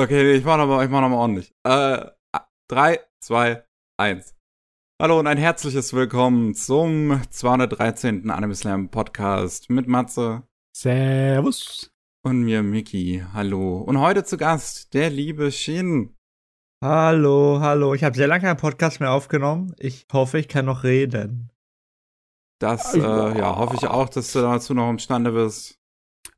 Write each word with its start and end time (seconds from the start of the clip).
Okay, 0.00 0.34
ich 0.34 0.46
mach 0.46 0.56
nochmal 0.56 0.88
mach 0.88 1.02
noch 1.02 1.10
ordentlich. 1.14 1.52
Äh, 1.62 2.06
3, 2.70 3.00
2, 3.22 3.62
1. 3.98 4.34
Hallo 4.98 5.18
und 5.18 5.26
ein 5.26 5.36
herzliches 5.36 5.92
Willkommen 5.92 6.54
zum 6.54 7.20
213. 7.28 8.30
Anime 8.30 8.54
Slam 8.54 8.88
Podcast 8.88 9.68
mit 9.68 9.88
Matze. 9.88 10.44
Servus. 10.74 11.92
Und 12.24 12.44
mir, 12.44 12.62
Miki. 12.62 13.22
Hallo. 13.34 13.80
Und 13.80 14.00
heute 14.00 14.24
zu 14.24 14.38
Gast 14.38 14.94
der 14.94 15.10
liebe 15.10 15.52
Shin. 15.52 16.16
Hallo, 16.82 17.58
hallo. 17.60 17.92
Ich 17.92 18.02
habe 18.02 18.16
sehr 18.16 18.26
lange 18.26 18.44
keinen 18.44 18.56
Podcast 18.56 19.00
mehr 19.00 19.12
aufgenommen. 19.12 19.74
Ich 19.78 20.06
hoffe, 20.10 20.38
ich 20.38 20.48
kann 20.48 20.64
noch 20.64 20.82
reden. 20.82 21.52
Das, 22.58 22.94
äh, 22.94 23.00
ja, 23.00 23.54
hoffe 23.54 23.76
ich 23.76 23.86
auch, 23.86 24.08
dass 24.08 24.32
du 24.32 24.40
dazu 24.40 24.72
noch 24.72 24.88
imstande 24.88 25.32
bist. 25.32 25.79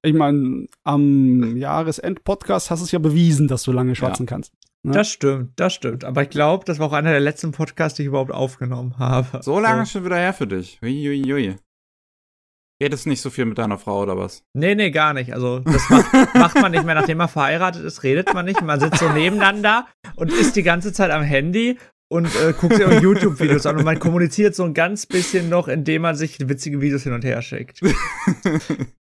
Ich 0.05 0.14
meine, 0.14 0.66
am 0.82 1.57
Jahresend-Podcast 1.57 2.71
hast 2.71 2.80
du 2.80 2.84
es 2.84 2.93
ja 2.93 2.98
bewiesen, 2.98 3.46
dass 3.46 3.62
du 3.62 3.71
lange 3.71 3.95
schwatzen 3.95 4.27
ja. 4.27 4.30
kannst. 4.30 4.52
Ne? 4.84 4.95
Das 4.95 5.09
stimmt, 5.09 5.52
das 5.56 5.74
stimmt. 5.74 6.05
Aber 6.05 6.24
ich 6.24 6.30
glaube, 6.30 6.65
das 6.65 6.80
war 6.80 6.88
auch 6.88 6.93
einer 6.93 7.12
der 7.12 7.20
letzten 7.20 7.52
Podcasts, 7.52 7.97
die 7.97 8.02
ich 8.02 8.09
überhaupt 8.09 8.33
aufgenommen 8.33 8.98
habe. 8.98 9.41
So 9.43 9.60
lange 9.60 9.84
so. 9.84 9.93
schon 9.93 10.05
wieder 10.05 10.16
her 10.16 10.34
für 10.34 10.48
dich. 10.48 10.80
Uiuiui. 10.83 11.57
Redest 12.83 13.07
nicht 13.07 13.20
so 13.20 13.30
viel 13.30 13.45
mit 13.45 13.59
deiner 13.59 13.79
Frau 13.79 14.02
oder 14.02 14.19
was? 14.19 14.43
Nee, 14.55 14.74
nee, 14.74 14.91
gar 14.91 15.15
nicht. 15.15 15.33
Also, 15.33 15.60
das 15.60 15.88
macht, 15.88 16.12
macht 16.34 16.60
man 16.60 16.73
nicht 16.73 16.84
mehr, 16.84 16.96
nachdem 16.96 17.19
man 17.19 17.29
verheiratet 17.29 17.84
ist, 17.84 18.02
redet 18.02 18.34
man 18.34 18.45
nicht. 18.45 18.60
Man 18.60 18.80
sitzt 18.80 18.98
so 18.98 19.09
nebeneinander 19.09 19.87
und 20.16 20.32
ist 20.32 20.57
die 20.57 20.65
ganze 20.65 20.93
Zeit 20.93 21.12
am 21.12 21.23
Handy 21.23 21.79
und 22.09 22.27
äh, 22.27 22.52
guckt 22.52 22.74
sich 22.74 22.84
auch 22.84 23.01
YouTube-Videos 23.01 23.66
an 23.66 23.77
und 23.77 23.84
man 23.84 24.01
kommuniziert 24.01 24.57
so 24.57 24.65
ein 24.65 24.74
ganz 24.74 25.07
bisschen 25.07 25.48
noch, 25.48 25.69
indem 25.69 26.02
man 26.02 26.16
sich 26.16 26.48
witzige 26.48 26.80
Videos 26.80 27.05
hin 27.05 27.12
und 27.12 27.24
her 27.24 27.41
schickt. 27.41 27.80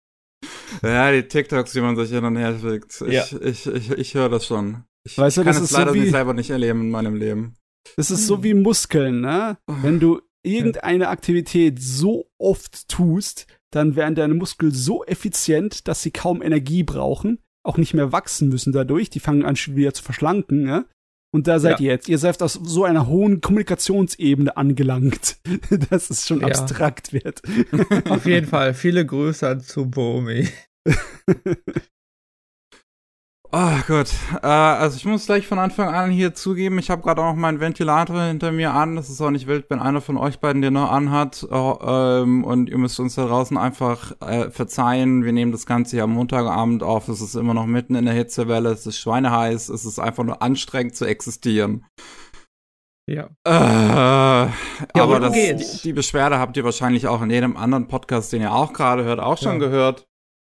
Ja, 0.81 1.11
die 1.11 1.23
TikToks, 1.23 1.73
die 1.73 1.81
man 1.81 1.95
sich 1.95 2.09
hin 2.09 2.23
und 2.23 2.37
her 2.37 2.57
schickt. 2.59 3.01
Ich, 3.01 3.13
ja. 3.13 3.25
ich, 3.41 3.65
ich, 3.67 3.91
ich 3.91 4.13
höre 4.13 4.29
das 4.29 4.45
schon. 4.45 4.83
Ich, 5.03 5.17
weißt 5.17 5.37
du, 5.37 5.43
kann 5.43 5.53
das 5.53 5.63
es 5.63 5.71
leider 5.71 5.93
so 5.93 5.95
wie, 5.95 6.09
selber 6.09 6.33
nicht 6.33 6.49
erleben 6.49 6.81
in 6.81 6.91
meinem 6.91 7.15
Leben. 7.15 7.55
Das 7.95 8.11
ist 8.11 8.27
so 8.27 8.43
wie 8.43 8.53
Muskeln, 8.53 9.21
ne? 9.21 9.57
Wenn 9.65 9.99
du 9.99 10.21
irgendeine 10.43 11.09
Aktivität 11.09 11.81
so 11.81 12.29
oft 12.37 12.87
tust, 12.87 13.47
dann 13.71 13.95
werden 13.95 14.15
deine 14.15 14.33
Muskeln 14.33 14.71
so 14.71 15.03
effizient, 15.05 15.87
dass 15.87 16.01
sie 16.03 16.11
kaum 16.11 16.41
Energie 16.41 16.83
brauchen, 16.83 17.39
auch 17.63 17.77
nicht 17.77 17.93
mehr 17.93 18.11
wachsen 18.11 18.49
müssen 18.49 18.73
dadurch. 18.73 19.09
Die 19.09 19.19
fangen 19.19 19.45
an 19.45 19.55
wieder 19.55 19.93
zu 19.93 20.03
verschlanken, 20.03 20.63
ne? 20.63 20.85
Und 21.33 21.47
da 21.47 21.59
seid 21.59 21.79
ja. 21.79 21.85
ihr 21.85 21.91
jetzt. 21.93 22.09
Ihr 22.09 22.17
seid 22.17 22.41
auf 22.41 22.51
so 22.51 22.83
einer 22.83 23.07
hohen 23.07 23.39
Kommunikationsebene 23.39 24.57
angelangt, 24.57 25.37
dass 25.89 26.09
es 26.09 26.27
schon 26.27 26.41
ja. 26.41 26.47
abstrakt 26.47 27.13
wird. 27.13 27.41
Auf 28.09 28.25
jeden 28.25 28.47
Fall. 28.49 28.73
Viele 28.73 29.05
Grüße 29.05 29.47
an 29.47 29.61
Tsubomi. 29.61 30.49
Oh 33.53 33.79
Gott, 33.85 34.13
äh, 34.41 34.47
also 34.47 34.95
ich 34.95 35.03
muss 35.03 35.25
gleich 35.25 35.45
von 35.45 35.59
Anfang 35.59 35.93
an 35.93 36.09
hier 36.09 36.33
zugeben, 36.33 36.79
ich 36.79 36.89
habe 36.89 37.01
gerade 37.01 37.21
auch 37.21 37.31
noch 37.31 37.35
meinen 37.35 37.59
Ventilator 37.59 38.21
hinter 38.21 38.53
mir 38.53 38.73
an. 38.73 38.95
Das 38.95 39.09
ist 39.09 39.19
auch 39.19 39.29
nicht 39.29 39.45
wild, 39.45 39.65
wenn 39.69 39.79
einer 39.79 39.99
von 39.99 40.15
euch 40.15 40.39
beiden 40.39 40.61
den 40.61 40.75
noch 40.75 40.89
anhat. 40.89 41.45
Oh, 41.51 41.77
ähm, 41.85 42.45
und 42.45 42.69
ihr 42.69 42.77
müsst 42.77 42.97
uns 43.01 43.15
da 43.15 43.25
draußen 43.25 43.57
einfach 43.57 44.13
äh, 44.21 44.49
verzeihen. 44.49 45.25
Wir 45.25 45.33
nehmen 45.33 45.51
das 45.51 45.65
Ganze 45.65 45.97
hier 45.97 46.05
am 46.05 46.11
Montagabend 46.11 46.81
auf. 46.81 47.09
Es 47.09 47.19
ist 47.19 47.35
immer 47.35 47.53
noch 47.53 47.65
mitten 47.65 47.95
in 47.95 48.05
der 48.05 48.13
Hitzewelle. 48.13 48.69
Es 48.69 48.87
ist 48.87 48.99
schweineheiß. 48.99 49.67
Es 49.67 49.83
ist 49.83 49.99
einfach 49.99 50.23
nur 50.23 50.41
anstrengend 50.41 50.95
zu 50.95 51.03
existieren. 51.03 51.85
Ja. 53.09 53.31
Äh, 53.45 53.51
ja 53.51 54.53
aber 54.95 55.19
das, 55.19 55.33
die, 55.33 55.81
die, 55.83 55.93
Beschwerde 55.93 56.39
habt 56.39 56.55
ihr 56.55 56.63
wahrscheinlich 56.63 57.07
auch 57.07 57.21
in 57.21 57.29
jedem 57.29 57.57
anderen 57.57 57.89
Podcast, 57.89 58.31
den 58.31 58.43
ihr 58.43 58.53
auch 58.53 58.71
gerade 58.71 59.03
hört, 59.03 59.19
auch 59.19 59.37
schon 59.37 59.59
ja. 59.59 59.67
gehört. 59.67 60.07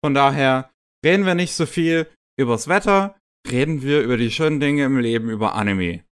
Von 0.04 0.14
daher 0.14 0.70
reden 1.04 1.26
wir 1.26 1.34
nicht 1.34 1.54
so 1.54 1.66
viel 1.66 2.06
übers 2.36 2.68
Wetter, 2.68 3.16
reden 3.50 3.82
wir 3.82 4.02
über 4.02 4.16
die 4.16 4.30
schönen 4.30 4.60
Dinge 4.60 4.84
im 4.84 4.98
Leben, 4.98 5.30
über 5.30 5.54
Anime. 5.54 6.04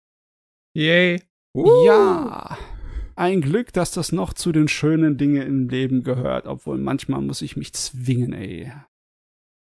Yay. 0.74 1.22
Uh. 1.54 1.84
Ja. 1.84 2.58
Ein 3.14 3.42
Glück, 3.42 3.72
dass 3.72 3.92
das 3.92 4.10
noch 4.10 4.32
zu 4.32 4.52
den 4.52 4.68
schönen 4.68 5.18
Dingen 5.18 5.42
im 5.42 5.68
Leben 5.68 6.02
gehört, 6.02 6.46
obwohl 6.46 6.78
manchmal 6.78 7.20
muss 7.20 7.42
ich 7.42 7.56
mich 7.56 7.72
zwingen, 7.74 8.32
ey. 8.32 8.72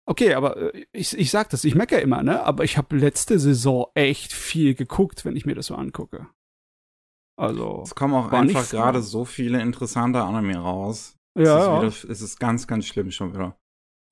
Okay, 0.07 0.35
aber 0.35 0.73
äh, 0.73 0.85
ich, 0.91 1.17
ich 1.17 1.31
sag 1.31 1.49
das, 1.49 1.63
ich 1.63 1.75
meckere 1.75 2.01
immer, 2.01 2.23
ne? 2.23 2.43
Aber 2.43 2.63
ich 2.63 2.77
habe 2.77 2.95
letzte 2.95 3.39
Saison 3.39 3.87
echt 3.95 4.31
viel 4.31 4.75
geguckt, 4.75 5.25
wenn 5.25 5.35
ich 5.35 5.45
mir 5.45 5.55
das 5.55 5.67
so 5.67 5.75
angucke. 5.75 6.27
Also. 7.37 7.81
Es 7.83 7.95
kommen 7.95 8.13
auch 8.13 8.31
einfach 8.31 8.69
gerade 8.69 9.01
so 9.01 9.25
viele 9.25 9.61
interessante 9.61 10.21
Anime 10.21 10.57
raus. 10.57 11.17
Ja. 11.37 11.83
Es 11.83 11.95
ist, 11.95 12.03
wieder, 12.03 12.11
es 12.13 12.21
ist 12.21 12.39
ganz, 12.39 12.67
ganz 12.67 12.85
schlimm 12.85 13.11
schon 13.11 13.33
wieder. 13.33 13.57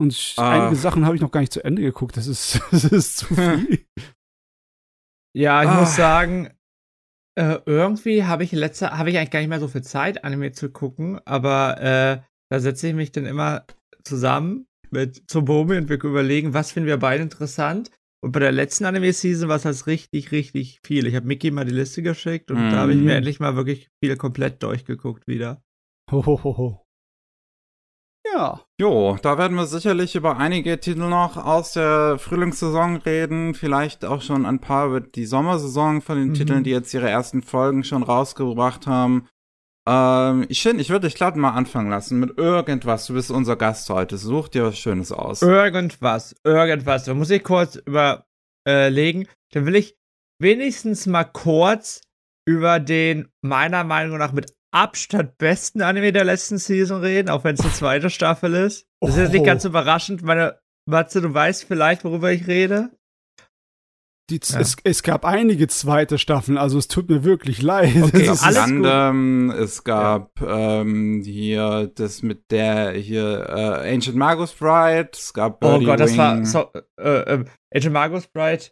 Und 0.01 0.33
ah. 0.37 0.51
einige 0.51 0.75
Sachen 0.75 1.05
habe 1.05 1.15
ich 1.15 1.21
noch 1.21 1.31
gar 1.31 1.41
nicht 1.41 1.53
zu 1.53 1.63
Ende 1.63 1.81
geguckt. 1.81 2.17
Das 2.17 2.27
ist, 2.27 2.61
das 2.71 2.85
ist 2.85 3.17
zu 3.17 3.25
viel. 3.35 3.85
Ja, 5.35 5.63
ich 5.63 5.69
ah. 5.69 5.79
muss 5.79 5.95
sagen, 5.95 6.53
äh, 7.35 7.59
irgendwie 7.65 8.23
habe 8.23 8.43
ich 8.43 8.51
letzter, 8.51 8.97
habe 8.97 9.09
ich 9.09 9.17
eigentlich 9.17 9.31
gar 9.31 9.39
nicht 9.39 9.49
mehr 9.49 9.59
so 9.59 9.67
viel 9.67 9.81
Zeit, 9.81 10.23
Anime 10.23 10.51
zu 10.51 10.69
gucken, 10.69 11.19
aber 11.25 11.81
äh, 11.81 12.21
da 12.51 12.59
setze 12.59 12.89
ich 12.89 12.93
mich 12.93 13.11
dann 13.11 13.25
immer 13.25 13.65
zusammen 14.03 14.67
mit 14.91 15.27
Tsubomi 15.27 15.77
und 15.77 15.89
wir 15.89 16.03
überlegen, 16.03 16.53
was 16.53 16.71
finden 16.71 16.87
wir 16.87 16.97
beide 16.97 17.23
interessant. 17.23 17.89
Und 18.23 18.31
bei 18.31 18.39
der 18.39 18.51
letzten 18.51 18.85
Anime-Season 18.85 19.49
war 19.49 19.57
es 19.57 19.65
halt 19.65 19.85
richtig, 19.87 20.31
richtig 20.31 20.79
viel. 20.85 21.07
Ich 21.07 21.15
habe 21.15 21.25
Mickey 21.25 21.51
mal 21.51 21.65
die 21.65 21.73
Liste 21.73 22.03
geschickt 22.03 22.51
und 22.51 22.69
mm. 22.69 22.69
da 22.69 22.77
habe 22.77 22.91
ich 22.91 22.97
mir 22.97 23.03
mhm. 23.03 23.17
endlich 23.17 23.41
mal 23.41 23.57
wirklich 23.57 23.89
viel 24.01 24.15
komplett 24.15 24.63
durchgeguckt 24.63 25.27
wieder. 25.27 25.61
Hohoho. 26.09 26.43
Ho, 26.43 26.57
ho. 26.57 26.82
Ja. 28.31 28.61
Jo, 28.79 29.17
da 29.21 29.37
werden 29.37 29.57
wir 29.57 29.65
sicherlich 29.65 30.15
über 30.15 30.37
einige 30.37 30.79
Titel 30.79 31.07
noch 31.07 31.37
aus 31.37 31.73
der 31.73 32.17
Frühlingssaison 32.17 32.97
reden. 32.97 33.53
Vielleicht 33.53 34.05
auch 34.05 34.21
schon 34.21 34.45
ein 34.45 34.59
paar 34.59 34.87
über 34.87 35.01
die 35.01 35.25
Sommersaison 35.25 36.01
von 36.01 36.17
den 36.17 36.29
mhm. 36.29 36.33
Titeln, 36.33 36.63
die 36.63 36.71
jetzt 36.71 36.93
ihre 36.93 37.09
ersten 37.09 37.41
Folgen 37.41 37.83
schon 37.83 38.03
rausgebracht 38.03 38.87
haben. 38.87 39.27
Ähm, 39.87 40.45
ich 40.47 40.61
finde, 40.61 40.81
ich 40.81 40.89
würde 40.89 41.07
dich 41.07 41.15
glatt 41.15 41.35
mal 41.35 41.51
anfangen 41.51 41.89
lassen 41.89 42.19
mit 42.19 42.37
irgendwas. 42.37 43.05
Du 43.07 43.13
bist 43.13 43.29
unser 43.29 43.55
Gast 43.55 43.89
heute. 43.89 44.17
Such 44.17 44.47
dir 44.47 44.65
was 44.65 44.77
Schönes 44.77 45.11
aus. 45.11 45.41
Irgendwas, 45.41 46.35
irgendwas. 46.43 47.03
Da 47.03 47.13
muss 47.13 47.29
ich 47.29 47.43
kurz 47.43 47.75
überlegen. 47.75 49.27
Dann 49.51 49.65
will 49.65 49.75
ich 49.75 49.97
wenigstens 50.39 51.05
mal 51.05 51.25
kurz 51.25 52.01
über 52.45 52.79
den 52.79 53.29
meiner 53.41 53.83
Meinung 53.83 54.17
nach 54.17 54.31
mit 54.31 54.53
Abstand 54.73 55.37
besten 55.37 55.81
Anime 55.81 56.11
der 56.11 56.23
letzten 56.23 56.57
Season 56.57 57.01
reden, 57.01 57.29
auch 57.29 57.43
wenn 57.43 57.53
es 57.55 57.61
eine 57.61 57.73
zweite 57.73 58.09
Staffel 58.09 58.53
ist. 58.55 58.87
Das 59.01 59.11
ist 59.11 59.17
jetzt 59.17 59.33
nicht 59.33 59.45
ganz 59.45 59.65
oh. 59.65 59.69
überraschend. 59.69 60.23
Meine 60.23 60.59
Matze, 60.89 61.21
du 61.21 61.33
weißt 61.33 61.65
vielleicht, 61.65 62.03
worüber 62.03 62.31
ich 62.31 62.47
rede. 62.47 62.89
Die, 64.29 64.39
ja. 64.41 64.59
es, 64.61 64.77
es, 64.85 65.03
gab 65.03 65.25
einige 65.25 65.67
zweite 65.67 66.17
Staffeln, 66.17 66.57
also 66.57 66.77
es 66.77 66.87
tut 66.87 67.09
mir 67.09 67.25
wirklich 67.25 67.61
leid. 67.61 67.93
Okay, 68.03 68.25
es 68.25 68.41
gab 68.41 68.65
Gundam, 68.65 69.51
es 69.51 69.83
gab 69.83 70.41
ja. 70.41 70.81
ähm, 70.81 71.21
hier 71.25 71.91
das 71.93 72.23
mit 72.23 72.49
der 72.49 72.93
hier 72.93 73.45
äh, 73.49 73.93
Ancient 73.93 74.15
Magus 74.15 74.53
Bride, 74.53 75.09
es 75.11 75.33
gab 75.33 75.59
Birdie 75.59 75.85
Oh 75.85 75.89
Gott, 75.89 75.99
Wing. 75.99 76.07
das 76.07 76.17
war 76.17 76.45
so, 76.45 76.71
äh, 76.97 77.33
äh, 77.33 77.45
Ancient 77.75 77.93
Magus 77.93 78.27
Bride 78.27 78.63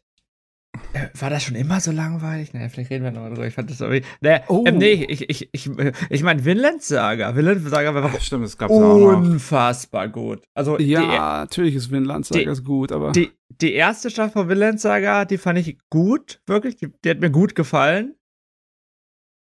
war 1.20 1.30
das 1.30 1.44
schon 1.44 1.56
immer 1.56 1.80
so 1.80 1.92
langweilig? 1.92 2.54
Naja, 2.54 2.70
vielleicht 2.70 2.90
reden 2.90 3.04
wir 3.04 3.12
nochmal 3.12 3.32
drüber. 3.32 3.48
Ich 3.48 3.54
fand 3.54 3.70
das 3.70 3.82
irgendwie. 3.82 4.06
Naja, 4.22 4.44
oh. 4.48 4.64
ähm, 4.66 4.78
nee, 4.78 5.06
ich, 5.08 5.30
ich, 5.30 5.50
ich, 5.52 5.70
ich 6.10 6.24
meine, 6.24 6.46
Vinland 6.46 6.82
Saga. 6.82 7.36
Vinland 7.36 7.68
Saga 7.68 7.94
war 7.94 8.12
Ach, 8.14 8.22
stimmt, 8.22 8.46
es 8.46 8.58
gab's 8.58 8.74
unfassbar 8.74 10.08
auch 10.08 10.12
gut. 10.12 10.44
Also, 10.54 10.80
ja, 10.80 11.02
die, 11.02 11.08
natürlich 11.08 11.76
ist 11.76 11.92
Vinland 11.92 12.26
Saga 12.26 12.54
die, 12.54 12.64
gut, 12.64 12.92
aber. 12.92 13.12
Die, 13.12 13.32
die 13.62 13.74
erste 13.74 14.10
Staffel 14.10 14.32
von 14.32 14.50
Vinland 14.50 14.80
Saga, 14.80 15.26
die 15.26 15.38
fand 15.38 15.60
ich 15.60 15.78
gut, 15.90 16.42
wirklich. 16.48 16.78
Die, 16.78 16.88
die 17.04 17.10
hat 17.10 17.20
mir 17.20 17.32
gut 17.32 17.56
gefallen. 17.56 18.16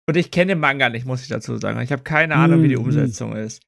Und 0.07 0.15
ich 0.15 0.31
kenne 0.31 0.53
den 0.53 0.59
Manga 0.59 0.89
nicht, 0.89 1.05
muss 1.05 1.21
ich 1.21 1.27
dazu 1.27 1.57
sagen. 1.57 1.81
Ich 1.81 1.91
habe 1.91 2.03
keine 2.03 2.35
Ahnung, 2.35 2.63
wie 2.63 2.69
die 2.69 2.77
mhm. 2.77 2.85
Umsetzung 2.85 3.35
ist. 3.35 3.61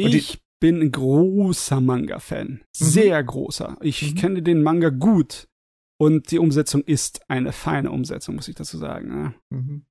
Und 0.00 0.14
ich 0.14 0.38
bin 0.60 0.80
ein 0.80 0.92
großer 0.92 1.80
Manga-Fan. 1.80 2.46
Mhm. 2.46 2.60
Sehr 2.72 3.22
großer. 3.22 3.76
Ich 3.80 4.14
mhm. 4.14 4.14
kenne 4.16 4.42
den 4.42 4.62
Manga 4.62 4.90
gut. 4.90 5.48
Und 5.98 6.30
die 6.30 6.38
Umsetzung 6.38 6.82
ist 6.82 7.20
eine 7.28 7.52
feine 7.52 7.90
Umsetzung, 7.90 8.34
muss 8.34 8.48
ich 8.48 8.54
dazu 8.54 8.76
sagen. 8.76 9.08
Ne? 9.08 9.34
Mhm. 9.50 9.86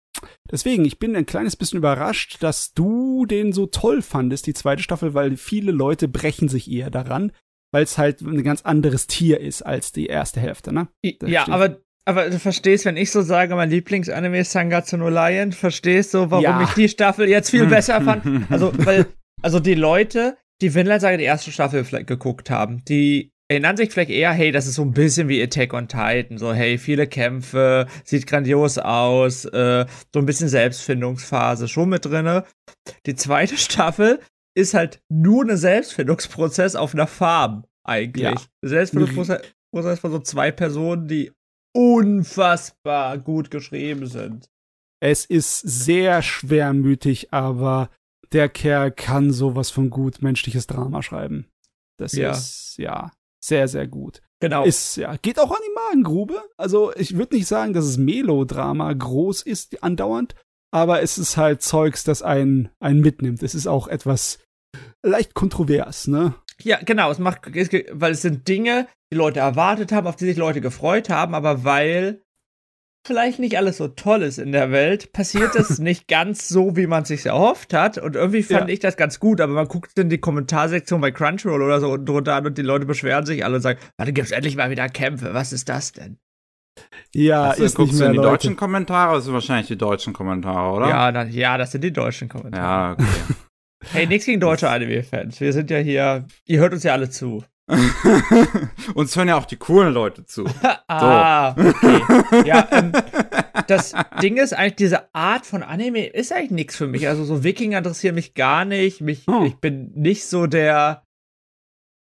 Deswegen, 0.50 0.86
ich 0.86 1.00
bin 1.00 1.16
ein 1.16 1.26
kleines 1.26 1.56
bisschen 1.56 1.78
überrascht, 1.78 2.38
dass 2.42 2.74
du 2.74 3.26
den 3.26 3.54
so 3.54 3.66
toll 3.66 4.02
fandest, 4.02 4.48
die 4.48 4.54
zweite 4.54 4.84
Staffel, 4.84 5.14
weil 5.14 5.38
viele 5.38 5.72
Leute 5.72 6.08
brechen 6.08 6.48
sich 6.48 6.72
eher 6.72 6.90
daran, 6.90 7.32
weil 7.72 7.84
es 7.84 7.98
halt 7.98 8.22
ein 8.22 8.44
ganz 8.44 8.62
anderes 8.62 9.08
Tier 9.08 9.40
ist 9.40 9.64
als 9.64 9.92
die 9.92 10.06
erste 10.06 10.40
Hälfte, 10.40 10.72
ne? 10.72 10.88
Da 11.20 11.28
ja, 11.28 11.48
aber 11.48 11.80
aber 12.08 12.30
du 12.30 12.38
verstehst, 12.38 12.86
wenn 12.86 12.98
ich 12.98 13.12
so 13.12 13.22
sage, 13.24 13.56
mein 13.56 13.72
Lieblingsanime 13.72 14.40
ist 14.40 14.52
Sangatsu 14.52 14.96
no 14.96 15.10
Lion, 15.10 15.52
verstehst 15.52 16.14
du, 16.14 16.30
warum 16.30 16.44
ja. 16.44 16.62
ich 16.62 16.70
die 16.76 16.88
Staffel 16.88 17.28
jetzt 17.28 17.50
viel 17.50 17.66
besser 17.66 18.00
fand? 18.02 18.24
Also, 18.52 18.72
weil, 18.86 19.08
also 19.42 19.60
die 19.60 19.74
Leute, 19.74 20.38
die 20.62 20.76
Vinland 20.76 21.02
Saga 21.02 21.18
die 21.18 21.24
erste 21.24 21.52
Staffel 21.52 21.84
vielleicht 21.84 22.06
geguckt 22.06 22.52
haben, 22.52 22.86
die 22.86 23.32
erinnern 23.48 23.78
sich 23.78 23.92
vielleicht 23.92 24.10
eher, 24.10 24.32
hey, 24.32 24.52
das 24.52 24.68
ist 24.68 24.76
so 24.76 24.82
ein 24.82 24.94
bisschen 24.94 25.28
wie 25.28 25.42
Attack 25.42 25.74
on 25.74 25.88
Titan, 25.88 26.38
so 26.38 26.54
hey, 26.54 26.78
viele 26.78 27.08
Kämpfe, 27.08 27.88
sieht 28.04 28.28
grandios 28.28 28.78
aus, 28.78 29.46
äh, 29.46 29.86
so 30.14 30.20
ein 30.20 30.26
bisschen 30.26 30.50
Selbstfindungsphase 30.50 31.68
schon 31.68 31.90
mit 31.90 32.06
drinne. 32.06 32.46
Die 33.06 33.16
zweite 33.16 33.58
Staffel 33.58 34.20
ist 34.58 34.74
halt 34.74 35.02
nur 35.10 35.44
ein 35.46 35.58
Selbstfindungsprozess 35.58 36.76
auf 36.76 36.94
einer 36.94 37.08
Farm 37.08 37.66
eigentlich. 37.84 38.24
Ja. 38.24 38.36
Selbstfindungsprozess 38.62 40.00
von 40.00 40.12
so 40.12 40.20
zwei 40.20 40.52
Personen, 40.52 41.08
die 41.08 41.32
unfassbar 41.76 43.18
gut 43.18 43.52
geschrieben 43.52 44.08
sind. 44.08 44.50
Es 45.02 45.26
ist 45.26 45.60
sehr 45.60 46.22
schwermütig, 46.22 47.34
aber 47.34 47.90
der 48.32 48.50
Kerl 48.50 48.92
kann 48.92 49.32
sowas 49.32 49.70
von 49.70 49.90
gut 49.90 50.22
menschliches 50.22 50.68
Drama 50.68 51.04
schreiben. 51.04 51.48
Das 51.98 52.14
ja. 52.14 52.32
ist, 52.32 52.78
ja, 52.78 53.12
sehr, 53.48 53.68
sehr 53.68 53.88
gut. 53.88 54.22
Genau. 54.40 54.64
Ist, 54.64 54.98
ja, 54.98 55.16
geht 55.18 55.40
auch 55.40 55.52
an 55.52 55.62
die 55.66 55.74
Magengrube. 55.74 56.42
Also, 56.58 56.94
ich 56.96 57.18
würde 57.18 57.36
nicht 57.36 57.48
sagen, 57.48 57.74
dass 57.74 57.86
es 57.86 57.98
Melodrama 57.98 58.92
groß 58.92 59.42
ist, 59.44 59.82
andauernd, 59.82 60.36
aber 60.72 61.02
es 61.02 61.18
ist 61.18 61.38
halt 61.38 61.62
Zeugs, 61.62 62.04
das 62.04 62.22
einen, 62.22 62.70
einen 62.80 63.00
mitnimmt. 63.00 63.42
Es 63.44 63.56
ist 63.56 63.68
auch 63.68 63.88
etwas 63.88 64.40
leicht 65.04 65.34
kontrovers, 65.34 66.08
ne? 66.08 66.36
Ja, 66.62 66.80
genau. 66.84 67.12
Es 67.12 67.20
macht, 67.20 67.48
weil 67.92 68.12
es 68.12 68.22
sind 68.22 68.48
Dinge, 68.48 68.88
die 69.12 69.18
Leute 69.18 69.40
erwartet 69.40 69.92
haben, 69.92 70.08
auf 70.08 70.16
die 70.16 70.26
sich 70.26 70.38
Leute 70.38 70.62
gefreut 70.62 71.10
haben, 71.10 71.34
aber 71.34 71.64
weil 71.64 72.22
vielleicht 73.06 73.40
nicht 73.40 73.58
alles 73.58 73.78
so 73.78 73.88
toll 73.88 74.24
ist 74.24 74.40
in 74.40 74.52
der 74.52 74.72
Welt, 74.72 75.14
passiert 75.14 75.56
es 75.56 75.80
nicht 75.80 76.08
ganz 76.08 76.48
so, 76.48 76.76
wie 76.76 76.88
man 76.88 77.06
sich 77.06 77.26
erhofft 77.26 77.74
hat. 77.74 77.98
Und 77.98 78.16
irgendwie 78.16 78.44
fand 78.44 78.68
ja. 78.68 78.74
ich 78.74 78.80
das 78.80 78.98
ganz 78.98 79.20
gut, 79.20 79.40
aber 79.40 79.54
man 79.54 79.68
guckt 79.68 79.98
in 79.98 80.10
die 80.10 80.18
Kommentarsektion 80.18 81.02
bei 81.02 81.12
Crunchyroll 81.12 81.62
oder 81.62 81.80
so 81.80 81.92
unten 81.92 82.06
drunter 82.06 82.36
an 82.36 82.48
und 82.48 82.58
die 82.58 82.64
Leute 82.64 82.86
beschweren 82.86 83.26
sich 83.26 83.46
alle 83.46 83.56
und 83.56 83.62
sagen, 83.62 83.80
warte, 83.98 84.14
gibt's 84.14 84.32
endlich 84.32 84.56
mal 84.56 84.70
wieder 84.70 84.90
Kämpfe. 84.90 85.34
Was 85.34 85.54
ist 85.54 85.70
das 85.70 85.92
denn? 85.92 86.18
Ja, 87.14 87.52
Achso, 87.52 87.64
ist 87.64 87.76
guckst 87.76 87.94
nicht 87.94 88.00
mehr, 88.00 88.10
du 88.10 88.16
in 88.16 88.22
die 88.22 88.26
Leute. 88.26 88.30
deutschen 88.32 88.56
Kommentare? 88.58 89.16
Das 89.16 89.26
sind 89.26 89.34
wahrscheinlich 89.34 89.68
die 89.68 89.78
deutschen 89.78 90.12
Kommentare, 90.12 90.76
oder? 90.76 90.90
Ja, 90.90 91.12
dann, 91.12 91.32
ja, 91.32 91.58
das 91.58 91.72
sind 91.72 91.84
die 91.84 91.94
deutschen 91.94 92.28
Kommentare. 92.28 92.64
Ja, 92.64 92.94
okay. 92.94 93.36
hey, 93.94 94.08
nichts 94.08 94.26
gegen 94.26 94.42
deutsche 94.42 94.70
Anime-Fans. 94.70 95.40
Wir 95.40 95.54
sind 95.54 95.70
ja 95.70 95.78
hier, 95.78 96.26
ihr 96.46 96.60
hört 96.60 96.74
uns 96.74 96.84
ja 96.84 96.94
alle 96.94 97.10
zu. 97.10 97.44
Uns 98.94 99.16
hören 99.16 99.28
ja 99.28 99.38
auch 99.38 99.46
die 99.46 99.58
coolen 99.58 99.94
Leute 99.94 100.26
zu. 100.26 100.46
ah, 100.88 101.52
okay. 101.52 102.02
Ja, 102.46 102.68
ähm, 102.72 102.92
das 103.68 103.94
Ding 104.22 104.38
ist 104.38 104.54
eigentlich, 104.54 104.76
diese 104.76 105.14
Art 105.16 105.46
von 105.46 105.64
Anime 105.64 106.06
ist 106.06 106.32
eigentlich 106.32 106.52
nichts 106.52 106.76
für 106.76 106.88
mich. 106.88 107.08
Also 107.08 107.24
so 107.24 107.44
Wikinger 107.44 107.80
interessieren 107.80 108.16
mich 108.16 108.36
gar 108.36 108.66
nicht. 108.66 109.02
Mich, 109.02 109.28
oh. 109.28 109.46
Ich 109.46 109.56
bin 109.56 109.92
nicht 109.96 110.28
so 110.28 110.46
der 110.46 111.04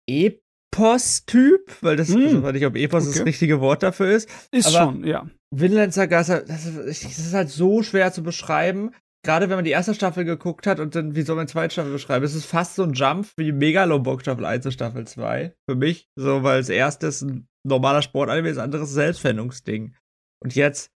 Epos-Typ, 0.08 1.76
weil 1.82 1.96
das, 1.96 2.08
mm. 2.08 2.16
also, 2.16 2.42
weiß 2.42 2.52
nicht, 2.54 2.66
ob 2.66 2.76
Epos 2.76 3.06
okay. 3.06 3.18
das 3.18 3.26
richtige 3.26 3.60
Wort 3.60 3.82
dafür 3.82 4.10
ist. 4.10 4.30
Ist 4.52 4.74
Aber 4.74 4.92
schon, 4.92 5.04
ja. 5.04 5.28
Vinland 5.50 5.92
Saga, 5.92 6.18
das, 6.22 6.44
das 6.46 6.64
ist 6.64 7.34
halt 7.34 7.50
so 7.50 7.82
schwer 7.82 8.12
zu 8.12 8.22
beschreiben 8.22 8.92
gerade 9.22 9.48
wenn 9.48 9.56
man 9.56 9.64
die 9.64 9.70
erste 9.70 9.94
Staffel 9.94 10.24
geguckt 10.24 10.66
hat 10.66 10.80
und 10.80 10.94
dann, 10.94 11.14
wie 11.14 11.22
soll 11.22 11.36
man 11.36 11.46
die 11.46 11.52
zweite 11.52 11.72
Staffel 11.72 11.92
beschreiben? 11.92 12.24
Es 12.24 12.34
ist 12.34 12.46
fast 12.46 12.74
so 12.74 12.82
ein 12.82 12.94
Jump 12.94 13.28
wie 13.36 13.52
Megalobox 13.52 14.22
Staffel 14.22 14.44
1 14.44 14.66
und 14.66 14.72
Staffel 14.72 15.06
2. 15.06 15.54
Für 15.68 15.76
mich. 15.76 16.08
So, 16.16 16.42
weil 16.42 16.60
das 16.60 16.68
erste 16.68 17.08
ist 17.08 17.22
ein 17.22 17.48
normaler 17.64 18.02
Sportanime, 18.02 18.48
das 18.48 18.58
andere 18.58 18.82
ist 18.82 18.90
ein 18.90 18.94
Selbstfindungsding. 18.94 19.94
Und 20.42 20.54
jetzt 20.54 20.90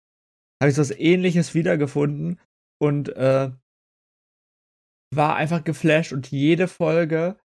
habe 0.62 0.70
ich 0.70 0.76
so 0.76 0.82
was 0.82 0.92
ähnliches 0.92 1.54
wiedergefunden 1.54 2.40
und 2.82 3.10
äh, 3.10 3.52
war 5.14 5.36
einfach 5.36 5.64
geflasht 5.64 6.14
und 6.14 6.32
jede 6.32 6.68
Folge 6.68 7.38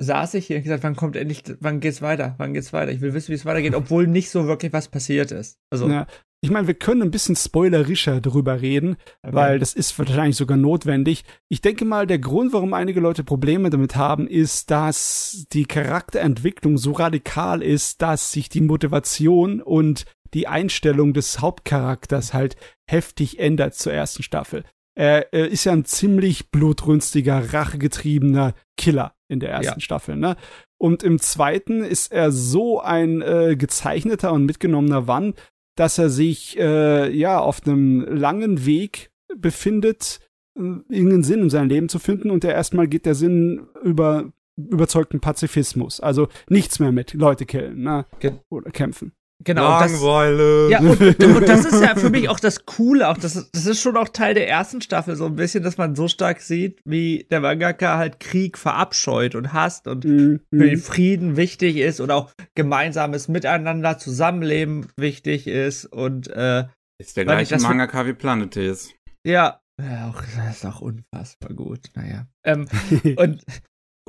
saß 0.00 0.34
ich 0.34 0.46
hier 0.46 0.58
und 0.58 0.62
gesagt, 0.62 0.84
wann 0.84 0.94
kommt 0.94 1.16
endlich, 1.16 1.42
wann 1.60 1.80
geht's 1.80 2.02
weiter, 2.02 2.34
wann 2.38 2.54
geht's 2.54 2.72
weiter? 2.72 2.92
Ich 2.92 3.00
will 3.00 3.14
wissen, 3.14 3.30
wie 3.30 3.34
es 3.34 3.46
weitergeht, 3.46 3.74
obwohl 3.74 4.06
nicht 4.06 4.30
so 4.30 4.46
wirklich 4.46 4.72
was 4.72 4.88
passiert 4.88 5.32
ist. 5.32 5.58
Also 5.70 5.88
ja, 5.88 6.06
ich 6.40 6.50
meine, 6.50 6.68
wir 6.68 6.74
können 6.74 7.02
ein 7.02 7.10
bisschen 7.10 7.34
spoilerischer 7.34 8.20
darüber 8.20 8.60
reden, 8.60 8.96
okay. 9.22 9.34
weil 9.34 9.58
das 9.58 9.74
ist 9.74 9.98
wahrscheinlich 9.98 10.36
sogar 10.36 10.56
notwendig. 10.56 11.24
Ich 11.48 11.60
denke 11.60 11.84
mal, 11.84 12.06
der 12.06 12.20
Grund, 12.20 12.52
warum 12.52 12.74
einige 12.74 13.00
Leute 13.00 13.24
Probleme 13.24 13.70
damit 13.70 13.96
haben, 13.96 14.28
ist, 14.28 14.70
dass 14.70 15.46
die 15.52 15.64
Charakterentwicklung 15.64 16.78
so 16.78 16.92
radikal 16.92 17.62
ist, 17.62 18.02
dass 18.02 18.30
sich 18.30 18.48
die 18.48 18.60
Motivation 18.60 19.60
und 19.60 20.04
die 20.34 20.46
Einstellung 20.46 21.12
des 21.12 21.40
Hauptcharakters 21.40 22.34
halt 22.34 22.56
heftig 22.88 23.40
ändert 23.40 23.74
zur 23.74 23.92
ersten 23.92 24.22
Staffel. 24.22 24.64
Er, 24.94 25.32
er 25.32 25.48
ist 25.48 25.64
ja 25.64 25.72
ein 25.72 25.84
ziemlich 25.84 26.50
blutrünstiger, 26.50 27.52
rachegetriebener 27.52 28.54
Killer 28.76 29.14
in 29.28 29.40
der 29.40 29.50
ersten 29.50 29.78
ja. 29.78 29.80
Staffel, 29.80 30.16
ne? 30.16 30.36
Und 30.80 31.02
im 31.02 31.18
zweiten 31.18 31.82
ist 31.82 32.12
er 32.12 32.30
so 32.30 32.80
ein 32.80 33.20
äh, 33.22 33.56
gezeichneter 33.56 34.32
und 34.32 34.44
mitgenommener 34.44 35.06
Wann, 35.08 35.34
dass 35.78 35.98
er 35.98 36.10
sich 36.10 36.58
äh, 36.58 37.10
ja 37.14 37.38
auf 37.38 37.64
einem 37.64 38.00
langen 38.00 38.66
Weg 38.66 39.10
befindet, 39.36 40.20
äh, 40.56 40.60
irgendeinen 40.60 41.22
Sinn 41.22 41.42
in 41.42 41.50
seinem 41.50 41.68
Leben 41.68 41.88
zu 41.88 41.98
finden 41.98 42.30
und 42.30 42.42
der 42.42 42.54
erstmal 42.54 42.88
geht 42.88 43.06
der 43.06 43.14
Sinn 43.14 43.66
über 43.82 44.32
überzeugten 44.56 45.20
Pazifismus. 45.20 46.00
Also 46.00 46.26
nichts 46.48 46.80
mehr 46.80 46.90
mit 46.90 47.14
Leute 47.14 47.46
killen 47.46 47.82
ne? 47.82 48.06
oder 48.48 48.72
kämpfen. 48.72 49.12
Genau. 49.44 49.78
Langweile. 49.78 50.68
ja, 50.68 50.80
und, 50.80 51.00
und, 51.00 51.48
das 51.48 51.64
ist 51.64 51.80
ja 51.80 51.94
für 51.94 52.10
mich 52.10 52.28
auch 52.28 52.40
das 52.40 52.66
Coole, 52.66 53.08
auch 53.08 53.16
das, 53.16 53.48
das 53.52 53.66
ist 53.66 53.80
schon 53.80 53.96
auch 53.96 54.08
Teil 54.08 54.34
der 54.34 54.48
ersten 54.48 54.80
Staffel, 54.80 55.14
so 55.14 55.26
ein 55.26 55.36
bisschen, 55.36 55.62
dass 55.62 55.78
man 55.78 55.94
so 55.94 56.08
stark 56.08 56.40
sieht, 56.40 56.80
wie 56.84 57.26
der 57.30 57.40
Mangaka 57.40 57.98
halt 57.98 58.18
Krieg 58.18 58.58
verabscheut 58.58 59.36
und 59.36 59.52
hasst 59.52 59.86
und 59.86 60.04
mhm. 60.04 60.40
für 60.52 60.66
den 60.66 60.78
Frieden 60.78 61.36
wichtig 61.36 61.76
ist 61.76 62.00
und 62.00 62.10
auch 62.10 62.32
gemeinsames 62.56 63.28
Miteinander, 63.28 63.98
Zusammenleben 63.98 64.88
wichtig 64.96 65.46
ist 65.46 65.86
und 65.86 66.26
äh, 66.28 66.64
Ist 67.00 67.16
der 67.16 67.24
gleiche 67.24 67.58
Mangaka 67.58 68.06
wie 68.06 68.14
Planetes. 68.14 68.92
Ja, 69.24 69.60
ja 69.80 70.10
auch, 70.10 70.20
das 70.36 70.56
ist 70.56 70.66
auch 70.66 70.80
unfassbar 70.80 71.54
gut, 71.54 71.90
naja. 71.94 72.26
Ähm, 72.44 72.66
und 73.16 73.44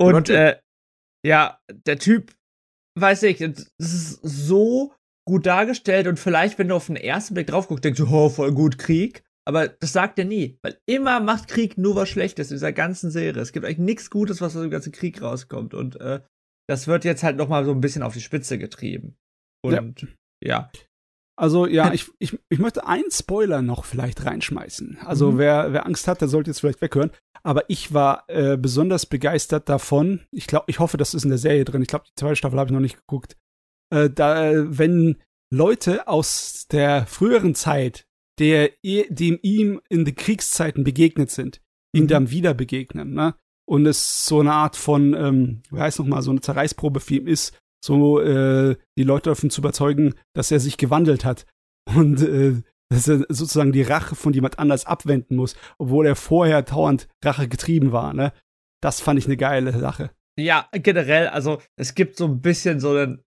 und 0.00 0.30
äh, 0.30 0.58
ja, 1.24 1.60
der 1.86 1.98
Typ, 1.98 2.32
weiß 2.98 3.24
ich, 3.24 3.38
das 3.38 3.70
ist 3.78 4.20
so 4.22 4.94
gut 5.26 5.46
dargestellt 5.46 6.06
und 6.06 6.18
vielleicht, 6.18 6.58
wenn 6.58 6.68
du 6.68 6.74
auf 6.74 6.86
den 6.86 6.96
ersten 6.96 7.34
Blick 7.34 7.46
drauf 7.46 7.68
guckst, 7.68 7.84
denkst 7.84 7.98
du, 7.98 8.08
oh, 8.08 8.28
voll 8.28 8.52
gut 8.52 8.78
Krieg. 8.78 9.22
Aber 9.46 9.68
das 9.68 9.92
sagt 9.92 10.18
er 10.18 10.24
nie, 10.24 10.58
weil 10.62 10.78
immer 10.86 11.20
macht 11.20 11.48
Krieg 11.48 11.78
nur 11.78 11.96
was 11.96 12.08
Schlechtes 12.08 12.50
in 12.50 12.56
dieser 12.56 12.72
ganzen 12.72 13.10
Serie. 13.10 13.40
Es 13.40 13.52
gibt 13.52 13.64
eigentlich 13.64 13.78
nichts 13.78 14.10
Gutes, 14.10 14.40
was 14.40 14.54
aus 14.54 14.62
dem 14.62 14.70
ganzen 14.70 14.92
Krieg 14.92 15.22
rauskommt. 15.22 15.74
Und 15.74 16.00
äh, 16.00 16.20
das 16.68 16.86
wird 16.86 17.04
jetzt 17.04 17.22
halt 17.22 17.36
noch 17.36 17.48
mal 17.48 17.64
so 17.64 17.72
ein 17.72 17.80
bisschen 17.80 18.02
auf 18.02 18.12
die 18.12 18.20
Spitze 18.20 18.58
getrieben. 18.58 19.16
Und 19.62 20.02
ja. 20.02 20.08
ja. 20.42 20.70
Also 21.36 21.66
ja, 21.66 21.92
ich, 21.92 22.06
ich, 22.18 22.38
ich 22.50 22.58
möchte 22.58 22.86
einen 22.86 23.10
Spoiler 23.10 23.62
noch 23.62 23.86
vielleicht 23.86 24.24
reinschmeißen. 24.26 24.98
Also 25.04 25.32
mhm. 25.32 25.38
wer, 25.38 25.72
wer 25.72 25.86
Angst 25.86 26.06
hat, 26.06 26.20
der 26.20 26.28
sollte 26.28 26.50
jetzt 26.50 26.60
vielleicht 26.60 26.82
weghören. 26.82 27.10
Aber 27.42 27.64
ich 27.68 27.94
war 27.94 28.24
äh, 28.28 28.58
besonders 28.58 29.06
begeistert 29.06 29.68
davon. 29.70 30.20
Ich 30.30 30.46
glaube, 30.46 30.66
ich 30.68 30.78
hoffe, 30.78 30.98
das 30.98 31.14
ist 31.14 31.24
in 31.24 31.30
der 31.30 31.38
Serie 31.38 31.64
drin. 31.64 31.80
Ich 31.80 31.88
glaube, 31.88 32.04
die 32.06 32.14
zweite 32.14 32.36
Staffel 32.36 32.58
habe 32.58 32.68
ich 32.68 32.74
noch 32.74 32.80
nicht 32.80 32.98
geguckt 32.98 33.36
äh, 33.90 34.10
da, 34.10 34.52
wenn 34.76 35.16
Leute 35.52 36.08
aus 36.08 36.66
der 36.70 37.06
früheren 37.06 37.54
Zeit, 37.54 38.06
der, 38.38 38.70
dem 38.82 39.38
ihm 39.42 39.80
in 39.88 40.04
den 40.04 40.14
Kriegszeiten 40.14 40.84
begegnet 40.84 41.30
sind, 41.30 41.60
ihm 41.92 42.04
mhm. 42.04 42.08
dann 42.08 42.30
wieder 42.30 42.54
begegnen, 42.54 43.12
ne? 43.12 43.34
Und 43.68 43.86
es 43.86 44.26
so 44.26 44.40
eine 44.40 44.52
Art 44.52 44.74
von, 44.76 45.14
ähm, 45.14 45.62
wie 45.70 45.78
heißt 45.78 46.00
noch 46.00 46.06
mal, 46.06 46.22
so 46.22 46.32
eine 46.32 46.40
Zerreißprobe 46.40 46.98
für 46.98 47.16
ihn 47.16 47.28
ist, 47.28 47.56
so 47.84 48.20
äh, 48.20 48.76
die 48.98 49.04
Leute 49.04 49.30
davon 49.30 49.50
zu 49.50 49.60
überzeugen, 49.60 50.14
dass 50.34 50.50
er 50.50 50.58
sich 50.58 50.76
gewandelt 50.76 51.24
hat 51.24 51.46
und 51.94 52.20
äh, 52.22 52.62
dass 52.88 53.06
er 53.06 53.18
sozusagen 53.28 53.72
die 53.72 53.82
Rache 53.82 54.16
von 54.16 54.32
jemand 54.32 54.58
anders 54.58 54.86
abwenden 54.86 55.36
muss, 55.36 55.54
obwohl 55.78 56.06
er 56.06 56.16
vorher 56.16 56.62
dauernd 56.62 57.08
Rache 57.24 57.48
getrieben 57.48 57.92
war, 57.92 58.12
ne? 58.12 58.32
Das 58.82 59.00
fand 59.00 59.18
ich 59.18 59.26
eine 59.26 59.36
geile 59.36 59.78
Sache. 59.78 60.10
Ja, 60.38 60.68
generell, 60.72 61.28
also 61.28 61.60
es 61.76 61.94
gibt 61.94 62.16
so 62.16 62.24
ein 62.24 62.40
bisschen 62.40 62.80
so 62.80 62.96
einen 62.96 63.22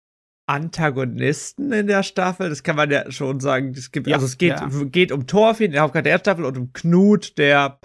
Antagonisten 0.45 1.71
in 1.71 1.87
der 1.87 2.03
Staffel. 2.03 2.49
Das 2.49 2.63
kann 2.63 2.75
man 2.75 2.91
ja 2.91 3.09
schon 3.11 3.39
sagen. 3.39 3.71
Es 3.71 3.91
gibt, 3.91 4.07
ja, 4.07 4.15
also 4.15 4.25
es 4.25 4.37
geht, 4.37 4.51
ja. 4.51 4.69
geht 4.85 5.11
um 5.11 5.27
Thorfinn, 5.27 5.71
der 5.71 5.81
Hauptcharakter 5.81 6.09
der 6.09 6.19
Staffel, 6.19 6.45
und 6.45 6.57
um 6.57 6.73
Knut, 6.73 7.37
der 7.37 7.79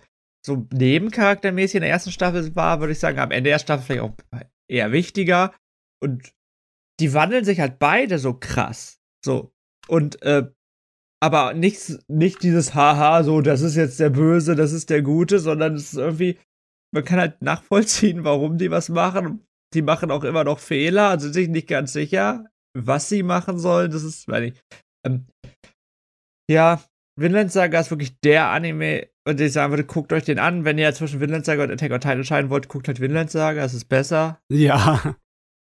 so 0.45 0.67
nebencharaktermäßig 0.73 1.77
in 1.77 1.83
der 1.83 1.91
ersten 1.91 2.11
Staffel 2.11 2.55
war, 2.57 2.81
würde 2.81 2.93
ich 2.93 2.99
sagen. 2.99 3.19
Am 3.19 3.31
Ende 3.31 3.51
der 3.51 3.59
Staffel 3.59 3.85
vielleicht 3.85 4.03
auch 4.03 4.17
eher 4.69 4.93
wichtiger. 4.93 5.55
Und 6.03 6.33
die 7.01 7.15
wandeln 7.15 7.45
sich 7.45 7.61
halt 7.61 7.79
beide 7.79 8.19
so 8.19 8.35
krass. 8.35 9.01
So. 9.25 9.53
Und, 9.87 10.23
äh, 10.23 10.49
aber 11.21 11.55
nicht, 11.55 11.99
nicht 12.09 12.43
dieses 12.43 12.75
Haha, 12.75 13.25
so, 13.25 13.41
das 13.41 13.61
ist 13.61 13.77
jetzt 13.77 13.99
der 13.99 14.11
Böse, 14.11 14.55
das 14.55 14.73
ist 14.73 14.91
der 14.91 15.03
Gute, 15.03 15.41
sondern 15.41 15.75
es 15.75 15.93
ist 15.93 15.99
irgendwie, 15.99 16.39
man 16.93 17.05
kann 17.05 17.19
halt 17.19 17.43
nachvollziehen, 17.43 18.25
warum 18.25 18.59
die 18.59 18.71
was 18.71 18.89
machen 18.89 19.48
die 19.75 19.83
machen 19.83 20.11
auch 20.11 20.25
immer 20.25 20.45
noch 20.45 20.59
Fehler, 20.59 21.09
also 21.09 21.25
sind 21.25 21.35
sich 21.35 21.49
nicht 21.49 21.69
ganz 21.69 21.93
sicher, 21.93 22.47
was 22.77 23.09
sie 23.09 23.23
machen 23.23 23.59
sollen. 23.59 23.91
Das 23.91 24.03
ist, 24.03 24.29
meine 24.29 24.47
ich. 24.47 24.55
Ähm, 25.07 25.27
ja, 26.51 26.83
Vinland 27.19 27.53
Saga 27.53 27.81
ist 27.81 27.91
wirklich 27.91 28.19
der 28.21 28.49
Anime, 28.49 29.09
und 29.29 29.41
ich 29.41 29.53
sagen 29.53 29.73
würde, 29.73 29.85
guckt 29.85 30.13
euch 30.13 30.25
den 30.25 30.39
an. 30.39 30.65
Wenn 30.65 30.79
ihr 30.79 30.95
zwischen 30.95 31.21
Vinland 31.21 31.45
Saga 31.45 31.65
und 31.65 31.71
Attack 31.71 31.93
on 31.93 32.01
Titan 32.01 32.19
entscheiden 32.19 32.51
wollt, 32.51 32.69
guckt 32.69 32.89
halt 32.89 33.01
Vinland 33.01 33.31
Saga, 33.31 33.63
es 33.63 33.75
ist 33.75 33.85
besser. 33.85 34.41
Ja. 34.51 35.17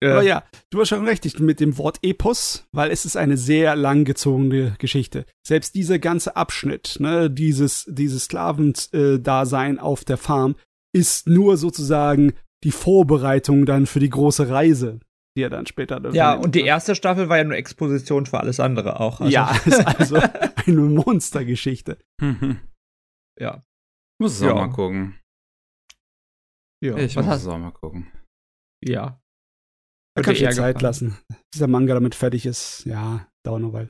Äh, 0.04 0.10
Aber 0.10 0.24
ja, 0.24 0.44
du 0.72 0.82
hast 0.82 0.90
schon 0.90 1.06
recht 1.06 1.40
mit 1.40 1.60
dem 1.60 1.78
Wort 1.78 2.00
Epos, 2.02 2.66
weil 2.72 2.92
es 2.92 3.06
ist 3.06 3.16
eine 3.16 3.38
sehr 3.38 3.76
langgezogene 3.76 4.76
Geschichte. 4.80 5.26
Selbst 5.46 5.76
dieser 5.76 6.00
ganze 6.00 6.36
Abschnitt, 6.36 6.98
ne, 7.00 7.30
dieses, 7.30 7.86
dieses 7.88 8.26
Sklavendasein 8.26 9.80
auf 9.80 10.04
der 10.04 10.18
Farm, 10.18 10.56
ist 10.96 11.28
nur 11.28 11.58
sozusagen 11.58 12.34
die 12.63 12.72
Vorbereitung 12.72 13.65
dann 13.65 13.86
für 13.86 14.00
die 14.00 14.10
große 14.10 14.50
Reise. 14.50 15.00
die 15.38 15.43
er 15.43 15.50
dann 15.50 15.65
später. 15.65 16.00
Ja, 16.13 16.34
und 16.36 16.55
die 16.55 16.62
erste 16.62 16.96
Staffel 16.96 17.29
war 17.29 17.38
ja 17.38 17.43
nur 17.43 17.55
Exposition 17.55 18.25
für 18.25 18.39
alles 18.39 18.60
andere 18.60 19.00
auch. 19.00 19.20
Also. 19.20 19.32
Ja, 19.32 19.55
ist 19.65 19.86
also 19.86 20.15
eine 20.65 20.82
Monstergeschichte. 20.82 21.98
ja. 23.39 23.63
Muss 24.22 24.34
es 24.34 24.41
ja. 24.41 24.51
auch 24.51 24.55
mal 24.55 24.70
gucken. 24.70 25.20
Ja. 26.84 26.98
Ich 26.98 27.15
Was 27.15 27.25
muss 27.25 27.36
es 27.38 27.48
auch 27.48 27.58
mal 27.58 27.72
gucken. 27.72 28.12
Ja. 28.84 29.20
Da 30.15 30.22
kann 30.22 30.34
ich 30.34 30.39
dir 30.39 30.51
Zeit 30.51 30.75
gefallen. 30.75 30.79
lassen. 30.79 31.17
Bis 31.51 31.60
der 31.60 31.67
Manga 31.67 31.93
damit 31.93 32.13
fertig 32.13 32.46
ist, 32.46 32.86
ja, 32.86 33.27
dauert 33.43 33.62
noch 33.62 33.74
weit. 33.74 33.89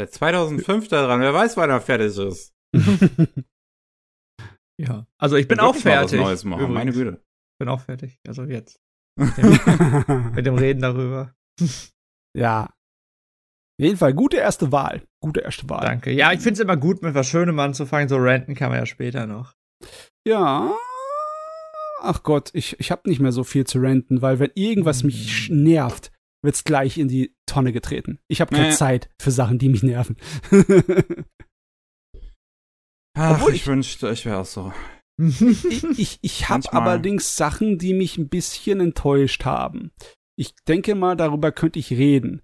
Seit 0.00 0.12
2005 0.14 0.88
da 0.88 1.04
dran, 1.06 1.20
wer 1.20 1.34
weiß, 1.34 1.56
wann 1.56 1.70
er 1.70 1.80
fertig 1.80 2.16
ist. 2.16 2.54
ja, 4.80 5.06
also 5.18 5.36
ich 5.36 5.46
bin, 5.46 5.58
bin 5.58 5.66
auch 5.66 5.76
fertig. 5.76 6.18
Neues 6.18 6.44
machen. 6.44 6.72
Meine 6.72 6.92
Güte. 6.92 7.22
Bin 7.60 7.68
auch 7.68 7.80
fertig, 7.80 8.18
also 8.26 8.44
jetzt. 8.44 8.80
Mit 9.18 9.36
dem, 9.36 10.32
mit 10.34 10.46
dem 10.46 10.54
Reden 10.54 10.80
darüber. 10.80 11.34
ja. 12.36 12.64
Auf 12.64 13.84
jeden 13.84 13.96
Fall, 13.96 14.14
gute 14.14 14.38
erste 14.38 14.72
Wahl. 14.72 15.02
Gute 15.22 15.40
erste 15.40 15.68
Wahl. 15.68 15.84
Danke. 15.84 16.10
Ja, 16.10 16.32
ich 16.32 16.40
finde 16.40 16.54
es 16.54 16.60
immer 16.60 16.76
gut, 16.76 17.02
mit 17.02 17.14
was 17.14 17.28
Schönem 17.28 17.58
anzufangen. 17.58 18.08
So 18.08 18.16
ranten 18.18 18.54
kann 18.54 18.70
man 18.70 18.78
ja 18.78 18.86
später 18.86 19.26
noch. 19.26 19.54
Ja, 20.26 20.74
ach 22.02 22.22
Gott, 22.22 22.50
ich, 22.52 22.78
ich 22.80 22.90
habe 22.90 23.08
nicht 23.08 23.20
mehr 23.20 23.32
so 23.32 23.44
viel 23.44 23.66
zu 23.66 23.78
renten, 23.78 24.22
weil 24.22 24.38
wenn 24.38 24.50
irgendwas 24.54 25.02
mich 25.02 25.48
hm. 25.48 25.62
nervt, 25.62 26.12
wird's 26.42 26.64
gleich 26.64 26.98
in 26.98 27.08
die 27.08 27.34
Tonne 27.46 27.72
getreten. 27.72 28.18
Ich 28.28 28.40
habe 28.40 28.54
keine 28.54 28.68
äh. 28.68 28.72
Zeit 28.72 29.10
für 29.20 29.30
Sachen, 29.30 29.58
die 29.58 29.68
mich 29.68 29.82
nerven. 29.82 30.16
Ach, 33.14 33.36
Obwohl 33.36 33.50
ich, 33.50 33.62
ich 33.62 33.66
wünschte, 33.66 34.10
ich 34.10 34.24
wäre 34.24 34.38
auch 34.38 34.46
so. 34.46 34.72
Ich 35.20 35.84
ich, 35.98 36.18
ich 36.22 36.48
habe 36.48 36.72
allerdings 36.72 37.36
Sachen, 37.36 37.78
die 37.78 37.94
mich 37.94 38.18
ein 38.18 38.28
bisschen 38.28 38.80
enttäuscht 38.80 39.44
haben. 39.44 39.92
Ich 40.36 40.54
denke 40.66 40.94
mal, 40.94 41.16
darüber 41.16 41.52
könnte 41.52 41.78
ich 41.78 41.90
reden. 41.90 42.42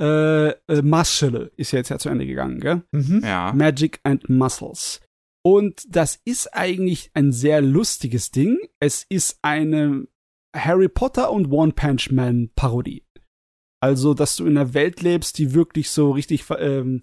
Äh, 0.00 0.48
äh 0.50 0.82
Muscle 0.82 1.52
ist 1.56 1.72
jetzt 1.72 1.88
ja 1.88 1.98
zu 1.98 2.08
Ende 2.08 2.26
gegangen, 2.26 2.60
gell? 2.60 2.82
Mhm. 2.92 3.22
Ja. 3.24 3.52
Magic 3.52 4.00
and 4.02 4.28
Muscles. 4.28 5.00
Und 5.44 5.84
das 5.88 6.20
ist 6.24 6.52
eigentlich 6.54 7.10
ein 7.14 7.30
sehr 7.30 7.62
lustiges 7.62 8.32
Ding. 8.32 8.58
Es 8.80 9.06
ist 9.08 9.38
eine 9.42 10.08
Harry 10.56 10.88
Potter 10.88 11.30
und 11.30 11.52
One 11.52 11.72
Punch 11.72 12.10
Man 12.10 12.50
Parodie. 12.56 13.04
Also, 13.80 14.14
dass 14.14 14.36
du 14.36 14.46
in 14.46 14.58
einer 14.58 14.74
Welt 14.74 15.02
lebst, 15.02 15.38
die 15.38 15.54
wirklich 15.54 15.90
so 15.90 16.10
richtig, 16.10 16.44
ähm, 16.58 17.02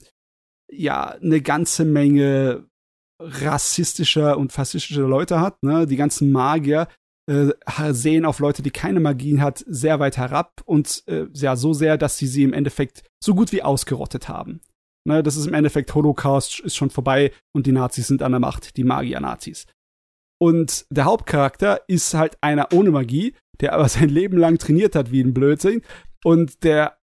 ja, 0.69 1.11
eine 1.11 1.39
ganze 1.41 1.85
Menge 1.85 2.67
rassistischer 3.19 4.37
und 4.37 4.51
faschistischer 4.51 5.07
Leute 5.07 5.39
hat. 5.39 5.61
Ne? 5.63 5.87
Die 5.87 5.95
ganzen 5.95 6.31
Magier 6.31 6.87
äh, 7.29 7.53
sehen 7.91 8.25
auf 8.25 8.39
Leute, 8.39 8.61
die 8.61 8.71
keine 8.71 8.99
Magie 8.99 9.39
hat, 9.39 9.63
sehr 9.67 9.99
weit 9.99 10.17
herab 10.17 10.61
und 10.65 11.03
äh, 11.07 11.27
ja, 11.33 11.55
so 11.55 11.73
sehr, 11.73 11.97
dass 11.97 12.17
sie 12.17 12.27
sie 12.27 12.43
im 12.43 12.53
Endeffekt 12.53 13.03
so 13.23 13.33
gut 13.33 13.51
wie 13.51 13.63
ausgerottet 13.63 14.27
haben. 14.27 14.61
Ne, 15.05 15.21
das 15.21 15.35
ist 15.35 15.47
im 15.47 15.53
Endeffekt 15.53 15.93
Holocaust 15.93 16.61
ist 16.61 16.77
schon 16.77 16.89
vorbei 16.89 17.31
und 17.53 17.67
die 17.67 17.73
Nazis 17.73 18.07
sind 18.07 18.23
an 18.23 18.31
der 18.31 18.39
Macht, 18.39 18.77
die 18.77 18.85
Magier-Nazis. 18.85 19.65
Und 20.41 20.85
der 20.89 21.05
Hauptcharakter 21.05 21.81
ist 21.87 22.13
halt 22.13 22.37
einer 22.41 22.69
ohne 22.73 22.91
Magie, 22.91 23.35
der 23.59 23.73
aber 23.73 23.87
sein 23.89 24.09
Leben 24.09 24.37
lang 24.37 24.57
trainiert 24.57 24.95
hat 24.95 25.11
wie 25.11 25.21
ein 25.21 25.33
Blödsinn 25.33 25.81
und 26.23 26.63
der 26.63 26.97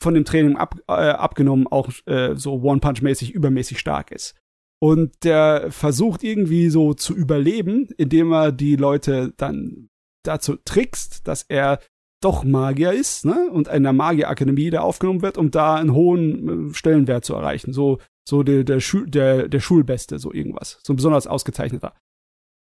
von 0.00 0.14
dem 0.14 0.24
Training 0.24 0.56
ab, 0.56 0.76
äh, 0.88 0.92
abgenommen 0.92 1.66
auch 1.68 1.90
äh, 2.06 2.34
so 2.34 2.60
One-Punch-mäßig 2.62 3.32
übermäßig 3.32 3.78
stark 3.78 4.10
ist. 4.10 4.34
Und 4.82 5.22
der 5.22 5.70
versucht 5.70 6.24
irgendwie 6.24 6.68
so 6.68 6.92
zu 6.92 7.14
überleben, 7.14 7.86
indem 7.98 8.32
er 8.32 8.50
die 8.50 8.74
Leute 8.74 9.32
dann 9.36 9.90
dazu 10.24 10.56
trickst, 10.56 11.28
dass 11.28 11.44
er 11.48 11.78
doch 12.20 12.42
Magier 12.42 12.92
ist, 12.92 13.24
ne? 13.24 13.48
Und 13.52 13.68
in 13.68 13.84
der 13.84 13.92
Magierakademie 13.92 14.70
da 14.70 14.80
aufgenommen 14.80 15.22
wird, 15.22 15.38
um 15.38 15.52
da 15.52 15.76
einen 15.76 15.92
hohen 15.92 16.70
äh, 16.70 16.74
Stellenwert 16.74 17.24
zu 17.24 17.34
erreichen. 17.34 17.72
So, 17.72 17.98
so 18.28 18.42
der, 18.42 18.64
der, 18.64 18.80
Schul 18.80 19.08
der, 19.08 19.48
der 19.48 19.60
Schulbeste, 19.60 20.18
so 20.18 20.32
irgendwas. 20.32 20.80
So 20.82 20.92
ein 20.92 20.96
besonders 20.96 21.28
ausgezeichneter. 21.28 21.94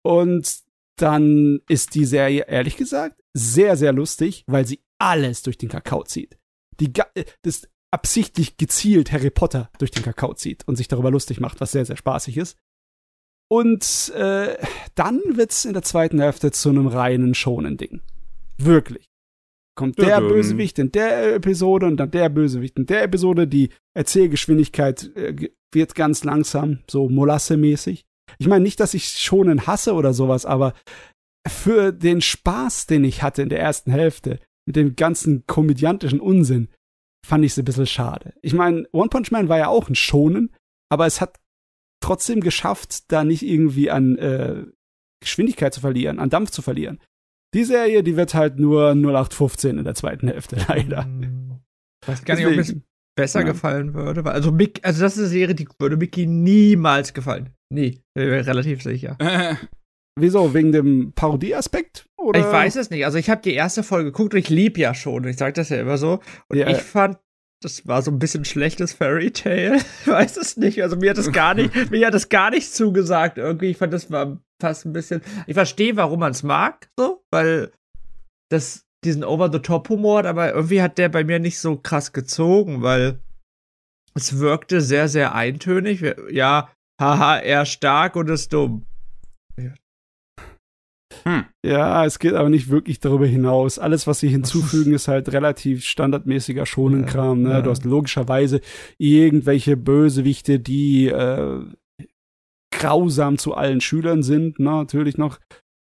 Und 0.04 0.60
dann 1.00 1.62
ist 1.68 1.96
die 1.96 2.06
Serie, 2.06 2.46
ehrlich 2.48 2.78
gesagt, 2.78 3.20
sehr, 3.34 3.78
sehr 3.78 3.94
lustig, 3.94 4.44
weil 4.46 4.68
sie 4.68 4.80
alles 5.00 5.42
durch 5.42 5.58
den 5.58 5.70
Kakao 5.70 6.04
zieht. 6.04 6.38
Die, 6.80 6.92
äh, 7.16 7.26
das 7.42 7.68
absichtlich 7.92 8.58
gezielt 8.58 9.12
Harry 9.12 9.30
Potter 9.30 9.70
durch 9.78 9.92
den 9.92 10.04
Kakao 10.04 10.34
zieht 10.34 10.68
und 10.68 10.76
sich 10.76 10.88
darüber 10.88 11.12
lustig 11.12 11.40
macht, 11.40 11.62
was 11.62 11.72
sehr, 11.72 11.86
sehr 11.86 11.98
spaßig 11.98 12.38
ist. 12.38 12.58
Und 13.50 14.12
äh, 14.16 14.58
dann 14.96 15.22
wird's 15.30 15.66
in 15.66 15.74
der 15.74 15.84
zweiten 15.84 16.20
Hälfte 16.20 16.52
zu 16.52 16.70
einem 16.70 16.88
reinen 16.88 17.36
schonen 17.36 17.78
Ding. 17.78 18.02
Wirklich 18.58 19.06
kommt 19.76 20.00
der 20.00 20.22
Bösewicht 20.22 20.80
in 20.80 20.92
der 20.92 21.36
Episode 21.36 21.86
und 21.86 21.98
dann 21.98 22.10
der 22.10 22.30
Bösewicht 22.30 22.78
in 22.78 22.86
der 22.86 23.04
Episode. 23.04 23.48
Die 23.48 23.70
Erzählgeschwindigkeit 23.94 25.16
äh, 25.16 25.50
wird 25.74 25.96
ganz 25.96 26.24
langsam, 26.24 26.80
so 26.90 27.10
Molasse-mäßig. 27.10 28.06
Ich 28.40 28.48
meine 28.48 28.64
nicht, 28.64 28.80
dass 28.80 28.94
ich 28.94 29.08
schonen 29.08 29.68
hasse 29.68 29.94
oder 29.94 30.14
sowas, 30.14 30.46
aber 30.46 30.74
für 31.48 31.92
den 31.92 32.22
Spaß, 32.22 32.88
den 32.88 33.04
ich 33.04 33.22
hatte 33.22 33.44
in 33.44 33.50
der 33.50 33.60
ersten 33.60 33.92
Hälfte, 33.92 34.40
mit 34.66 34.76
dem 34.76 34.96
ganzen 34.96 35.46
komödiantischen 35.46 36.20
Unsinn, 36.20 36.70
fand 37.26 37.44
ich 37.46 37.52
es 37.52 37.58
ein 37.58 37.66
bisschen 37.66 37.88
schade. 37.88 38.34
Ich 38.42 38.54
meine, 38.54 38.88
One 38.92 39.10
Punch 39.10 39.32
Man 39.32 39.50
war 39.50 39.58
ja 39.58 39.68
auch 39.68 39.90
ein 39.90 39.96
Schonen, 39.96 40.54
aber 40.90 41.06
es 41.06 41.22
hat 41.22 41.40
trotzdem 42.02 42.42
geschafft, 42.42 43.12
da 43.12 43.24
nicht 43.24 43.44
irgendwie 43.44 43.90
an 43.90 44.18
äh, 44.18 44.66
Geschwindigkeit 45.22 45.74
zu 45.74 45.82
verlieren, 45.82 46.20
an 46.20 46.30
Dampf 46.30 46.52
zu 46.52 46.62
verlieren. 46.62 47.00
Die 47.54 47.64
Serie, 47.64 48.04
die 48.04 48.18
wird 48.18 48.34
halt 48.34 48.60
nur 48.60 48.92
0815 48.92 49.78
in 49.78 49.84
der 49.84 49.96
zweiten 49.96 50.28
Hälfte, 50.28 50.58
leider. 50.68 51.06
Hm. 51.06 51.62
Ich 52.04 52.08
weiß 52.08 52.26
gar 52.26 52.36
nicht, 52.36 52.46
ob 52.46 52.54
es 52.54 52.76
besser 53.16 53.40
ja. 53.40 53.46
gefallen 53.48 53.94
würde. 53.94 54.24
Weil, 54.24 54.34
also, 54.34 54.52
Mick, 54.52 54.80
also, 54.84 55.02
das 55.02 55.14
ist 55.14 55.20
eine 55.20 55.28
Serie, 55.30 55.56
die 55.56 55.68
würde 55.80 55.98
Mickey 55.98 56.28
niemals 56.28 57.14
gefallen. 57.14 57.50
Nie. 57.72 58.02
Relativ 58.16 58.84
sicher. 58.84 59.18
Wieso? 60.18 60.54
Wegen 60.54 60.72
dem 60.72 61.12
Parodieaspekt? 61.14 62.08
Ich 62.34 62.44
weiß 62.44 62.78
es 62.78 62.90
nicht. 62.90 63.06
Also, 63.06 63.18
ich 63.18 63.30
habe 63.30 63.42
die 63.42 63.54
erste 63.54 63.84
Folge 63.84 64.12
geguckt 64.12 64.34
und 64.34 64.40
ich 64.40 64.50
lieb 64.50 64.78
ja 64.78 64.94
schon. 64.94 65.26
Ich 65.26 65.38
sage 65.38 65.54
das 65.54 65.70
ja 65.70 65.80
immer 65.80 65.98
so. 65.98 66.22
Und 66.48 66.58
ja. 66.58 66.68
ich 66.70 66.78
fand 66.78 67.18
das 67.66 67.88
war 67.88 68.02
so 68.04 68.12
ein 68.12 68.20
bisschen 68.20 68.46
schlechtes 68.46 68.94
Fairy 68.94 69.32
Tale. 69.32 69.80
Ich 70.02 70.08
weiß 70.08 70.38
es 70.38 70.58
nicht. 70.58 70.84
Also 70.84 70.98
mir 70.98 71.10
hat 71.10 71.18
das 71.18 71.32
gar 71.32 71.56
nicht, 71.56 71.74
mir 71.92 72.06
hat 72.06 72.14
das 72.14 72.30
gar 72.30 72.52
nicht 72.52 72.72
zugesagt 72.72 73.38
irgendwie. 73.38 73.72
Ich 73.72 73.78
fand 73.78 73.92
das 73.92 74.12
war 74.12 74.40
fast 74.62 74.86
ein 74.86 74.94
bisschen. 74.94 75.22
Ich 75.48 75.56
verstehe, 75.56 75.96
warum 75.96 76.20
man 76.20 76.32
es 76.32 76.44
mag, 76.44 76.90
so, 76.98 77.24
weil 77.32 77.72
das 78.50 78.86
diesen 79.04 79.24
Over-the-Top-Humor 79.24 80.20
hat, 80.20 80.26
aber 80.26 80.54
irgendwie 80.54 80.82
hat 80.82 80.98
der 80.98 81.10
bei 81.10 81.24
mir 81.24 81.40
nicht 81.40 81.60
so 81.60 81.78
krass 81.78 82.14
gezogen, 82.14 82.82
weil 82.82 83.20
es 84.14 84.40
wirkte 84.40 84.82
sehr, 84.82 85.08
sehr 85.08 85.36
eintönig. 85.36 86.04
Ja, 86.32 86.70
haha, 87.02 87.38
er 87.38 87.66
stark 87.66 88.16
und 88.16 88.30
ist 88.30 88.54
dumm. 88.54 88.86
Hm. 91.24 91.46
Ja, 91.66 92.06
es 92.06 92.20
geht 92.20 92.34
aber 92.34 92.50
nicht 92.50 92.70
wirklich 92.70 93.00
darüber 93.00 93.26
hinaus. 93.26 93.80
Alles, 93.80 94.08
was 94.08 94.20
sie 94.20 94.30
hinzufügen, 94.30 94.94
ist 94.94 95.08
halt 95.08 95.32
relativ 95.32 95.84
standardmäßiger 95.84 96.66
Schonenkram. 96.66 97.42
Ne? 97.44 97.50
Ja. 97.52 97.62
Du 97.62 97.70
hast 97.70 97.86
logischerweise 97.86 98.62
irgendwelche 98.98 99.78
Bösewichte, 99.78 100.60
die 100.60 101.08
äh, 101.08 101.64
grausam 102.72 103.38
zu 103.38 103.56
allen 103.56 103.82
Schülern 103.82 104.24
sind, 104.24 104.60
ne? 104.60 104.72
natürlich 104.72 105.18
noch. 105.18 105.40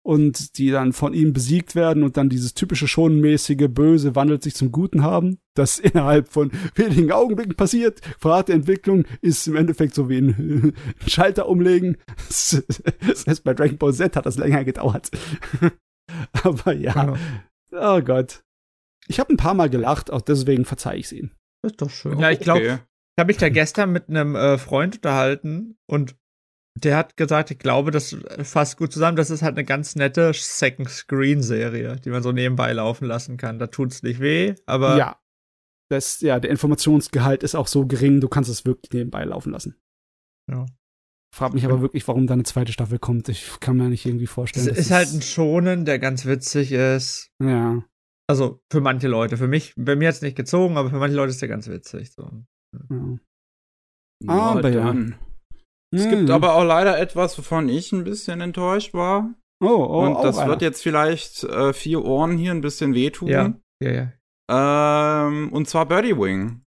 Und 0.08 0.58
die 0.58 0.72
dann 0.72 0.94
von 0.94 1.14
ihm 1.14 1.34
besiegt 1.34 1.76
werden 1.76 2.04
und 2.04 2.16
dann 2.16 2.30
dieses 2.30 2.54
typische 2.54 2.88
schonenmäßige 2.88 3.68
Böse 3.68 4.16
wandelt 4.16 4.42
sich 4.42 4.56
zum 4.56 4.72
Guten 4.72 5.04
haben, 5.04 5.40
das 5.54 5.80
innerhalb 5.80 6.30
von 6.30 6.50
wenigen 6.76 7.12
Augenblicken 7.12 7.58
passiert. 7.58 8.00
Verrat 8.18 8.48
der 8.48 8.56
Entwicklung 8.56 9.04
ist 9.20 9.46
im 9.50 9.58
Endeffekt 9.58 9.94
so 9.94 10.08
wie 10.08 10.20
ein 10.20 10.74
Schalter 11.08 11.50
umlegen. 11.50 11.98
Das 12.28 13.28
heißt, 13.28 13.44
bei 13.44 13.54
Dragon 13.54 13.78
Ball 13.78 13.94
Z 13.94 14.16
hat 14.16 14.26
das 14.26 14.38
länger 14.38 14.64
gedauert. 14.64 15.12
Aber 16.42 16.72
ja. 16.72 17.18
Oh 17.72 18.02
Gott. 18.02 18.44
Ich 19.10 19.20
habe 19.20 19.34
ein 19.34 19.38
paar 19.38 19.56
Mal 19.56 19.70
gelacht, 19.70 20.10
auch 20.10 20.22
deswegen 20.22 20.64
verzeih 20.64 20.96
ich 20.96 21.08
es 21.08 21.12
ihnen. 21.12 21.32
Ist 21.66 21.82
doch 21.82 21.90
schön. 21.90 22.18
Ja, 22.18 22.32
ich 22.32 22.40
glaube, 22.40 22.62
okay. 22.62 22.76
ich 22.76 23.20
habe 23.20 23.28
mich 23.28 23.38
da 23.38 23.50
gestern 23.50 23.92
mit 23.92 24.08
einem 24.08 24.36
äh, 24.36 24.58
Freund 24.58 24.96
unterhalten 24.96 25.76
und 25.86 26.16
der 26.84 26.98
hat 26.98 27.18
gesagt, 27.18 27.52
ich 27.52 27.60
glaube, 27.60 27.92
das 27.92 28.16
fasst 28.44 28.78
gut 28.78 28.92
zusammen. 28.92 29.18
Das 29.18 29.30
ist 29.30 29.42
halt 29.42 29.56
eine 29.56 29.66
ganz 29.66 29.96
nette 29.96 30.32
Second 30.34 30.90
Screen 30.90 31.42
Serie, 31.42 31.98
die 31.98 32.10
man 32.10 32.24
so 32.24 32.32
nebenbei 32.32 32.74
laufen 32.74 33.06
lassen 33.06 33.38
kann. 33.38 33.60
Da 33.60 33.68
tut's 33.68 34.04
nicht 34.04 34.20
weh, 34.20 34.56
aber 34.66 34.98
ja, 34.98 35.20
das 35.90 36.22
ja 36.22 36.40
der 36.40 36.52
Informationsgehalt 36.52 37.44
ist 37.44 37.56
auch 37.56 37.68
so 37.68 37.86
gering, 37.86 38.22
du 38.22 38.28
kannst 38.28 38.50
es 38.50 38.66
wirklich 38.66 38.92
nebenbei 38.94 39.24
laufen 39.24 39.52
lassen. 39.52 39.76
Ja. 40.52 40.66
Frag 41.36 41.54
mich 41.54 41.66
aber 41.66 41.82
wirklich, 41.82 42.08
warum 42.08 42.26
da 42.26 42.34
eine 42.34 42.44
zweite 42.44 42.72
Staffel 42.72 43.00
kommt. 43.00 43.30
Ich 43.30 43.60
kann 43.60 43.78
mir 43.78 43.90
nicht 43.90 44.06
irgendwie 44.06 44.28
vorstellen. 44.28 44.68
Es 44.70 44.78
ist 44.78 44.92
halt 44.92 45.14
ein 45.14 45.22
Schonen, 45.22 45.86
der 45.86 46.00
ganz 46.00 46.26
witzig 46.26 46.72
ist. 46.72 47.30
Ja. 47.44 47.84
Also 48.30 48.62
für 48.72 48.82
manche 48.82 49.08
Leute. 49.08 49.38
Für 49.38 49.48
mich, 49.48 49.74
bei 49.78 49.96
mir 49.96 50.08
hat 50.08 50.16
es 50.16 50.22
nicht 50.22 50.38
gezogen, 50.38 50.78
aber 50.78 50.90
für 50.90 50.98
manche 50.98 51.16
Leute 51.16 51.32
ist 51.32 51.42
der 51.42 51.50
ganz 51.50 51.68
witzig. 51.68 52.12
So. 52.12 52.44
Ja. 52.90 53.20
Aber 54.28 54.70
ja. 54.70 54.96
Es 55.96 56.04
hm. 56.04 56.12
gibt 56.12 56.30
aber 56.30 56.56
auch 56.56 56.64
leider 56.64 57.00
etwas, 57.00 57.38
wovon 57.38 57.70
ich 57.70 57.92
ein 57.92 58.04
bisschen 58.04 58.42
enttäuscht 58.42 58.94
war. 58.94 59.34
Oh, 59.64 59.68
oh, 59.68 60.06
Und 60.06 60.24
das 60.24 60.38
oh, 60.38 60.48
wird 60.48 60.62
jetzt 60.62 60.84
vielleicht 60.84 61.44
äh, 61.44 61.74
vier 61.74 62.04
Ohren 62.04 62.38
hier 62.38 62.52
ein 62.52 62.62
bisschen 62.62 62.94
wehtun. 62.94 63.28
Ja. 63.28 63.54
Ja, 63.82 63.92
ja. 63.92 65.28
Ähm, 65.28 65.52
und 65.52 65.68
zwar 65.68 65.86
Birdie 65.86 66.18
Wing. 66.18 66.62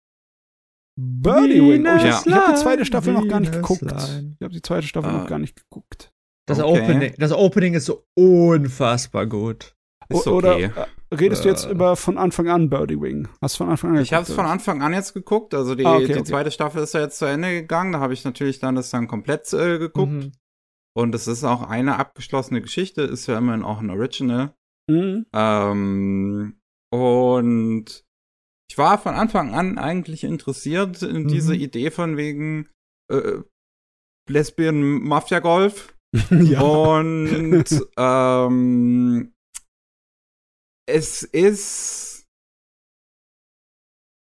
Birdie 0.99 1.61
Wing. 1.61 1.87
Oh, 1.87 1.97
ich, 1.97 2.03
ja. 2.03 2.23
ich 2.25 2.33
habe 2.33 2.53
die 2.53 2.61
zweite 2.61 2.85
Staffel 2.85 3.13
noch 3.13 3.29
gar 3.29 3.41
nicht 3.41 3.53
geguckt. 3.53 3.83
Ich 3.83 4.43
habe 4.43 4.55
die 4.55 4.63
zweite 4.63 4.87
Staffel 4.87 5.11
uh, 5.11 5.19
noch 5.19 5.27
gar 5.27 5.39
nicht 5.39 5.57
geguckt. 5.57 6.13
Das, 6.47 6.61
okay. 6.61 6.83
Opening, 6.83 7.15
das 7.19 7.33
Opening 7.33 7.75
ist 7.75 7.85
so 7.85 8.07
unfassbar 8.17 9.27
gut. 9.27 9.77
Ist 10.09 10.27
okay. 10.27 10.31
Oder 10.31 10.59
äh, 10.59 10.71
redest 11.13 11.45
du 11.45 11.49
jetzt 11.49 11.67
äh. 11.67 11.71
über 11.71 11.97
von 11.97 12.19
Anfang 12.19 12.49
an 12.49 12.71
Birdie 12.71 13.01
Wing? 13.01 13.29
Hast 13.41 13.55
du 13.55 13.65
von 13.65 13.71
Anfang 13.71 13.97
an 13.97 14.03
Ich 14.03 14.13
habe 14.13 14.25
es 14.25 14.33
von 14.33 14.47
Anfang 14.47 14.83
an 14.83 14.93
jetzt 14.93 15.15
geguckt. 15.15 15.55
Also 15.55 15.75
die, 15.75 15.87
ah, 15.87 15.97
okay, 15.97 16.07
die 16.07 16.13
okay. 16.15 16.25
zweite 16.25 16.51
Staffel 16.51 16.83
ist 16.83 16.95
ja 16.95 17.01
jetzt 17.01 17.19
zu 17.19 17.25
Ende 17.25 17.51
gegangen. 17.51 17.93
Da 17.93 18.01
habe 18.01 18.15
ich 18.15 18.25
natürlich 18.25 18.59
dann 18.59 18.75
das 18.75 18.91
dann 18.91 19.09
komplett 19.09 19.53
äh, 19.53 19.79
geguckt. 19.79 20.13
Mhm. 20.13 20.33
Und 20.97 21.15
es 21.15 21.29
ist 21.29 21.45
auch 21.45 21.63
eine 21.63 21.99
abgeschlossene 21.99 22.61
Geschichte. 22.61 23.03
Ist 23.03 23.27
ja 23.27 23.39
immerhin 23.39 23.63
auch 23.63 23.81
ein 23.81 23.91
Original. 23.91 24.55
Mhm. 24.89 25.27
Ähm, 25.33 26.61
und 26.91 28.05
ich 28.71 28.79
war 28.79 28.99
von 28.99 29.15
Anfang 29.15 29.55
an 29.55 29.79
eigentlich 29.79 30.25
interessiert 30.25 31.03
in 31.03 31.25
mhm. 31.25 31.29
diese 31.29 31.55
Idee 31.55 31.91
von 31.91 32.17
wegen 32.17 32.69
äh, 33.11 33.41
Lesbian 34.29 34.81
Mafia 35.03 35.41
Golf. 35.41 35.95
ja. 36.31 36.61
Und 36.61 37.65
ähm, 37.97 39.33
es 40.89 41.23
ist. 41.23 42.27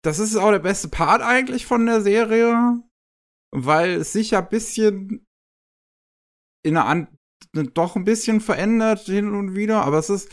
Das 0.04 0.20
ist 0.20 0.36
auch 0.36 0.52
der 0.52 0.60
beste 0.60 0.88
Part 0.88 1.22
eigentlich 1.22 1.66
von 1.66 1.86
der 1.86 2.02
Serie, 2.02 2.84
weil 3.52 3.94
es 3.96 4.14
sich 4.14 4.32
ja 4.32 4.40
ein 4.40 4.50
bisschen 4.50 5.26
in 6.64 6.78
einer 6.78 6.86
An 6.86 7.08
doch 7.74 7.96
ein 7.96 8.04
bisschen 8.04 8.42
verändert 8.42 9.02
hin 9.02 9.34
und 9.34 9.56
wieder, 9.56 9.84
aber 9.84 10.00
es 10.00 10.10
ist 10.10 10.30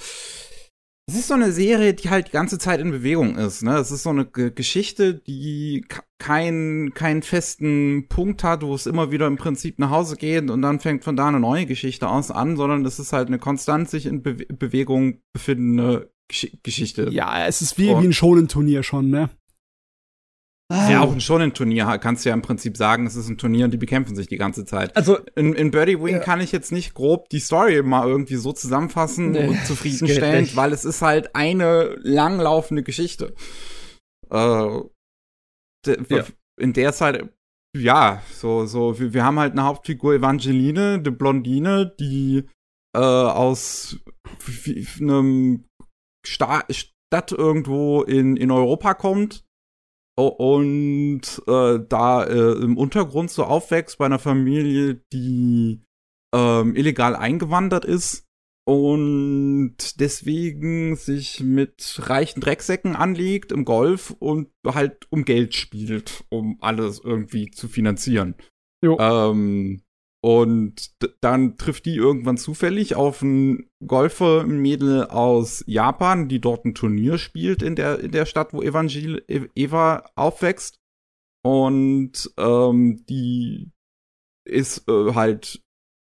es 1.09 1.17
ist 1.17 1.29
so 1.29 1.35
eine 1.35 1.51
Serie, 1.51 1.95
die 1.95 2.11
halt 2.11 2.29
die 2.29 2.33
ganze 2.33 2.59
Zeit 2.59 2.81
in 2.81 2.93
Bewegung 2.93 3.37
ist. 3.37 3.62
Ne? 3.62 3.77
Es 3.77 3.91
ist 3.91 4.05
so 4.05 4.11
eine 4.11 4.25
G 4.25 4.51
Geschichte, 4.51 5.15
die 5.15 5.85
keinen 6.19 6.95
keinen 6.95 7.23
festen 7.23 8.07
Punkt 8.09 8.45
hat, 8.45 8.62
wo 8.62 8.75
es 8.75 8.87
immer 8.87 9.11
wieder 9.11 9.27
im 9.27 9.37
Prinzip 9.37 9.81
nach 9.81 9.91
Hause 9.91 10.17
geht 10.17 10.49
und 10.49 10.62
dann 10.62 10.79
fängt 10.79 11.03
von 11.03 11.17
da 11.17 11.27
eine 11.27 11.41
neue 11.41 11.67
Geschichte 11.67 12.09
aus 12.09 12.31
an, 12.31 12.57
sondern 12.57 12.85
es 12.87 13.01
ist 13.01 13.12
halt 13.12 13.29
eine 13.29 13.41
konstant 13.41 13.91
sich 13.91 14.07
in 14.07 14.23
Be 14.23 14.35
Bewegung 14.35 15.21
befindende 15.35 16.12
Gesch 16.33 16.51
Geschichte. 16.62 17.09
Ja, 17.11 17.47
es 17.47 17.61
ist 17.61 17.79
wie, 17.79 17.89
wie 17.89 18.07
ein 18.07 18.12
Schonenturnier 18.12 18.83
schon, 18.83 19.11
ne? 19.11 19.29
Ja, 20.71 21.03
auch 21.03 21.12
ein 21.12 21.53
Turnier 21.53 21.99
kannst 21.99 22.25
du 22.25 22.31
ja 22.31 22.35
im 22.35 22.41
Prinzip 22.41 22.79
sagen, 22.79 23.07
es 23.07 23.15
ist 23.15 23.29
ein 23.29 23.37
Turnier 23.37 23.67
und 23.67 23.73
die 23.73 23.79
bekämpfen 23.79 24.17
sich 24.17 24.27
die 24.27 24.39
ganze 24.39 24.65
Zeit. 24.65 24.97
Also 24.97 25.19
in, 25.37 25.53
in 25.53 25.71
Birdie 25.71 26.01
Wing 26.01 26.15
ja. 26.15 26.19
kann 26.21 26.41
ich 26.41 26.51
jetzt 26.51 26.73
nicht 26.73 26.95
grob 26.95 27.29
die 27.29 27.41
Story 27.41 27.83
mal 27.83 28.09
irgendwie 28.09 28.37
so 28.37 28.53
zusammenfassen 28.53 29.33
nee, 29.33 29.49
und 29.49 29.67
zufriedenstellend, 29.67 30.57
weil 30.57 30.73
es 30.73 30.87
ist 30.87 31.03
halt 31.03 31.37
eine 31.37 31.97
langlaufende 32.01 32.83
Geschichte. 32.83 33.35
Äh, 34.31 34.37
ja. 35.87 36.25
In 36.59 36.73
der 36.73 36.95
Zeit, 36.95 37.29
ja, 37.77 38.23
so, 38.33 38.65
so, 38.65 38.99
wir, 38.99 39.12
wir 39.12 39.25
haben 39.25 39.39
halt 39.39 39.53
eine 39.53 39.65
Hauptfigur 39.65 40.15
Evangeline, 40.15 40.95
eine 40.95 41.12
Blondine, 41.12 41.95
die 42.01 42.45
äh, 42.95 42.99
aus 42.99 43.99
einem 45.01 45.65
Sta 46.26 46.64
Stadt 46.71 47.33
irgendwo 47.33 48.02
in, 48.02 48.37
in 48.37 48.50
Europa 48.50 48.95
kommt 48.95 49.45
und 50.17 51.21
äh, 51.47 51.79
da 51.88 52.25
äh, 52.25 52.52
im 52.62 52.76
Untergrund 52.76 53.31
so 53.31 53.45
aufwächst 53.45 53.99
bei 53.99 54.07
einer 54.07 54.19
Familie, 54.19 55.02
die 55.12 55.83
ähm, 56.35 56.76
illegal 56.76 57.17
eingewandert 57.17 57.85
ist 57.85 58.26
und 58.64 59.76
deswegen 60.00 60.97
sich 60.97 61.41
mit 61.41 61.99
reichen 62.09 62.41
Drecksäcken 62.41 62.95
anlegt 62.95 63.52
im 63.52 63.64
Golf 63.64 64.14
und 64.19 64.50
halt 64.67 65.07
um 65.11 65.25
Geld 65.25 65.55
spielt, 65.55 66.25
um 66.29 66.59
alles 66.61 67.00
irgendwie 67.02 67.50
zu 67.50 67.69
finanzieren. 67.69 68.37
Jo. 68.85 68.99
Ähm, 68.99 69.83
und 70.25 70.94
dann 71.20 71.57
trifft 71.57 71.85
die 71.85 71.96
irgendwann 71.96 72.37
zufällig 72.37 72.94
auf 72.94 73.23
ein 73.23 73.68
Golfer-Mädel 73.85 75.07
aus 75.07 75.64
Japan, 75.66 76.29
die 76.29 76.40
dort 76.40 76.64
ein 76.64 76.75
Turnier 76.75 77.18
spielt 77.18 77.61
in 77.61 77.75
der, 77.75 77.99
in 77.99 78.12
der 78.12 78.25
Stadt, 78.25 78.53
wo 78.53 78.62
Evangel 78.62 79.25
Eva 79.27 80.09
aufwächst. 80.14 80.79
Und 81.44 82.33
ähm, 82.38 83.05
die 83.07 83.73
ist 84.49 84.88
äh, 84.88 85.14
halt 85.14 85.61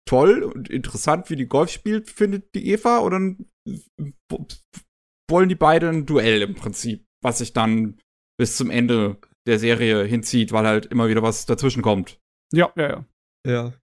toll 0.07 0.41
und 0.41 0.71
interessant, 0.71 1.29
wie 1.29 1.35
die 1.35 1.47
Golf 1.47 1.69
spielt, 1.69 2.09
findet 2.09 2.55
die 2.55 2.67
Eva. 2.67 2.97
Und 2.97 3.11
dann 3.11 3.45
wollen 5.29 5.49
die 5.49 5.55
beiden 5.55 5.89
ein 5.89 6.05
Duell 6.07 6.41
im 6.41 6.55
Prinzip, 6.55 7.05
was 7.21 7.37
sich 7.37 7.53
dann 7.53 8.01
bis 8.39 8.57
zum 8.57 8.71
Ende 8.71 9.19
der 9.45 9.59
Serie 9.59 10.03
hinzieht, 10.03 10.51
weil 10.51 10.65
halt 10.65 10.87
immer 10.87 11.09
wieder 11.09 11.21
was 11.21 11.45
dazwischen 11.45 11.83
kommt. 11.83 12.19
Ja, 12.51 12.73
ja, 12.75 12.89
ja. 12.89 13.05
Ja, 13.45 13.73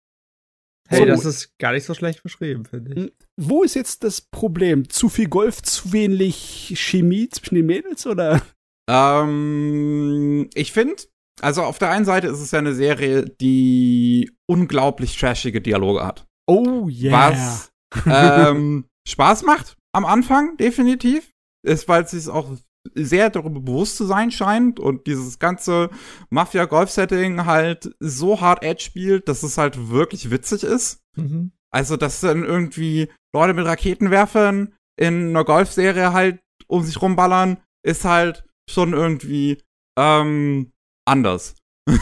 Hey, 0.89 1.01
so. 1.01 1.07
das 1.07 1.25
ist 1.25 1.59
gar 1.59 1.73
nicht 1.73 1.85
so 1.85 1.95
schlecht 1.95 2.23
beschrieben, 2.23 2.65
finde 2.65 2.95
ich. 2.95 3.13
Wo 3.37 3.63
ist 3.63 3.75
jetzt 3.75 4.05
das 4.05 4.21
Problem? 4.21 4.89
Zu 4.89 5.09
viel 5.09 5.29
Golf, 5.29 5.63
zu 5.63 5.93
wenig 5.93 6.75
Chemie 6.77 7.29
zwischen 7.29 7.57
den 7.57 7.67
Mädels 7.67 8.07
oder? 8.07 8.43
Ähm, 8.89 10.49
ich 10.55 10.73
finde, 10.73 11.03
also 11.41 11.63
auf 11.63 11.79
der 11.79 11.91
einen 11.91 12.05
Seite 12.05 12.29
ist 12.29 12.41
es 12.41 12.53
ja 12.53 12.61
eine 12.61 12.75
Serie, 12.75 13.25
die 13.25 14.31
unglaublich 14.49 15.19
trashige 15.19 15.61
Dialoge 15.61 16.07
hat. 16.07 16.27
Oh 16.47 16.89
yeah. 16.89 17.31
Was 17.31 17.73
ähm, 18.07 18.87
Spaß 19.09 19.43
macht 19.43 19.77
am 19.93 20.05
Anfang, 20.05 20.57
definitiv. 20.57 21.33
Ist, 21.67 21.89
weil 21.89 22.05
es 22.05 22.13
sich 22.13 22.29
auch 22.29 22.57
sehr 22.95 23.31
darüber 23.31 23.61
bewusst 23.61 23.97
zu 23.97 24.05
sein 24.05 24.31
scheint 24.31 24.81
und 24.81 25.07
dieses 25.07 25.39
ganze 25.39 25.91
Mafia-Golf-Setting 26.31 27.47
halt 27.47 27.95
so 28.01 28.41
hart 28.41 28.63
Edge 28.63 28.83
spielt, 28.83 29.29
dass 29.29 29.43
es 29.43 29.59
halt 29.59 29.91
wirklich 29.91 30.31
witzig 30.31 30.63
ist. 30.63 31.01
Mhm. 31.17 31.53
Also, 31.71 31.97
dass 31.97 32.21
dann 32.21 32.45
irgendwie 32.45 33.09
Leute 33.35 33.55
mit 33.55 33.67
Raketenwerfern 33.67 34.75
in 34.99 35.31
einer 35.31 35.45
Golfserie 35.45 36.13
halt 36.13 36.41
um 36.69 36.83
sich 36.83 37.01
rumballern, 37.01 37.59
ist 37.85 38.05
halt 38.05 38.45
schon 38.69 38.93
irgendwie 38.93 39.63
ähm, 39.99 40.73
anders. 41.05 41.55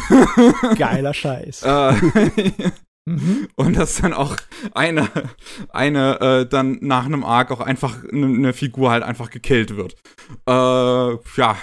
Geiler 0.79 1.13
Scheiß. 1.13 1.63
Äh, 1.63 1.93
Mhm. 3.07 3.49
Und 3.57 3.77
dass 3.77 3.97
dann 3.97 4.15
auch 4.15 4.37
eine, 4.73 5.11
eine 5.69 6.21
äh, 6.21 6.49
dann 6.49 6.79
nach 6.81 7.05
einem 7.05 7.23
Arc 7.23 7.51
auch 7.51 7.61
einfach 7.61 8.03
eine 8.05 8.29
ne 8.29 8.53
Figur 8.53 8.91
halt 8.91 9.03
einfach 9.03 9.31
gekillt 9.31 9.77
wird. 9.77 9.95
Äh, 10.47 11.19
ja, 11.37 11.59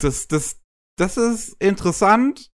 das, 0.00 0.26
das, 0.28 0.60
das 0.98 1.16
ist 1.16 1.56
interessant. 1.60 2.50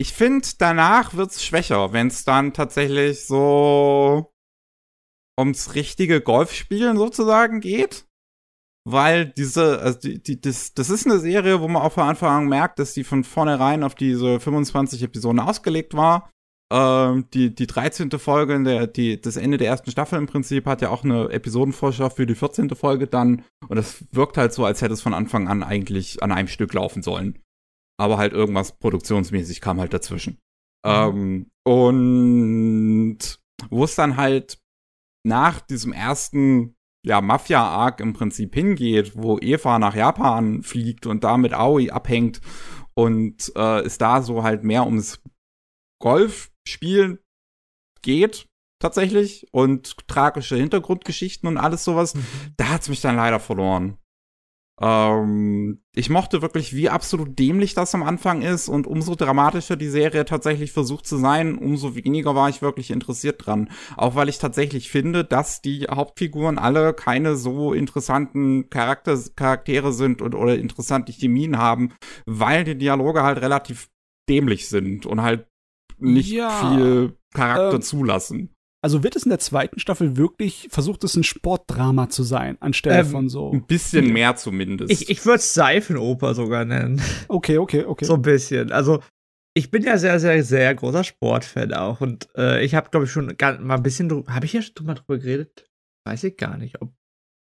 Ich 0.00 0.14
finde, 0.14 0.48
danach 0.58 1.14
wird's 1.14 1.44
schwächer, 1.44 1.92
wenn 1.92 2.08
es 2.08 2.24
dann 2.24 2.52
tatsächlich 2.52 3.24
so 3.24 4.32
ums 5.38 5.74
richtige 5.76 6.20
Golfspielen 6.20 6.96
sozusagen 6.96 7.60
geht. 7.60 8.06
Weil 8.84 9.26
diese, 9.26 9.78
also 9.78 10.00
die, 10.00 10.20
die, 10.20 10.40
das, 10.40 10.74
das 10.74 10.90
ist 10.90 11.06
eine 11.06 11.20
Serie, 11.20 11.60
wo 11.60 11.68
man 11.68 11.82
auch 11.82 11.92
von 11.92 12.02
Anfang 12.08 12.30
an 12.30 12.48
merkt, 12.48 12.80
dass 12.80 12.94
die 12.94 13.04
von 13.04 13.22
vornherein 13.22 13.84
auf 13.84 13.94
diese 13.94 14.40
25 14.40 15.04
Episoden 15.04 15.38
ausgelegt 15.38 15.94
war. 15.94 16.31
Ähm, 16.74 17.26
die, 17.34 17.54
die 17.54 17.66
13. 17.66 18.10
Folge, 18.12 18.62
der, 18.62 18.86
die, 18.86 19.20
das 19.20 19.36
Ende 19.36 19.58
der 19.58 19.68
ersten 19.68 19.90
Staffel 19.90 20.18
im 20.18 20.26
Prinzip, 20.26 20.64
hat 20.64 20.80
ja 20.80 20.88
auch 20.88 21.04
eine 21.04 21.28
Episodenvorschau 21.28 22.08
für 22.08 22.24
die 22.24 22.34
14. 22.34 22.70
Folge 22.70 23.06
dann. 23.06 23.44
Und 23.68 23.76
das 23.76 24.06
wirkt 24.10 24.38
halt 24.38 24.54
so, 24.54 24.64
als 24.64 24.80
hätte 24.80 24.94
es 24.94 25.02
von 25.02 25.12
Anfang 25.12 25.48
an 25.48 25.62
eigentlich 25.62 26.22
an 26.22 26.32
einem 26.32 26.48
Stück 26.48 26.72
laufen 26.72 27.02
sollen. 27.02 27.38
Aber 28.00 28.16
halt 28.16 28.32
irgendwas 28.32 28.78
produktionsmäßig 28.78 29.60
kam 29.60 29.80
halt 29.80 29.92
dazwischen. 29.92 30.38
Mhm. 30.82 30.90
Ähm, 30.90 31.46
und 31.64 33.18
wo 33.68 33.84
es 33.84 33.94
dann 33.94 34.16
halt 34.16 34.58
nach 35.26 35.60
diesem 35.60 35.92
ersten 35.92 36.74
ja, 37.04 37.20
Mafia-Arc 37.20 38.00
im 38.00 38.14
Prinzip 38.14 38.54
hingeht, 38.54 39.12
wo 39.14 39.38
Eva 39.38 39.78
nach 39.78 39.94
Japan 39.94 40.62
fliegt 40.62 41.06
und 41.06 41.22
da 41.22 41.36
mit 41.36 41.52
Aoi 41.52 41.90
abhängt 41.90 42.40
und 42.94 43.52
äh, 43.56 43.80
es 43.80 43.98
da 43.98 44.22
so 44.22 44.42
halt 44.42 44.64
mehr 44.64 44.86
ums 44.86 45.20
Golf 46.00 46.51
Spielen 46.66 47.18
geht 48.02 48.46
tatsächlich 48.80 49.46
und 49.52 49.96
tragische 50.08 50.56
Hintergrundgeschichten 50.56 51.48
und 51.48 51.56
alles 51.56 51.84
sowas, 51.84 52.14
mhm. 52.14 52.24
da 52.56 52.70
hat's 52.70 52.88
mich 52.88 53.00
dann 53.00 53.16
leider 53.16 53.38
verloren. 53.38 53.96
Ähm, 54.80 55.80
ich 55.94 56.10
mochte 56.10 56.42
wirklich, 56.42 56.74
wie 56.74 56.88
absolut 56.88 57.38
dämlich 57.38 57.74
das 57.74 57.94
am 57.94 58.02
Anfang 58.02 58.42
ist 58.42 58.68
und 58.68 58.86
umso 58.86 59.14
dramatischer 59.14 59.76
die 59.76 59.88
Serie 59.88 60.24
tatsächlich 60.24 60.72
versucht 60.72 61.06
zu 61.06 61.18
sein, 61.18 61.56
umso 61.56 61.94
weniger 61.94 62.34
war 62.34 62.48
ich 62.48 62.62
wirklich 62.62 62.90
interessiert 62.90 63.46
dran. 63.46 63.70
Auch 63.96 64.16
weil 64.16 64.28
ich 64.28 64.38
tatsächlich 64.38 64.90
finde, 64.90 65.24
dass 65.24 65.62
die 65.62 65.86
Hauptfiguren 65.88 66.58
alle 66.58 66.94
keine 66.94 67.36
so 67.36 67.72
interessanten 67.72 68.68
Charakter 68.70 69.16
Charaktere 69.36 69.92
sind 69.92 70.20
und, 70.20 70.34
oder 70.34 70.56
interessante 70.56 71.12
Chemien 71.12 71.58
haben, 71.58 71.94
weil 72.26 72.64
die 72.64 72.76
Dialoge 72.76 73.22
halt 73.22 73.40
relativ 73.40 73.88
dämlich 74.28 74.68
sind 74.68 75.06
und 75.06 75.22
halt 75.22 75.46
nicht 76.02 76.30
ja, 76.30 76.72
viel 76.74 77.16
Charakter 77.34 77.74
ähm, 77.74 77.82
zulassen. 77.82 78.54
Also 78.84 79.04
wird 79.04 79.14
es 79.14 79.22
in 79.22 79.30
der 79.30 79.38
zweiten 79.38 79.78
Staffel 79.78 80.16
wirklich, 80.16 80.66
versucht 80.70 81.04
es 81.04 81.14
ein 81.14 81.22
Sportdrama 81.22 82.08
zu 82.08 82.24
sein, 82.24 82.60
anstelle 82.60 83.00
ähm, 83.00 83.06
von 83.06 83.28
so. 83.28 83.52
Ein 83.52 83.64
bisschen 83.64 84.12
mehr 84.12 84.34
zumindest. 84.34 84.90
Ich, 84.90 85.08
ich 85.08 85.24
würde 85.24 85.38
es 85.38 85.54
Seifenoper 85.54 86.34
sogar 86.34 86.64
nennen. 86.64 87.00
Okay, 87.28 87.58
okay, 87.58 87.84
okay. 87.84 88.04
So 88.04 88.14
ein 88.14 88.22
bisschen. 88.22 88.72
Also, 88.72 89.00
ich 89.54 89.70
bin 89.70 89.84
ja 89.84 89.98
sehr, 89.98 90.18
sehr, 90.18 90.42
sehr 90.42 90.74
großer 90.74 91.04
Sportfan 91.04 91.72
auch. 91.72 92.00
Und 92.00 92.28
äh, 92.36 92.64
ich 92.64 92.74
habe, 92.74 92.90
glaube 92.90 93.06
ich, 93.06 93.12
schon 93.12 93.36
gar, 93.36 93.60
mal 93.60 93.76
ein 93.76 93.84
bisschen 93.84 94.08
drüber. 94.08 94.34
Habe 94.34 94.46
ich 94.46 94.52
ja 94.52 94.62
schon 94.62 94.86
mal 94.86 94.94
drüber 94.94 95.18
geredet? 95.18 95.70
Weiß 96.04 96.24
ich 96.24 96.36
gar 96.36 96.58
nicht, 96.58 96.82
ob, 96.82 96.92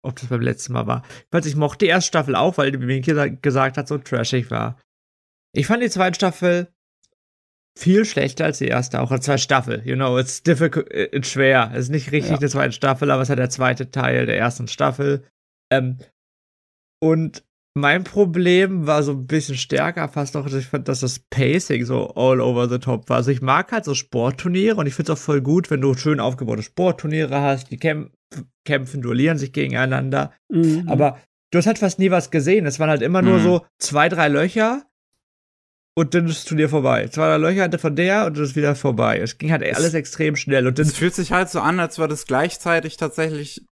ob 0.02 0.16
das 0.16 0.30
beim 0.30 0.40
letzten 0.40 0.72
Mal 0.72 0.86
war. 0.86 1.04
Falls 1.30 1.44
ich 1.44 1.56
mochte 1.56 1.84
die 1.84 1.90
erste 1.90 2.08
Staffel 2.08 2.34
auch, 2.34 2.56
weil 2.56 2.72
die 2.72 2.78
mir 2.78 3.00
gesagt 3.02 3.76
hat, 3.76 3.88
so 3.88 3.98
trashig 3.98 4.50
war. 4.50 4.80
Ich 5.52 5.66
fand 5.66 5.82
die 5.82 5.90
zweite 5.90 6.14
Staffel 6.14 6.74
viel 7.76 8.04
schlechter 8.04 8.46
als 8.46 8.58
die 8.58 8.68
erste, 8.68 9.00
auch 9.00 9.10
als 9.10 9.26
zweite 9.26 9.42
Staffel. 9.42 9.82
You 9.84 9.94
know, 9.94 10.18
it's 10.18 10.42
difficult, 10.42 10.86
it's 10.90 11.30
schwer. 11.30 11.70
Es 11.74 11.84
ist 11.84 11.90
nicht 11.90 12.10
richtig 12.12 12.32
ja. 12.32 12.38
eine 12.38 12.48
zweite 12.48 12.72
Staffel, 12.72 13.10
aber 13.10 13.22
es 13.22 13.30
hat 13.30 13.38
der 13.38 13.50
zweite 13.50 13.90
Teil 13.90 14.26
der 14.26 14.38
ersten 14.38 14.66
Staffel. 14.66 15.24
Ähm, 15.70 15.98
und 17.02 17.44
mein 17.76 18.04
Problem 18.04 18.86
war 18.86 19.02
so 19.02 19.12
ein 19.12 19.26
bisschen 19.26 19.56
stärker 19.56 20.08
fast 20.08 20.34
noch, 20.34 20.44
dass 20.44 20.54
ich 20.54 20.66
fand, 20.66 20.88
dass 20.88 21.00
das 21.00 21.18
Pacing 21.18 21.84
so 21.84 22.14
all 22.14 22.40
over 22.40 22.70
the 22.70 22.78
top 22.78 23.10
war. 23.10 23.18
Also 23.18 23.30
ich 23.30 23.42
mag 23.42 23.70
halt 23.70 23.84
so 23.84 23.94
Sportturniere 23.94 24.76
und 24.76 24.86
ich 24.86 24.94
finde 24.94 25.12
es 25.12 25.18
auch 25.18 25.22
voll 25.22 25.42
gut, 25.42 25.70
wenn 25.70 25.82
du 25.82 25.92
schön 25.92 26.18
aufgebaute 26.18 26.62
Sportturniere 26.62 27.42
hast, 27.42 27.70
die 27.70 27.76
kämpf 27.76 28.10
kämpfen, 28.64 29.02
duellieren 29.02 29.38
sich 29.38 29.52
gegeneinander. 29.52 30.32
Mhm. 30.48 30.88
Aber 30.88 31.20
du 31.52 31.58
hast 31.58 31.66
halt 31.66 31.78
fast 31.78 31.98
nie 31.98 32.10
was 32.10 32.30
gesehen. 32.30 32.66
Es 32.66 32.80
waren 32.80 32.90
halt 32.90 33.02
immer 33.02 33.20
mhm. 33.20 33.28
nur 33.28 33.40
so 33.40 33.66
zwei, 33.78 34.08
drei 34.08 34.28
Löcher 34.28 34.85
und 35.98 36.14
dann 36.14 36.26
ist 36.26 36.38
das 36.38 36.44
Turnier 36.44 36.68
vorbei. 36.68 37.08
Zwei 37.08 37.26
drei 37.26 37.38
Löcher 37.38 37.62
hatte 37.64 37.78
von 37.78 37.96
der 37.96 38.26
und 38.26 38.36
dann 38.36 38.44
ist 38.44 38.54
wieder 38.54 38.74
vorbei. 38.74 39.18
Es 39.18 39.38
ging 39.38 39.50
halt 39.50 39.62
alles 39.62 39.94
extrem 39.94 40.36
schnell. 40.36 40.66
Und 40.66 40.78
es 40.78 40.94
fühlt 40.94 41.14
sich 41.14 41.32
halt 41.32 41.48
so 41.48 41.60
an, 41.60 41.80
als 41.80 41.98
würde 41.98 42.12
es 42.12 42.26
gleichzeitig 42.26 42.98
tatsächlich 42.98 43.64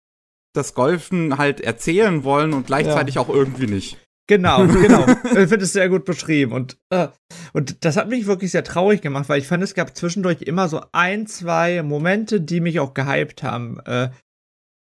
das 0.54 0.74
Golfen 0.74 1.38
halt 1.38 1.60
erzählen 1.60 2.22
wollen 2.22 2.52
und 2.52 2.66
gleichzeitig 2.66 3.16
ja. 3.16 3.22
auch 3.22 3.28
irgendwie 3.28 3.66
nicht. 3.66 3.98
Genau, 4.28 4.66
genau. 4.66 5.04
ich 5.24 5.48
finde 5.48 5.64
es 5.64 5.72
sehr 5.72 5.88
gut 5.88 6.04
beschrieben. 6.04 6.52
Und, 6.52 6.78
äh, 6.90 7.08
und 7.52 7.84
das 7.84 7.96
hat 7.96 8.08
mich 8.08 8.26
wirklich 8.26 8.52
sehr 8.52 8.62
traurig 8.62 9.00
gemacht, 9.00 9.28
weil 9.28 9.40
ich 9.40 9.48
fand, 9.48 9.64
es 9.64 9.74
gab 9.74 9.96
zwischendurch 9.96 10.42
immer 10.42 10.68
so 10.68 10.82
ein, 10.92 11.26
zwei 11.26 11.82
Momente, 11.82 12.40
die 12.40 12.60
mich 12.60 12.78
auch 12.78 12.94
gehypt 12.94 13.42
haben. 13.42 13.80
Äh, 13.80 14.10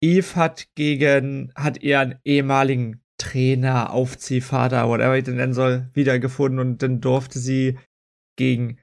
Eve 0.03 0.35
hat 0.35 0.67
gegen, 0.75 1.53
hat 1.55 1.83
ihren 1.83 2.19
ehemaligen 2.25 3.03
Trainer, 3.21 3.93
Aufziehvater, 3.93 4.89
whatever 4.89 5.17
ich 5.17 5.25
den 5.25 5.37
nennen 5.37 5.53
soll, 5.53 5.89
wiedergefunden 5.93 6.59
und 6.59 6.83
dann 6.83 7.01
durfte 7.01 7.39
sie 7.39 7.79
gegen 8.37 8.79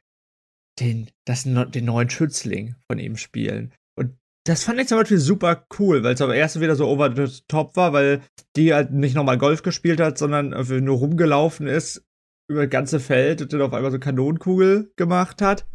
den, 0.80 1.10
das, 1.26 1.44
den 1.44 1.86
neuen 1.86 2.10
Schützling 2.10 2.76
von 2.90 3.00
ihm 3.00 3.18
spielen. 3.18 3.74
Und 3.98 4.16
das 4.46 4.64
fand 4.64 4.80
ich 4.80 4.88
zum 4.88 5.00
Beispiel 5.00 5.18
super 5.18 5.66
cool, 5.80 6.04
weil 6.04 6.14
es 6.14 6.22
aber 6.22 6.36
erst 6.36 6.62
wieder 6.62 6.76
so 6.76 6.88
over 6.88 7.14
the 7.16 7.42
top 7.48 7.76
war, 7.76 7.94
weil 7.94 8.22
die 8.56 8.74
halt 8.74 8.92
nicht 8.92 9.16
nochmal 9.16 9.40
Golf 9.40 9.64
gespielt 9.64 10.00
hat, 10.00 10.20
sondern 10.20 10.50
nur 10.50 10.98
rumgelaufen 10.98 11.68
ist 11.68 12.06
über 12.50 12.62
das 12.62 12.70
ganze 12.70 13.00
Feld 13.00 13.42
und 13.42 13.52
dann 13.52 13.62
auf 13.62 13.74
einmal 13.74 13.92
so 13.92 14.00
Kanonenkugel 14.00 14.92
gemacht 14.96 15.42
hat. 15.42 15.66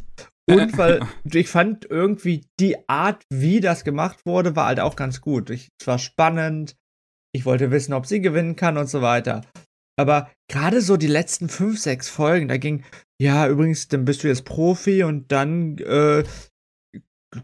Und 0.48 0.76
weil 0.78 1.00
ich 1.24 1.48
fand 1.48 1.84
irgendwie 1.90 2.46
die 2.60 2.88
Art, 2.88 3.24
wie 3.28 3.60
das 3.60 3.82
gemacht 3.82 4.24
wurde, 4.24 4.54
war 4.54 4.66
halt 4.66 4.78
auch 4.78 4.94
ganz 4.94 5.20
gut. 5.20 5.50
Ich, 5.50 5.68
es 5.80 5.86
war 5.88 5.98
spannend, 5.98 6.76
ich 7.34 7.44
wollte 7.44 7.70
wissen, 7.70 7.92
ob 7.92 8.06
sie 8.06 8.20
gewinnen 8.20 8.56
kann 8.56 8.76
und 8.76 8.88
so 8.88 9.02
weiter. 9.02 9.42
Aber 9.98 10.30
gerade 10.48 10.80
so 10.80 10.96
die 10.96 11.06
letzten 11.06 11.48
fünf, 11.48 11.78
sechs 11.78 12.08
Folgen, 12.08 12.48
da 12.48 12.56
ging, 12.56 12.84
ja, 13.20 13.46
übrigens, 13.48 13.88
dann 13.88 14.04
bist 14.04 14.24
du 14.24 14.28
jetzt 14.28 14.44
Profi 14.44 15.04
und 15.04 15.30
dann 15.30 15.78
äh, 15.78 16.24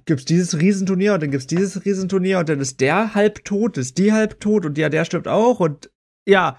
gibt's 0.05 0.25
dieses 0.25 0.59
Riesenturnier 0.59 1.15
und 1.15 1.23
dann 1.23 1.31
gibt's 1.31 1.47
dieses 1.47 1.85
Riesenturnier 1.85 2.39
und 2.39 2.49
dann 2.49 2.61
ist 2.61 2.81
der 2.81 3.15
halb 3.15 3.45
tot, 3.45 3.79
ist 3.79 3.99
die 3.99 4.13
halb 4.13 4.41
tot 4.41 4.67
und 4.67 4.79
ja, 4.79 4.89
der 4.89 5.05
stirbt 5.05 5.29
auch 5.29 5.61
und 5.61 5.91
ja, 6.27 6.59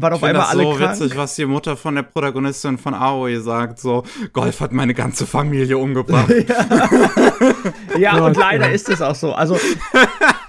war 0.00 0.12
auf 0.14 0.22
einmal 0.22 0.46
alle 0.46 0.62
so 0.62 0.74
krank. 0.74 1.00
witzig, 1.00 1.16
was 1.16 1.34
die 1.34 1.44
Mutter 1.44 1.76
von 1.76 1.94
der 1.94 2.02
Protagonistin 2.02 2.78
von 2.78 2.94
Aoi 2.94 3.40
sagt, 3.40 3.78
so, 3.78 4.04
Golf 4.32 4.60
hat 4.60 4.72
meine 4.72 4.94
ganze 4.94 5.26
Familie 5.26 5.78
umgebracht. 5.78 6.30
ja, 6.48 7.98
ja 7.98 8.24
und 8.24 8.36
leider 8.36 8.70
ist 8.70 8.88
es 8.88 9.02
auch 9.02 9.14
so. 9.14 9.32
Also, 9.32 9.58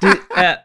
die, 0.02 0.08
äh, 0.36 0.56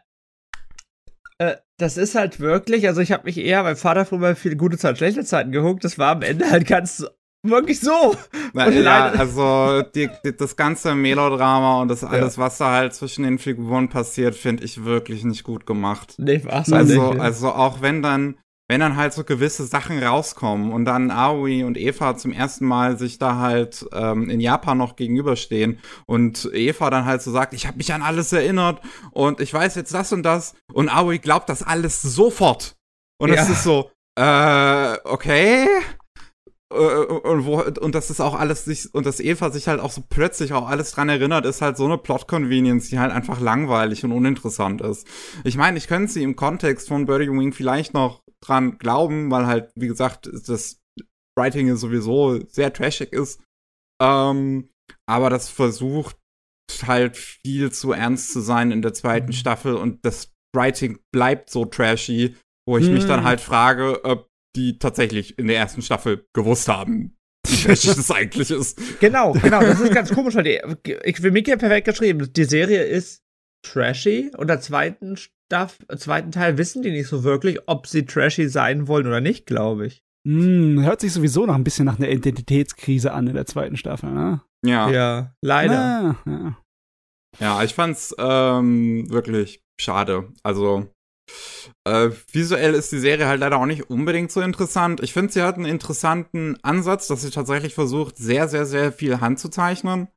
äh, 1.39 1.55
das 1.77 1.97
ist 1.97 2.15
halt 2.15 2.39
wirklich, 2.39 2.87
also 2.87 3.01
ich 3.01 3.11
habe 3.11 3.23
mich 3.23 3.37
eher 3.37 3.63
beim 3.63 3.77
Vater 3.77 4.05
früher 4.05 4.35
viele 4.35 4.57
gute 4.57 4.77
Zeiten, 4.77 4.97
schlechte 4.97 5.23
Zeiten 5.23 5.51
gehuckt. 5.51 5.83
Das 5.83 5.97
war 5.97 6.11
am 6.11 6.21
Ende 6.21 6.49
halt 6.49 6.67
ganz 6.67 7.05
wirklich 7.43 7.79
so. 7.79 8.15
Na, 8.53 8.69
ja, 8.69 9.07
also 9.11 9.81
die, 9.95 10.09
die, 10.25 10.35
das 10.35 10.57
ganze 10.57 10.93
Melodrama 10.95 11.81
und 11.81 11.87
das 11.87 12.03
alles, 12.03 12.35
ja. 12.35 12.43
was 12.43 12.57
da 12.57 12.71
halt 12.71 12.93
zwischen 12.93 13.23
den 13.23 13.39
Figuren 13.39 13.87
passiert, 13.87 14.35
finde 14.35 14.65
ich 14.65 14.83
wirklich 14.83 15.23
nicht 15.23 15.43
gut 15.43 15.65
gemacht. 15.65 16.15
Nee, 16.17 16.43
war's 16.43 16.71
also, 16.73 17.13
nicht. 17.13 17.21
Also 17.21 17.49
auch 17.49 17.81
wenn 17.81 18.01
dann 18.01 18.37
wenn 18.69 18.79
dann 18.79 18.95
halt 18.95 19.13
so 19.13 19.23
gewisse 19.23 19.65
Sachen 19.65 20.01
rauskommen 20.01 20.71
und 20.71 20.85
dann 20.85 21.09
Aoi 21.09 21.63
und 21.63 21.75
Eva 21.75 22.15
zum 22.15 22.31
ersten 22.31 22.65
Mal 22.65 22.99
sich 22.99 23.17
da 23.17 23.37
halt 23.37 23.85
ähm, 23.91 24.29
in 24.29 24.39
Japan 24.39 24.77
noch 24.77 24.95
gegenüberstehen 24.95 25.79
und 26.05 26.47
Eva 26.53 26.91
dann 26.91 27.05
halt 27.05 27.23
so 27.23 27.31
sagt, 27.31 27.55
ich 27.55 27.65
habe 27.65 27.77
mich 27.77 27.91
an 27.91 28.03
alles 28.03 28.31
erinnert 28.31 28.79
und 29.11 29.41
ich 29.41 29.51
weiß 29.51 29.73
jetzt 29.73 29.93
das 29.93 30.13
und 30.13 30.21
das 30.21 30.53
und 30.71 30.87
Aoi 30.87 31.17
glaubt 31.17 31.49
das 31.49 31.63
alles 31.63 32.03
sofort. 32.03 32.75
Und 33.17 33.33
ja. 33.33 33.41
es 33.41 33.49
ist 33.49 33.63
so, 33.63 33.89
äh, 34.15 34.97
okay. 35.03 35.67
Äh, 36.71 36.75
und, 36.77 37.45
wo, 37.45 37.61
und 37.61 37.95
das 37.95 38.11
ist 38.11 38.21
auch 38.21 38.35
alles 38.35 38.65
sich, 38.65 38.93
und 38.93 39.07
dass 39.07 39.19
Eva 39.19 39.49
sich 39.49 39.67
halt 39.67 39.79
auch 39.79 39.91
so 39.91 40.03
plötzlich 40.07 40.53
auch 40.53 40.69
alles 40.69 40.91
dran 40.91 41.09
erinnert, 41.09 41.47
ist 41.47 41.63
halt 41.63 41.75
so 41.75 41.85
eine 41.85 41.97
Plot-Convenience, 41.97 42.89
die 42.89 42.99
halt 42.99 43.11
einfach 43.11 43.39
langweilig 43.39 44.05
und 44.05 44.11
uninteressant 44.11 44.81
ist. 44.81 45.07
Ich 45.43 45.57
meine, 45.57 45.79
ich 45.79 45.87
könnte 45.87 46.13
sie 46.13 46.21
im 46.21 46.35
Kontext 46.35 46.87
von 46.87 47.07
Birdie 47.07 47.31
Wing 47.31 47.51
vielleicht 47.51 47.95
noch 47.95 48.21
dran 48.43 48.77
glauben, 48.77 49.31
weil 49.31 49.47
halt, 49.47 49.71
wie 49.75 49.87
gesagt, 49.87 50.29
das 50.47 50.79
Writing 51.37 51.75
sowieso 51.75 52.39
sehr 52.47 52.73
trashig 52.73 53.13
ist. 53.13 53.41
Ähm, 54.01 54.69
aber 55.07 55.29
das 55.29 55.49
versucht 55.49 56.17
halt 56.83 57.17
viel 57.17 57.71
zu 57.71 57.91
ernst 57.91 58.31
zu 58.31 58.41
sein 58.41 58.71
in 58.71 58.81
der 58.81 58.93
zweiten 58.93 59.27
mhm. 59.27 59.33
Staffel 59.33 59.75
und 59.75 60.05
das 60.05 60.31
Writing 60.55 60.99
bleibt 61.11 61.49
so 61.49 61.65
trashy, 61.65 62.35
wo 62.67 62.77
ich 62.77 62.87
mhm. 62.87 62.93
mich 62.93 63.05
dann 63.05 63.21
mhm. 63.21 63.25
halt 63.25 63.41
frage, 63.41 64.03
ob 64.03 64.29
die 64.55 64.79
tatsächlich 64.79 65.37
in 65.37 65.47
der 65.47 65.57
ersten 65.57 65.81
Staffel 65.81 66.25
gewusst 66.33 66.67
haben, 66.67 67.17
wie 67.47 67.55
trashig 67.63 67.95
das 67.95 68.11
eigentlich 68.11 68.51
ist. 68.51 68.79
Genau, 68.99 69.33
genau, 69.33 69.61
das 69.61 69.79
ist 69.79 69.93
ganz 69.93 70.11
komisch. 70.11 70.35
Weil 70.35 70.43
die, 70.43 70.97
ich 71.03 71.21
will 71.21 71.31
Mickey 71.31 71.55
perfekt 71.55 71.85
geschrieben. 71.85 72.31
Die 72.33 72.45
Serie 72.45 72.83
ist 72.83 73.21
trashy 73.65 74.31
und 74.37 74.47
der 74.47 74.61
zweiten 74.61 75.17
Staff 75.49 75.79
zweiten 75.97 76.31
Teil 76.31 76.59
wissen 76.59 76.83
die 76.83 76.91
nicht 76.91 77.07
so 77.07 77.23
wirklich, 77.23 77.57
ob 77.65 77.87
sie 77.87 78.05
trashy 78.05 78.47
sein 78.47 78.87
wollen 78.87 79.07
oder 79.07 79.19
nicht, 79.19 79.47
glaube 79.47 79.87
ich. 79.87 80.03
Hm, 80.27 80.83
hört 80.83 81.01
sich 81.01 81.11
sowieso 81.11 81.47
noch 81.47 81.55
ein 81.55 81.63
bisschen 81.63 81.85
nach 81.85 81.97
einer 81.97 82.09
Identitätskrise 82.09 83.11
an 83.13 83.25
in 83.25 83.33
der 83.33 83.47
zweiten 83.47 83.75
Staffel, 83.75 84.11
ne? 84.11 84.41
Ja. 84.63 84.91
Ja, 84.91 85.33
leider. 85.41 85.79
Ah, 86.25 86.29
ja. 86.29 86.57
ja, 87.39 87.63
ich 87.63 87.73
fand's 87.73 88.13
ähm, 88.19 89.09
wirklich 89.09 89.63
schade. 89.81 90.31
Also, 90.43 90.87
äh, 91.83 92.11
visuell 92.31 92.75
ist 92.75 92.91
die 92.91 92.99
Serie 92.99 93.25
halt 93.25 93.39
leider 93.39 93.57
auch 93.57 93.65
nicht 93.65 93.89
unbedingt 93.89 94.31
so 94.31 94.41
interessant. 94.41 95.01
Ich 95.01 95.13
finde, 95.13 95.33
sie 95.33 95.41
hat 95.41 95.55
einen 95.55 95.65
interessanten 95.65 96.57
Ansatz, 96.61 97.07
dass 97.07 97.23
sie 97.23 97.31
tatsächlich 97.31 97.73
versucht, 97.73 98.17
sehr, 98.17 98.47
sehr, 98.47 98.67
sehr 98.67 98.91
viel 98.91 99.19
Hand 99.19 99.39
zu 99.39 99.49
zeichnen. 99.49 100.09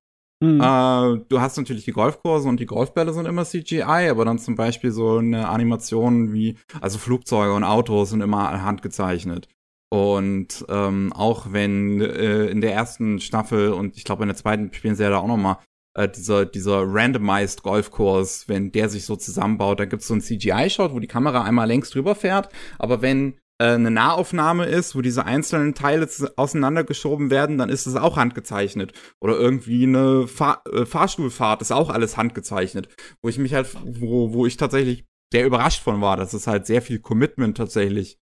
Mhm. 0.42 0.60
Äh, 0.60 1.24
du 1.28 1.40
hast 1.40 1.56
natürlich 1.56 1.84
die 1.84 1.92
Golfkurse 1.92 2.48
und 2.48 2.58
die 2.58 2.66
Golfbälle 2.66 3.12
sind 3.12 3.26
immer 3.26 3.44
CGI, 3.44 4.08
aber 4.10 4.24
dann 4.24 4.40
zum 4.40 4.56
Beispiel 4.56 4.90
so 4.90 5.18
eine 5.18 5.48
Animation 5.48 6.32
wie, 6.32 6.56
also 6.80 6.98
Flugzeuge 6.98 7.54
und 7.54 7.62
Autos 7.62 8.10
sind 8.10 8.22
immer 8.22 8.60
handgezeichnet. 8.60 9.48
Und 9.88 10.64
ähm, 10.68 11.12
auch 11.12 11.52
wenn 11.52 12.00
äh, 12.00 12.46
in 12.46 12.60
der 12.60 12.74
ersten 12.74 13.20
Staffel 13.20 13.72
und 13.72 13.96
ich 13.96 14.02
glaube 14.02 14.24
in 14.24 14.28
der 14.28 14.36
zweiten 14.36 14.72
spielen 14.72 14.96
sie 14.96 15.04
ja 15.04 15.10
da 15.10 15.18
auch 15.18 15.28
noch 15.28 15.36
mal 15.36 15.58
äh, 15.94 16.08
dieser, 16.08 16.44
dieser 16.44 16.82
randomized 16.86 17.62
Golfkurs, 17.62 18.48
wenn 18.48 18.72
der 18.72 18.88
sich 18.88 19.04
so 19.04 19.14
zusammenbaut, 19.14 19.78
da 19.78 19.84
gibt's 19.84 20.08
so 20.08 20.14
einen 20.14 20.22
CGI-Shot, 20.22 20.92
wo 20.92 20.98
die 20.98 21.06
Kamera 21.06 21.44
einmal 21.44 21.68
längs 21.68 21.90
drüber 21.90 22.16
fährt, 22.16 22.48
aber 22.80 23.00
wenn 23.00 23.34
eine 23.64 23.90
Nahaufnahme 23.90 24.66
ist, 24.66 24.94
wo 24.94 25.00
diese 25.00 25.24
einzelnen 25.24 25.74
Teile 25.74 26.08
auseinandergeschoben 26.36 27.30
werden, 27.30 27.58
dann 27.58 27.68
ist 27.68 27.86
es 27.86 27.96
auch 27.96 28.16
handgezeichnet. 28.16 28.92
Oder 29.20 29.38
irgendwie 29.38 29.84
eine 29.84 30.26
Fahr 30.26 30.62
äh, 30.72 30.86
Fahrstuhlfahrt 30.86 31.62
ist 31.62 31.72
auch 31.72 31.90
alles 31.90 32.16
handgezeichnet. 32.16 32.88
Wo 33.22 33.28
ich 33.28 33.38
mich 33.38 33.54
halt, 33.54 33.68
wo, 33.84 34.32
wo 34.32 34.46
ich 34.46 34.56
tatsächlich 34.56 35.04
sehr 35.32 35.46
überrascht 35.46 35.82
von 35.82 36.00
war, 36.00 36.16
dass 36.16 36.34
es 36.34 36.46
halt 36.46 36.66
sehr 36.66 36.82
viel 36.82 36.98
Commitment 36.98 37.56
tatsächlich 37.56 38.18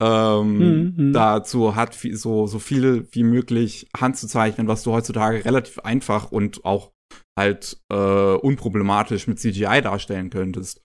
ähm, 0.00 0.94
mhm. 0.96 1.12
dazu 1.12 1.74
hat, 1.74 1.94
so, 1.94 2.46
so 2.46 2.58
viel 2.58 3.06
wie 3.12 3.22
möglich 3.22 3.88
handzuzeichnen, 3.96 4.66
was 4.66 4.82
du 4.82 4.92
heutzutage 4.92 5.44
relativ 5.44 5.78
einfach 5.80 6.32
und 6.32 6.64
auch 6.64 6.92
halt 7.38 7.80
äh, 7.90 8.34
unproblematisch 8.34 9.26
mit 9.26 9.38
CGI 9.38 9.80
darstellen 9.82 10.30
könntest. 10.30 10.82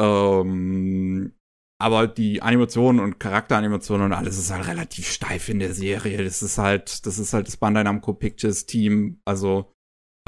Ähm, 0.00 1.34
aber 1.82 2.06
die 2.06 2.42
Animationen 2.42 3.02
und 3.02 3.18
Charakteranimationen 3.18 4.06
und 4.06 4.12
alles 4.12 4.38
ist 4.38 4.52
halt 4.52 4.68
relativ 4.68 5.10
steif 5.10 5.48
in 5.48 5.58
der 5.58 5.74
Serie. 5.74 6.22
Das 6.22 6.40
ist 6.40 6.56
halt, 6.56 7.04
das 7.06 7.18
ist 7.18 7.32
halt 7.32 7.48
das 7.48 7.56
Bandai 7.56 7.82
Namco 7.82 8.14
Pictures 8.14 8.66
Team. 8.66 9.20
Also 9.24 9.72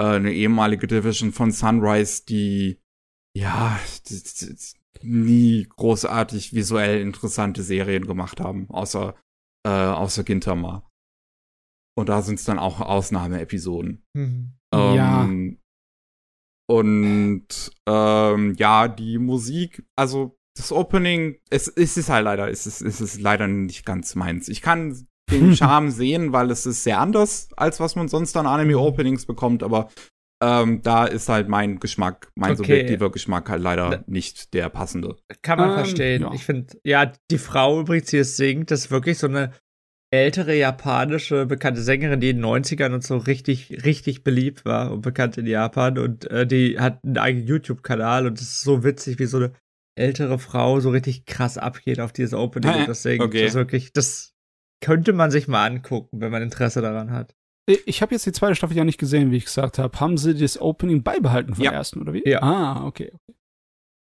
äh, 0.01 0.17
eine 0.17 0.33
ehemalige 0.33 0.89
Division 0.89 1.33
von 1.33 1.53
Sunrise, 1.53 2.25
die 2.27 2.81
ja 3.37 3.79
die, 4.09 4.23
die, 4.23 4.57
nie 5.03 5.69
großartig 5.69 6.55
visuell 6.55 7.01
interessante 7.01 7.63
Serien 7.63 8.07
gemacht 8.07 8.41
haben, 8.41 8.69
außer 8.71 9.15
äh, 9.65 9.71
außer 9.71 10.25
Gintama. 10.25 10.91
Und 11.97 12.09
da 12.09 12.23
sind 12.23 12.41
es 12.41 12.45
dann 12.45 12.59
auch 12.59 12.81
Ausnahmeepisoden. 12.81 14.05
Mhm. 14.17 14.55
Ähm, 14.75 14.95
ja. 14.95 15.29
Und 16.69 17.71
ähm, 17.87 18.55
ja, 18.55 18.89
die 18.89 19.19
Musik, 19.19 19.87
also 19.97 20.37
das 20.57 20.73
Opening, 20.73 21.37
es, 21.51 21.69
es 21.69 21.97
ist 21.97 22.09
halt 22.09 22.25
leider, 22.25 22.49
es 22.51 22.67
ist, 22.67 22.81
es 22.81 23.01
ist 23.01 23.21
leider 23.21 23.49
nicht 23.49 23.85
ganz 23.85 24.15
meins. 24.15 24.49
Ich 24.49 24.63
kann 24.63 25.07
den 25.31 25.57
Charme 25.57 25.91
sehen, 25.91 26.33
weil 26.33 26.51
es 26.51 26.67
ist 26.67 26.85
sehr 26.85 27.01
anders, 27.01 27.49
als 27.57 27.81
was 27.81 27.97
man 27.97 28.09
sonst 28.09 28.37
an 28.37 28.47
Anime-Openings 28.47 29.27
bekommt, 29.27 29.63
aber 29.63 29.89
ähm, 30.43 30.83
da 30.83 31.07
ist 31.07 31.29
halt 31.29 31.49
mein 31.49 31.81
Geschmack, 31.81 32.31
mein 32.35 32.53
okay. 32.53 32.59
subjektiver 32.59 33.11
Geschmack 33.11 33.49
halt 33.49 33.63
leider 33.63 34.05
nicht 34.07 34.53
der 34.53 34.69
passende. 34.69 35.17
Kann 35.43 35.59
man 35.59 35.71
ähm, 35.71 35.75
verstehen. 35.77 36.23
Ja. 36.23 36.33
Ich 36.35 36.45
finde, 36.45 36.79
ja, 36.85 37.13
die 37.31 37.39
Frau 37.39 37.81
übrigens, 37.81 38.11
die 38.11 38.19
es 38.19 38.37
singt, 38.37 38.71
das 38.71 38.87
ist 38.87 38.91
wirklich 38.91 39.19
so 39.19 39.27
eine 39.27 39.53
ältere 40.11 40.55
japanische 40.55 41.47
bekannte 41.47 41.83
Sängerin, 41.83 42.21
die 42.21 42.31
in 42.31 42.37
den 42.37 42.45
90ern 42.45 42.93
und 42.93 43.03
so 43.03 43.17
richtig, 43.17 43.85
richtig 43.85 44.23
beliebt 44.23 44.65
war 44.65 44.93
und 44.93 45.01
bekannt 45.01 45.39
in 45.39 45.47
Japan. 45.47 45.99
Und 45.99 46.31
äh, 46.31 46.47
die 46.47 46.79
hat 46.79 47.03
einen 47.05 47.19
eigenen 47.19 47.47
YouTube-Kanal 47.47 48.27
und 48.27 48.39
es 48.39 48.43
ist 48.43 48.61
so 48.63 48.85
witzig, 48.85 49.19
wie 49.19 49.27
so 49.27 49.39
eine 49.39 49.53
ältere 49.97 50.39
Frau 50.39 50.81
so 50.81 50.91
richtig 50.91 51.27
krass 51.27 51.59
abgeht 51.59 52.01
auf 52.01 52.13
dieses 52.13 52.35
Opening. 52.35 52.75
und 52.81 52.89
deswegen, 52.89 53.23
okay. 53.23 53.45
das 53.45 53.55
wirklich, 53.55 53.93
das 53.93 54.35
könnte 54.81 55.13
man 55.13 55.31
sich 55.31 55.49
mal 55.49 55.67
angucken, 55.67 56.21
wenn 56.21 56.33
man 56.33 56.43
Interesse 56.43 56.83
daran 56.83 57.11
hat. 57.11 57.35
Ich 57.87 58.03
habe 58.03 58.15
jetzt 58.15 58.27
die 58.27 58.33
zweite 58.33 58.55
Staffel 58.55 58.77
ja 58.77 58.85
nicht 58.85 58.99
gesehen, 58.99 59.31
wie 59.31 59.39
ich 59.39 59.47
gesagt 59.47 59.79
habe. 59.79 59.99
Haben 59.99 60.19
sie 60.19 60.35
das 60.35 60.61
Opening 60.61 61.03
beibehalten 61.03 61.55
vom 61.55 61.65
ja. 61.65 61.73
ersten, 61.73 62.03
oder 62.03 62.13
wie? 62.13 62.23
Ja. 62.29 62.43
Ah, 62.43 62.87
okay. 62.87 63.13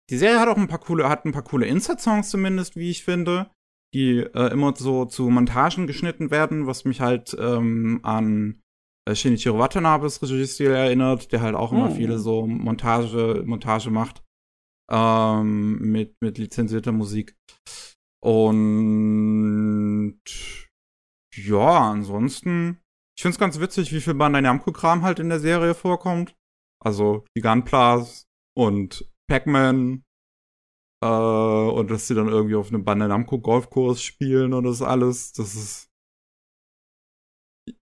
Die 0.10 0.18
Serie 0.18 0.40
hat 0.40 0.50
auch 0.50 0.58
ein 0.58 0.68
paar 0.68 0.80
coole, 0.80 1.08
hat 1.08 1.24
ein 1.26 1.32
paar 1.32 1.44
coole 1.44 1.66
Insert-Songs 1.66 2.30
zumindest, 2.30 2.76
wie 2.76 2.90
ich 2.90 3.04
finde 3.06 3.50
die 3.94 4.20
äh, 4.20 4.52
immer 4.52 4.74
so 4.76 5.06
zu 5.06 5.30
Montagen 5.30 5.88
geschnitten 5.88 6.32
werden, 6.32 6.68
was 6.68 6.86
mich 6.86 7.02
halt 7.02 7.36
ähm, 7.40 8.00
an 8.04 8.62
äh, 9.08 9.16
Shinichiro 9.16 9.58
Watanabes 9.58 10.22
Regiestil 10.22 10.72
erinnert, 10.72 11.32
der 11.32 11.42
halt 11.42 11.56
auch 11.56 11.72
immer 11.72 11.90
oh. 11.90 11.96
viele 11.96 12.20
so 12.20 12.46
Montage, 12.46 13.44
Montage 13.46 13.90
macht 13.90 14.24
ähm, 14.90 15.80
mit, 15.80 16.16
mit 16.22 16.38
lizenzierter 16.38 16.92
Musik. 16.92 17.36
Und 18.24 20.22
ja, 21.36 21.92
ansonsten, 21.92 22.82
ich 23.18 23.22
find's 23.22 23.40
ganz 23.40 23.60
witzig, 23.60 23.92
wie 23.94 24.02
viel 24.02 24.16
Bandai 24.16 24.42
Namco-Kram 24.42 25.04
halt 25.04 25.20
in 25.20 25.30
der 25.30 25.40
Serie 25.40 25.74
vorkommt. 25.74 26.36
Also 26.84 27.26
die 27.36 27.42
Gunplas 27.42 28.28
und 28.56 29.10
Pac-Man 29.30 30.04
äh, 31.04 31.08
und 31.08 31.92
dass 31.92 32.08
sie 32.08 32.16
dann 32.16 32.28
irgendwie 32.28 32.56
auf 32.56 32.70
einem 32.70 32.84
Bandai 32.84 33.08
Namco 33.08 33.40
Golfkurs 33.40 34.02
spielen 34.02 34.54
und 34.54 34.64
das 34.64 34.82
alles, 34.82 35.34
das 35.34 35.56
ist 35.56 35.88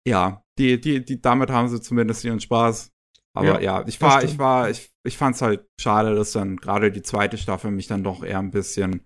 ja, 0.07 0.43
die, 0.57 0.79
die, 0.79 1.03
die, 1.03 1.21
damit 1.21 1.49
haben 1.49 1.67
sie 1.69 1.81
zumindest 1.81 2.23
ihren 2.23 2.39
Spaß. 2.39 2.91
Aber 3.39 3.62
ja, 3.62 3.80
ja 3.80 3.88
ich 3.88 3.99
war, 4.02 4.23
ich 4.23 4.38
war, 4.38 4.69
ich, 4.69 4.91
ich 5.04 5.17
fand's 5.17 5.41
halt 5.41 5.65
schade, 5.80 6.15
dass 6.15 6.32
dann 6.32 6.58
gerade 6.58 6.91
die 6.91 7.02
zweite 7.02 7.38
Staffel 7.38 7.71
mich 7.71 7.88
dann 7.88 8.04
doch 8.04 8.23
eher 8.23 8.39
ein 8.39 8.52
bisschen 8.52 9.06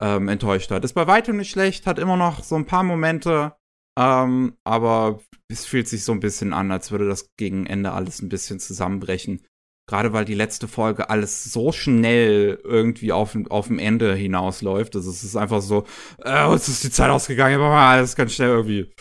ähm, 0.00 0.28
enttäuscht 0.28 0.70
hat. 0.70 0.84
Ist 0.84 0.94
bei 0.94 1.06
weitem 1.06 1.36
nicht 1.36 1.50
schlecht, 1.50 1.86
hat 1.86 1.98
immer 1.98 2.16
noch 2.16 2.42
so 2.42 2.56
ein 2.56 2.66
paar 2.66 2.82
Momente, 2.82 3.54
ähm, 3.98 4.56
aber 4.64 5.20
es 5.50 5.66
fühlt 5.66 5.88
sich 5.88 6.04
so 6.04 6.12
ein 6.12 6.20
bisschen 6.20 6.52
an, 6.52 6.70
als 6.70 6.90
würde 6.90 7.08
das 7.08 7.28
gegen 7.36 7.66
Ende 7.66 7.92
alles 7.92 8.22
ein 8.22 8.28
bisschen 8.28 8.60
zusammenbrechen. 8.60 9.44
Gerade 9.88 10.12
weil 10.12 10.24
die 10.24 10.34
letzte 10.34 10.68
Folge 10.68 11.10
alles 11.10 11.44
so 11.44 11.72
schnell 11.72 12.60
irgendwie 12.62 13.10
auf, 13.10 13.36
auf 13.48 13.66
dem 13.66 13.80
Ende 13.80 14.14
hinausläuft. 14.14 14.94
Also 14.94 15.10
es 15.10 15.24
ist 15.24 15.34
einfach 15.34 15.60
so, 15.60 15.84
äh, 16.18 16.46
uns 16.46 16.68
ist 16.68 16.84
die 16.84 16.92
Zeit 16.92 17.10
ausgegangen, 17.10 17.56
aber 17.56 17.70
mal 17.70 17.96
alles 17.96 18.14
ganz 18.14 18.32
schnell 18.32 18.50
irgendwie. 18.50 18.94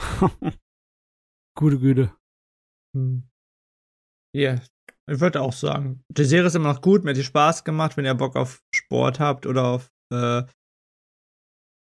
gute 1.56 1.78
Güte. 1.78 2.12
Hm. 2.96 3.31
Ja, 4.34 4.52
yeah. 4.52 4.62
ich 5.10 5.20
würde 5.20 5.40
auch 5.40 5.52
sagen, 5.52 6.02
die 6.08 6.24
Serie 6.24 6.46
ist 6.46 6.56
immer 6.56 6.72
noch 6.72 6.80
gut, 6.80 7.04
mir 7.04 7.10
hat 7.10 7.16
die 7.16 7.24
Spaß 7.24 7.64
gemacht, 7.64 7.96
wenn 7.96 8.04
ihr 8.04 8.14
Bock 8.14 8.36
auf 8.36 8.62
Sport 8.74 9.20
habt 9.20 9.46
oder 9.46 9.64
auf 9.64 9.90
äh, 10.12 10.42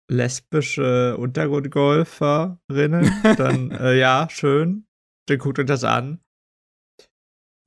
lesbische 0.10 1.17
Untergrundgolferinnen, 1.17 3.12
dann 3.38 3.71
äh, 3.80 3.97
ja, 3.97 4.28
schön. 4.30 4.86
Dann 5.28 5.38
guckt 5.39 5.60
euch 5.60 5.65
das 5.65 5.84
an. 5.84 6.21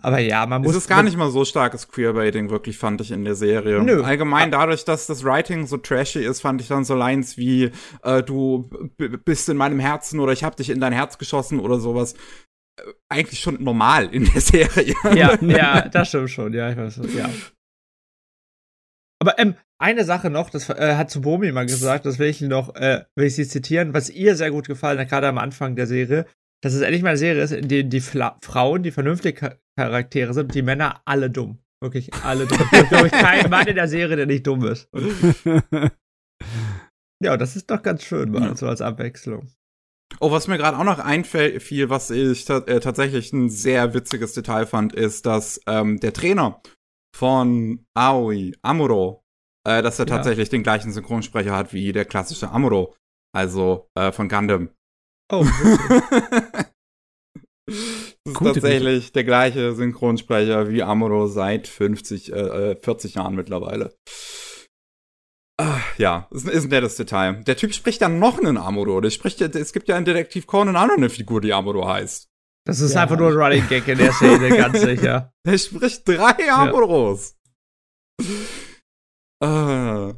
Aber 0.03 0.19
ja, 0.19 0.47
man 0.47 0.63
muss. 0.63 0.71
Es 0.71 0.79
ist 0.79 0.89
gar 0.89 1.03
nicht 1.03 1.19
mal 1.19 1.31
so 1.31 1.45
starkes 1.45 1.89
Queerbaiting, 1.89 2.49
wirklich, 2.49 2.79
fand 2.79 3.03
ich 3.03 3.11
in 3.11 3.25
der 3.25 3.35
Serie. 3.35 3.83
Nö. 3.83 4.03
Allgemein 4.03 4.51
dadurch, 4.51 4.87
dass 4.87 5.07
das 5.07 5.25
Writing 5.25 5.67
so 5.67 5.77
trashy 5.77 6.25
ist, 6.25 6.41
fand 6.41 6.63
ich 6.63 6.69
dann 6.69 6.85
so 6.85 6.95
Lines 6.95 7.37
wie, 7.37 7.71
äh, 8.03 8.23
du 8.23 8.71
bist 8.97 9.51
in 9.51 9.59
meinem 9.59 9.79
Herzen 9.79 10.21
oder 10.21 10.33
ich 10.33 10.43
hab 10.43 10.57
dich 10.57 10.71
in 10.71 10.81
dein 10.81 10.95
Herz 10.95 11.19
geschossen 11.19 11.61
oder 11.61 11.79
sowas. 11.79 12.15
Eigentlich 13.09 13.41
schon 13.41 13.63
normal 13.63 14.13
in 14.15 14.25
der 14.25 14.41
Serie. 14.41 14.95
Ja, 15.15 15.39
ja, 15.41 15.89
das 15.89 16.09
stimmt 16.09 16.31
schon, 16.31 16.53
ja, 16.53 16.71
ich 16.71 16.77
weiß, 16.77 17.01
ja. 17.17 17.31
Aber 19.21 19.39
ähm, 19.39 19.55
eine 19.79 20.05
Sache 20.05 20.31
noch, 20.31 20.51
das 20.51 20.69
äh, 20.71 20.95
hat 20.95 21.11
Tsubomi 21.11 21.53
mal 21.53 21.67
gesagt, 21.67 22.07
das 22.07 22.19
will 22.19 22.29
ich 22.29 22.41
noch, 22.41 22.75
äh, 22.75 23.05
will 23.17 23.27
ich 23.27 23.35
sie 23.35 23.47
zitieren, 23.47 23.93
was 23.93 24.09
ihr 24.09 24.35
sehr 24.35 24.51
gut 24.51 24.67
gefallen 24.67 24.99
hat, 24.99 25.09
gerade 25.09 25.29
am 25.29 25.39
Anfang 25.39 25.77
der 25.77 25.87
Serie, 25.87 26.27
dass 26.63 26.75
es 26.75 26.81
endlich 26.83 27.03
mal 27.03 27.11
eine 27.11 27.19
Serie 27.19 27.43
ist, 27.43 27.53
in 27.53 27.69
der 27.69 27.83
die 27.83 28.01
Fla 28.01 28.39
Frauen, 28.43 28.83
die 28.83 28.91
vernünftige 28.91 29.59
Charaktere 29.79 30.35
sind, 30.35 30.55
die 30.55 30.63
Männer 30.63 31.03
alle 31.05 31.31
dumm. 31.31 31.59
Wirklich 31.83 32.13
alle 32.25 32.47
dumm. 32.47 32.59
Gibt, 32.71 32.91
glaube 32.91 33.07
ich, 33.07 33.13
keinen 33.13 33.49
Mann 33.49 33.67
in 33.67 33.77
der 33.77 33.89
Serie, 33.89 34.17
der 34.17 34.27
nicht 34.27 34.47
dumm 34.47 34.67
ist. 34.67 34.89
ja, 37.23 37.39
das 37.39 37.57
ist 37.57 37.71
doch 37.71 37.83
ganz 37.83 38.05
schön, 38.05 38.31
mal, 38.31 38.43
ja. 38.43 38.57
so 38.57 38.69
als 38.69 38.83
Abwechslung. 38.83 39.49
Oh, 40.19 40.31
was 40.31 40.49
mir 40.49 40.59
gerade 40.59 40.77
auch 40.77 40.85
noch 40.85 40.99
einfiel, 40.99 41.89
was 41.89 42.11
ich 42.11 42.49
äh, 42.51 42.81
tatsächlich 42.81 43.33
ein 43.33 43.49
sehr 43.49 43.95
witziges 43.95 44.33
Detail 44.33 44.67
fand, 44.67 44.93
ist, 44.93 45.25
dass 45.25 45.61
ähm, 45.67 46.01
der 46.01 46.13
Trainer 46.13 46.61
von 47.17 47.87
Aoi, 47.95 48.53
Amuro, 48.63 49.23
äh, 49.67 49.83
dass 49.83 49.99
er 49.99 50.07
ja. 50.07 50.17
tatsächlich 50.17 50.49
den 50.49 50.63
gleichen 50.63 50.93
Synchronsprecher 50.93 51.57
hat 51.57 51.73
wie 51.73 51.93
der 51.93 52.05
klassische 52.05 52.51
Amuro, 52.51 52.97
also 53.33 53.89
äh, 53.95 54.11
von 54.13 54.29
Gundam. 54.29 54.71
Oh. 55.33 55.45
das 57.67 57.77
ist 58.25 58.35
Gute 58.35 58.55
tatsächlich 58.55 59.05
Bitte. 59.05 59.13
der 59.13 59.25
gleiche 59.25 59.75
Synchronsprecher 59.75 60.71
wie 60.71 60.83
Amuro 60.83 61.29
seit 61.29 61.69
50, 61.69 62.33
äh, 62.33 62.77
40 62.77 63.15
Jahren 63.15 63.37
mittlerweile. 63.37 63.95
Ja, 66.01 66.27
ist, 66.31 66.49
ist 66.49 66.65
ein 66.65 66.71
nettes 66.71 66.97
Detail. 66.97 67.45
Der 67.45 67.59
Typ 67.59 67.75
spricht 67.75 68.01
dann 68.01 68.19
noch 68.19 68.39
einen 68.39 68.57
Amuro. 68.57 69.03
Der 69.03 69.11
spricht, 69.11 69.43
es 69.43 69.73
gibt 69.75 69.87
ja 69.87 69.99
in 69.99 70.07
Detektiv 70.07 70.47
Conan 70.47 70.75
auch 70.75 70.87
noch 70.87 70.97
eine 70.97 71.11
Figur, 71.11 71.43
die 71.43 71.53
Amuro 71.53 71.87
heißt. 71.87 72.27
Das 72.67 72.81
ist 72.81 72.95
ja. 72.95 73.03
einfach 73.03 73.19
nur 73.19 73.29
ein 73.29 73.37
Running 73.37 73.69
Gag 73.69 73.87
in 73.87 73.99
der 73.99 74.13
Szene, 74.13 74.49
ganz 74.57 74.81
sicher. 74.81 75.35
Der 75.47 75.59
spricht 75.59 76.09
drei 76.09 76.51
Amuros. 76.51 77.37
Ja. 79.43 80.09
Uh. 80.09 80.15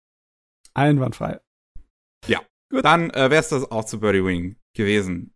Einwandfrei. 0.74 1.40
Ja. 2.28 2.40
Gut. 2.70 2.84
Dann 2.84 3.10
äh, 3.10 3.28
wär's 3.28 3.48
das 3.48 3.68
auch 3.72 3.84
zu 3.84 3.98
Birdie 3.98 4.24
Wing 4.24 4.56
gewesen. 4.76 5.34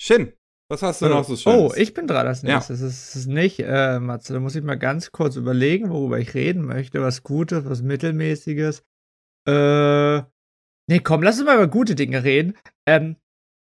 Shin, 0.00 0.34
was 0.70 0.82
hast 0.82 1.00
du 1.00 1.06
äh, 1.06 1.08
noch 1.08 1.24
so 1.24 1.36
schön? 1.36 1.54
Oh, 1.54 1.72
ich 1.74 1.94
bin 1.94 2.06
dran 2.06 2.26
als 2.26 2.42
nächstes. 2.42 2.80
Ja. 2.80 2.86
Es 2.86 3.16
ist 3.16 3.26
nicht, 3.28 3.60
äh, 3.60 3.98
Matze, 3.98 4.34
da 4.34 4.40
muss 4.40 4.56
ich 4.56 4.62
mal 4.62 4.78
ganz 4.78 5.10
kurz 5.10 5.36
überlegen, 5.36 5.88
worüber 5.88 6.18
ich 6.18 6.34
reden 6.34 6.66
möchte. 6.66 7.00
Was 7.00 7.22
Gutes, 7.22 7.64
was 7.64 7.80
Mittelmäßiges. 7.80 8.82
Äh, 9.46 10.22
nee, 10.88 11.00
komm, 11.02 11.22
lass 11.22 11.38
uns 11.38 11.46
mal 11.46 11.56
über 11.56 11.68
gute 11.68 11.94
Dinge 11.94 12.24
reden. 12.24 12.56
Ähm, 12.86 13.16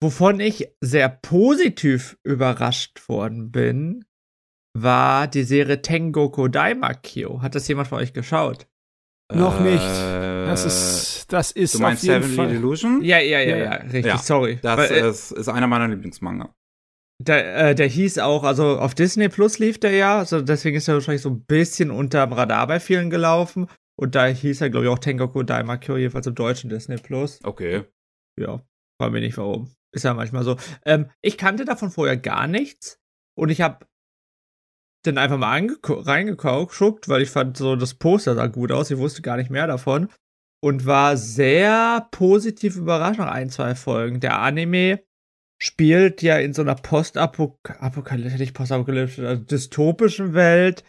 wovon 0.02 0.40
ich 0.40 0.70
sehr 0.82 1.10
positiv 1.10 2.18
überrascht 2.24 3.08
worden 3.10 3.52
bin, 3.52 4.06
war 4.76 5.28
die 5.28 5.44
Serie 5.44 5.82
Tengoku 5.82 6.48
Daimakyo. 6.48 7.42
Hat 7.42 7.56
das 7.56 7.68
jemand 7.68 7.88
von 7.88 8.00
euch 8.00 8.14
geschaut? 8.14 8.68
Noch 9.34 9.60
nicht. 9.60 9.84
Das 9.84 10.66
ist, 10.66 11.34
das 11.34 11.52
ist 11.52 11.76
du 11.76 11.80
meinst 11.80 12.04
auf 12.04 12.10
jeden 12.10 12.24
Seven 12.24 12.36
Fall. 12.36 12.54
Illusion? 12.54 13.02
Ja, 13.02 13.20
ja, 13.20 13.40
ja, 13.42 13.58
ja, 13.58 13.72
richtig, 13.74 14.06
ja, 14.06 14.18
sorry. 14.18 14.60
Das 14.62 14.78
Weil, 14.78 14.92
äh, 14.92 15.10
ist, 15.10 15.32
ist 15.32 15.50
einer 15.50 15.68
meiner 15.68 15.90
Lieblingsmanga. 15.90 16.56
Der, 17.20 17.70
äh, 17.70 17.76
der 17.76 17.88
hieß 17.88 18.20
auch, 18.20 18.44
also 18.44 18.80
auf 18.80 18.94
Disney 18.96 19.28
Plus 19.28 19.60
lief 19.60 19.80
der 19.80 19.92
ja, 19.92 20.20
also 20.20 20.42
deswegen 20.42 20.78
ist 20.78 20.88
er 20.88 20.94
wahrscheinlich 20.94 21.24
so 21.24 21.30
ein 21.32 21.42
bisschen 21.42 21.92
unterm 21.92 22.32
Radar 22.32 22.68
bei 22.68 22.80
vielen 22.80 23.10
gelaufen. 23.10 23.68
Und 24.00 24.16
da 24.16 24.28
hieß 24.28 24.62
er, 24.62 24.70
glaube 24.70 24.86
ich, 24.86 24.92
auch 24.92 25.00
Tengoku 25.00 25.44
Daimakyo, 25.44 25.98
jedenfalls 25.98 26.28
im 26.28 26.36
deutschen 26.36 26.70
Disney 26.70 26.98
Plus. 26.98 27.40
Okay. 27.44 27.86
Ja, 28.40 28.62
frage 29.02 29.14
mich 29.14 29.24
nicht 29.24 29.38
warum. 29.38 29.72
Ist 29.92 30.04
ja 30.04 30.14
manchmal 30.14 30.44
so. 30.44 30.58
Ähm, 30.86 31.10
ich 31.22 31.38
kannte 31.38 31.66
davon 31.66 31.90
vorher 31.90 32.18
gar 32.18 32.48
nichts. 32.48 33.00
Und 33.36 33.50
ich 33.50 33.62
habe 33.62 33.86
dann 35.04 35.18
einfach 35.18 35.38
mal 35.38 35.68
reingeguckt, 35.88 37.08
weil 37.08 37.22
ich 37.22 37.30
fand 37.30 37.58
so, 37.58 37.76
das 37.76 37.96
Poster 37.96 38.36
sah 38.36 38.48
gut 38.48 38.72
aus. 38.72 38.92
Ich 38.92 38.98
wusste 38.98 39.22
gar 39.22 39.38
nicht 39.38 39.50
mehr 39.50 39.68
davon. 39.68 40.10
Und 40.64 40.86
war 40.86 41.18
sehr 41.18 42.08
positiv 42.12 42.76
überrascht 42.76 43.20
nach 43.20 43.32
ein, 43.32 43.50
zwei 43.50 43.76
Folgen. 43.76 44.20
Der 44.20 44.40
Anime 44.40 45.04
spielt 45.62 46.22
ja 46.22 46.38
in 46.38 46.54
so 46.54 46.62
einer 46.62 46.76
postapokalyptischen, 46.76 48.40
nicht 48.40 48.54
postapokalyptischen, 48.54 49.26
also 49.26 49.44
dystopischen 49.44 50.34
Welt. 50.34 50.84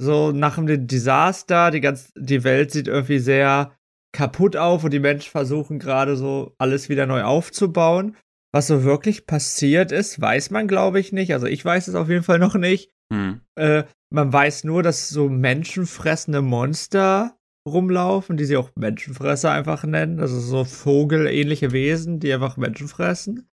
So 0.00 0.32
nach 0.32 0.56
dem 0.56 0.86
Desaster, 0.86 1.70
die 1.70 1.80
ganze, 1.80 2.10
die 2.16 2.42
Welt 2.42 2.70
sieht 2.70 2.88
irgendwie 2.88 3.18
sehr 3.18 3.76
kaputt 4.12 4.56
auf 4.56 4.82
und 4.82 4.92
die 4.92 4.98
Menschen 4.98 5.30
versuchen 5.30 5.78
gerade 5.78 6.16
so 6.16 6.54
alles 6.58 6.88
wieder 6.88 7.06
neu 7.06 7.22
aufzubauen. 7.22 8.16
Was 8.52 8.66
so 8.66 8.82
wirklich 8.82 9.26
passiert 9.26 9.92
ist, 9.92 10.20
weiß 10.20 10.50
man, 10.50 10.66
glaube 10.66 10.98
ich, 10.98 11.12
nicht. 11.12 11.32
Also 11.32 11.46
ich 11.46 11.64
weiß 11.64 11.86
es 11.86 11.94
auf 11.94 12.08
jeden 12.08 12.24
Fall 12.24 12.38
noch 12.38 12.56
nicht. 12.56 12.90
Hm. 13.12 13.42
Äh, 13.56 13.84
man 14.12 14.32
weiß 14.32 14.64
nur, 14.64 14.82
dass 14.82 15.08
so 15.08 15.28
menschenfressende 15.28 16.42
Monster 16.42 17.36
rumlaufen, 17.68 18.36
die 18.36 18.44
sie 18.44 18.56
auch 18.56 18.70
Menschenfresser 18.74 19.52
einfach 19.52 19.84
nennen. 19.84 20.18
Also 20.18 20.40
so 20.40 20.64
vogelähnliche 20.64 21.72
Wesen, 21.72 22.18
die 22.18 22.32
einfach 22.32 22.56
Menschen 22.56 22.88
fressen. 22.88 23.48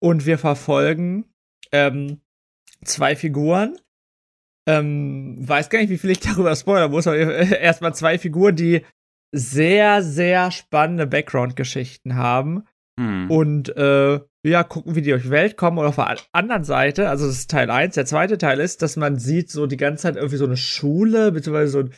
Und 0.00 0.26
wir 0.26 0.38
verfolgen 0.38 1.26
ähm, 1.70 2.20
zwei 2.84 3.14
Figuren. 3.14 3.78
Ähm, 4.68 5.36
weiß 5.38 5.70
gar 5.70 5.78
nicht, 5.78 5.90
wie 5.90 5.98
viel 5.98 6.10
ich 6.10 6.20
darüber 6.20 6.54
spoilern 6.56 6.90
muss, 6.90 7.06
aber 7.06 7.16
erstmal 7.16 7.94
zwei 7.94 8.18
Figuren, 8.18 8.56
die 8.56 8.82
sehr, 9.32 10.02
sehr 10.02 10.50
spannende 10.50 11.06
Background-Geschichten 11.06 12.16
haben. 12.16 12.64
Hm. 12.98 13.30
Und 13.30 13.76
äh, 13.76 14.20
ja, 14.44 14.62
gucken, 14.62 14.94
wie 14.94 15.02
die 15.02 15.10
durch 15.10 15.24
die 15.24 15.30
Welt 15.30 15.56
kommen. 15.56 15.78
Und 15.78 15.86
auf 15.86 15.96
der 15.96 16.16
anderen 16.32 16.64
Seite, 16.64 17.08
also 17.08 17.26
das 17.26 17.36
ist 17.36 17.50
Teil 17.50 17.70
1, 17.70 17.94
der 17.94 18.06
zweite 18.06 18.38
Teil 18.38 18.60
ist, 18.60 18.82
dass 18.82 18.96
man 18.96 19.18
sieht 19.18 19.50
so 19.50 19.66
die 19.66 19.76
ganze 19.76 20.02
Zeit 20.02 20.16
irgendwie 20.16 20.36
so 20.36 20.46
eine 20.46 20.56
Schule, 20.56 21.32
beziehungsweise 21.32 21.72
so 21.72 21.78
ein 21.80 21.94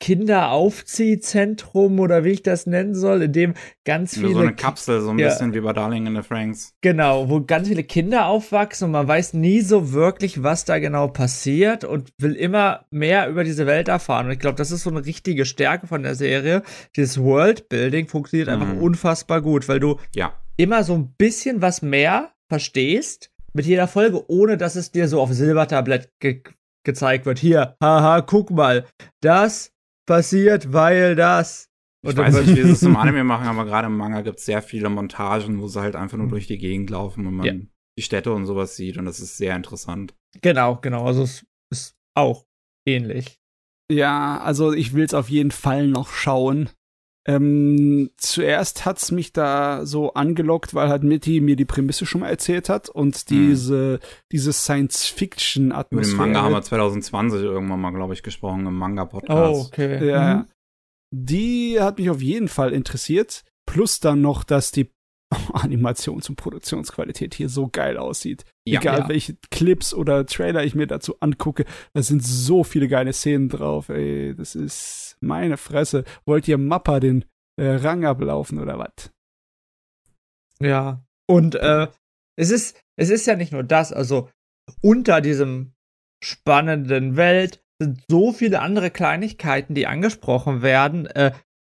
Kinderaufziehzentrum 0.00 2.00
oder 2.00 2.24
wie 2.24 2.30
ich 2.30 2.42
das 2.42 2.66
nennen 2.66 2.94
soll, 2.94 3.22
in 3.22 3.32
dem 3.32 3.54
ganz 3.84 4.14
viele. 4.14 4.32
So 4.32 4.40
eine 4.40 4.54
Kapsel, 4.54 5.00
so 5.00 5.10
ein 5.10 5.18
ja, 5.18 5.28
bisschen 5.28 5.54
wie 5.54 5.60
bei 5.60 5.72
Darling 5.72 6.06
in 6.06 6.16
the 6.16 6.22
Franks. 6.22 6.74
Genau, 6.82 7.30
wo 7.30 7.40
ganz 7.40 7.68
viele 7.68 7.84
Kinder 7.84 8.26
aufwachsen 8.26 8.86
und 8.86 8.92
man 8.92 9.08
weiß 9.08 9.34
nie 9.34 9.60
so 9.60 9.92
wirklich, 9.92 10.42
was 10.42 10.64
da 10.64 10.78
genau 10.78 11.08
passiert 11.08 11.84
und 11.84 12.10
will 12.18 12.34
immer 12.34 12.86
mehr 12.90 13.28
über 13.28 13.44
diese 13.44 13.66
Welt 13.66 13.88
erfahren. 13.88 14.26
Und 14.26 14.32
ich 14.32 14.40
glaube, 14.40 14.56
das 14.56 14.70
ist 14.70 14.82
so 14.82 14.90
eine 14.90 15.06
richtige 15.06 15.44
Stärke 15.44 15.86
von 15.86 16.02
der 16.02 16.14
Serie. 16.14 16.62
Dieses 16.96 17.20
Worldbuilding 17.20 18.08
funktioniert 18.08 18.48
mhm. 18.48 18.54
einfach 18.54 18.80
unfassbar 18.80 19.40
gut, 19.40 19.68
weil 19.68 19.80
du 19.80 19.98
ja. 20.14 20.34
immer 20.56 20.84
so 20.84 20.94
ein 20.94 21.14
bisschen 21.16 21.62
was 21.62 21.82
mehr 21.82 22.32
verstehst 22.48 23.30
mit 23.54 23.66
jeder 23.66 23.88
Folge, 23.88 24.28
ohne 24.28 24.58
dass 24.58 24.76
es 24.76 24.90
dir 24.90 25.08
so 25.08 25.20
auf 25.20 25.32
Silbertablett 25.32 26.10
ge 26.20 26.42
gezeigt 26.84 27.24
wird. 27.24 27.38
Hier, 27.38 27.76
haha, 27.82 28.20
guck 28.20 28.50
mal, 28.50 28.84
das 29.22 29.72
passiert, 30.06 30.72
weil 30.72 31.14
das. 31.14 31.70
Ich 32.06 32.16
weiß 32.16 32.34
nicht, 32.40 32.56
wie 32.56 32.62
sie 32.62 32.72
es 32.72 32.82
im 32.82 32.96
Anime 32.98 33.24
machen, 33.24 33.46
aber 33.46 33.64
gerade 33.64 33.86
im 33.86 33.96
Manga 33.96 34.20
gibt 34.20 34.38
es 34.38 34.44
sehr 34.44 34.60
viele 34.60 34.90
Montagen, 34.90 35.60
wo 35.60 35.68
sie 35.68 35.80
halt 35.80 35.96
einfach 35.96 36.18
nur 36.18 36.28
durch 36.28 36.46
die 36.46 36.58
Gegend 36.58 36.90
laufen 36.90 37.26
und 37.26 37.34
man 37.34 37.46
ja. 37.46 37.54
die 37.98 38.02
Städte 38.02 38.32
und 38.32 38.44
sowas 38.44 38.76
sieht 38.76 38.98
und 38.98 39.06
das 39.06 39.20
ist 39.20 39.38
sehr 39.38 39.56
interessant. 39.56 40.14
Genau, 40.42 40.76
genau. 40.76 41.06
Also 41.06 41.22
es 41.22 41.46
ist 41.70 41.96
auch 42.14 42.44
ähnlich. 42.86 43.38
Ja, 43.90 44.38
also 44.40 44.72
ich 44.72 44.92
will 44.92 45.04
es 45.04 45.14
auf 45.14 45.30
jeden 45.30 45.50
Fall 45.50 45.86
noch 45.86 46.10
schauen. 46.10 46.70
Ähm, 47.26 48.10
zuerst 48.18 48.84
hat's 48.84 49.10
mich 49.10 49.32
da 49.32 49.86
so 49.86 50.12
angelockt, 50.12 50.74
weil 50.74 50.88
halt 50.88 51.04
Mitty 51.04 51.40
mir 51.40 51.56
die 51.56 51.64
Prämisse 51.64 52.04
schon 52.04 52.20
mal 52.20 52.28
erzählt 52.28 52.68
hat 52.68 52.90
und 52.90 53.30
diese, 53.30 53.94
hm. 53.94 53.98
diese 54.30 54.52
Science-Fiction-Atmosphäre. 54.52 56.14
Über 56.14 56.24
den 56.24 56.32
Manga 56.32 56.42
haben 56.42 56.52
wir 56.52 56.62
2020 56.62 57.40
irgendwann 57.40 57.80
mal, 57.80 57.92
glaube 57.92 58.12
ich, 58.12 58.22
gesprochen 58.22 58.66
im 58.66 58.76
Manga-Podcast. 58.76 59.54
Oh, 59.54 59.66
okay. 59.66 60.06
Ja. 60.06 60.34
Mhm. 60.34 60.44
Die 61.12 61.80
hat 61.80 61.98
mich 61.98 62.10
auf 62.10 62.20
jeden 62.20 62.48
Fall 62.48 62.72
interessiert. 62.72 63.44
Plus 63.66 64.00
dann 64.00 64.20
noch, 64.20 64.44
dass 64.44 64.72
die 64.72 64.90
Animations- 65.52 66.28
und 66.28 66.36
Produktionsqualität 66.36 67.34
hier 67.34 67.48
so 67.48 67.68
geil 67.68 67.96
aussieht. 67.96 68.44
Ja, 68.66 68.80
Egal 68.80 69.00
ja. 69.00 69.08
welche 69.08 69.36
Clips 69.50 69.94
oder 69.94 70.26
Trailer 70.26 70.64
ich 70.64 70.74
mir 70.74 70.86
dazu 70.86 71.16
angucke, 71.20 71.64
da 71.92 72.02
sind 72.02 72.24
so 72.24 72.64
viele 72.64 72.88
geile 72.88 73.12
Szenen 73.12 73.48
drauf, 73.48 73.88
ey. 73.88 74.34
Das 74.34 74.54
ist 74.54 75.16
meine 75.20 75.56
Fresse. 75.56 76.04
Wollt 76.24 76.48
ihr 76.48 76.58
Mappa 76.58 77.00
den 77.00 77.24
äh, 77.56 77.66
Rang 77.66 78.04
ablaufen 78.04 78.58
oder 78.58 78.78
was? 78.78 79.12
Ja. 80.60 81.04
Und 81.26 81.54
äh, 81.54 81.88
es 82.36 82.50
ist, 82.50 82.80
es 82.96 83.10
ist 83.10 83.26
ja 83.26 83.36
nicht 83.36 83.52
nur 83.52 83.62
das, 83.62 83.92
also 83.92 84.28
unter 84.80 85.20
diesem 85.20 85.72
spannenden 86.22 87.16
Welt 87.16 87.62
sind 87.80 88.02
so 88.08 88.32
viele 88.32 88.60
andere 88.60 88.90
Kleinigkeiten, 88.90 89.74
die 89.74 89.86
angesprochen 89.86 90.62
werden. 90.62 91.06
Äh, 91.06 91.32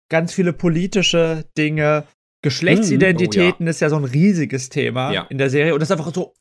ganz 0.09 0.32
viele 0.32 0.52
politische 0.52 1.44
Dinge, 1.56 2.04
Geschlechtsidentitäten 2.42 3.64
oh, 3.64 3.66
ja. 3.66 3.70
ist 3.70 3.81
ja 3.81 3.90
so 3.90 3.96
ein 3.96 4.05
riesiges 4.05 4.68
Thema 4.68 5.12
ja. 5.12 5.22
in 5.22 5.38
der 5.38 5.51
Serie. 5.51 5.75
Und 5.75 5.81
das 5.81 5.90
ist 5.90 5.99
einfach 5.99 6.14
so 6.14 6.35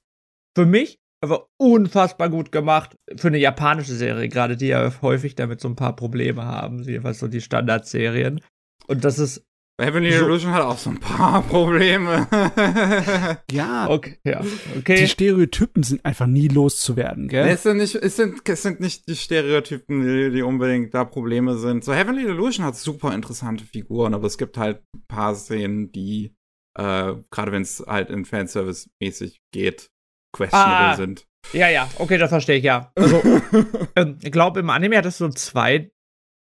für 0.56 0.66
mich 0.66 1.00
einfach 1.22 1.46
unfassbar 1.58 2.30
gut 2.30 2.52
gemacht 2.52 2.98
für 3.16 3.30
eine 3.30 3.38
japanische 3.38 3.94
Serie, 3.94 4.30
gerade 4.30 4.58
die 4.58 4.68
ja 4.68 4.92
häufig 5.02 5.36
damit 5.36 5.62
so 5.62 5.68
ein 5.68 5.76
paar 5.76 5.96
Probleme 5.96 6.46
haben, 6.46 6.84
jedenfalls 6.84 7.20
so 7.20 7.28
die 7.28 7.42
Standardserien. 7.42 8.42
Und 8.88 9.04
das 9.04 9.18
ist 9.20 9.44
Heavenly 9.82 10.14
so. 10.14 10.26
Illusion 10.26 10.54
hat 10.54 10.62
auch 10.62 10.78
so 10.78 10.90
ein 10.90 11.00
paar 11.00 11.42
Probleme. 11.50 12.28
ja, 13.52 13.90
okay, 13.90 14.18
ja, 14.24 14.42
okay. 14.78 14.96
Die 14.96 15.08
Stereotypen 15.08 15.84
sind 15.84 16.06
einfach 16.06 16.28
nie 16.28 16.48
loszuwerden, 16.48 17.28
gell? 17.28 17.48
Es 17.48 17.64
sind 17.64 17.78
nicht, 17.78 17.96
es 17.96 18.16
sind, 18.16 18.48
es 18.48 18.62
sind 18.62 18.80
nicht 18.80 19.08
die 19.10 19.18
Stereotypen, 19.18 20.02
die, 20.02 20.32
die 20.32 20.42
unbedingt 20.44 20.94
da 20.94 21.04
Probleme 21.04 21.58
sind. 21.58 21.84
So 21.84 21.94
Heavenly 21.94 22.24
Illusion 22.24 22.66
hat 22.66 22.78
super 22.78 23.14
interessante 23.14 23.66
Figuren, 23.66 24.14
aber 24.14 24.28
es 24.28 24.38
gibt 24.38 24.58
halt 24.58 24.82
ein 24.96 25.04
paar 25.10 25.36
Szenen, 25.36 25.92
die, 25.92 26.34
äh, 26.78 27.14
gerade 27.30 27.52
wenn 27.52 27.64
es 27.64 27.84
halt 27.86 28.10
in 28.10 28.24
Fanservice-mäßig 28.24 29.42
geht, 29.52 29.90
questionable 30.32 30.88
ah, 30.88 30.96
sind. 30.96 31.28
Ja, 31.52 31.70
ja, 31.70 31.90
okay, 32.00 32.18
das 32.18 32.30
verstehe 32.30 32.58
ich, 32.58 32.64
ja. 32.64 32.92
Also, 32.96 33.22
ähm, 33.98 34.18
ich 34.22 34.32
glaube, 34.32 34.62
im 34.62 34.70
Anime 34.70 34.98
hat 34.98 35.06
es 35.06 35.18
so 35.18 35.28
zwei 35.30 35.92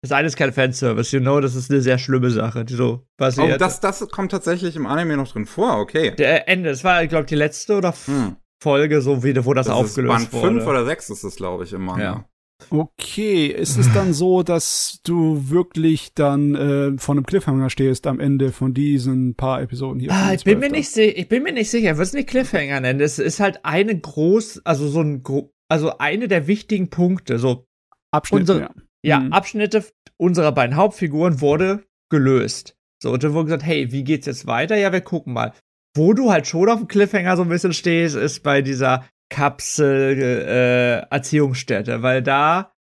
das 0.02 0.12
eine 0.12 0.28
ist 0.28 0.36
kein 0.36 0.52
Fanservice, 0.52 1.12
you 1.12 1.20
know, 1.20 1.40
das 1.40 1.56
ist 1.56 1.70
eine 1.70 1.82
sehr 1.82 2.00
schlimme 2.00 2.32
Sache, 2.32 2.66
die 2.66 2.74
so 2.74 3.06
passiert. 3.18 3.54
Oh, 3.54 3.58
das, 3.58 3.80
das 3.80 4.08
kommt 4.10 4.32
tatsächlich 4.32 4.76
im 4.76 4.88
Anime 4.88 5.16
noch 5.16 5.32
drin 5.32 5.46
vor, 5.46 5.80
okay. 5.80 6.16
Der 6.16 6.48
Ende, 6.50 6.70
das 6.70 6.84
war, 6.84 7.06
glaube 7.08 7.24
ich, 7.24 7.30
die 7.30 7.36
letzte 7.36 7.78
oder 7.78 7.94
hm. 8.06 8.36
Folge, 8.62 9.02
so 9.02 9.24
wie, 9.24 9.46
wo 9.46 9.54
das, 9.54 9.68
das 9.68 9.76
aufgelöst 9.76 10.24
ist 10.24 10.32
Band 10.32 10.44
wurde. 10.44 10.54
5 10.56 10.68
oder 10.68 10.86
6 10.86 11.10
ist 11.12 11.24
es, 11.24 11.36
glaube 11.36 11.64
ich, 11.66 11.74
im 11.74 11.86
Manga. 11.86 12.04
Ja. 12.04 12.26
Okay, 12.70 13.48
ist 13.48 13.78
es 13.78 13.92
dann 13.92 14.14
so, 14.14 14.44
dass 14.44 15.00
du 15.04 15.50
wirklich 15.50 16.14
dann 16.14 16.56
äh, 16.56 16.98
von 16.98 17.18
einem 17.18 17.26
Cliffhanger 17.26 17.70
stehst 17.70 18.06
am 18.06 18.20
Ende 18.20 18.52
von 18.52 18.74
diesen 18.74 19.36
paar 19.36 19.62
Episoden 19.62 20.00
hier? 20.00 20.12
Ah, 20.12 20.34
ich 20.34 20.44
bin 20.44 20.60
mir 20.60 20.70
nicht 20.70 20.96
ich 20.96 21.28
bin 21.28 21.42
mir 21.42 21.54
nicht 21.54 21.72
sicher, 21.72 21.92
ich 21.92 21.96
würde 21.96 22.04
es 22.04 22.14
nicht 22.14 22.30
Cliffhanger 22.30 22.80
nennen. 22.82 23.00
Es 23.00 23.18
ist 23.18 23.40
halt 23.40 23.66
eine 23.66 24.00
groß, 24.00 24.62
also 24.64 24.88
so 24.88 25.02
ein, 25.02 25.24
also 25.70 25.98
eine 25.98 26.28
der 26.28 26.48
wichtigen 26.48 26.90
Punkte, 26.90 27.40
so 27.40 27.66
Abschnitt, 28.12 28.42
unsere, 28.42 28.60
ja. 28.62 28.72
Ja, 29.04 29.20
mhm. 29.20 29.34
Abschnitte 29.34 29.84
unserer 30.18 30.52
beiden 30.52 30.76
Hauptfiguren 30.76 31.42
wurde 31.42 31.84
gelöst. 32.10 32.78
So, 33.02 33.12
und 33.12 33.24
dann 33.24 33.34
wurde 33.34 33.46
gesagt, 33.46 33.64
hey, 33.64 33.92
wie 33.92 34.04
geht's 34.04 34.28
jetzt 34.28 34.46
weiter? 34.46 34.78
Ja, 34.78 34.92
wir 34.92 35.02
gucken 35.02 35.34
mal. 35.34 35.54
Wo 35.96 36.14
du 36.14 36.32
halt 36.32 36.46
schon 36.48 36.70
auf 36.70 36.78
dem 36.78 36.88
Cliffhanger 36.88 37.36
so 37.36 37.42
ein 37.44 37.50
bisschen 37.50 37.74
stehst, 37.74 38.16
ist 38.16 38.44
bei 38.44 38.62
dieser 38.62 39.06
Kapsel-Erziehungsstätte, 39.30 41.94
äh, 41.94 42.02
weil 42.02 42.22
da, 42.22 42.74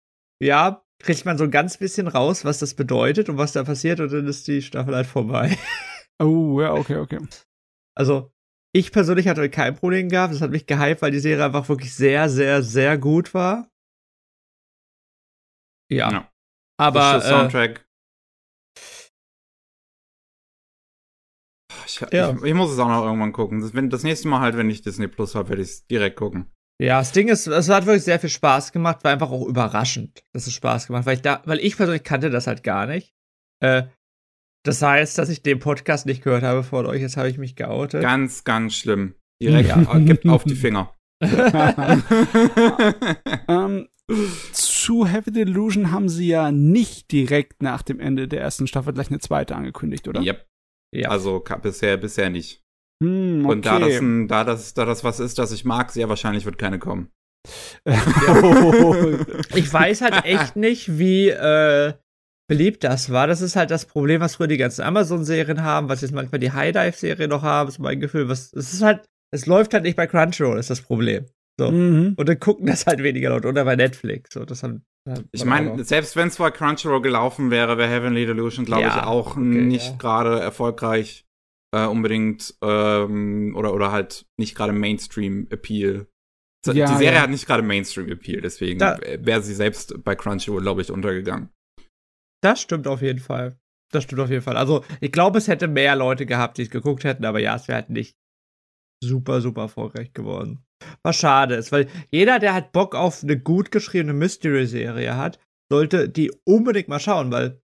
ja, 0.41 0.83
kriegt 1.01 1.25
man 1.25 1.37
so 1.37 1.45
ein 1.45 1.51
ganz 1.51 1.77
bisschen 1.77 2.07
raus, 2.07 2.43
was 2.43 2.59
das 2.59 2.73
bedeutet 2.73 3.29
und 3.29 3.37
was 3.37 3.53
da 3.53 3.63
passiert 3.63 4.01
und 4.01 4.11
dann 4.11 4.27
ist 4.27 4.47
die 4.47 4.61
Staffel 4.61 4.93
halt 4.95 5.07
vorbei. 5.07 5.57
Oh, 6.21 6.59
ja, 6.59 6.73
okay, 6.73 6.97
okay. 6.97 7.19
Also, 7.95 8.33
ich 8.75 8.91
persönlich 8.91 9.29
hatte 9.29 9.49
kein 9.49 9.75
Problem 9.75 10.09
gehabt. 10.09 10.33
Das 10.33 10.41
hat 10.41 10.51
mich 10.51 10.65
gehypt, 10.65 11.01
weil 11.01 11.11
die 11.11 11.19
Serie 11.19 11.45
einfach 11.45 11.69
wirklich 11.69 11.95
sehr, 11.95 12.27
sehr, 12.27 12.61
sehr 12.61 12.97
gut 12.97 13.33
war. 13.33 13.69
Ja. 15.89 16.11
ja. 16.11 16.31
Aber. 16.77 17.17
Äh, 17.17 17.21
Soundtrack. 17.21 17.85
Ich, 21.85 21.99
ja. 22.11 22.31
ich, 22.31 22.43
ich, 22.43 22.53
muss 22.53 22.71
es 22.71 22.79
auch 22.79 22.87
noch 22.87 23.03
irgendwann 23.03 23.33
gucken. 23.33 23.61
Das, 23.61 23.73
wenn, 23.73 23.89
das 23.89 24.03
nächste 24.03 24.27
Mal 24.27 24.41
halt, 24.41 24.57
wenn 24.57 24.69
ich 24.69 24.81
Disney 24.81 25.07
Plus 25.07 25.35
habe, 25.35 25.49
werde 25.49 25.63
ich 25.63 25.69
es 25.69 25.87
direkt 25.87 26.17
gucken. 26.17 26.51
Ja, 26.81 26.99
das 26.99 27.11
Ding 27.11 27.27
ist, 27.27 27.45
es 27.47 27.67
hat 27.67 27.85
wirklich 27.85 28.03
sehr 28.03 28.19
viel 28.19 28.29
Spaß 28.29 28.71
gemacht, 28.71 29.03
war 29.03 29.11
einfach 29.11 29.31
auch 29.31 29.45
überraschend, 29.45 30.23
dass 30.33 30.47
es 30.47 30.53
Spaß 30.53 30.87
gemacht, 30.87 31.05
weil 31.05 31.15
ich 31.15 31.21
da, 31.21 31.41
weil 31.45 31.59
ich 31.59 31.75
persönlich 31.75 32.03
kannte 32.03 32.29
das 32.29 32.47
halt 32.47 32.63
gar 32.63 32.85
nicht. 32.85 33.13
Äh, 33.61 33.83
das 34.63 34.81
heißt, 34.81 35.17
dass 35.17 35.29
ich 35.29 35.41
den 35.41 35.59
Podcast 35.59 36.05
nicht 36.05 36.23
gehört 36.23 36.43
habe 36.43 36.63
vor 36.63 36.85
euch, 36.85 37.01
jetzt 37.01 37.17
habe 37.17 37.29
ich 37.29 37.37
mich 37.37 37.57
geoutet. 37.57 38.01
Ganz, 38.01 38.45
ganz 38.45 38.75
schlimm. 38.75 39.15
Direkt 39.41 39.69
ja. 39.69 39.99
gibt 39.99 40.27
auf 40.27 40.43
die 40.45 40.55
Finger. 40.55 40.95
ähm, 43.47 43.87
zu 44.53 45.05
Heavy 45.05 45.31
Delusion 45.31 45.91
haben 45.91 46.09
sie 46.09 46.27
ja 46.27 46.51
nicht 46.51 47.11
direkt 47.11 47.61
nach 47.61 47.81
dem 47.81 47.99
Ende 47.99 48.27
der 48.27 48.41
ersten 48.41 48.67
Staffel 48.67 48.93
gleich 48.93 49.09
eine 49.09 49.19
zweite 49.19 49.55
angekündigt, 49.55 50.07
oder? 50.07 50.21
Yep. 50.21 50.45
Ja. 50.95 51.09
Also 51.09 51.43
bisher, 51.61 51.97
bisher 51.97 52.29
nicht. 52.29 52.63
Hm, 53.03 53.45
okay. 53.45 53.51
Und 53.51 53.65
da 53.65 53.79
das, 53.79 53.99
ein, 53.99 54.27
da, 54.27 54.43
das, 54.43 54.73
da 54.73 54.85
das 54.85 55.03
was 55.03 55.19
ist, 55.19 55.39
das 55.39 55.51
ich 55.51 55.65
mag, 55.65 55.91
sehr 55.91 56.09
wahrscheinlich 56.09 56.45
wird 56.45 56.57
keine 56.57 56.79
kommen. 56.79 57.09
ich 57.85 59.71
weiß 59.71 60.01
halt 60.01 60.25
echt 60.25 60.55
nicht, 60.55 60.97
wie 60.97 61.29
äh, 61.29 61.93
beliebt 62.49 62.83
das 62.83 63.11
war. 63.11 63.27
Das 63.27 63.41
ist 63.41 63.55
halt 63.55 63.71
das 63.71 63.85
Problem, 63.85 64.19
was 64.19 64.35
früher 64.35 64.47
die 64.47 64.57
ganzen 64.57 64.81
Amazon-Serien 64.81 65.63
haben, 65.63 65.87
was 65.87 66.01
jetzt 66.01 66.13
manchmal 66.13 66.39
die 66.39 66.51
High 66.51 66.73
Dive-Serie 66.73 67.27
noch 67.27 67.43
haben, 67.43 67.69
ist 67.69 67.79
mein 67.79 67.99
Gefühl. 67.99 68.27
Was, 68.27 68.51
es 68.53 68.73
ist 68.73 68.81
halt 68.81 69.05
es 69.31 69.45
läuft 69.45 69.73
halt 69.73 69.83
nicht 69.83 69.95
bei 69.95 70.07
Crunchyroll, 70.07 70.59
ist 70.59 70.69
das 70.69 70.81
Problem. 70.81 71.25
So. 71.59 71.71
Mhm. 71.71 72.13
Und 72.17 72.29
dann 72.29 72.39
gucken 72.39 72.67
das 72.67 72.85
halt 72.85 73.03
weniger 73.03 73.29
Leute 73.29 73.47
oder 73.47 73.65
bei 73.65 73.75
Netflix. 73.75 74.33
So, 74.33 74.45
das 74.45 74.63
haben, 74.63 74.85
ich 75.31 75.45
meine, 75.45 75.83
selbst 75.83 76.15
wenn 76.15 76.27
es 76.27 76.37
bei 76.37 76.51
Crunchyroll 76.51 77.01
gelaufen 77.01 77.51
wäre, 77.51 77.77
wäre 77.77 77.89
Heavenly 77.89 78.25
Delusion, 78.25 78.65
glaube 78.65 78.83
ja, 78.83 78.97
ich, 78.97 79.03
auch 79.03 79.31
okay, 79.31 79.41
nicht 79.41 79.91
ja. 79.91 79.97
gerade 79.97 80.39
erfolgreich 80.39 81.25
äh, 81.75 81.85
unbedingt 81.85 82.55
ähm, 82.61 83.55
oder, 83.55 83.73
oder 83.73 83.91
halt 83.91 84.25
nicht 84.37 84.55
gerade 84.55 84.73
Mainstream-Appeal. 84.73 86.07
Ja, 86.65 86.73
die 86.73 86.97
Serie 86.97 87.13
ja. 87.13 87.21
hat 87.21 87.29
nicht 87.29 87.45
gerade 87.45 87.63
Mainstream-Appeal, 87.63 88.41
deswegen 88.41 88.79
wäre 88.81 89.41
sie 89.41 89.53
selbst 89.53 90.03
bei 90.03 90.15
Crunchyroll, 90.15 90.61
glaube 90.61 90.81
ich, 90.81 90.91
untergegangen. 90.91 91.49
Das 92.41 92.61
stimmt 92.61 92.87
auf 92.87 93.01
jeden 93.01 93.19
Fall. 93.19 93.57
Das 93.91 94.03
stimmt 94.03 94.21
auf 94.21 94.29
jeden 94.29 94.43
Fall. 94.43 94.57
Also, 94.57 94.83
ich 95.01 95.11
glaube, 95.11 95.39
es 95.39 95.47
hätte 95.47 95.67
mehr 95.67 95.95
Leute 95.95 96.25
gehabt, 96.25 96.57
die 96.57 96.63
es 96.63 96.69
geguckt 96.69 97.03
hätten, 97.05 97.25
aber 97.25 97.39
ja, 97.39 97.55
es 97.55 97.67
wäre 97.67 97.77
halt 97.77 97.89
nicht 97.89 98.18
super, 99.03 99.41
super 99.41 99.61
erfolgreich 99.61 100.13
geworden. 100.13 100.63
Was 101.03 101.17
schade 101.17 101.55
ist, 101.55 101.71
weil 101.71 101.89
jeder, 102.11 102.39
der 102.39 102.53
halt 102.53 102.71
Bock 102.71 102.95
auf 102.95 103.23
eine 103.23 103.39
gut 103.39 103.71
geschriebene 103.71 104.13
Mystery-Serie 104.13 105.17
hat, 105.17 105.39
sollte 105.71 106.09
die 106.09 106.31
unbedingt 106.45 106.87
mal 106.87 106.99
schauen, 106.99 107.31
weil 107.31 107.61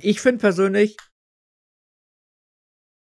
ich 0.00 0.20
finde 0.20 0.40
persönlich, 0.40 0.96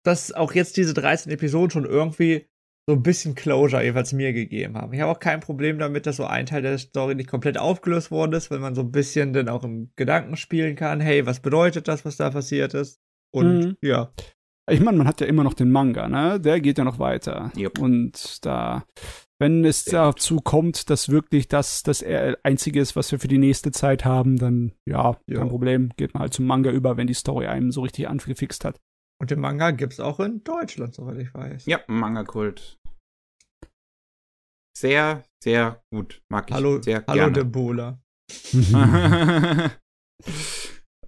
dass 0.04 0.32
auch 0.32 0.52
jetzt 0.52 0.76
diese 0.76 0.92
13 0.92 1.32
Episoden 1.32 1.70
schon 1.70 1.84
irgendwie 1.84 2.46
so 2.86 2.94
ein 2.94 3.02
bisschen 3.02 3.34
Closure 3.34 3.82
jeweils 3.82 4.12
mir 4.12 4.34
gegeben 4.34 4.76
haben. 4.76 4.92
Ich 4.92 5.00
habe 5.00 5.10
auch 5.10 5.18
kein 5.18 5.40
Problem 5.40 5.78
damit, 5.78 6.06
dass 6.06 6.16
so 6.16 6.26
ein 6.26 6.44
Teil 6.44 6.60
der 6.60 6.76
Story 6.76 7.14
nicht 7.14 7.30
komplett 7.30 7.56
aufgelöst 7.56 8.10
worden 8.10 8.34
ist, 8.34 8.50
wenn 8.50 8.60
man 8.60 8.74
so 8.74 8.82
ein 8.82 8.92
bisschen 8.92 9.32
dann 9.32 9.48
auch 9.48 9.64
im 9.64 9.90
Gedanken 9.96 10.36
spielen 10.36 10.76
kann, 10.76 11.00
hey, 11.00 11.24
was 11.24 11.40
bedeutet 11.40 11.88
das, 11.88 12.04
was 12.04 12.18
da 12.18 12.28
passiert 12.30 12.74
ist? 12.74 13.00
Und 13.34 13.58
mhm. 13.58 13.76
ja. 13.82 14.12
Ich 14.70 14.80
meine, 14.80 14.96
man 14.96 15.06
hat 15.06 15.20
ja 15.20 15.26
immer 15.26 15.44
noch 15.44 15.54
den 15.54 15.70
Manga, 15.70 16.08
ne? 16.08 16.40
Der 16.40 16.60
geht 16.60 16.78
ja 16.78 16.84
noch 16.84 16.98
weiter. 16.98 17.52
Yep. 17.56 17.78
Und 17.80 18.44
da, 18.46 18.84
wenn 19.38 19.64
es 19.64 19.84
Sehr 19.84 20.04
dazu 20.04 20.38
kommt, 20.38 20.88
dass 20.88 21.10
wirklich 21.10 21.48
das 21.48 21.82
das 21.82 22.02
Einzige 22.42 22.80
ist, 22.80 22.96
was 22.96 23.12
wir 23.12 23.18
für 23.18 23.28
die 23.28 23.38
nächste 23.38 23.72
Zeit 23.72 24.06
haben, 24.06 24.38
dann 24.38 24.72
ja, 24.86 25.18
ja, 25.26 25.38
kein 25.38 25.48
Problem. 25.50 25.90
Geht 25.96 26.14
man 26.14 26.22
halt 26.22 26.32
zum 26.32 26.46
Manga 26.46 26.70
über, 26.70 26.96
wenn 26.96 27.06
die 27.06 27.14
Story 27.14 27.46
einem 27.46 27.72
so 27.72 27.82
richtig 27.82 28.08
angefixt 28.08 28.64
hat. 28.64 28.80
Und 29.20 29.30
den 29.30 29.40
Manga 29.40 29.70
gibt's 29.70 30.00
auch 30.00 30.18
in 30.20 30.42
Deutschland, 30.44 30.94
soweit 30.94 31.18
ich 31.18 31.34
weiß. 31.34 31.66
Ja, 31.66 31.80
Manga-Kult. 31.86 32.78
Sehr, 34.76 35.24
sehr 35.42 35.82
gut. 35.92 36.22
Mag 36.30 36.48
ich 36.48 36.54
hallo, 36.54 36.80
sehr 36.82 37.04
hallo 37.06 37.12
gerne. 37.12 37.22
Hallo, 37.22 37.44
Debola. 37.44 38.00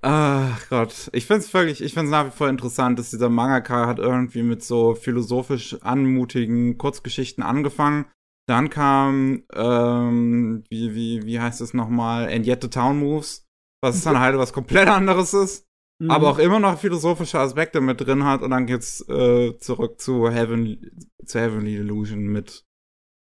Ach 0.08 0.68
Gott, 0.68 1.10
ich 1.14 1.26
find's 1.26 1.52
wirklich, 1.52 1.82
ich 1.82 1.92
find's 1.92 2.12
nach 2.12 2.26
wie 2.26 2.30
vor 2.30 2.48
interessant, 2.48 2.96
dass 2.96 3.10
dieser 3.10 3.28
Mangaka 3.28 3.88
hat 3.88 3.98
irgendwie 3.98 4.44
mit 4.44 4.62
so 4.62 4.94
philosophisch 4.94 5.82
anmutigen 5.82 6.78
Kurzgeschichten 6.78 7.42
angefangen. 7.42 8.06
Dann 8.48 8.70
kam, 8.70 9.42
ähm, 9.52 10.62
wie, 10.68 10.94
wie, 10.94 11.26
wie 11.26 11.40
heißt 11.40 11.60
es 11.60 11.74
nochmal, 11.74 12.32
And 12.32 12.46
Yet 12.46 12.62
the 12.62 12.70
Town 12.70 13.00
Moves, 13.00 13.48
was 13.82 14.04
dann 14.04 14.20
halt 14.20 14.38
was 14.38 14.52
komplett 14.52 14.86
anderes 14.86 15.34
ist, 15.34 15.66
mhm. 16.00 16.12
aber 16.12 16.30
auch 16.30 16.38
immer 16.38 16.60
noch 16.60 16.78
philosophische 16.78 17.40
Aspekte 17.40 17.80
mit 17.80 18.00
drin 18.00 18.22
hat. 18.22 18.42
Und 18.42 18.52
dann 18.52 18.66
geht's 18.66 19.00
äh, 19.08 19.58
zurück 19.58 20.00
zu 20.00 20.30
Heaven, 20.30 20.88
zu 21.24 21.40
Heavenly 21.40 21.74
Illusion 21.78 22.28
mit 22.28 22.64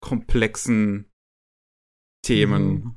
komplexen 0.01 1.11
Themen. 2.25 2.69
Mhm. 2.69 2.95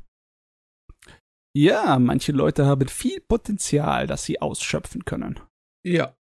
Ja, 1.55 1.99
manche 1.99 2.33
Leute 2.33 2.67
haben 2.67 2.89
viel 2.89 3.21
Potenzial, 3.21 4.07
das 4.07 4.25
sie 4.25 4.41
ausschöpfen 4.41 5.05
können. 5.05 5.39
Ja. 5.87 6.17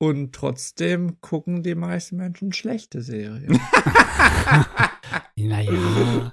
Und 0.00 0.34
trotzdem 0.34 1.20
gucken 1.20 1.62
die 1.62 1.76
meisten 1.76 2.16
Menschen 2.16 2.52
schlechte 2.52 3.02
Serien. 3.02 3.52
naja, 5.36 6.32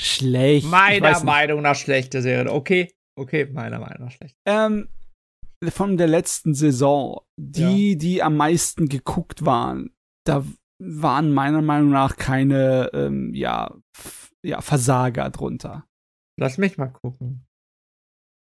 schlecht. 0.00 0.66
Meiner 0.68 1.22
Meinung 1.22 1.60
nach 1.60 1.76
schlechte 1.76 2.22
Serien. 2.22 2.48
Okay, 2.48 2.90
okay, 3.18 3.44
meiner 3.44 3.78
Meinung 3.78 4.06
nach 4.06 4.12
schlecht. 4.12 4.36
Ähm, 4.46 4.88
von 5.68 5.98
der 5.98 6.08
letzten 6.08 6.54
Saison, 6.54 7.20
die, 7.38 7.92
ja. 7.92 7.98
die 7.98 8.22
am 8.22 8.36
meisten 8.36 8.88
geguckt 8.88 9.44
waren, 9.44 9.94
da 10.26 10.44
waren 10.82 11.32
meiner 11.32 11.62
Meinung 11.62 11.90
nach 11.90 12.16
keine, 12.16 12.90
ähm, 12.94 13.34
ja, 13.34 13.74
ja, 14.42 14.60
Versager 14.62 15.28
drunter. 15.30 15.86
Lass 16.38 16.58
mich 16.58 16.78
mal 16.78 16.88
gucken. 16.88 17.46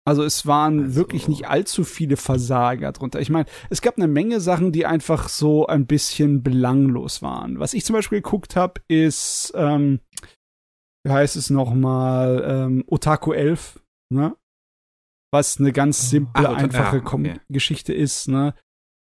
Also 0.07 0.25
es 0.25 0.47
waren 0.47 0.81
also. 0.81 0.95
wirklich 0.97 1.29
nicht 1.29 1.47
allzu 1.47 1.85
viele 1.85 2.17
Versager 2.17 2.93
drunter. 2.93 3.21
Ich 3.21 3.31
meine, 3.31 3.47
es 3.69 3.83
gab 3.83 3.97
eine 3.97 4.09
Menge 4.09 4.41
Sachen, 4.41 4.73
die 4.73 4.87
einfach 4.87 5.29
so 5.29 5.67
ein 5.67 5.87
bisschen 5.87 6.43
belanglos 6.43 7.23
waren. 7.23 7.59
Was 7.61 7.75
ich 7.75 7.85
zum 7.85 7.95
Beispiel 7.95 8.21
geguckt 8.21 8.57
habe, 8.57 8.81
ist, 8.89 9.53
ähm, 9.55 10.01
wie 11.05 11.13
heißt 11.13 11.37
es 11.37 11.51
nochmal, 11.51 12.43
ähm, 12.47 12.85
Otaku 12.87 13.33
11, 13.33 13.81
ne? 14.13 14.35
Was 15.33 15.61
eine 15.61 15.73
ganz 15.73 16.11
simple, 16.11 16.49
Ach, 16.49 16.57
einfache 16.57 16.97
ja, 16.97 17.03
okay. 17.05 17.41
Geschichte 17.49 17.93
ist, 17.93 18.29
ne? 18.29 18.55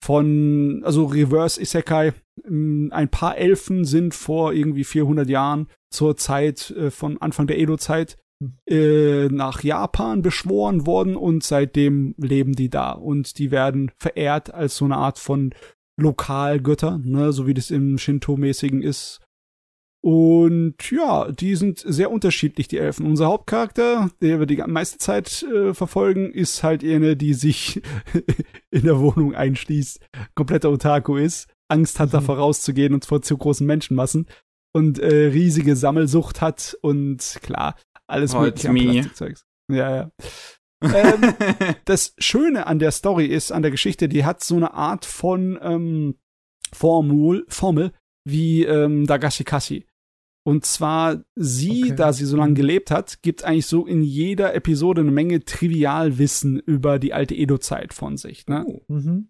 Von, 0.05 0.83
also 0.85 1.07
Reverse 1.07 1.61
Isekai, 1.61 2.13
ähm, 2.45 2.91
ein 2.93 3.11
paar 3.11 3.39
Elfen 3.39 3.85
sind 3.85 4.15
vor 4.15 4.53
irgendwie 4.53 4.85
400 4.85 5.29
Jahren 5.29 5.69
zur 5.91 6.17
Zeit 6.17 6.71
äh, 6.73 6.91
von 6.91 7.21
Anfang 7.23 7.47
der 7.47 7.59
Edo-Zeit 7.59 8.19
äh, 8.67 9.29
nach 9.29 9.63
Japan 9.63 10.23
beschworen 10.23 10.87
worden 10.87 11.17
und 11.17 11.43
seitdem 11.45 12.15
leben 12.17 12.55
die 12.55 12.71
da 12.71 12.93
und 12.93 13.39
die 13.39 13.51
werden 13.51 13.91
verehrt 13.99 14.55
als 14.55 14.77
so 14.77 14.85
eine 14.87 14.97
Art 14.97 15.19
von 15.19 15.55
Lokalgötter, 15.99 16.99
ne, 17.05 17.33
so 17.33 17.47
wie 17.47 17.55
das 17.55 17.71
im 17.71 17.99
Shinto-mäßigen 17.99 18.83
ist. 18.83 19.21
Und 20.03 20.77
ja, 20.91 21.31
die 21.31 21.57
sind 21.57 21.85
sehr 21.87 22.11
unterschiedlich, 22.11 22.69
die 22.69 22.79
Elfen. 22.79 23.05
Unser 23.05 23.27
Hauptcharakter, 23.27 24.11
der 24.23 24.39
wir 24.39 24.47
die 24.47 24.57
meiste 24.57 24.97
Zeit 24.97 25.43
äh, 25.43 25.75
verfolgen, 25.75 26.33
ist 26.33 26.63
halt 26.63 26.83
eine, 26.83 27.17
die 27.17 27.35
sich 27.35 27.83
in 28.71 28.85
der 28.85 28.99
Wohnung 28.99 29.35
einschließt, 29.35 30.01
kompletter 30.35 30.71
Otaku 30.71 31.17
ist, 31.17 31.49
Angst 31.69 32.01
hat, 32.01 32.09
mhm. 32.09 32.13
davor 32.13 32.39
rauszugehen 32.39 32.95
und 32.95 33.05
vor 33.05 33.21
zu 33.21 33.37
großen 33.37 33.67
Menschenmassen 33.67 34.27
und 34.73 34.99
äh, 34.99 35.27
riesige 35.27 35.77
Sammelsucht 35.77 36.41
hat 36.41 36.79
und 36.81 37.39
klar, 37.43 37.77
alles 38.11 38.35
oh, 38.35 38.41
mögliche 38.41 38.73
Plastikzeugs. 38.73 39.47
Ja, 39.71 39.97
ja. 39.97 40.11
ähm, 40.83 41.35
das 41.85 42.15
Schöne 42.19 42.67
an 42.67 42.79
der 42.79 42.91
Story 42.91 43.27
ist, 43.27 43.53
an 43.53 43.63
der 43.63 43.71
Geschichte, 43.71 44.09
die 44.09 44.25
hat 44.25 44.43
so 44.43 44.57
eine 44.57 44.75
Art 44.75 45.05
von 45.05 45.59
ähm, 45.63 46.15
Formul, 46.73 47.45
Formel 47.49 47.93
wie 48.25 48.65
ähm, 48.65 49.07
Dagashi 49.07 49.45
Kashi. 49.45 49.87
Und 50.43 50.65
zwar 50.65 51.23
sie, 51.37 51.85
okay. 51.85 51.97
da 51.97 52.13
sie 52.13 52.25
so 52.25 52.37
lange 52.37 52.55
gelebt 52.55 52.91
hat, 52.91 53.23
gibt 53.23 53.45
eigentlich 53.45 53.67
so 53.67 53.87
in 53.87 54.03
jeder 54.03 54.55
Episode 54.55 55.03
eine 55.03 55.11
Menge 55.11 55.45
Trivialwissen 55.45 56.59
über 56.59 56.99
die 56.99 57.13
alte 57.13 57.35
Edo-Zeit 57.35 57.93
von 57.93 58.17
sich. 58.17 58.47
Ne? 58.47 58.65
Oh. 58.67 58.83
Mhm. 58.89 59.29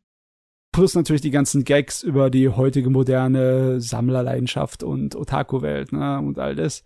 Plus 0.72 0.94
natürlich 0.94 1.20
die 1.20 1.32
ganzen 1.32 1.64
Gags 1.64 2.04
über 2.04 2.30
die 2.30 2.48
heutige 2.48 2.90
moderne 2.90 3.80
Sammlerleidenschaft 3.80 4.84
und 4.84 5.16
Otaku-Welt 5.16 5.92
ne? 5.92 6.20
und 6.20 6.38
all 6.38 6.54
das 6.54 6.84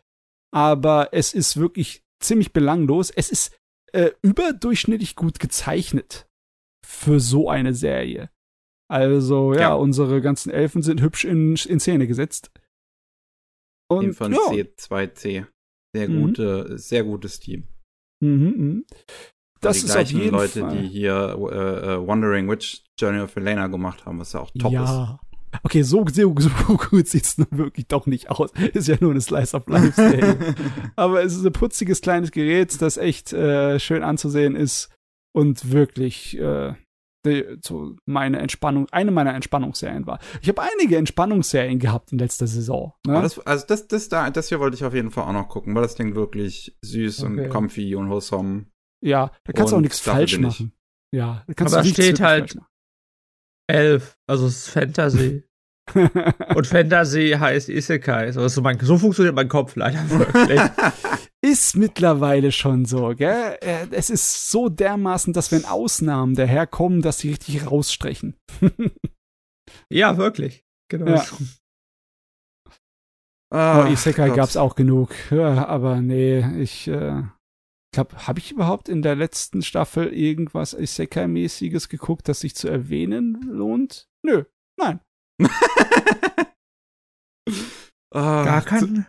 aber 0.55 1.09
es 1.13 1.35
ist 1.35 1.57
wirklich 1.57 2.05
ziemlich 2.21 2.53
belanglos. 2.53 3.11
Es 3.11 3.31
ist 3.31 3.59
äh, 3.93 4.13
überdurchschnittlich 4.23 5.17
gut 5.17 5.41
gezeichnet 5.41 6.29
für 6.87 7.19
so 7.19 7.51
eine 7.51 7.75
Serie. 7.75 8.31
Also 8.89 9.53
ja, 9.55 9.61
ja. 9.61 9.75
unsere 9.75 10.21
ganzen 10.21 10.51
Elfen 10.51 10.83
sind 10.83 11.01
hübsch 11.01 11.25
in, 11.25 11.57
in 11.57 11.81
Szene 11.81 12.07
gesetzt. 12.07 12.53
Und, 13.91 14.15
von 14.15 14.33
ja. 14.33 14.39
C2C. 14.39 15.47
Sehr 15.95 16.09
mhm. 16.09 16.23
gute, 16.23 16.79
sehr 16.79 17.05
gutes 17.05 17.41
Team. 17.41 17.69
Mhm, 18.21 18.55
mh. 18.57 18.83
Das 19.61 19.79
die 19.79 19.87
ist 19.87 19.93
gleichen 19.93 20.17
auf 20.17 20.23
jeden 20.23 20.37
Leute, 20.37 20.61
Fall. 20.61 20.77
die 20.79 20.89
hier 20.89 21.37
äh, 21.37 21.97
uh, 21.97 22.07
Wandering 22.07 22.49
Witch 22.49 22.85
Journey 22.99 23.21
of 23.21 23.35
Elena 23.37 23.67
gemacht 23.69 24.05
haben, 24.05 24.21
was 24.21 24.35
ja 24.35 24.41
auch 24.41 24.51
top 24.59 24.73
ja. 24.73 25.19
Okay, 25.63 25.83
so, 25.83 26.05
so, 26.11 26.35
so 26.39 26.77
gut 26.77 27.09
sieht's 27.09 27.39
nun 27.39 27.49
wirklich 27.51 27.87
doch 27.87 28.07
nicht 28.07 28.31
aus. 28.31 28.51
Ist 28.73 28.89
ja 28.89 28.97
nur 29.01 29.13
eine 29.13 29.21
Slice 29.21 29.55
of 29.57 29.67
Life 29.69 29.93
Serie. 29.93 30.55
Aber 30.97 31.23
es 31.23 31.35
ist 31.37 31.45
ein 31.45 31.53
putziges 31.53 32.01
kleines 32.01 32.31
Gerät, 32.31 32.81
das 32.81 32.97
echt 32.97 33.33
äh, 33.33 33.79
schön 33.79 34.03
anzusehen 34.03 34.57
ist 34.57 34.91
und 35.33 35.73
wirklich 35.73 36.39
äh, 36.39 36.75
die, 37.27 37.59
so 37.63 37.97
meine 38.07 38.39
Entspannung, 38.39 38.87
eine 38.91 39.11
meiner 39.11 39.35
Entspannungsserien 39.35 40.07
war. 40.07 40.19
Ich 40.43 40.49
habe 40.49 40.63
einige 40.63 40.97
Entspannungsserien 40.97 41.79
gehabt 41.79 42.13
in 42.13 42.19
letzter 42.19 42.47
Saison. 42.47 42.93
Ne? 43.07 43.15
Das, 43.15 43.39
also 43.41 43.65
das, 43.67 43.89
das 43.89 44.09
da, 44.09 44.29
das 44.31 44.49
hier 44.49 44.61
wollte 44.61 44.77
ich 44.77 44.85
auf 44.85 44.95
jeden 44.95 45.11
Fall 45.11 45.25
auch 45.25 45.33
noch 45.33 45.49
gucken, 45.49 45.75
weil 45.75 45.83
das 45.83 45.95
Ding 45.95 46.15
wirklich 46.15 46.77
süß 46.83 47.25
okay. 47.25 47.45
und 47.45 47.49
comfy 47.49 47.95
und 47.95 48.11
wholesome. 48.11 48.67
Ja, 49.03 49.31
da 49.45 49.53
kannst 49.53 49.73
du 49.73 49.77
auch 49.77 49.81
nichts 49.81 50.01
falsch 50.01 50.39
machen. 50.39 50.73
Ja, 51.15 51.45
da 51.47 51.55
kannst 51.55 51.75
Aber 51.75 51.83
du 51.83 51.89
steht 51.91 52.21
halt 52.21 52.59
Elf, 53.67 54.19
also 54.27 54.47
es 54.47 54.67
ist 54.67 54.69
Fantasy. 54.71 55.45
Und 55.95 56.67
Fantasy 56.67 57.37
heißt 57.39 57.69
Isekai. 57.69 58.33
So, 58.33 58.47
so, 58.49 58.63
mein, 58.63 58.79
so 58.81 58.97
funktioniert 58.99 59.35
mein 59.35 59.49
Kopf 59.49 59.77
leider 59.77 60.09
wirklich. 60.11 60.61
ist 61.43 61.77
mittlerweile 61.77 62.53
schon 62.53 62.85
so, 62.87 63.15
gell? 63.15 63.59
Äh, 63.61 63.87
es 63.91 64.11
ist 64.11 64.51
so 64.51 64.69
dermaßen, 64.69 65.33
dass 65.33 65.53
wenn 65.53 65.65
Ausnahmen 65.65 66.35
daherkommen, 66.35 67.03
dass 67.03 67.19
sie 67.19 67.31
richtig 67.31 67.67
rausstrechen. 67.71 68.35
ja, 69.91 70.17
wirklich. 70.17 70.65
Genau. 70.89 71.13
Ja. 71.13 71.25
Ah, 73.51 73.85
oh, 73.85 73.93
Isekai 73.93 74.29
Gott. 74.29 74.37
gab's 74.37 74.57
auch 74.57 74.75
genug. 74.75 75.11
Ja, 75.31 75.67
aber 75.67 76.01
nee, 76.01 76.45
ich 76.61 76.89
äh, 76.89 77.23
glaube, 77.95 78.27
habe 78.27 78.39
ich 78.39 78.53
überhaupt 78.53 78.89
in 78.89 79.03
der 79.03 79.17
letzten 79.17 79.63
Staffel 79.63 80.13
irgendwas 80.13 80.75
Isekai-mäßiges 80.75 81.89
geguckt, 81.89 82.29
das 82.29 82.41
sich 82.41 82.55
zu 82.55 82.69
erwähnen 82.69 83.41
lohnt? 83.43 84.09
Nö, 84.23 84.45
nein. 84.77 85.01
ah, 88.15 88.45
Gar 88.45 88.63
kein. 88.63 89.07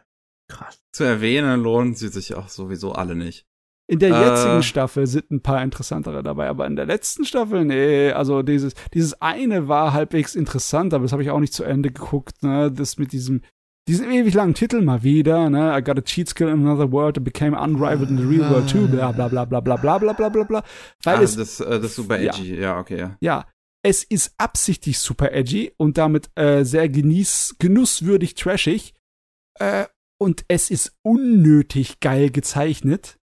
Krass. 0.48 0.80
Zu 0.94 1.04
erwähnen 1.04 1.62
lohnen 1.62 1.96
sie 1.96 2.08
sich 2.08 2.36
auch 2.36 2.50
sowieso 2.50 2.94
alle 2.94 3.16
nicht. 3.16 3.46
In 3.88 4.00
der 4.00 4.10
jetzigen 4.10 4.60
äh, 4.60 4.64
Staffel 4.64 5.06
sind 5.06 5.30
ein 5.30 5.42
paar 5.42 5.62
interessantere 5.62 6.24
dabei, 6.24 6.50
aber 6.50 6.66
in 6.66 6.76
der 6.76 6.88
letzten 6.88 7.24
Staffel, 7.24 7.66
nee, 7.66 8.12
also 8.12 8.42
dieses, 8.42 8.74
dieses 8.94 9.22
eine 9.22 9.68
war 9.68 9.94
halbwegs 9.94 10.34
interessant, 10.34 10.94
aber 10.94 11.04
das 11.04 11.12
habe 11.12 11.22
ich 11.22 11.30
auch 11.30 11.40
nicht 11.40 11.54
zu 11.54 11.64
Ende 11.64 11.92
geguckt, 11.92 12.42
ne, 12.42 12.72
das 12.72 12.98
mit 12.98 13.12
diesem, 13.12 13.42
diesem 13.88 14.10
ewig 14.10 14.34
langen 14.34 14.54
Titel 14.56 14.82
mal 14.82 15.04
wieder, 15.04 15.50
ne, 15.50 15.78
I 15.78 15.84
got 15.84 15.98
a 15.98 16.02
cheat 16.02 16.30
skill 16.30 16.48
in 16.48 16.66
another 16.66 16.92
world 16.92 17.16
that 17.16 17.24
became 17.24 17.56
unrivaled 17.56 18.10
in 18.10 18.18
the 18.18 18.24
real 18.24 18.50
world 18.50 18.70
too, 18.70 18.88
bla 18.88 19.12
bla 19.12 19.28
bla 19.28 19.46
bla 19.46 19.62
bla 19.62 19.78
bla 19.78 19.98
bla 19.98 20.14
bla 20.14 20.30
bla 20.30 20.44
bla. 20.44 20.64
Weil 21.04 21.18
ah, 21.18 21.22
es, 21.22 21.36
das, 21.36 21.60
äh, 21.60 21.80
das 21.80 21.92
ist 21.92 21.96
super 21.96 22.20
edgy, 22.20 22.56
ja, 22.56 22.62
ja 22.62 22.80
okay. 22.80 22.98
Ja. 22.98 23.18
ja, 23.20 23.46
es 23.84 24.04
ist 24.04 24.34
absichtlich 24.40 24.98
super 24.98 25.32
edgy 25.32 25.72
und 25.78 26.00
damit 26.00 26.32
äh, 26.36 26.64
sehr 26.64 26.90
genieß, 26.90 27.58
genusswürdig 27.60 28.34
trashig. 28.34 28.96
Äh, 29.60 29.86
und 30.20 30.46
es 30.48 30.72
ist 30.72 30.98
unnötig 31.04 32.00
geil 32.00 32.32
gezeichnet. 32.32 33.20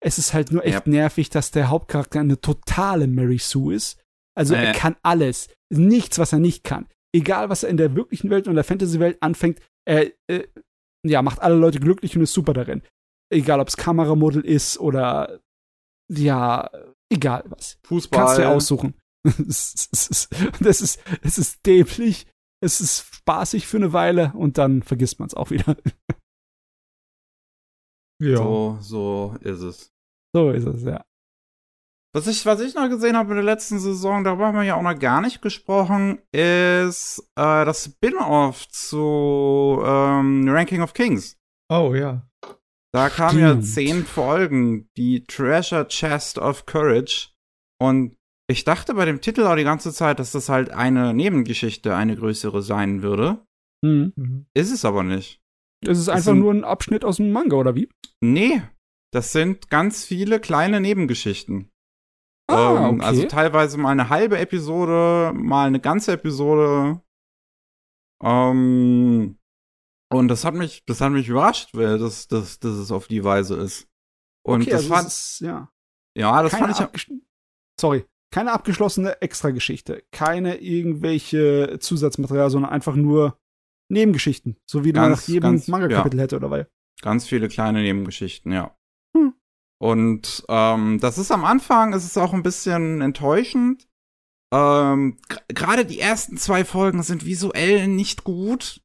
Es 0.00 0.18
ist 0.18 0.34
halt 0.34 0.52
nur 0.52 0.64
echt 0.66 0.86
ja. 0.86 0.92
nervig, 0.92 1.30
dass 1.30 1.52
der 1.52 1.70
Hauptcharakter 1.70 2.20
eine 2.20 2.38
totale 2.38 3.06
Mary 3.06 3.38
Sue 3.38 3.74
ist. 3.74 3.98
Also 4.36 4.54
äh. 4.54 4.64
er 4.64 4.72
kann 4.74 4.96
alles. 5.02 5.48
Nichts, 5.70 6.18
was 6.18 6.34
er 6.34 6.40
nicht 6.40 6.64
kann. 6.64 6.86
Egal, 7.14 7.48
was 7.48 7.62
er 7.62 7.70
in 7.70 7.78
der 7.78 7.94
wirklichen 7.94 8.28
Welt 8.28 8.46
und 8.46 8.56
der 8.56 8.64
Fantasy-Welt 8.64 9.18
anfängt, 9.22 9.60
er 9.86 10.12
äh, 10.28 10.46
ja, 11.04 11.22
macht 11.22 11.40
alle 11.40 11.56
Leute 11.56 11.80
glücklich 11.80 12.16
und 12.16 12.22
ist 12.22 12.32
super 12.32 12.52
darin. 12.52 12.82
Egal, 13.30 13.60
ob 13.60 13.68
es 13.68 13.76
Kameramodel 13.76 14.44
ist 14.44 14.78
oder 14.78 15.40
ja, 16.10 16.70
egal 17.10 17.44
was. 17.46 17.78
Fußball. 17.84 18.18
Kannst 18.18 18.38
du 18.38 18.42
dir 18.42 18.50
aussuchen. 18.50 18.94
das 19.24 19.88
ist, 19.90 20.28
das 20.60 20.80
ist, 20.80 21.02
es 21.22 21.38
ist 21.38 21.66
dämlich, 21.66 22.26
es 22.62 22.80
ist 22.80 23.14
spaßig 23.14 23.66
für 23.66 23.78
eine 23.78 23.92
Weile 23.92 24.32
und 24.34 24.58
dann 24.58 24.82
vergisst 24.82 25.18
man 25.18 25.28
es 25.28 25.34
auch 25.34 25.50
wieder. 25.50 25.76
ja. 28.22 28.36
So, 28.36 28.78
so 28.80 29.36
ist 29.40 29.60
es. 29.60 29.92
So 30.34 30.50
ist 30.50 30.66
es, 30.66 30.82
ja. 30.82 31.04
Was 32.14 32.28
ich, 32.28 32.46
was 32.46 32.60
ich 32.60 32.76
noch 32.76 32.88
gesehen 32.88 33.16
habe 33.16 33.30
in 33.30 33.36
der 33.36 33.44
letzten 33.44 33.80
Saison, 33.80 34.22
darüber 34.22 34.46
haben 34.46 34.56
wir 34.56 34.62
ja 34.62 34.76
auch 34.76 34.82
noch 34.82 34.96
gar 34.96 35.20
nicht 35.20 35.42
gesprochen, 35.42 36.20
ist 36.30 37.18
äh, 37.34 37.64
das 37.64 37.86
Spin-off 37.86 38.68
zu 38.68 39.82
ähm, 39.84 40.48
Ranking 40.48 40.80
of 40.80 40.94
Kings. 40.94 41.36
Oh 41.68 41.92
ja. 41.92 42.22
Da 42.92 43.08
kamen 43.08 43.40
ja 43.40 43.60
zehn 43.60 44.04
Folgen, 44.04 44.88
die 44.96 45.24
Treasure 45.24 45.88
Chest 45.88 46.38
of 46.38 46.66
Courage. 46.66 47.30
Und 47.82 48.16
ich 48.48 48.62
dachte 48.62 48.94
bei 48.94 49.06
dem 49.06 49.20
Titel 49.20 49.42
auch 49.42 49.56
die 49.56 49.64
ganze 49.64 49.92
Zeit, 49.92 50.20
dass 50.20 50.30
das 50.30 50.48
halt 50.48 50.70
eine 50.70 51.14
Nebengeschichte, 51.14 51.96
eine 51.96 52.14
größere 52.14 52.62
sein 52.62 53.02
würde. 53.02 53.44
Mhm. 53.84 54.46
Ist 54.54 54.70
es 54.70 54.84
aber 54.84 55.02
nicht. 55.02 55.40
Ist 55.84 55.98
es 55.98 56.08
einfach 56.08 56.34
nur 56.34 56.54
ein 56.54 56.62
Abschnitt 56.62 57.04
aus 57.04 57.16
dem 57.16 57.32
Manga, 57.32 57.56
oder 57.56 57.74
wie? 57.74 57.88
Nee, 58.20 58.62
das 59.12 59.32
sind 59.32 59.68
ganz 59.68 60.04
viele 60.04 60.38
kleine 60.38 60.80
Nebengeschichten. 60.80 61.70
Ah, 62.46 62.88
ähm, 62.88 62.96
okay. 62.96 63.04
Also 63.04 63.26
teilweise 63.26 63.78
mal 63.78 63.90
eine 63.90 64.08
halbe 64.08 64.38
Episode, 64.38 65.32
mal 65.34 65.66
eine 65.66 65.80
ganze 65.80 66.12
Episode. 66.12 67.00
Ähm, 68.22 69.38
und 70.12 70.28
das 70.28 70.44
hat 70.44 70.54
mich, 70.54 70.84
das 70.84 71.00
hat 71.00 71.12
mich 71.12 71.28
überrascht, 71.28 71.70
weil 71.72 71.98
das, 71.98 72.28
das, 72.28 72.58
dass 72.58 72.74
es 72.74 72.92
auf 72.92 73.08
die 73.08 73.24
Weise 73.24 73.56
ist. 73.56 73.88
Und 74.46 74.62
okay, 74.62 74.70
das 74.70 74.82
also 74.82 74.94
fand, 74.94 75.06
ist, 75.06 75.40
ja. 75.40 75.70
Ja, 76.16 76.42
das 76.42 76.52
keine 76.52 76.74
fand 76.74 76.94
ich. 76.94 77.10
Sorry, 77.80 78.04
keine 78.30 78.52
abgeschlossene 78.52 79.20
Extrageschichte, 79.22 80.04
keine 80.12 80.56
irgendwelche 80.56 81.78
Zusatzmaterial, 81.80 82.50
sondern 82.50 82.70
einfach 82.70 82.94
nur 82.94 83.38
Nebengeschichten, 83.88 84.56
so 84.66 84.84
wie 84.84 84.92
ganz, 84.92 85.20
nach 85.20 85.28
jedem 85.28 85.62
Manga-Kapitel 85.66 86.16
ja. 86.18 86.22
hätte 86.22 86.36
oder 86.36 86.50
weil. 86.50 86.68
Ganz 87.00 87.26
viele 87.26 87.48
kleine 87.48 87.82
Nebengeschichten, 87.82 88.52
ja. 88.52 88.76
Und 89.84 90.46
ähm, 90.48 90.98
das 90.98 91.18
ist 91.18 91.30
am 91.30 91.44
Anfang, 91.44 91.92
ist 91.92 92.06
es 92.06 92.16
auch 92.16 92.32
ein 92.32 92.42
bisschen 92.42 93.02
enttäuschend. 93.02 93.86
Ähm, 94.50 95.18
Gerade 95.48 95.84
die 95.84 96.00
ersten 96.00 96.38
zwei 96.38 96.64
Folgen 96.64 97.02
sind 97.02 97.26
visuell 97.26 97.86
nicht 97.86 98.24
gut. 98.24 98.80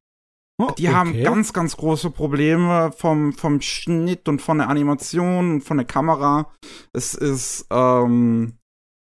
Oh, 0.60 0.72
die 0.76 0.88
okay. 0.88 0.94
haben 0.94 1.22
ganz, 1.22 1.54
ganz 1.54 1.78
große 1.78 2.10
Probleme 2.10 2.92
vom, 2.92 3.32
vom 3.32 3.62
Schnitt 3.62 4.28
und 4.28 4.42
von 4.42 4.58
der 4.58 4.68
Animation 4.68 5.54
und 5.54 5.60
von 5.62 5.78
der 5.78 5.86
Kamera. 5.86 6.52
Es 6.92 7.14
ist, 7.14 7.66
ähm, 7.70 8.58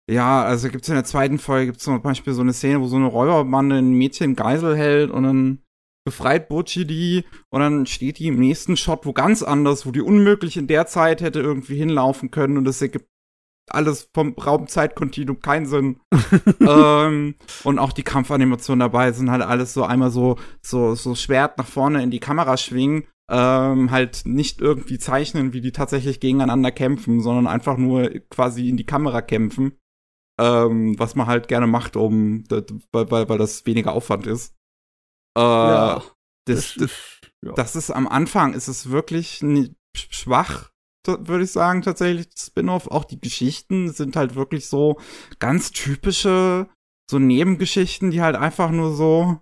ja, 0.08 0.44
also 0.44 0.70
gibt's 0.70 0.90
in 0.90 0.94
der 0.94 1.04
zweiten 1.04 1.40
Folge 1.40 1.66
gibt's 1.66 1.84
zum 1.84 2.00
Beispiel 2.04 2.34
so 2.34 2.42
eine 2.42 2.54
Szene, 2.54 2.80
wo 2.80 2.86
so 2.86 2.98
eine 2.98 3.08
Räuberbande 3.08 3.78
ein 3.78 3.94
Mädchen 3.94 4.36
Geisel 4.36 4.78
hält 4.78 5.10
und 5.10 5.24
dann 5.24 5.64
befreit 6.08 6.48
Butchie 6.48 6.86
die 6.86 7.26
und 7.50 7.60
dann 7.60 7.86
steht 7.86 8.20
die 8.20 8.28
im 8.28 8.40
nächsten 8.40 8.78
Shot 8.78 9.06
wo 9.06 9.12
ganz 9.12 9.44
anders, 9.44 9.86
wo 9.86 9.92
die 9.92 10.00
unmöglich 10.00 10.56
in 10.56 10.68
der 10.68 10.88
Zeit 10.88 11.20
hätte 11.20 11.42
irgendwie 11.42 11.76
hinlaufen 11.76 12.32
können 12.32 12.58
und 12.58 12.64
das 12.64 12.82
ergibt 12.82 13.10
alles 13.70 14.10
vom 14.14 14.34
Raumzeitkontinuum 14.34 15.42
keinen 15.42 15.66
Sinn. 15.66 16.00
ähm, 16.62 17.36
und 17.66 17.80
auch 17.80 17.92
die 17.92 18.04
Kampfanimationen 18.04 18.80
dabei 18.80 19.12
sind 19.12 19.30
halt 19.30 19.42
alles 19.42 19.74
so 19.74 19.84
einmal 19.84 20.10
so, 20.10 20.38
so, 20.62 20.96
so 20.96 21.14
Schwert 21.14 21.58
nach 21.58 21.68
vorne 21.68 22.02
in 22.02 22.10
die 22.10 22.22
Kamera 22.22 22.56
schwingen. 22.56 23.04
Ähm, 23.30 23.92
halt 23.92 24.22
nicht 24.24 24.62
irgendwie 24.62 24.98
zeichnen, 25.00 25.52
wie 25.52 25.60
die 25.60 25.74
tatsächlich 25.74 26.22
gegeneinander 26.22 26.72
kämpfen, 26.72 27.20
sondern 27.20 27.48
einfach 27.48 27.76
nur 27.76 28.10
quasi 28.30 28.70
in 28.70 28.78
die 28.78 28.86
Kamera 28.86 29.22
kämpfen. 29.22 29.74
Ähm, 30.40 30.98
was 30.98 31.16
man 31.16 31.28
halt 31.28 31.50
gerne 31.50 31.68
macht, 31.68 31.98
um, 31.98 32.46
weil, 32.94 33.12
weil, 33.12 33.28
weil 33.28 33.38
das 33.38 33.66
weniger 33.66 33.92
Aufwand 33.92 34.26
ist. 34.26 34.54
Äh, 35.38 35.40
ja, 35.40 36.04
das, 36.46 36.74
das, 36.74 36.76
ist, 36.76 37.22
ja. 37.46 37.54
das 37.54 37.76
ist 37.76 37.92
am 37.92 38.08
Anfang 38.08 38.54
ist 38.54 38.68
es 38.68 38.90
wirklich 38.90 39.44
schwach, 39.96 40.72
würde 41.06 41.44
ich 41.44 41.52
sagen, 41.52 41.84
tatsächlich, 41.84 42.28
Spin-off. 42.38 42.88
Auch 42.88 43.06
die 43.06 43.20
Geschichten 43.20 43.92
sind 43.92 44.16
halt 44.16 44.36
wirklich 44.36 44.68
so 44.68 44.98
ganz 45.40 45.72
typische, 45.72 46.68
so 47.10 47.20
Nebengeschichten, 47.20 48.12
die 48.12 48.22
halt 48.22 48.36
einfach 48.36 48.72
nur 48.72 48.94
so, 48.94 49.40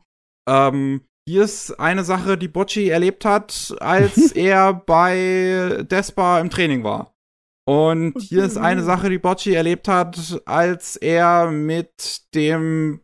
ähm, 0.47 1.07
hier 1.27 1.43
ist 1.43 1.79
eine 1.79 2.03
Sache, 2.03 2.37
die 2.37 2.49
Bocci 2.49 2.89
erlebt 2.89 3.25
hat, 3.25 3.75
als 3.79 4.31
er 4.35 4.73
bei 4.73 5.83
Despa 5.89 6.39
im 6.39 6.49
Training 6.49 6.83
war. 6.83 7.15
Und 7.67 8.21
hier 8.21 8.43
ist 8.43 8.57
eine 8.57 8.83
Sache, 8.83 9.09
die 9.09 9.17
Bocci 9.17 9.55
erlebt 9.55 9.87
hat, 9.87 10.39
als 10.45 10.97
er 10.97 11.49
mit 11.49 12.21
dem 12.35 13.01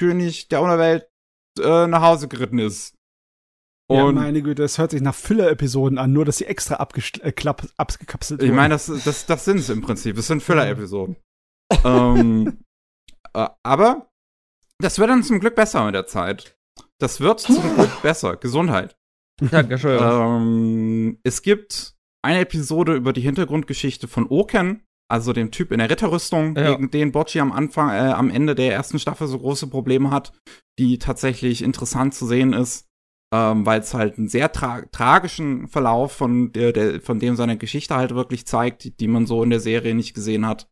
König 0.00 0.48
der 0.48 0.62
Unterwelt 0.62 1.09
äh, 1.58 1.86
nach 1.86 2.02
Hause 2.02 2.28
geritten 2.28 2.58
ist. 2.58 2.94
Und 3.88 3.96
ja, 3.96 4.12
meine 4.12 4.40
Güte, 4.42 4.62
das 4.62 4.78
hört 4.78 4.92
sich 4.92 5.00
nach 5.00 5.16
Füller-Episoden 5.16 5.98
an, 5.98 6.12
nur 6.12 6.24
dass 6.24 6.38
sie 6.38 6.46
extra 6.46 6.76
äh, 6.76 7.32
abgekapselt 7.76 8.40
Ich 8.40 8.52
meine, 8.52 8.74
das, 8.74 8.86
das, 8.86 9.26
das 9.26 9.44
sind 9.44 9.58
es 9.58 9.68
im 9.68 9.80
Prinzip. 9.80 10.14
Das 10.14 10.28
sind 10.28 10.44
Füller-Episoden. 10.44 11.16
ähm, 11.84 12.58
äh, 13.34 13.48
aber 13.64 14.08
das 14.78 14.98
wird 15.00 15.10
dann 15.10 15.24
zum 15.24 15.40
Glück 15.40 15.56
besser 15.56 15.84
mit 15.84 15.94
der 15.96 16.06
Zeit. 16.06 16.56
Das 17.00 17.20
wird 17.20 17.40
zum 17.40 17.56
Glück 17.74 18.02
besser. 18.02 18.36
Gesundheit. 18.36 18.96
Dankeschön. 19.40 19.98
Ähm, 20.00 21.18
es 21.24 21.42
gibt 21.42 21.96
eine 22.22 22.40
Episode 22.40 22.94
über 22.94 23.12
die 23.12 23.22
Hintergrundgeschichte 23.22 24.06
von 24.06 24.28
Oken, 24.28 24.84
also 25.10 25.32
dem 25.32 25.50
Typ 25.50 25.72
in 25.72 25.78
der 25.78 25.90
Ritterrüstung, 25.90 26.56
ja. 26.56 26.70
gegen 26.70 26.90
den 26.90 27.12
Bocci 27.12 27.40
am 27.40 27.52
Anfang, 27.52 27.90
äh, 27.90 28.12
am 28.12 28.30
Ende 28.30 28.54
der 28.54 28.72
ersten 28.72 28.98
Staffel 28.98 29.26
so 29.26 29.38
große 29.38 29.66
Probleme 29.66 30.10
hat, 30.10 30.32
die 30.78 30.98
tatsächlich 30.98 31.62
interessant 31.62 32.14
zu 32.14 32.26
sehen 32.26 32.52
ist, 32.52 32.88
ähm, 33.34 33.66
weil 33.66 33.80
es 33.80 33.92
halt 33.92 34.18
einen 34.18 34.28
sehr 34.28 34.52
tra 34.52 34.82
tragischen 34.92 35.68
Verlauf 35.68 36.12
von 36.12 36.52
der, 36.52 36.72
der, 36.72 37.00
von 37.00 37.18
dem 37.18 37.36
seine 37.36 37.58
Geschichte 37.58 37.96
halt 37.96 38.14
wirklich 38.14 38.46
zeigt, 38.46 38.84
die, 38.84 38.96
die 38.96 39.08
man 39.08 39.26
so 39.26 39.42
in 39.42 39.50
der 39.50 39.60
Serie 39.60 39.94
nicht 39.94 40.14
gesehen 40.14 40.46
hat. 40.46 40.68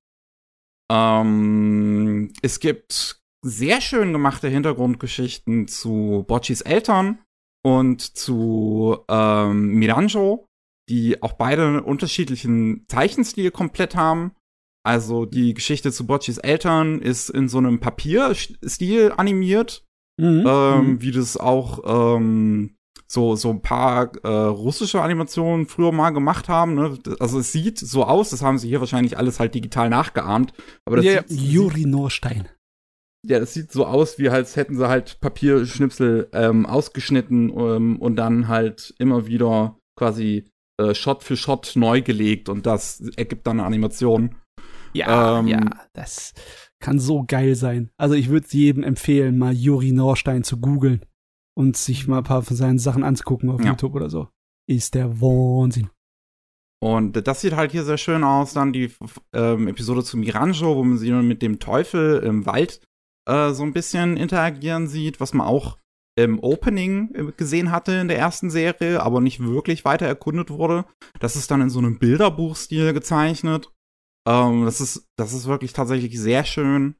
Ähm, 0.91 2.33
es 2.43 2.61
gibt 2.61 3.21
sehr 3.45 3.81
schön 3.81 4.13
gemachte 4.13 4.49
Hintergrundgeschichten 4.49 5.69
zu 5.69 6.25
Boccis 6.27 6.61
Eltern 6.61 7.19
und 7.65 8.01
zu 8.01 8.99
ähm, 9.09 9.75
Miranjo 9.75 10.48
die 10.89 11.23
auch 11.23 11.35
beide 11.35 11.67
einen 11.67 11.81
unterschiedlichen 11.81 12.85
Zeichenstil 12.89 13.51
komplett 13.51 13.95
haben. 13.95 14.33
Also 14.85 15.27
die 15.27 15.55
Geschichte 15.55 15.93
zu 15.93 16.07
Boccis 16.07 16.39
Eltern 16.39 17.01
ist 17.01 17.29
in 17.31 17.49
so 17.49 17.59
einem 17.59 17.81
Papierstil 17.81 19.13
animiert, 19.17 19.85
mhm. 20.19 20.45
ähm, 20.47 20.87
mhm. 20.87 21.03
wie 21.03 21.11
das 21.11 21.37
auch 21.37 22.15
ähm, 22.17 22.77
so 23.07 23.37
so 23.37 23.51
ein 23.51 23.63
paar 23.63 24.13
äh, 24.23 24.29
russische 24.29 25.03
Animationen 25.03 25.67
früher 25.67 25.93
mal 25.93 26.11
gemacht 26.11 26.49
haben. 26.49 26.75
Ne? 26.75 26.99
Also 27.21 27.41
es 27.41 27.53
sieht 27.53 27.79
so 27.79 28.05
aus, 28.05 28.31
das 28.31 28.43
haben 28.43 28.59
sie 28.59 28.69
hier 28.69 28.81
wahrscheinlich 28.81 29.17
alles 29.17 29.41
halt 29.41 29.55
digital 29.55 29.89
nachgeahmt. 29.91 30.53
Aber 30.85 30.97
das 30.97 31.05
ja, 31.05 31.23
Juri 31.29 31.87
Norstein. 31.87 32.49
ja, 33.27 33.41
das 33.41 33.55
sieht 33.55 33.73
so 33.73 33.87
aus, 33.87 34.19
wie 34.19 34.29
als 34.29 34.57
hätten 34.57 34.77
sie 34.77 34.89
halt 34.89 35.21
Papierschnipsel 35.21 36.29
ähm, 36.33 36.67
ausgeschnitten 36.67 37.51
ähm, 37.51 38.01
und 38.01 38.17
dann 38.17 38.49
halt 38.49 38.95
immer 38.99 39.27
wieder 39.27 39.79
quasi 39.97 40.51
äh, 40.79 40.95
Shot 40.95 41.23
für 41.23 41.37
Shot 41.37 41.73
neu 41.75 42.03
gelegt 42.03 42.49
und 42.49 42.67
das 42.67 43.01
ergibt 43.17 43.47
dann 43.47 43.59
eine 43.59 43.67
Animation. 43.67 44.37
Ja, 44.95 45.41
ähm, 45.41 45.49
ja, 45.49 45.61
das 45.93 46.33
kann 46.81 46.99
so 46.99 47.25
geil 47.27 47.55
sein. 47.55 47.91
Also 47.97 48.15
ich 48.15 48.29
würde 48.29 48.47
jedem 48.51 48.83
empfehlen, 48.83 49.39
mal 49.39 49.53
Juri 49.53 49.93
Norstein 49.93 50.45
zu 50.45 50.59
googeln 50.59 51.05
und 51.57 51.77
sich 51.77 52.07
mal 52.07 52.19
ein 52.19 52.25
paar 52.25 52.43
von 52.43 52.57
seinen 52.57 52.79
Sachen 52.79 53.03
anzugucken 53.03 53.51
auf 53.51 53.61
ja. 53.61 53.71
YouTube 53.71 53.95
oder 53.95 54.09
so. 54.09 54.29
Ist 54.69 54.95
der 54.95 55.21
Wahnsinn. 55.21 55.91
Und 56.81 57.27
das 57.27 57.41
sieht 57.41 57.57
halt 57.57 57.73
hier 57.73 57.85
sehr 57.85 57.99
schön 57.99 58.23
aus. 58.23 58.53
Dann 58.53 58.73
die 58.73 58.93
ähm, 59.33 59.67
Episode 59.67 60.05
zu 60.05 60.17
Miranjo, 60.17 60.77
wo 60.77 60.85
man 60.85 60.99
sie 60.99 61.11
mit 61.11 61.43
dem 61.43 61.59
Teufel 61.59 62.21
im 62.21 62.47
Wald 62.47 62.81
äh, 63.29 63.51
so 63.53 63.65
ein 63.65 63.73
bisschen 63.73 64.17
interagieren 64.17 64.87
sieht, 64.87 65.21
was 65.21 65.35
man 65.35 65.47
auch 65.47 65.79
im 66.19 66.41
Opening 66.41 67.15
äh, 67.15 67.33
gesehen 67.37 67.71
hatte 67.71 67.93
in 67.93 68.09
der 68.09 68.19
ersten 68.19 68.51
Serie, 68.51 69.03
aber 69.03 69.21
nicht 69.21 69.41
wirklich 69.41 69.85
weiter 69.85 70.07
erkundet 70.07 70.51
wurde. 70.51 70.85
Das 71.21 71.37
ist 71.37 71.51
dann 71.51 71.61
in 71.61 71.71
so 71.71 71.79
einem 71.79 71.99
Bilderbuchstil 71.99 72.93
gezeichnet. 72.93 73.73
Ähm, 74.29 74.65
das, 74.65 74.81
ist, 74.81 75.09
das 75.17 75.33
ist 75.33 75.47
wirklich 75.47 75.73
tatsächlich 75.73 76.19
sehr 76.19 76.45
schön. 76.45 76.97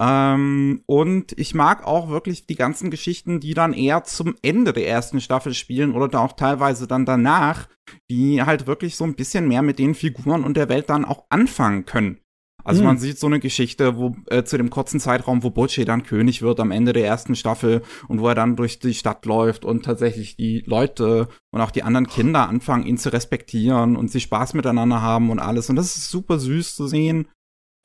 Ähm, 0.00 0.82
und 0.86 1.38
ich 1.38 1.54
mag 1.54 1.86
auch 1.86 2.08
wirklich 2.08 2.46
die 2.46 2.56
ganzen 2.56 2.90
Geschichten, 2.90 3.38
die 3.38 3.54
dann 3.54 3.74
eher 3.74 4.02
zum 4.04 4.34
Ende 4.42 4.72
der 4.72 4.88
ersten 4.88 5.20
Staffel 5.20 5.54
spielen 5.54 5.94
oder 5.94 6.08
da 6.08 6.20
auch 6.20 6.32
teilweise 6.32 6.88
dann 6.88 7.04
danach, 7.04 7.68
die 8.10 8.42
halt 8.42 8.66
wirklich 8.66 8.96
so 8.96 9.04
ein 9.04 9.14
bisschen 9.14 9.46
mehr 9.46 9.62
mit 9.62 9.78
den 9.78 9.94
Figuren 9.94 10.42
und 10.42 10.56
der 10.56 10.70
Welt 10.70 10.88
dann 10.88 11.04
auch 11.04 11.26
anfangen 11.28 11.84
können. 11.84 12.18
Also 12.64 12.80
mhm. 12.80 12.88
man 12.88 12.98
sieht 12.98 13.18
so 13.18 13.26
eine 13.26 13.40
Geschichte, 13.40 13.96
wo 13.96 14.16
äh, 14.26 14.44
zu 14.44 14.56
dem 14.56 14.70
kurzen 14.70 15.00
Zeitraum, 15.00 15.42
wo 15.42 15.50
Bocce 15.50 15.84
dann 15.84 16.02
König 16.02 16.42
wird 16.42 16.60
am 16.60 16.70
Ende 16.70 16.92
der 16.92 17.06
ersten 17.06 17.36
Staffel 17.36 17.82
und 18.08 18.20
wo 18.20 18.28
er 18.28 18.34
dann 18.34 18.56
durch 18.56 18.78
die 18.78 18.94
Stadt 18.94 19.26
läuft 19.26 19.64
und 19.64 19.84
tatsächlich 19.84 20.36
die 20.36 20.62
Leute 20.66 21.28
und 21.52 21.60
auch 21.60 21.70
die 21.70 21.82
anderen 21.82 22.06
Kinder 22.06 22.48
anfangen, 22.48 22.86
ihn 22.86 22.98
zu 22.98 23.12
respektieren 23.12 23.96
und 23.96 24.10
sie 24.10 24.20
Spaß 24.20 24.54
miteinander 24.54 25.02
haben 25.02 25.30
und 25.30 25.38
alles. 25.38 25.70
Und 25.70 25.76
das 25.76 25.96
ist 25.96 26.10
super 26.10 26.38
süß 26.38 26.74
zu 26.74 26.86
sehen. 26.86 27.28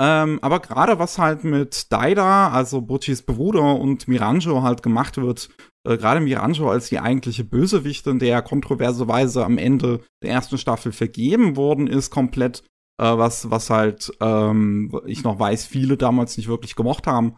Ähm, 0.02 0.40
aber 0.42 0.62
gerade 0.62 0.98
was 0.98 1.18
halt 1.18 1.44
mit 1.44 1.92
Daida, 1.92 2.50
also 2.50 2.82
Boccis 2.82 3.22
Bruder 3.22 3.76
und 3.76 4.08
Miranjo 4.08 4.64
halt 4.64 4.82
gemacht 4.82 5.18
wird, 5.18 5.50
äh, 5.86 5.98
gerade 5.98 6.22
Miranjo 6.22 6.70
als 6.70 6.88
die 6.88 7.00
eigentliche 7.00 7.44
Bösewichtin, 7.44 8.18
der 8.18 8.42
kontroverserweise 8.42 9.44
am 9.44 9.58
Ende 9.58 10.00
der 10.24 10.32
ersten 10.32 10.58
Staffel 10.58 10.94
vergeben 10.94 11.58
worden 11.58 11.88
ist, 11.88 12.12
komplett, 12.12 12.64
was, 13.04 13.50
was 13.50 13.70
halt, 13.70 14.12
ähm, 14.22 14.92
ich 15.06 15.24
noch 15.24 15.40
weiß, 15.40 15.66
viele 15.66 15.98
damals 15.98 16.38
nicht 16.38 16.50
wirklich 16.50 16.76
gemocht 16.76 17.08
haben. 17.08 17.38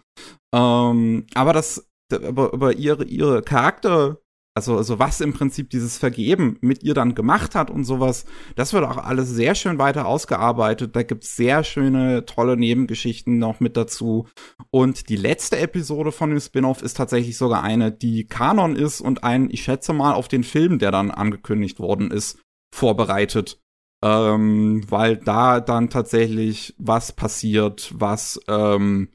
Ähm, 0.53 1.25
aber 1.33 1.53
das, 1.53 1.87
über, 2.11 2.53
über 2.53 2.73
ihre, 2.73 3.05
ihre 3.05 3.41
Charakter, 3.41 4.17
also, 4.53 4.75
also 4.75 4.99
was 4.99 5.21
im 5.21 5.31
Prinzip 5.31 5.69
dieses 5.69 5.97
Vergeben 5.97 6.57
mit 6.59 6.83
ihr 6.83 6.93
dann 6.93 7.15
gemacht 7.15 7.55
hat 7.55 7.71
und 7.71 7.85
sowas, 7.85 8.25
das 8.55 8.73
wird 8.73 8.83
auch 8.83 8.97
alles 8.97 9.29
sehr 9.29 9.55
schön 9.55 9.77
weiter 9.77 10.05
ausgearbeitet. 10.07 10.95
Da 10.95 11.03
gibt's 11.03 11.37
sehr 11.37 11.63
schöne, 11.63 12.25
tolle 12.25 12.57
Nebengeschichten 12.57 13.37
noch 13.37 13.61
mit 13.61 13.77
dazu. 13.77 14.27
Und 14.69 15.07
die 15.07 15.15
letzte 15.15 15.57
Episode 15.57 16.11
von 16.11 16.31
dem 16.31 16.39
Spin-off 16.39 16.81
ist 16.81 16.97
tatsächlich 16.97 17.37
sogar 17.37 17.63
eine, 17.63 17.93
die 17.93 18.25
Kanon 18.25 18.75
ist 18.75 18.99
und 18.99 19.23
ein, 19.23 19.49
ich 19.49 19.63
schätze 19.63 19.93
mal, 19.93 20.13
auf 20.13 20.27
den 20.27 20.43
Film, 20.43 20.79
der 20.79 20.91
dann 20.91 21.11
angekündigt 21.11 21.79
worden 21.79 22.11
ist, 22.11 22.37
vorbereitet. 22.75 23.60
Ähm, 24.03 24.83
weil 24.89 25.17
da 25.17 25.59
dann 25.59 25.89
tatsächlich 25.89 26.73
was 26.77 27.11
passiert, 27.11 27.91
was 27.95 28.39
ähm, 28.47 29.09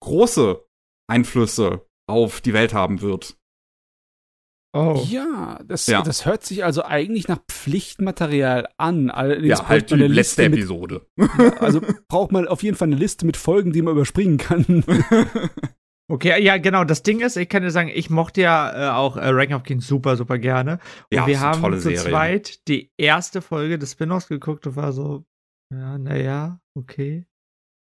große 0.00 0.64
Einflüsse 1.06 1.86
auf 2.08 2.40
die 2.40 2.54
Welt 2.54 2.72
haben 2.72 3.02
wird. 3.02 3.36
Oh. 4.74 5.04
Ja, 5.06 5.60
das, 5.66 5.86
ja. 5.86 6.00
das 6.02 6.24
hört 6.24 6.44
sich 6.44 6.64
also 6.64 6.82
eigentlich 6.82 7.28
nach 7.28 7.40
Pflichtmaterial 7.46 8.68
an. 8.78 9.10
Allerdings 9.10 9.58
ja, 9.58 9.68
halt 9.68 9.90
die 9.90 9.96
letzte 9.96 10.48
mit, 10.48 10.60
Episode. 10.60 11.06
also 11.60 11.82
braucht 12.08 12.32
man 12.32 12.48
auf 12.48 12.62
jeden 12.62 12.76
Fall 12.76 12.88
eine 12.88 12.96
Liste 12.96 13.26
mit 13.26 13.36
Folgen, 13.36 13.72
die 13.72 13.82
man 13.82 13.92
überspringen 13.92 14.38
kann. 14.38 14.82
Okay, 16.12 16.42
ja, 16.42 16.58
genau. 16.58 16.84
Das 16.84 17.02
Ding 17.02 17.20
ist, 17.20 17.38
ich 17.38 17.48
kann 17.48 17.62
dir 17.62 17.70
sagen, 17.70 17.90
ich 17.92 18.10
mochte 18.10 18.42
ja 18.42 18.90
äh, 18.90 18.94
auch 18.94 19.16
äh, 19.16 19.28
Rank 19.28 19.52
of 19.52 19.62
Kings 19.62 19.86
super, 19.86 20.18
super 20.18 20.36
gerne. 20.36 20.72
Und 21.10 21.16
ja, 21.16 21.26
wir 21.26 21.40
haben 21.40 21.62
zu 21.72 21.80
Serie. 21.80 21.96
zweit 21.96 22.68
die 22.68 22.92
erste 22.98 23.40
Folge 23.40 23.78
des 23.78 23.92
Spin-offs 23.92 24.28
geguckt 24.28 24.66
und 24.66 24.76
war 24.76 24.92
so, 24.92 25.24
ja, 25.72 25.96
naja, 25.96 26.60
okay. 26.74 27.24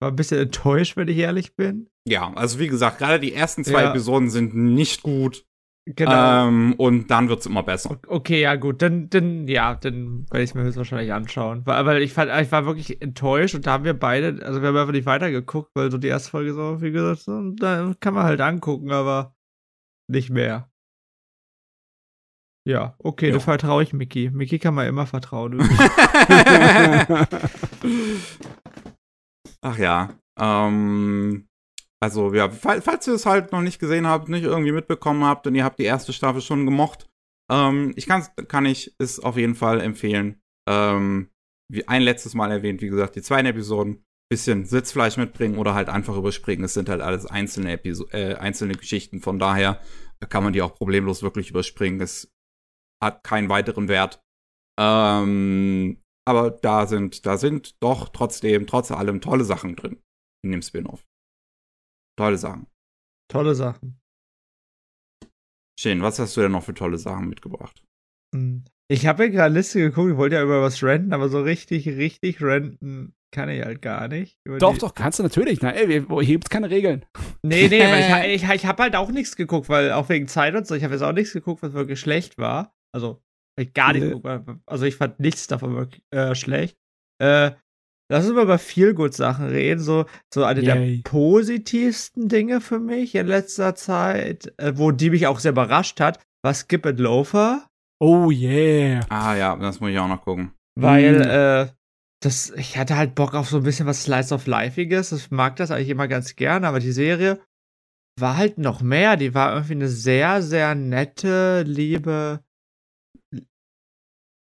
War 0.01 0.11
ein 0.11 0.17
bisschen 0.17 0.41
enttäuscht, 0.41 0.97
wenn 0.97 1.07
ich 1.07 1.19
ehrlich 1.19 1.55
bin. 1.55 1.89
Ja, 2.05 2.33
also 2.35 2.59
wie 2.59 2.67
gesagt, 2.67 2.99
gerade 2.99 3.21
die 3.21 3.33
ersten 3.33 3.63
zwei 3.63 3.83
ja. 3.83 3.91
Episoden 3.91 4.29
sind 4.29 4.57
nicht 4.57 5.03
gut. 5.03 5.47
Genau. 5.89 6.49
Ähm, 6.49 6.75
und 6.79 7.13
dann 7.13 7.29
wird's 7.29 7.47
immer 7.47 7.63
besser. 7.63 8.01
Okay, 8.09 8.41
ja, 8.41 8.57
gut. 8.57 8.83
Dann, 8.83 9.09
dann, 9.09 9.47
ja, 9.47 9.77
dann 9.77 10.27
werde 10.31 10.43
ich 10.43 10.53
mir 10.55 10.65
höchstwahrscheinlich 10.65 11.13
anschauen. 11.13 11.63
Weil, 11.65 11.87
weil 11.87 12.03
ich 12.03 12.13
fand, 12.13 12.33
ich 12.43 12.51
war 12.51 12.67
wirklich 12.67 13.01
enttäuscht 13.01 13.55
und 13.55 13.69
da 13.69 13.75
haben 13.75 13.85
wir 13.85 13.95
beide, 13.95 14.45
also 14.45 14.61
wir 14.61 14.69
haben 14.69 14.77
einfach 14.77 14.93
nicht 14.93 15.07
weitergeguckt, 15.07 15.71
weil 15.75 15.93
so 15.93 15.99
die 15.99 16.09
erste 16.09 16.31
Folge 16.31 16.55
so, 16.55 16.83
wie 16.83 16.91
gesagt, 16.91 17.21
so, 17.21 17.53
da 17.53 17.95
kann 18.01 18.15
man 18.15 18.25
halt 18.25 18.41
angucken, 18.41 18.91
aber 18.91 19.37
nicht 20.09 20.31
mehr. 20.31 20.69
Ja, 22.67 22.97
okay, 22.99 23.29
ja. 23.29 23.35
da 23.35 23.41
vertraue 23.41 23.85
ich 23.85 23.93
Mickey. 23.93 24.29
Mickey 24.31 24.59
kann 24.59 24.75
man 24.75 24.89
immer 24.89 25.07
vertrauen. 25.07 25.61
Ach 29.61 29.79
ja. 29.79 30.11
Ähm, 30.37 31.47
also, 32.03 32.33
ja, 32.35 32.51
falls 32.51 33.07
ihr 33.07 33.15
es 33.15 33.27
halt 33.27 33.53
noch 33.53 33.63
nicht 33.63 33.79
gesehen 33.79 34.07
habt, 34.07 34.29
nicht 34.29 34.45
irgendwie 34.45 34.73
mitbekommen 34.73 35.25
habt 35.25 35.47
und 35.47 35.55
ihr 35.55 35.65
habt 35.65 35.79
die 35.79 35.85
erste 35.85 36.13
Staffel 36.13 36.41
schon 36.43 36.67
gemocht, 36.67 37.07
ähm, 37.51 37.93
ich 37.97 38.07
kann's, 38.07 38.31
kann 38.49 38.67
ich 38.67 38.95
es 38.99 39.21
auf 39.21 39.37
jeden 39.37 39.55
Fall 39.55 39.81
empfehlen. 39.81 40.41
Ähm, 40.69 41.31
wie 41.73 41.89
ein 41.89 42.03
letztes 42.03 42.35
Mal 42.35 42.51
erwähnt, 42.51 42.83
wie 42.83 42.89
gesagt, 42.89 43.17
die 43.17 43.23
zweiten 43.23 43.47
Episoden, 43.47 44.05
bisschen 44.29 44.65
Sitzfleisch 44.65 45.17
mitbringen 45.17 45.57
oder 45.57 45.75
halt 45.75 45.89
einfach 45.89 46.17
überspringen. 46.17 46.65
Es 46.65 46.75
sind 46.75 46.89
halt 46.89 47.01
alles 47.01 47.27
einzelne, 47.27 47.73
Episo 47.73 48.09
äh, 48.11 48.35
einzelne 48.35 48.75
Geschichten, 48.75 49.21
von 49.21 49.39
daher 49.39 49.81
kann 50.29 50.43
man 50.43 50.53
die 50.53 50.63
auch 50.63 50.75
problemlos 50.75 51.23
wirklich 51.23 51.51
überspringen. 51.51 52.01
Es 52.01 52.33
hat 53.03 53.23
keinen 53.23 53.49
weiteren 53.49 53.89
Wert. 53.89 54.21
Ähm, 54.79 56.03
aber 56.27 56.51
da 56.51 56.87
sind, 56.87 57.25
da 57.25 57.37
sind 57.39 57.81
doch 57.83 58.09
trotzdem, 58.09 58.67
trotz 58.67 58.91
allem 58.91 59.21
tolle 59.21 59.45
Sachen 59.45 59.77
drin 59.77 60.03
in 60.45 60.51
dem 60.51 60.63
Spin-off. 60.63 61.07
Tolle 62.17 62.39
Sachen. 62.39 62.67
Tolle 63.31 63.55
Sachen. 63.55 64.01
Schön, 65.79 66.03
was 66.03 66.19
hast 66.19 66.37
du 66.37 66.41
denn 66.41 66.53
noch 66.53 66.65
für 66.65 66.75
tolle 66.75 66.99
Sachen 66.99 67.29
mitgebracht? 67.29 67.85
Hm. 68.35 68.65
Ich 68.89 69.07
habe 69.07 69.25
ja 69.25 69.31
gerade 69.31 69.55
Liste 69.55 69.81
geguckt, 69.81 70.13
ich 70.13 70.17
wollte 70.17 70.37
ja 70.37 70.43
über 70.43 70.63
was 70.63 70.83
renten, 70.83 71.13
aber 71.13 71.29
so 71.29 71.43
richtig, 71.43 71.89
richtig 71.89 72.41
renten 72.41 73.15
kann 73.33 73.49
ich 73.49 73.63
halt 73.63 73.83
gar 73.83 74.09
nicht. 74.09 74.39
doch, 74.45 74.79
doch, 74.79 74.95
kannst 74.95 75.19
du 75.19 75.25
natürlich. 75.25 75.61
Na, 75.61 75.73
ey, 75.73 76.05
hier 76.07 76.25
gibt's 76.25 76.49
keine 76.49 76.71
Regeln. 76.71 77.05
Nee, 77.43 77.69
nee, 77.69 77.81
weil 77.81 78.29
ich, 78.31 78.43
ich, 78.45 78.51
ich 78.51 78.67
habe 78.67 78.85
halt 78.85 78.97
auch 78.97 79.11
nichts 79.11 79.37
geguckt, 79.37 79.69
weil 79.69 79.93
auch 79.93 80.09
wegen 80.09 80.29
Zeit 80.29 80.55
und 80.55 80.67
so, 80.67 80.75
ich 80.75 80.85
habe 80.85 80.95
jetzt 80.95 81.03
auch 81.03 81.13
nichts 81.13 81.33
geguckt, 81.33 81.63
was 81.63 81.73
wirklich 81.73 82.01
schlecht 82.01 82.39
war. 82.39 82.75
Also, 82.95 83.23
ich 83.59 83.75
gar 83.75 83.93
nicht 83.93 84.25
nee. 84.25 84.41
Also, 84.67 84.85
ich 84.85 84.97
fand 84.97 85.19
nichts 85.19 85.49
davon 85.49 85.75
wirklich 85.75 86.03
äh, 86.11 86.35
schlecht. 86.35 86.79
Äh, 87.21 87.53
Lass 88.09 88.25
uns 88.25 88.35
mal 88.35 88.45
über 88.45 88.59
Feelgood-Sachen 88.59 89.47
reden. 89.47 89.81
So, 89.81 90.07
so 90.33 90.45
eine 90.45 90.61
Yay. 90.61 91.03
der 91.03 91.11
positivsten 91.11 92.29
Dinge 92.29 92.61
für 92.61 92.79
mich 92.79 93.15
in 93.15 93.27
letzter 93.27 93.75
Zeit, 93.75 94.53
äh, 94.59 94.73
wo 94.77 94.93
die 94.93 95.11
mich 95.11 95.27
auch 95.27 95.41
sehr 95.41 95.53
überrascht 95.53 96.01
hat, 96.01 96.21
war 96.43 96.55
Skip 96.55 96.87
and 96.87 97.01
Loafer. 97.01 97.67
Oh 97.99 98.31
yeah. 98.31 99.01
Ah 99.09 99.35
ja, 99.35 99.57
das 99.57 99.81
muss 99.81 99.91
ich 99.91 99.99
auch 99.99 100.09
noch 100.09 100.23
gucken. 100.23 100.53
Weil, 100.79 101.19
mm. 101.19 101.23
äh, 101.23 101.73
das, 102.23 102.51
ich 102.51 102.77
hatte 102.79 102.97
halt 102.97 103.15
Bock 103.15 103.35
auf 103.35 103.49
so 103.49 103.59
ein 103.59 103.63
bisschen 103.63 103.87
was 103.87 104.05
Slice 104.05 104.35
of 104.35 104.47
Lifeiges. 104.47 105.13
Ich 105.13 105.31
mag 105.31 105.57
das 105.57 105.71
eigentlich 105.71 105.89
immer 105.89 106.09
ganz 106.09 106.37
gern, 106.37 106.65
aber 106.65 106.79
die 106.79 106.93
Serie 106.93 107.41
war 108.19 108.37
halt 108.37 108.59
noch 108.59 108.83
mehr. 108.83 109.17
Die 109.17 109.35
war 109.35 109.53
irgendwie 109.53 109.75
eine 109.75 109.89
sehr, 109.89 110.43
sehr 110.43 110.75
nette, 110.75 111.63
liebe 111.63 112.41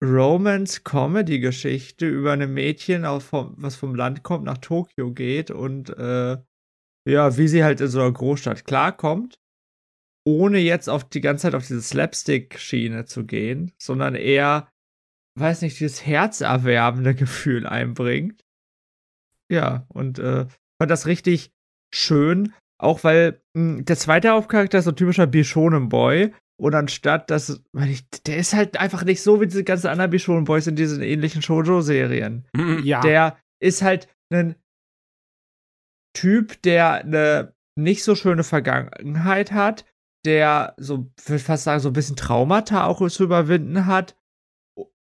Romance-Comedy-Geschichte 0.03 2.07
über 2.07 2.33
eine 2.33 2.47
Mädchen, 2.47 3.05
vom, 3.21 3.55
was 3.57 3.77
vom 3.77 3.95
Land 3.95 4.23
kommt, 4.23 4.45
nach 4.45 4.59
Tokio 4.59 5.13
geht 5.13 5.51
und 5.51 5.91
äh, 5.91 6.39
ja, 7.09 7.37
wie 7.37 7.49
sie 7.49 7.65
halt 7.65 7.81
in 7.81 7.89
so 7.89 8.01
einer 8.01 8.13
Großstadt 8.13 8.65
klarkommt, 8.65 9.39
ohne 10.27 10.59
jetzt 10.59 10.89
auf 10.89 11.09
die 11.09 11.21
ganze 11.21 11.43
Zeit 11.43 11.55
auf 11.55 11.67
diese 11.67 11.83
Slapstick-Schiene 11.83 13.07
zu 13.07 13.25
gehen, 13.25 13.73
sondern 13.79 14.15
eher, 14.15 14.69
weiß 15.39 15.63
nicht, 15.63 15.81
dieses 15.81 16.07
herzerwärmende 16.07 17.15
Gefühl 17.15 17.67
einbringt. 17.67 18.45
Ja, 19.51 19.87
und 19.89 20.19
äh, 20.19 20.47
fand 20.81 20.91
das 20.91 21.07
richtig 21.07 21.51
schön, 21.93 22.53
auch 22.79 23.05
weil 23.05 23.43
mh, 23.55 23.79
hm, 23.79 23.85
der 23.85 23.97
zweite 23.97 24.31
Hauptcharakter 24.31 24.79
ist 24.79 24.85
so 24.85 24.91
ein 24.91 24.97
typischer 24.97 25.27
Bishonen 25.27 25.89
Boy 25.89 26.33
und 26.61 26.75
anstatt 26.75 27.31
dass, 27.31 27.63
weil 27.73 27.91
ich, 27.91 28.09
der 28.27 28.37
ist 28.37 28.55
halt 28.55 28.79
einfach 28.79 29.05
nicht 29.05 29.23
so 29.23 29.41
wie 29.41 29.47
diese 29.47 29.65
ganzen 29.65 29.89
anderen 29.89 30.11
Bichon 30.11 30.45
Boys 30.45 30.67
in 30.67 30.77
diesen 30.77 31.03
ähnlichen 31.03 31.43
Shoujo-Serien. 31.43 32.47
Mhm. 32.55 32.83
Ja. 32.85 33.01
Der 33.01 33.39
ist 33.61 33.83
halt 33.83 34.09
ein 34.33 34.57
Typ, 36.17 36.61
der 36.63 37.05
eine 37.05 37.55
nicht 37.79 38.03
so 38.03 38.15
schöne 38.15 38.43
Vergangenheit 38.43 39.53
hat, 39.53 39.85
der 40.25 40.75
so, 40.79 41.11
ich 41.19 41.29
würde 41.29 41.43
fast 41.43 41.65
sagen, 41.65 41.81
so 41.81 41.91
ein 41.91 41.95
bisschen 41.95 42.17
Traumata 42.17 42.87
auch 42.87 43.07
zu 43.09 43.23
überwinden 43.23 43.87
hat, 43.87 44.17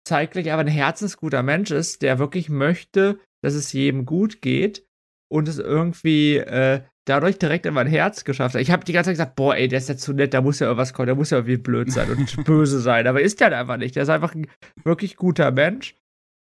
zeitgleich 0.07 0.52
aber 0.52 0.61
ein 0.61 0.68
herzensguter 0.68 1.42
Mensch 1.42 1.70
ist, 1.70 2.02
der 2.02 2.18
wirklich 2.18 2.48
möchte, 2.48 3.18
dass 3.42 3.54
es 3.54 3.72
jedem 3.72 4.04
gut 4.04 4.42
geht 4.42 4.86
und 5.32 5.48
es 5.48 5.59
irgendwie 5.59 6.36
äh, 6.36 6.82
dadurch 7.07 7.38
direkt 7.38 7.64
in 7.64 7.74
mein 7.74 7.86
Herz 7.86 8.24
geschafft 8.24 8.54
hat. 8.54 8.61
Ich 8.61 8.70
habe 8.70 8.84
die 8.84 8.92
ganze 8.92 9.09
Zeit 9.09 9.14
gesagt, 9.14 9.36
boah, 9.36 9.57
ey, 9.57 9.68
der 9.68 9.78
ist 9.78 9.88
ja 9.88 9.96
zu 9.96 10.12
nett, 10.12 10.34
da 10.34 10.42
muss 10.42 10.59
ja 10.59 10.66
irgendwas 10.66 10.92
kommen, 10.92 11.07
der 11.07 11.14
muss 11.14 11.30
ja 11.30 11.38
irgendwie 11.38 11.57
blöd 11.57 11.90
sein 11.90 12.11
und 12.11 12.36
böse 12.44 12.80
sein, 12.80 13.07
aber 13.07 13.22
ist 13.22 13.40
der 13.40 13.46
halt 13.46 13.54
einfach 13.54 13.78
nicht. 13.78 13.96
Der 13.96 14.02
ist 14.02 14.09
einfach 14.11 14.34
ein 14.34 14.48
wirklich 14.84 15.16
guter 15.16 15.50
Mensch 15.50 15.96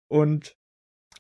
und 0.09 0.59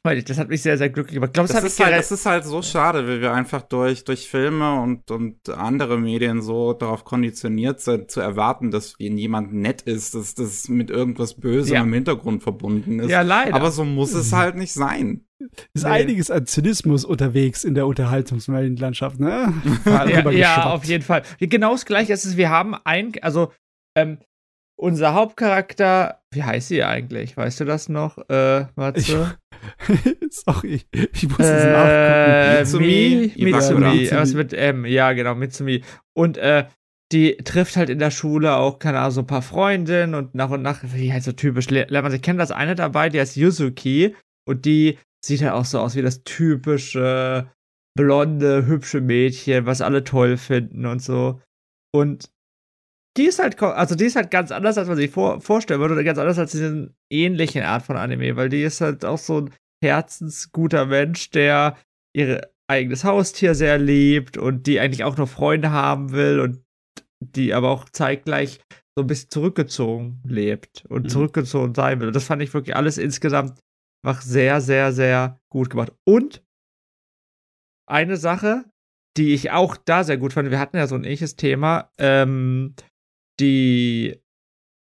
das 0.02 0.38
hat 0.38 0.48
mich 0.48 0.62
sehr, 0.62 0.78
sehr 0.78 0.88
glücklich 0.88 1.16
gemacht. 1.16 1.34
Glaub, 1.34 1.46
das, 1.46 1.56
das, 1.56 1.64
ist 1.64 1.80
halt, 1.80 1.94
das 1.94 2.10
ist 2.10 2.24
halt 2.24 2.44
so 2.44 2.62
schade, 2.62 3.06
weil 3.06 3.20
wir 3.20 3.32
einfach 3.32 3.62
durch, 3.62 4.04
durch 4.04 4.28
Filme 4.28 4.80
und, 4.80 5.10
und 5.10 5.48
andere 5.50 5.98
Medien 5.98 6.40
so 6.40 6.72
darauf 6.72 7.04
konditioniert 7.04 7.80
sind, 7.80 8.10
zu 8.10 8.20
erwarten, 8.20 8.70
dass 8.70 8.94
jemand 8.98 9.52
nett 9.52 9.82
ist, 9.82 10.14
dass 10.14 10.34
das 10.34 10.68
mit 10.68 10.90
irgendwas 10.90 11.34
Bösem 11.34 11.74
ja. 11.74 11.82
im 11.82 11.92
Hintergrund 11.92 12.42
verbunden 12.42 13.00
ist. 13.00 13.10
Ja, 13.10 13.22
leider. 13.22 13.54
Aber 13.54 13.70
so 13.70 13.84
muss 13.84 14.14
es 14.14 14.32
halt 14.32 14.56
nicht 14.56 14.72
sein. 14.72 15.27
Ist 15.72 15.84
nee. 15.84 15.90
einiges 15.90 16.30
an 16.30 16.46
Zynismus 16.46 17.04
unterwegs 17.04 17.64
in 17.64 17.74
der 17.74 17.86
Unterhaltungslandschaft, 17.86 19.20
ne? 19.20 19.52
ja, 19.84 20.30
ja, 20.30 20.64
auf 20.70 20.84
jeden 20.84 21.04
Fall. 21.04 21.22
Genau 21.38 21.72
das 21.72 21.86
gleiche 21.86 22.12
ist 22.12 22.24
es, 22.24 22.36
wir 22.36 22.50
haben 22.50 22.74
ein, 22.84 23.12
also 23.22 23.52
ähm, 23.96 24.18
unser 24.76 25.14
Hauptcharakter, 25.14 26.22
wie 26.32 26.42
heißt 26.42 26.68
sie 26.68 26.84
eigentlich? 26.84 27.36
Weißt 27.36 27.60
du 27.60 27.64
das 27.64 27.88
noch, 27.88 28.18
äh, 28.28 28.66
Matze? 28.76 29.38
Sorry, 30.30 30.82
ich 30.92 31.28
muss 31.28 31.38
es 31.40 31.64
äh, 31.64 31.72
nachgucken. 31.72 32.58
Mitsumi, 32.58 33.32
Mitsumi, 33.36 34.10
was 34.12 34.34
mit 34.34 34.52
M, 34.52 34.86
ja 34.86 35.12
genau, 35.12 35.34
Mitsumi. 35.34 35.82
Und 36.14 36.36
äh, 36.38 36.66
die 37.12 37.36
trifft 37.38 37.76
halt 37.76 37.90
in 37.90 37.98
der 37.98 38.10
Schule 38.10 38.54
auch, 38.56 38.78
keine 38.78 38.98
Ahnung, 38.98 39.12
so 39.12 39.20
ein 39.22 39.26
paar 39.26 39.42
Freundinnen 39.42 40.14
und 40.14 40.34
nach 40.34 40.50
und 40.50 40.62
nach, 40.62 40.80
wie 40.82 41.12
halt 41.12 41.22
so 41.22 41.32
typisch, 41.32 41.70
lernt 41.70 41.90
man 41.90 42.10
sich 42.10 42.22
kennen. 42.22 42.38
Das 42.38 42.50
eine 42.50 42.74
dabei, 42.74 43.08
die 43.08 43.18
heißt 43.18 43.36
Yuzuki 43.36 44.14
und 44.46 44.64
die 44.64 44.98
sieht 45.24 45.42
halt 45.42 45.52
auch 45.52 45.64
so 45.64 45.80
aus 45.80 45.94
wie 45.94 46.02
das 46.02 46.22
typische 46.24 47.50
blonde, 47.96 48.66
hübsche 48.66 49.00
Mädchen, 49.00 49.66
was 49.66 49.80
alle 49.80 50.04
toll 50.04 50.36
finden 50.36 50.86
und 50.86 51.02
so. 51.02 51.40
Und 51.92 52.30
die 53.16 53.24
ist 53.24 53.40
halt, 53.40 53.60
also 53.60 53.96
die 53.96 54.04
ist 54.04 54.16
halt 54.16 54.30
ganz 54.30 54.52
anders, 54.52 54.78
als 54.78 54.86
man 54.86 54.96
sich 54.96 55.10
vor, 55.10 55.40
vorstellen 55.40 55.80
würde, 55.80 55.94
oder 55.94 56.04
ganz 56.04 56.18
anders 56.18 56.38
als 56.38 56.52
diese 56.52 56.94
ähnlichen 57.10 57.62
Art 57.62 57.82
von 57.82 57.96
Anime, 57.96 58.36
weil 58.36 58.48
die 58.48 58.62
ist 58.62 58.80
halt 58.80 59.04
auch 59.04 59.18
so 59.18 59.40
ein 59.40 59.50
herzensguter 59.82 60.86
Mensch, 60.86 61.30
der 61.30 61.76
ihr 62.14 62.48
eigenes 62.68 63.02
Haustier 63.02 63.54
sehr 63.54 63.78
liebt 63.78 64.36
und 64.36 64.66
die 64.66 64.78
eigentlich 64.78 65.04
auch 65.04 65.16
nur 65.16 65.26
Freunde 65.26 65.70
haben 65.70 66.12
will 66.12 66.38
und 66.38 66.62
die 67.20 67.54
aber 67.54 67.70
auch 67.70 67.88
zeitgleich 67.88 68.60
so 68.96 69.02
ein 69.02 69.06
bisschen 69.06 69.30
zurückgezogen 69.30 70.22
lebt 70.24 70.84
und 70.88 71.04
mhm. 71.04 71.08
zurückgezogen 71.08 71.74
sein 71.74 72.00
will. 72.00 72.08
Und 72.08 72.16
das 72.16 72.24
fand 72.24 72.42
ich 72.42 72.52
wirklich 72.54 72.76
alles 72.76 72.98
insgesamt 72.98 73.58
einfach 74.02 74.22
sehr, 74.22 74.60
sehr, 74.60 74.92
sehr 74.92 75.40
gut 75.50 75.70
gemacht. 75.70 75.92
Und 76.06 76.44
eine 77.88 78.16
Sache, 78.16 78.64
die 79.16 79.34
ich 79.34 79.50
auch 79.50 79.76
da 79.76 80.04
sehr 80.04 80.18
gut 80.18 80.32
fand, 80.32 80.50
wir 80.50 80.60
hatten 80.60 80.76
ja 80.76 80.86
so 80.86 80.94
ein 80.94 81.04
ähnliches 81.04 81.36
Thema, 81.36 81.92
ähm, 81.98 82.74
die 83.40 84.20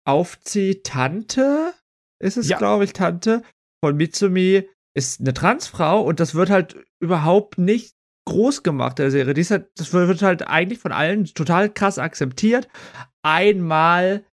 Aufziehtante, 0.06 1.74
ist 2.22 2.36
es, 2.36 2.48
ja. 2.48 2.58
glaube 2.58 2.84
ich, 2.84 2.92
Tante 2.92 3.42
von 3.84 3.96
Mitsumi, 3.96 4.68
ist 4.96 5.20
eine 5.20 5.34
Transfrau 5.34 6.02
und 6.02 6.18
das 6.18 6.34
wird 6.34 6.50
halt 6.50 6.76
überhaupt 7.00 7.58
nicht 7.58 7.94
groß 8.26 8.62
gemacht, 8.62 8.98
der 8.98 9.10
Serie. 9.10 9.34
Halt, 9.34 9.70
das 9.76 9.92
wird 9.92 10.22
halt 10.22 10.46
eigentlich 10.46 10.80
von 10.80 10.92
allen 10.92 11.24
total 11.26 11.72
krass 11.72 11.98
akzeptiert. 11.98 12.68
Einmal 13.22 14.24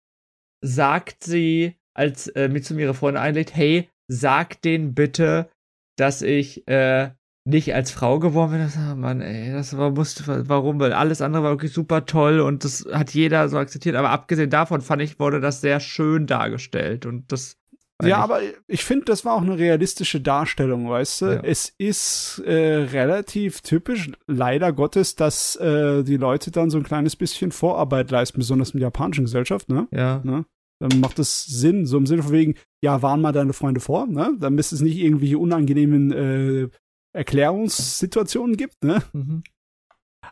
sagt 0.61 1.23
sie, 1.23 1.75
als 1.93 2.27
äh, 2.29 2.49
Mitsumi 2.49 2.81
ihre 2.81 2.93
Freunde 2.93 3.21
einlegt, 3.21 3.55
hey, 3.55 3.89
sag 4.07 4.61
denen 4.61 4.93
bitte, 4.93 5.49
dass 5.97 6.21
ich 6.21 6.67
äh, 6.67 7.11
nicht 7.45 7.73
als 7.73 7.91
Frau 7.91 8.19
geworden 8.19 8.51
bin. 8.51 8.61
Das, 8.61 8.77
oh 8.77 8.95
Mann, 8.95 9.21
ey, 9.21 9.53
das 9.53 9.77
war, 9.77 9.91
musste, 9.91 10.49
warum? 10.49 10.79
Weil 10.79 10.93
alles 10.93 11.21
andere 11.21 11.43
war 11.43 11.51
wirklich 11.51 11.73
super 11.73 12.05
toll 12.05 12.39
und 12.39 12.63
das 12.63 12.85
hat 12.91 13.11
jeder 13.11 13.47
so 13.49 13.57
akzeptiert. 13.57 13.95
Aber 13.95 14.09
abgesehen 14.09 14.49
davon 14.49 14.81
fand 14.81 15.01
ich, 15.01 15.19
wurde 15.19 15.39
das 15.39 15.61
sehr 15.61 15.79
schön 15.79 16.27
dargestellt 16.27 17.05
und 17.05 17.31
das. 17.31 17.57
Ja, 18.03 18.17
aber 18.17 18.41
ich 18.67 18.83
finde, 18.83 19.05
das 19.05 19.23
war 19.23 19.35
auch 19.35 19.41
eine 19.41 19.57
realistische 19.57 20.19
Darstellung, 20.19 20.89
weißt 20.89 21.21
du? 21.21 21.25
Ja. 21.27 21.39
Es 21.43 21.73
ist 21.77 22.43
äh, 22.45 22.83
relativ 22.91 23.61
typisch, 23.61 24.11
leider 24.27 24.73
Gottes, 24.73 25.15
dass 25.15 25.55
äh, 25.55 26.03
die 26.03 26.17
Leute 26.17 26.51
dann 26.51 26.69
so 26.69 26.77
ein 26.77 26.83
kleines 26.83 27.15
bisschen 27.15 27.53
Vorarbeit 27.53 28.11
leisten, 28.11 28.39
besonders 28.39 28.71
in 28.71 28.81
der 28.81 28.87
japanischen 28.87 29.23
Gesellschaft, 29.23 29.69
ne? 29.69 29.87
Ja. 29.91 30.19
Ne? 30.25 30.43
Dann 30.79 30.99
macht 30.99 31.19
es 31.19 31.45
Sinn, 31.45 31.85
so 31.85 31.97
im 31.97 32.05
Sinne 32.05 32.23
von 32.23 32.31
wegen, 32.33 32.55
ja, 32.83 33.01
waren 33.01 33.21
mal 33.21 33.31
deine 33.31 33.53
Freunde 33.53 33.79
vor, 33.79 34.07
ne? 34.07 34.35
Dann 34.39 34.57
ist 34.57 34.73
es 34.73 34.81
nicht 34.81 34.97
irgendwie 34.97 35.35
unangenehmen 35.35 36.11
äh, 36.11 36.69
Erklärungssituationen 37.13 38.57
gibt, 38.57 38.83
ne? 38.83 39.01
Mhm. 39.13 39.43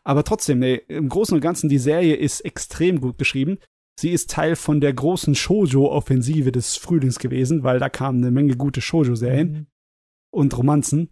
Aber 0.03 0.23
trotzdem, 0.23 0.59
ne, 0.59 0.75
im 0.75 1.07
Großen 1.07 1.35
und 1.35 1.41
Ganzen, 1.41 1.69
die 1.69 1.77
Serie 1.77 2.15
ist 2.15 2.41
extrem 2.41 2.99
gut 2.99 3.17
geschrieben. 3.17 3.57
Sie 3.99 4.09
ist 4.09 4.29
Teil 4.31 4.55
von 4.55 4.81
der 4.81 4.93
großen 4.93 5.35
Shoujo-Offensive 5.35 6.51
des 6.51 6.77
Frühlings 6.77 7.19
gewesen, 7.19 7.63
weil 7.63 7.79
da 7.79 7.89
kamen 7.89 8.23
eine 8.23 8.31
Menge 8.31 8.57
gute 8.57 8.81
Shoujo-Serien 8.81 9.51
mhm. 9.51 9.67
und 10.31 10.57
Romanzen. 10.57 11.11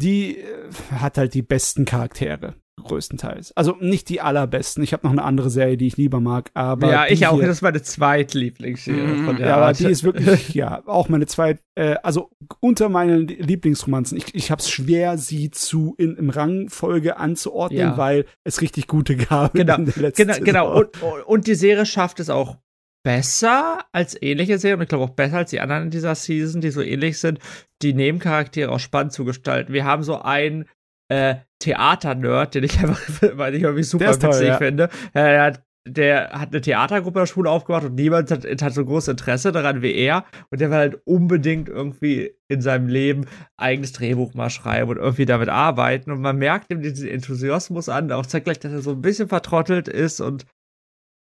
Die 0.00 0.38
äh, 0.38 0.70
hat 0.92 1.18
halt 1.18 1.34
die 1.34 1.42
besten 1.42 1.84
Charaktere 1.84 2.54
größtenteils. 2.82 3.56
Also 3.56 3.76
nicht 3.80 4.08
die 4.08 4.20
allerbesten. 4.20 4.82
Ich 4.82 4.92
habe 4.92 5.06
noch 5.06 5.12
eine 5.12 5.22
andere 5.22 5.50
Serie, 5.50 5.76
die 5.76 5.86
ich 5.86 5.96
lieber 5.96 6.20
mag, 6.20 6.50
aber. 6.54 6.90
Ja, 6.90 7.06
ich 7.06 7.26
auch. 7.26 7.36
Hier, 7.36 7.46
das 7.46 7.58
ist 7.58 7.62
meine 7.62 7.82
zweitlieblingsserie 7.82 9.02
mm, 9.02 9.24
von 9.24 9.36
der 9.36 9.48
Ja, 9.48 9.56
aber 9.56 9.72
die 9.72 9.86
ist 9.86 10.04
wirklich, 10.04 10.54
ja, 10.54 10.82
auch 10.86 11.08
meine 11.08 11.26
zweit, 11.26 11.60
äh, 11.74 11.96
also 12.02 12.30
unter 12.60 12.88
meinen 12.88 13.28
Lieblingsromanzen. 13.28 14.16
Ich, 14.16 14.34
ich 14.34 14.50
habe 14.50 14.60
es 14.60 14.70
schwer, 14.70 15.18
sie 15.18 15.50
zu 15.50 15.94
in, 15.98 16.16
im 16.16 16.30
Rangfolge 16.30 17.16
anzuordnen, 17.16 17.80
ja. 17.80 17.96
weil 17.96 18.26
es 18.44 18.60
richtig 18.60 18.86
gute 18.86 19.16
gab 19.16 19.54
genau, 19.54 19.76
in 19.76 19.86
der 19.86 19.96
letzten 19.96 20.26
Genau, 20.26 20.44
genau. 20.44 20.78
Und, 20.78 21.02
und 21.26 21.46
die 21.46 21.54
Serie 21.54 21.86
schafft 21.86 22.20
es 22.20 22.30
auch 22.30 22.56
besser 23.02 23.84
als 23.92 24.20
ähnliche 24.20 24.58
Serien 24.58 24.78
und 24.78 24.82
ich 24.82 24.88
glaube 24.88 25.04
auch 25.04 25.10
besser 25.10 25.38
als 25.38 25.50
die 25.50 25.60
anderen 25.60 25.84
in 25.84 25.90
dieser 25.90 26.14
Season, 26.14 26.60
die 26.60 26.70
so 26.70 26.82
ähnlich 26.82 27.18
sind, 27.18 27.38
die 27.82 27.94
Nebencharaktere 27.94 28.70
auch 28.70 28.80
spannend 28.80 29.12
zu 29.12 29.24
gestalten. 29.24 29.72
Wir 29.72 29.84
haben 29.84 30.02
so 30.02 30.20
einen 30.20 30.68
äh, 31.08 31.36
Theater-Nerd, 31.60 32.54
den 32.54 32.64
ich 32.64 32.78
einfach, 32.80 33.00
weil 33.34 33.54
ich 33.54 33.62
irgendwie 33.62 33.84
super 33.84 34.08
witzig 34.08 34.30
toll, 34.30 34.44
ja. 34.44 34.58
finde. 34.58 34.88
Er 35.12 35.42
hat 35.44 35.62
der 35.86 36.30
hat 36.32 36.50
eine 36.50 36.60
Theatergruppe 36.60 37.18
in 37.18 37.22
der 37.22 37.26
Schule 37.26 37.50
aufgemacht 37.50 37.84
und 37.84 37.94
niemand 37.94 38.30
hat, 38.30 38.44
hat, 38.44 38.74
so 38.74 38.84
großes 38.84 39.08
Interesse 39.08 39.50
daran 39.50 39.80
wie 39.82 39.94
er. 39.94 40.24
Und 40.50 40.60
der 40.60 40.70
will 40.70 40.76
halt 40.76 41.00
unbedingt 41.04 41.68
irgendwie 41.68 42.32
in 42.48 42.60
seinem 42.60 42.88
Leben 42.88 43.26
eigenes 43.56 43.92
Drehbuch 43.92 44.34
mal 44.34 44.50
schreiben 44.50 44.90
und 44.90 44.98
irgendwie 44.98 45.24
damit 45.24 45.48
arbeiten. 45.48 46.10
Und 46.10 46.20
man 46.20 46.36
merkt 46.36 46.70
ihm 46.70 46.82
diesen 46.82 47.08
Enthusiasmus 47.08 47.88
an, 47.88 48.12
auch 48.12 48.26
zeigt 48.26 48.44
gleich, 48.44 48.58
dass 48.58 48.72
er 48.72 48.82
so 48.82 48.90
ein 48.90 49.00
bisschen 49.00 49.28
vertrottelt 49.28 49.88
ist 49.88 50.20
und 50.20 50.44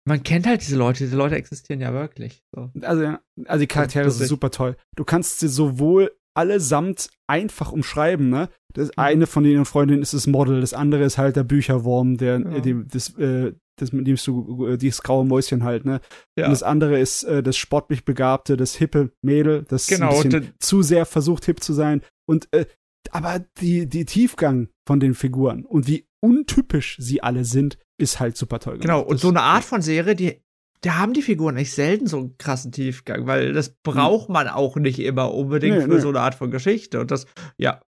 man 0.04 0.24
kennt 0.24 0.48
halt 0.48 0.62
diese 0.62 0.76
Leute, 0.76 1.04
diese 1.04 1.16
Leute 1.16 1.36
existieren 1.36 1.80
ja 1.80 1.92
wirklich. 1.92 2.42
So. 2.52 2.70
Also, 2.80 3.14
also 3.44 3.60
die 3.60 3.68
Charaktere 3.68 4.10
sind 4.10 4.26
super 4.26 4.50
toll. 4.50 4.76
Du 4.96 5.04
kannst 5.04 5.38
sie 5.38 5.46
sowohl 5.46 6.10
allesamt 6.34 7.10
einfach 7.26 7.72
umschreiben, 7.72 8.28
ne? 8.28 8.48
Das 8.72 8.88
mhm. 8.88 8.92
eine 8.96 9.26
von 9.26 9.44
den 9.44 9.64
Freundinnen 9.64 10.02
ist 10.02 10.14
das 10.14 10.26
Model, 10.26 10.60
das 10.60 10.74
andere 10.74 11.04
ist 11.04 11.18
halt 11.18 11.36
der 11.36 11.44
Bücherwurm, 11.44 12.16
der, 12.16 12.40
ja. 12.40 12.50
äh, 12.56 12.60
dem, 12.60 12.88
das, 12.88 13.16
äh, 13.18 13.52
das, 13.76 13.92
mit 13.92 14.06
dem 14.06 14.16
du 14.16 14.66
äh, 14.66 14.78
dieses 14.78 15.02
graue 15.02 15.24
Mäuschen 15.24 15.64
halt, 15.64 15.84
ne? 15.84 16.00
Ja. 16.38 16.46
Und 16.46 16.52
das 16.52 16.62
andere 16.62 16.98
ist 16.98 17.24
äh, 17.24 17.42
das 17.42 17.56
sportlich 17.56 18.04
begabte, 18.04 18.56
das 18.56 18.74
hippe 18.74 19.10
Mädel, 19.22 19.64
das 19.68 19.86
genau, 19.86 20.22
zu 20.58 20.82
sehr 20.82 21.06
versucht 21.06 21.44
hip 21.44 21.62
zu 21.62 21.72
sein. 21.72 22.02
Und 22.26 22.48
äh, 22.52 22.66
aber 23.10 23.44
die, 23.60 23.88
die 23.88 24.04
Tiefgang 24.04 24.68
von 24.86 25.00
den 25.00 25.14
Figuren 25.14 25.64
und 25.64 25.86
wie 25.86 26.06
untypisch 26.20 26.96
sie 27.00 27.22
alle 27.22 27.44
sind, 27.44 27.78
ist 27.98 28.20
halt 28.20 28.36
super 28.36 28.60
toll. 28.60 28.78
Genau, 28.78 28.82
gemacht. 28.82 28.98
Genau, 28.98 29.10
und 29.10 29.14
das, 29.14 29.22
so 29.22 29.28
eine 29.28 29.42
Art 29.42 29.64
von 29.64 29.82
Serie, 29.82 30.14
die 30.14 30.40
da 30.82 30.98
haben 30.98 31.12
die 31.12 31.22
Figuren 31.22 31.56
echt 31.56 31.72
selten 31.72 32.06
so 32.06 32.18
einen 32.18 32.38
krassen 32.38 32.72
Tiefgang, 32.72 33.26
weil 33.26 33.52
das 33.52 33.70
braucht 33.82 34.28
man 34.28 34.48
auch 34.48 34.76
nicht 34.76 34.98
immer 34.98 35.32
unbedingt 35.32 35.76
nee, 35.78 35.82
für 35.82 35.94
nee. 35.94 36.00
so 36.00 36.08
eine 36.08 36.20
Art 36.20 36.34
von 36.34 36.50
Geschichte. 36.50 37.00
Und 37.00 37.10
das, 37.10 37.26
ja, 37.56 37.80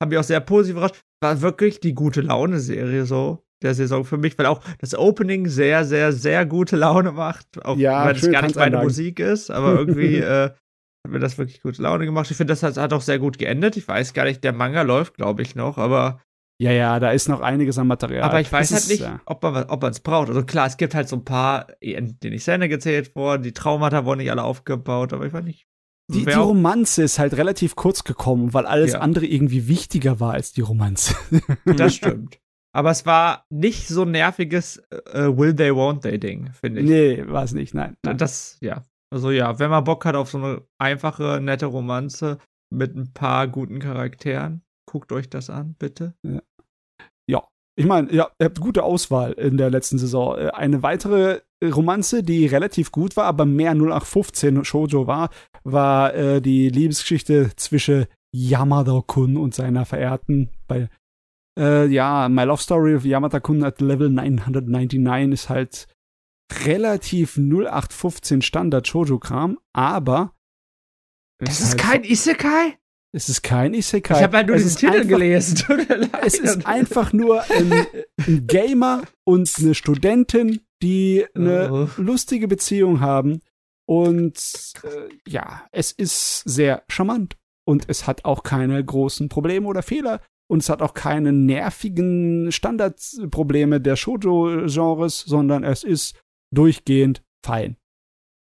haben 0.00 0.10
mich 0.10 0.18
auch 0.18 0.24
sehr 0.24 0.40
positiv 0.40 0.76
überrascht. 0.76 1.00
War 1.22 1.40
wirklich 1.40 1.80
die 1.80 1.94
gute 1.94 2.20
Laune-Serie 2.20 3.06
so 3.06 3.44
der 3.62 3.74
Saison 3.74 4.04
für 4.04 4.18
mich, 4.18 4.36
weil 4.38 4.46
auch 4.46 4.60
das 4.80 4.94
Opening 4.94 5.48
sehr, 5.48 5.84
sehr, 5.84 6.12
sehr 6.12 6.44
gute 6.44 6.76
Laune 6.76 7.12
macht. 7.12 7.64
Auch 7.64 7.76
ja, 7.76 8.06
wenn 8.06 8.16
es 8.16 8.30
gar 8.30 8.42
nicht 8.42 8.56
meine 8.56 8.78
Musik 8.78 9.18
ist, 9.20 9.50
aber 9.50 9.74
irgendwie 9.78 10.16
äh, 10.16 10.50
hat 10.50 11.10
mir 11.10 11.20
das 11.20 11.38
wirklich 11.38 11.62
gute 11.62 11.80
Laune 11.80 12.04
gemacht. 12.04 12.30
Ich 12.30 12.36
finde, 12.36 12.52
das 12.52 12.62
hat, 12.62 12.76
hat 12.76 12.92
auch 12.92 13.00
sehr 13.00 13.18
gut 13.18 13.38
geendet. 13.38 13.76
Ich 13.76 13.88
weiß 13.88 14.12
gar 14.12 14.24
nicht, 14.24 14.44
der 14.44 14.52
Manga 14.52 14.82
läuft, 14.82 15.14
glaube 15.14 15.42
ich, 15.42 15.54
noch, 15.54 15.78
aber 15.78 16.20
ja, 16.62 16.70
ja, 16.70 17.00
da 17.00 17.10
ist 17.10 17.28
noch 17.28 17.40
einiges 17.40 17.76
an 17.76 17.88
Material. 17.88 18.22
Aber 18.22 18.40
ich 18.40 18.52
weiß 18.52 18.70
das 18.70 18.82
halt 18.82 18.90
nicht, 18.90 19.00
ja. 19.00 19.20
ob 19.26 19.42
man 19.42 19.64
ob 19.64 19.82
es 19.82 19.98
braucht. 19.98 20.28
Also 20.28 20.44
klar, 20.44 20.68
es 20.68 20.76
gibt 20.76 20.94
halt 20.94 21.08
so 21.08 21.16
ein 21.16 21.24
paar, 21.24 21.66
denen 21.82 22.16
ich 22.22 22.42
Szene 22.42 22.68
gezählt 22.68 23.16
wurden, 23.16 23.42
die 23.42 23.52
Traumata 23.52 24.04
wurden 24.04 24.18
nicht 24.18 24.30
alle 24.30 24.44
aufgebaut, 24.44 25.12
aber 25.12 25.26
ich 25.26 25.32
weiß 25.32 25.44
nicht. 25.44 25.66
Die, 26.12 26.24
die 26.24 26.32
Romanze 26.32 27.02
ist 27.02 27.18
halt 27.18 27.34
relativ 27.36 27.74
kurz 27.74 28.04
gekommen, 28.04 28.54
weil 28.54 28.66
alles 28.66 28.92
ja. 28.92 29.00
andere 29.00 29.26
irgendwie 29.26 29.66
wichtiger 29.66 30.20
war 30.20 30.34
als 30.34 30.52
die 30.52 30.60
Romanze. 30.60 31.16
Das 31.64 31.94
stimmt. 31.96 32.38
Aber 32.74 32.90
es 32.90 33.06
war 33.06 33.44
nicht 33.50 33.88
so 33.88 34.04
nerviges 34.04 34.78
äh, 35.12 35.36
Will 35.36 35.54
They, 35.54 35.72
Won't 35.72 36.02
They 36.02 36.18
Ding, 36.18 36.52
finde 36.52 36.80
ich. 36.80 36.88
Nee, 36.88 37.24
war 37.26 37.42
es 37.42 37.52
nicht, 37.52 37.74
nein, 37.74 37.96
nein. 38.04 38.16
Das, 38.16 38.58
ja. 38.60 38.82
Also 39.12 39.30
ja, 39.30 39.58
wenn 39.58 39.70
man 39.70 39.84
Bock 39.84 40.04
hat 40.04 40.14
auf 40.14 40.30
so 40.30 40.38
eine 40.38 40.62
einfache, 40.78 41.40
nette 41.42 41.66
Romanze 41.66 42.38
mit 42.70 42.96
ein 42.96 43.12
paar 43.12 43.48
guten 43.48 43.78
Charakteren, 43.78 44.62
guckt 44.86 45.12
euch 45.12 45.28
das 45.28 45.50
an, 45.50 45.74
bitte. 45.78 46.14
Ja. 46.22 46.40
Ich 47.74 47.86
meine, 47.86 48.12
ja, 48.12 48.30
ihr 48.38 48.46
habt 48.46 48.60
gute 48.60 48.82
Auswahl 48.82 49.32
in 49.32 49.56
der 49.56 49.70
letzten 49.70 49.98
Saison. 49.98 50.36
Äh, 50.36 50.50
eine 50.50 50.82
weitere 50.82 51.40
Romanze, 51.62 52.22
die 52.22 52.46
relativ 52.46 52.92
gut 52.92 53.16
war, 53.16 53.24
aber 53.24 53.46
mehr 53.46 53.72
0815 53.72 54.64
Shoujo 54.64 55.06
war, 55.06 55.30
war 55.64 56.14
äh, 56.14 56.42
die 56.42 56.68
Liebesgeschichte 56.68 57.50
zwischen 57.56 58.06
Yamada-kun 58.34 59.36
und 59.36 59.54
seiner 59.54 59.84
Verehrten 59.84 60.50
bei 60.66 60.88
äh, 61.58 61.86
ja, 61.86 62.28
My 62.28 62.44
Love 62.44 62.62
Story 62.62 62.94
of 62.96 63.04
Yamada-kun 63.04 63.62
at 63.62 63.80
Level 63.80 64.08
999 64.10 65.32
ist 65.32 65.48
halt 65.48 65.86
relativ 66.64 67.36
0815 67.36 68.42
Standard 68.42 68.86
Shoujo-Kram, 68.88 69.58
aber 69.74 70.34
das 71.38 71.60
ist 71.60 71.70
halt 71.70 71.78
kein 71.80 72.04
Isekai? 72.04 72.78
Es 73.14 73.28
ist 73.28 73.42
kein 73.42 73.74
Isekai. 73.74 74.16
Ich 74.16 74.22
habe 74.22 74.38
halt 74.38 74.46
nur 74.46 74.56
es 74.56 74.62
diesen 74.62 74.78
Titel 74.78 75.06
gelesen. 75.06 75.62
es 76.24 76.38
ist 76.38 76.66
einfach 76.66 77.12
nur 77.12 77.42
ein, 77.50 77.86
ein, 78.26 78.46
Gamer 78.46 79.02
und 79.24 79.52
eine 79.58 79.74
Studentin, 79.74 80.62
die 80.82 81.26
eine 81.34 81.72
oh. 81.72 81.88
lustige 82.00 82.48
Beziehung 82.48 83.00
haben. 83.00 83.42
Und 83.86 84.72
äh, 84.84 85.30
ja, 85.30 85.66
es 85.72 85.92
ist 85.92 86.42
sehr 86.44 86.84
charmant. 86.88 87.36
Und 87.64 87.84
es 87.88 88.06
hat 88.06 88.24
auch 88.24 88.42
keine 88.42 88.82
großen 88.82 89.28
Probleme 89.28 89.68
oder 89.68 89.82
Fehler. 89.82 90.22
Und 90.48 90.62
es 90.62 90.70
hat 90.70 90.80
auch 90.80 90.94
keine 90.94 91.32
nervigen 91.32 92.50
Standardprobleme 92.50 93.80
der 93.80 93.96
Shoujo-Genres, 93.96 95.20
sondern 95.20 95.64
es 95.64 95.84
ist 95.84 96.18
durchgehend 96.52 97.22
fein. 97.44 97.76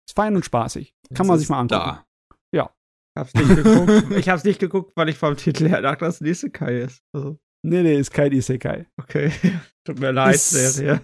Ist 0.07 0.15
fein 0.15 0.37
und 0.37 0.45
spaßig. 0.45 0.95
Kann 1.15 1.27
man 1.27 1.39
sich 1.39 1.49
mal 1.49 1.61
angucken. 1.61 1.81
Da. 1.81 2.08
Hab's 3.19 3.35
nicht 3.35 3.57
geguckt. 3.57 4.17
ich 4.17 4.29
hab's 4.29 4.45
nicht 4.45 4.61
geguckt, 4.61 4.93
weil 4.95 5.09
ich 5.09 5.17
vom 5.17 5.37
Titel 5.37 5.69
her 5.69 5.83
dachte, 5.83 6.05
dass 6.05 6.17
es 6.17 6.21
ein 6.21 6.27
Isekai 6.27 6.83
ist. 6.83 7.03
Also. 7.13 7.39
Nee, 7.63 7.83
nee, 7.83 7.97
ist 7.97 8.13
kein 8.13 8.33
Isekai. 8.33 8.87
Okay. 8.97 9.33
Tut 9.85 9.99
mir 9.99 10.13
leid, 10.13 10.37
ist, 10.37 10.51
Serie. 10.51 11.01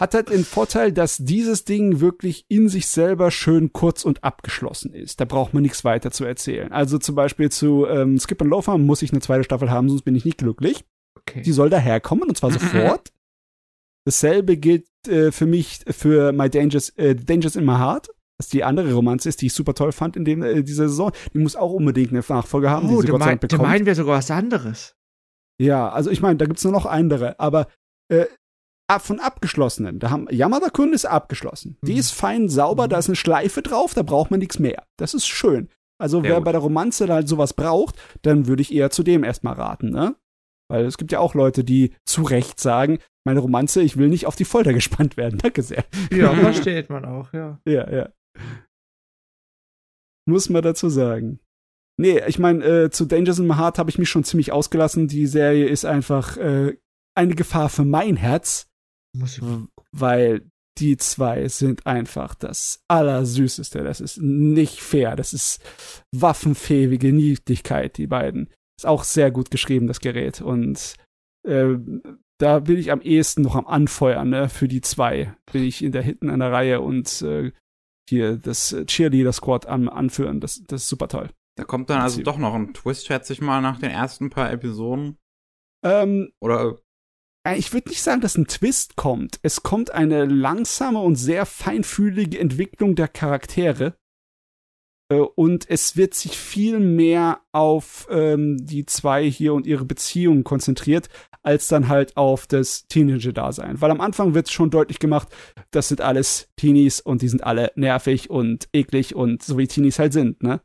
Hat 0.00 0.14
halt 0.14 0.30
den 0.30 0.44
Vorteil, 0.44 0.92
dass 0.92 1.18
dieses 1.18 1.66
Ding 1.66 2.00
wirklich 2.00 2.46
in 2.48 2.70
sich 2.70 2.86
selber 2.86 3.30
schön 3.30 3.74
kurz 3.74 4.06
und 4.06 4.24
abgeschlossen 4.24 4.94
ist. 4.94 5.20
Da 5.20 5.26
braucht 5.26 5.52
man 5.52 5.62
nichts 5.62 5.84
weiter 5.84 6.10
zu 6.10 6.24
erzählen. 6.24 6.72
Also 6.72 6.96
zum 6.96 7.14
Beispiel 7.14 7.50
zu 7.50 7.86
ähm, 7.86 8.18
Skip 8.18 8.40
and 8.40 8.50
Loafer 8.50 8.78
muss 8.78 9.02
ich 9.02 9.12
eine 9.12 9.20
zweite 9.20 9.44
Staffel 9.44 9.70
haben, 9.70 9.90
sonst 9.90 10.02
bin 10.02 10.14
ich 10.14 10.24
nicht 10.24 10.38
glücklich. 10.38 10.86
Okay. 11.18 11.42
Die 11.42 11.52
soll 11.52 11.68
daherkommen 11.68 12.30
und 12.30 12.36
zwar 12.38 12.50
sofort. 12.50 13.12
Dasselbe 14.06 14.56
gilt 14.56 14.86
äh, 15.06 15.30
für 15.30 15.44
mich 15.44 15.80
für 15.90 16.32
My 16.32 16.48
Dangers, 16.48 16.88
äh, 16.96 17.14
Dangers 17.14 17.56
in 17.56 17.66
My 17.66 17.76
Heart 17.76 18.08
was 18.40 18.48
die 18.48 18.64
andere 18.64 18.94
Romanze 18.94 19.28
ist, 19.28 19.42
die 19.42 19.46
ich 19.48 19.52
super 19.52 19.74
toll 19.74 19.92
fand 19.92 20.16
in 20.16 20.24
dem, 20.24 20.42
äh, 20.42 20.62
dieser 20.62 20.88
Saison. 20.88 21.12
Die 21.34 21.38
muss 21.38 21.56
auch 21.56 21.72
unbedingt 21.72 22.08
eine 22.10 22.24
Nachfolge 22.26 22.70
haben. 22.70 22.88
Oh, 22.88 23.02
die 23.02 23.12
mein, 23.12 23.38
da 23.38 23.58
meinen 23.58 23.84
wir 23.84 23.94
sogar 23.94 24.16
was 24.16 24.30
anderes. 24.30 24.96
Ja, 25.60 25.90
also 25.90 26.10
ich 26.10 26.22
meine, 26.22 26.36
da 26.36 26.46
gibt 26.46 26.56
es 26.56 26.64
nur 26.64 26.72
noch 26.72 26.86
andere, 26.86 27.38
aber 27.38 27.66
äh, 28.10 28.24
von 28.98 29.20
abgeschlossenen, 29.20 29.98
da 29.98 30.08
haben 30.08 30.26
Yamada-kun 30.30 30.94
ist 30.94 31.04
abgeschlossen. 31.04 31.76
Mhm. 31.82 31.86
Die 31.86 31.96
ist 31.98 32.12
fein 32.12 32.48
sauber, 32.48 32.86
mhm. 32.86 32.88
da 32.88 32.98
ist 32.98 33.08
eine 33.08 33.16
Schleife 33.16 33.60
drauf, 33.60 33.92
da 33.92 34.02
braucht 34.02 34.30
man 34.30 34.40
nichts 34.40 34.58
mehr. 34.58 34.84
Das 34.96 35.12
ist 35.12 35.26
schön. 35.26 35.68
Also 36.00 36.22
wer 36.22 36.36
gut. 36.36 36.44
bei 36.46 36.52
der 36.52 36.62
Romanze 36.62 37.08
halt 37.08 37.28
sowas 37.28 37.52
braucht, 37.52 37.96
dann 38.22 38.46
würde 38.46 38.62
ich 38.62 38.72
eher 38.72 38.88
zu 38.88 39.02
dem 39.02 39.22
erstmal 39.22 39.52
raten, 39.52 39.90
ne? 39.90 40.16
Weil 40.70 40.86
es 40.86 40.96
gibt 40.96 41.12
ja 41.12 41.18
auch 41.18 41.34
Leute, 41.34 41.62
die 41.62 41.92
zu 42.06 42.22
Recht 42.22 42.58
sagen, 42.58 43.00
meine 43.26 43.40
Romanze, 43.40 43.82
ich 43.82 43.98
will 43.98 44.08
nicht 44.08 44.24
auf 44.24 44.36
die 44.36 44.46
Folter 44.46 44.72
gespannt 44.80 45.18
werden. 45.18 45.38
Danke 45.38 45.62
sehr. 45.62 45.84
Ja, 46.10 46.32
versteht 46.34 46.88
man 46.88 47.04
auch, 47.04 47.34
ja. 47.34 47.60
Ja, 47.66 47.90
ja. 47.92 48.08
Muss 50.26 50.48
man 50.48 50.62
dazu 50.62 50.88
sagen. 50.88 51.40
Nee, 51.96 52.22
ich 52.26 52.38
meine, 52.38 52.64
äh, 52.64 52.90
zu 52.90 53.04
Dangers 53.04 53.38
in 53.38 53.46
My 53.46 53.56
Heart 53.56 53.78
habe 53.78 53.90
ich 53.90 53.98
mich 53.98 54.08
schon 54.08 54.24
ziemlich 54.24 54.52
ausgelassen. 54.52 55.08
Die 55.08 55.26
Serie 55.26 55.66
ist 55.66 55.84
einfach 55.84 56.36
äh, 56.36 56.78
eine 57.14 57.34
Gefahr 57.34 57.68
für 57.68 57.84
mein 57.84 58.16
Herz. 58.16 58.68
Muss 59.14 59.38
ich 59.38 59.44
weil 59.92 60.50
die 60.78 60.96
zwei 60.96 61.48
sind 61.48 61.86
einfach 61.86 62.34
das 62.34 62.82
Allersüßeste. 62.88 63.82
Das 63.82 64.00
ist 64.00 64.18
nicht 64.20 64.80
fair. 64.80 65.16
Das 65.16 65.32
ist 65.32 65.60
waffenfähige 66.12 67.12
Niedlichkeit, 67.12 67.98
die 67.98 68.06
beiden. 68.06 68.48
Ist 68.78 68.86
auch 68.86 69.04
sehr 69.04 69.30
gut 69.30 69.50
geschrieben, 69.50 69.86
das 69.86 70.00
Gerät. 70.00 70.40
Und 70.40 70.94
äh, 71.46 71.74
da 72.38 72.60
bin 72.60 72.78
ich 72.78 72.90
am 72.92 73.02
ehesten 73.02 73.42
noch 73.42 73.56
am 73.56 73.66
Anfeuern, 73.66 74.30
ne? 74.30 74.48
Für 74.48 74.68
die 74.68 74.80
zwei 74.80 75.34
bin 75.52 75.64
ich 75.64 75.82
in 75.82 75.92
der 75.92 76.02
hinten 76.02 76.30
an 76.30 76.40
der 76.40 76.52
Reihe 76.52 76.80
und 76.80 77.20
äh, 77.22 77.52
hier 78.10 78.36
das 78.36 78.76
Cheerleader-Squad 78.86 79.66
an, 79.66 79.88
anführen. 79.88 80.40
Das, 80.40 80.62
das 80.66 80.82
ist 80.82 80.88
super 80.88 81.08
toll. 81.08 81.30
Da 81.56 81.64
kommt 81.64 81.90
dann 81.90 82.00
also 82.00 82.22
doch 82.22 82.38
noch 82.38 82.54
ein 82.54 82.74
Twist, 82.74 83.06
schätze 83.06 83.32
ich 83.32 83.40
mal, 83.40 83.60
nach 83.60 83.78
den 83.78 83.90
ersten 83.90 84.30
paar 84.30 84.50
Episoden. 84.52 85.16
Ähm, 85.82 86.30
Oder 86.40 86.76
äh, 87.46 87.56
ich 87.56 87.72
würde 87.72 87.88
nicht 87.88 88.02
sagen, 88.02 88.20
dass 88.20 88.36
ein 88.36 88.46
Twist 88.46 88.96
kommt. 88.96 89.40
Es 89.42 89.62
kommt 89.62 89.90
eine 89.90 90.24
langsame 90.26 91.00
und 91.00 91.16
sehr 91.16 91.46
feinfühlige 91.46 92.38
Entwicklung 92.38 92.94
der 92.94 93.08
Charaktere. 93.08 93.96
Äh, 95.10 95.16
und 95.16 95.68
es 95.68 95.96
wird 95.96 96.14
sich 96.14 96.36
viel 96.36 96.80
mehr 96.80 97.40
auf 97.52 98.06
ähm, 98.10 98.56
die 98.64 98.86
zwei 98.86 99.28
hier 99.28 99.52
und 99.52 99.66
ihre 99.66 99.84
Beziehung 99.84 100.44
konzentriert, 100.44 101.08
als 101.42 101.68
dann 101.68 101.88
halt 101.88 102.16
auf 102.16 102.46
das 102.46 102.86
Teenager-Dasein. 102.86 103.80
Weil 103.80 103.90
am 103.90 104.00
Anfang 104.00 104.34
wird 104.34 104.50
schon 104.50 104.70
deutlich 104.70 104.98
gemacht, 104.98 105.28
das 105.70 105.88
sind 105.88 106.00
alles 106.00 106.48
Teenies 106.56 107.00
und 107.00 107.22
die 107.22 107.28
sind 107.28 107.44
alle 107.44 107.72
nervig 107.74 108.30
und 108.30 108.68
eklig 108.72 109.14
und 109.14 109.42
so 109.42 109.58
wie 109.58 109.66
Teenies 109.66 109.98
halt 109.98 110.12
sind, 110.12 110.42
ne? 110.42 110.60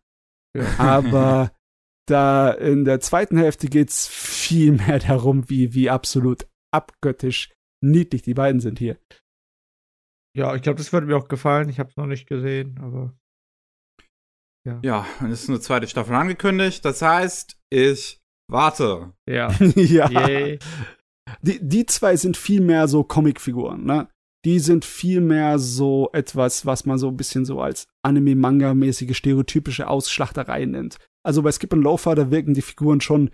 Ja. 0.55 0.65
Aber 0.77 1.51
da 2.07 2.51
in 2.51 2.85
der 2.85 2.99
zweiten 2.99 3.37
Hälfte 3.37 3.67
geht's 3.67 4.07
viel 4.07 4.73
mehr 4.73 4.99
darum, 4.99 5.49
wie, 5.49 5.73
wie 5.73 5.89
absolut 5.89 6.47
abgöttisch 6.71 7.51
niedlich 7.81 8.21
die 8.21 8.33
beiden 8.33 8.59
sind 8.59 8.79
hier. 8.79 8.97
Ja, 10.35 10.53
ich 10.53 10.61
glaube, 10.61 10.77
das 10.77 10.91
würde 10.91 11.07
mir 11.07 11.15
auch 11.15 11.29
gefallen. 11.29 11.69
Ich 11.69 11.79
habe 11.79 11.89
es 11.89 11.95
noch 11.95 12.07
nicht 12.07 12.27
gesehen, 12.27 12.77
aber 12.81 13.13
ja. 14.66 14.80
Ja, 14.84 15.05
es 15.30 15.43
ist 15.43 15.49
eine 15.49 15.59
zweite 15.59 15.88
Staffel 15.88 16.16
angekündigt. 16.16 16.84
Das 16.84 17.01
heißt, 17.01 17.57
ich 17.70 18.20
warte. 18.49 19.13
Ja. 19.30 19.51
ja. 19.76 20.09
Yay. 20.09 20.59
Die, 21.41 21.59
die 21.61 21.86
zwei 21.86 22.16
sind 22.16 22.38
viel 22.38 22.61
mehr 22.61 22.88
so 22.88 23.03
Comicfiguren, 23.03 23.86
ne? 23.86 24.07
Die 24.45 24.59
sind 24.59 24.86
viel 24.86 25.22
mehr 25.22 25.57
so 25.57 26.09
etwas, 26.13 26.68
was 26.68 26.86
man 26.86 26.99
so 26.99 27.07
ein 27.07 27.18
bisschen 27.18 27.45
so 27.45 27.61
als 27.61 27.88
Anime-Manga-mäßige 28.03 29.18
stereotypische 29.18 29.88
Ausschlachtereien 29.88 30.72
nennt. 30.72 30.97
Also 31.26 31.41
bei 31.41 31.51
Skip 31.51 31.74
und 31.74 31.82
Loafer, 31.82 32.13
da 32.13 32.30
wirken 32.30 32.53
die 32.53 32.61
Figuren 32.61 33.01
schon 33.01 33.32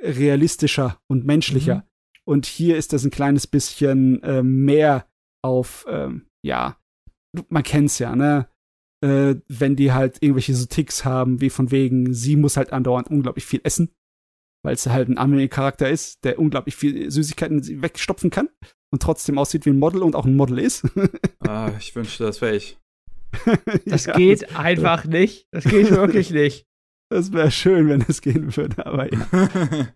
realistischer 0.00 0.98
und 1.06 1.26
menschlicher. 1.26 1.76
Mhm. 1.76 1.82
Und 2.26 2.46
hier 2.46 2.78
ist 2.78 2.94
das 2.94 3.04
ein 3.04 3.10
kleines 3.10 3.46
bisschen 3.46 4.22
äh, 4.22 4.42
mehr 4.42 5.06
auf, 5.42 5.84
ähm, 5.86 6.26
ja, 6.42 6.78
man 7.50 7.62
kennt's 7.62 7.98
ja, 7.98 8.16
ne? 8.16 8.48
Äh, 9.04 9.36
wenn 9.48 9.76
die 9.76 9.92
halt 9.92 10.18
irgendwelche 10.20 10.54
so 10.54 10.66
Ticks 10.66 11.04
haben, 11.04 11.40
wie 11.40 11.50
von 11.50 11.70
wegen, 11.70 12.14
sie 12.14 12.36
muss 12.36 12.56
halt 12.56 12.72
andauernd 12.72 13.10
unglaublich 13.10 13.44
viel 13.44 13.60
essen 13.64 13.90
weil 14.64 14.74
es 14.74 14.86
halt 14.86 15.08
ein 15.08 15.18
Anime-Charakter 15.18 15.88
ist, 15.88 16.24
der 16.24 16.38
unglaublich 16.38 16.74
viel 16.74 17.10
Süßigkeiten 17.10 17.82
wegstopfen 17.82 18.30
kann 18.30 18.48
und 18.90 19.02
trotzdem 19.02 19.38
aussieht 19.38 19.66
wie 19.66 19.70
ein 19.70 19.78
Model 19.78 20.02
und 20.02 20.16
auch 20.16 20.24
ein 20.24 20.36
Model 20.36 20.58
ist. 20.58 20.86
ah, 21.46 21.70
ich 21.78 21.94
wünschte, 21.94 22.24
das 22.24 22.40
wäre 22.40 22.56
ich. 22.56 22.78
Das 23.86 24.06
ja, 24.06 24.16
geht 24.16 24.42
das, 24.42 24.56
einfach 24.56 25.04
nicht. 25.04 25.48
Das 25.50 25.64
geht 25.64 25.90
wirklich 25.90 26.30
nicht. 26.30 26.66
Das 27.10 27.32
wäre 27.32 27.50
schön, 27.50 27.88
wenn 27.88 28.04
es 28.08 28.22
gehen 28.22 28.56
würde, 28.56 28.86
aber 28.86 29.12
ja. 29.12 29.88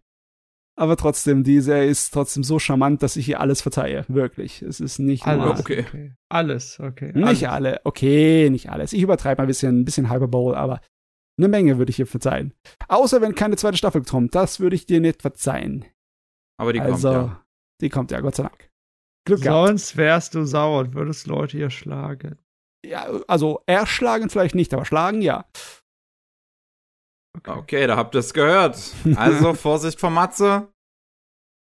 Aber 0.78 0.96
trotzdem, 0.96 1.42
die 1.42 1.60
Serie 1.60 1.88
ist 1.88 2.12
trotzdem 2.14 2.44
so 2.44 2.58
charmant, 2.58 3.02
dass 3.02 3.16
ich 3.16 3.28
ihr 3.28 3.40
alles 3.40 3.60
verzeihe. 3.62 4.04
Wirklich. 4.06 4.62
Es 4.62 4.78
ist 4.78 4.98
nicht 4.98 5.26
alles. 5.26 5.60
Okay. 5.60 5.84
okay. 5.88 6.14
Alles, 6.28 6.78
okay. 6.78 7.12
Nicht 7.14 7.26
alles. 7.26 7.42
alle. 7.42 7.80
Okay, 7.84 8.48
nicht 8.50 8.70
alles. 8.70 8.92
Ich 8.92 9.02
übertreibe 9.02 9.40
mal 9.40 9.44
ein 9.44 9.48
bisschen, 9.48 9.80
ein 9.80 9.84
bisschen 9.84 10.10
Hyperbole, 10.10 10.56
aber 10.56 10.80
eine 11.36 11.48
Menge 11.48 11.78
würde 11.78 11.90
ich 11.90 11.96
dir 11.96 12.06
verzeihen. 12.06 12.54
Außer 12.86 13.20
wenn 13.20 13.34
keine 13.34 13.56
zweite 13.56 13.76
Staffel 13.76 14.02
kommt. 14.04 14.34
Das 14.34 14.60
würde 14.60 14.76
ich 14.76 14.86
dir 14.86 15.00
nicht 15.00 15.22
verzeihen. 15.22 15.84
Aber 16.58 16.72
die 16.72 16.80
also, 16.80 17.08
kommt 17.08 17.28
ja. 17.28 17.44
Die 17.80 17.88
kommt 17.88 18.10
ja, 18.10 18.20
Gott 18.20 18.36
sei 18.36 18.44
Dank. 18.44 18.70
Glück 19.24 19.42
Sonst 19.42 19.96
wärst 19.96 20.34
du 20.34 20.44
sauer 20.44 20.80
und 20.80 20.94
würdest 20.94 21.26
Leute 21.26 21.56
hier 21.56 21.70
schlagen. 21.70 22.38
Ja, 22.84 23.06
also 23.26 23.62
erschlagen 23.66 24.30
vielleicht 24.30 24.54
nicht, 24.54 24.72
aber 24.72 24.84
schlagen 24.84 25.22
ja. 25.22 25.44
Okay, 27.38 27.58
okay 27.58 27.86
da 27.86 27.96
habt 27.96 28.14
ihr 28.14 28.20
es 28.20 28.32
gehört. 28.32 28.78
Also 29.16 29.54
Vorsicht 29.54 29.98
vor 30.00 30.10
Matze. 30.10 30.68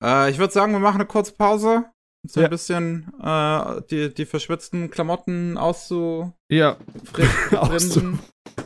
Äh, 0.02 0.30
ich 0.30 0.38
würde 0.38 0.52
sagen, 0.52 0.72
wir 0.72 0.78
machen 0.78 0.96
eine 0.96 1.06
kurze 1.06 1.32
Pause. 1.32 1.90
So 2.26 2.40
ja. 2.40 2.46
ein 2.46 2.50
bisschen 2.50 3.12
äh, 3.22 3.82
die, 3.90 4.12
die 4.12 4.26
verschwitzten 4.26 4.90
Klamotten 4.90 5.56
auszu 5.56 6.34
ja. 6.50 6.76
Auszu 7.52 8.18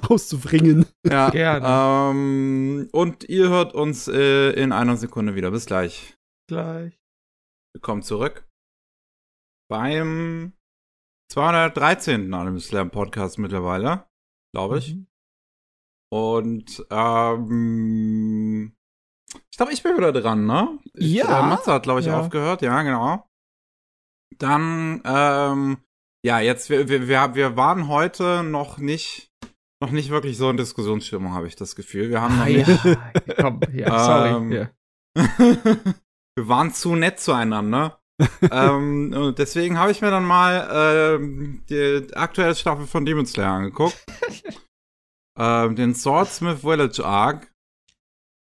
auszubringen. 0.08 0.86
Ja, 1.06 1.30
gerne. 1.30 2.10
Ähm, 2.10 2.88
und 2.92 3.28
ihr 3.28 3.48
hört 3.48 3.74
uns 3.74 4.08
äh, 4.08 4.50
in 4.50 4.72
einer 4.72 4.96
Sekunde 4.96 5.34
wieder. 5.34 5.50
Bis 5.50 5.66
gleich. 5.66 6.16
Gleich. 6.48 6.98
Willkommen 7.74 8.02
zurück 8.02 8.46
beim 9.70 10.52
213. 11.32 12.32
Anime 12.34 12.60
Slam 12.60 12.90
Podcast 12.90 13.38
mittlerweile, 13.38 14.04
glaube 14.52 14.78
ich. 14.78 14.94
Mhm. 14.94 15.06
Und 16.10 16.86
ähm, 16.90 18.74
ich 19.50 19.56
glaube, 19.56 19.72
ich 19.72 19.82
bin 19.82 19.96
wieder 19.96 20.12
dran, 20.12 20.46
ne? 20.46 20.78
Ich, 20.94 21.12
ja. 21.12 21.40
Äh, 21.40 21.48
Matze 21.48 21.72
hat, 21.72 21.84
glaube 21.84 22.00
ich, 22.00 22.06
ja. 22.06 22.18
aufgehört, 22.18 22.62
ja, 22.62 22.82
genau. 22.82 23.28
Dann, 24.38 25.00
ähm, 25.04 25.78
ja, 26.24 26.40
jetzt, 26.40 26.70
wir, 26.70 26.88
wir, 26.88 27.34
wir 27.34 27.56
waren 27.56 27.88
heute 27.88 28.42
noch 28.42 28.78
nicht, 28.78 29.32
noch 29.80 29.90
nicht 29.90 30.10
wirklich 30.10 30.38
so 30.38 30.50
in 30.50 30.56
Diskussionsstimmung, 30.56 31.34
habe 31.34 31.46
ich 31.46 31.56
das 31.56 31.76
Gefühl. 31.76 32.10
Wir 32.10 32.20
haben 32.20 32.36
noch 32.36 32.44
ah, 32.44 32.48
nicht. 32.48 32.84
Ja. 32.84 33.12
Komm, 33.40 33.60
ja, 33.72 34.04
sorry. 34.04 34.28
Ähm, 34.30 34.52
ja. 34.52 34.70
wir 36.36 36.48
waren 36.48 36.72
zu 36.72 36.96
nett 36.96 37.20
zueinander. 37.20 38.00
ähm, 38.50 39.34
deswegen 39.36 39.78
habe 39.78 39.90
ich 39.90 40.00
mir 40.00 40.10
dann 40.10 40.24
mal 40.24 40.68
ähm, 40.72 41.64
die 41.68 42.06
aktuelle 42.14 42.54
Staffel 42.54 42.86
von 42.86 43.04
Demon 43.04 43.26
Slayer 43.26 43.52
angeguckt. 43.52 44.04
ähm, 45.38 45.76
den 45.76 45.94
Swordsmith 45.94 46.60
Village 46.60 47.04
Arc. 47.04 47.52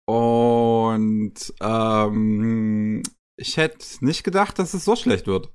Und 0.08 1.54
ähm, 1.62 3.04
ich 3.38 3.58
hätte 3.58 3.86
nicht 4.06 4.24
gedacht, 4.24 4.58
dass 4.58 4.74
es 4.74 4.86
so 4.86 4.96
schlecht 4.96 5.28
wird. 5.28 5.54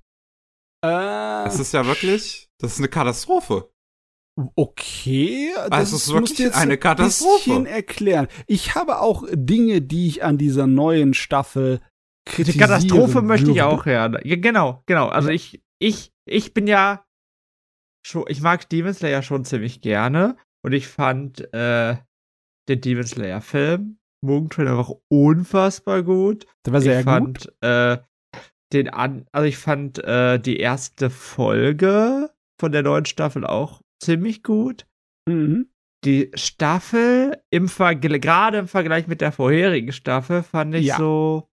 Äh, 0.85 1.47
es 1.47 1.59
ist 1.59 1.73
ja 1.73 1.87
wirklich, 1.87 2.51
das 2.59 2.75
ist 2.75 2.79
eine 2.79 2.89
Katastrophe. 2.89 3.71
Okay, 4.57 5.53
das 5.55 5.71
also 5.71 5.97
es 5.97 6.07
ist 6.07 6.13
wirklich 6.13 6.39
jetzt 6.39 6.57
eine 6.57 6.79
Katastrophe. 6.79 7.33
Ein 7.33 7.65
bisschen 7.65 7.67
erklären. 7.67 8.29
Ich 8.47 8.75
habe 8.75 9.01
auch 9.01 9.25
Dinge, 9.31 9.83
die 9.83 10.09
ich 10.09 10.25
an 10.25 10.39
dieser 10.39 10.67
neuen 10.67 11.13
Staffel 11.13 11.81
kritisiere. 12.27 12.53
Die 12.53 12.59
Katastrophe 12.59 13.23
möchte 13.23 13.51
ich 13.51 13.63
auch 13.63 13.85
hören. 13.85 14.19
Ja, 14.25 14.37
genau, 14.37 14.83
genau. 14.87 15.09
Also 15.09 15.29
ich, 15.29 15.63
ich, 15.79 16.13
ich 16.27 16.55
bin 16.55 16.67
ja 16.67 17.05
schon, 18.07 18.25
ich 18.29 18.41
mag 18.41 18.69
Demon 18.71 18.95
Slayer 18.95 19.23
schon 19.23 19.45
ziemlich 19.45 19.83
gerne 19.83 20.37
und 20.65 20.73
ich 20.73 20.89
fand 20.89 21.53
äh, 21.53 21.97
den 22.69 22.81
Demon 22.81 23.05
Slayer 23.05 23.41
Film 23.41 23.99
Mugen 24.25 24.51
Train 24.51 24.69
einfach 24.69 24.93
unfassbar 25.09 26.03
gut. 26.03 26.47
Der 26.65 26.73
war 26.73 26.81
sehr 26.81 27.01
ich 27.01 27.05
fand, 27.05 27.39
gut. 27.39 27.55
Äh, 27.61 27.99
den 28.73 28.89
an, 28.89 29.27
also 29.33 29.47
ich 29.47 29.59
fand 29.59 30.03
äh, 30.03 30.39
die 30.39 30.59
erste 30.59 31.11
Folge 31.11 32.31
von 32.59 32.73
der 32.73 32.83
neuen 32.83 33.05
Staffel 33.05 33.45
auch 33.45 33.83
ziemlich 34.03 34.43
gut. 34.43 34.87
Mhm. 35.29 35.69
Die 36.05 36.31
Staffel 36.35 37.43
im 37.51 37.69
Vergleich, 37.69 38.21
gerade 38.21 38.59
im 38.59 38.69
Vergleich 38.69 39.07
mit 39.07 39.21
der 39.21 39.33
vorherigen 39.33 39.93
Staffel 39.93 40.43
fand 40.43 40.75
ich 40.75 40.87
ja. 40.87 40.97
so 40.97 41.49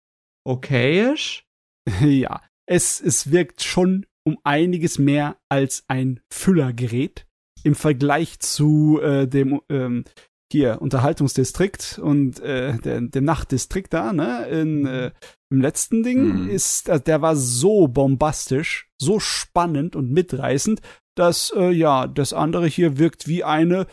okayisch. 0.47 1.45
Ja, 2.03 2.43
es, 2.67 3.01
es 3.01 3.33
wirkt 3.33 3.63
schon 3.63 4.05
um 4.27 4.39
einiges 4.45 4.99
mehr 4.99 5.39
als 5.49 5.85
ein 5.89 6.21
Füllergerät 6.31 7.27
im 7.65 7.75
Vergleich 7.75 8.41
zu 8.41 9.01
äh, 9.01 9.27
dem 9.27 9.61
ähm, 9.69 10.05
hier 10.51 10.81
Unterhaltungsdistrikt 10.81 11.99
und 12.03 12.41
äh, 12.41 12.79
der, 12.79 13.03
dem 13.03 13.25
Nachtdistrikt 13.25 13.93
da, 13.93 14.13
ne, 14.13 14.47
in, 14.49 14.87
äh, 14.87 15.11
im 15.51 15.61
letzten 15.61 16.03
Ding 16.03 16.45
mhm. 16.45 16.49
ist, 16.49 16.89
äh, 16.89 17.01
der 17.01 17.21
war 17.21 17.37
so 17.37 17.87
bombastisch, 17.89 18.89
so 18.99 19.21
spannend 19.21 19.95
und 19.95 20.11
mitreißend, 20.11 20.81
dass 21.17 21.53
äh, 21.55 21.71
ja 21.71 22.07
das 22.07 22.33
andere 22.33 22.67
hier 22.67 22.99
wirkt 22.99 23.29
wie 23.29 23.45
eine 23.45 23.87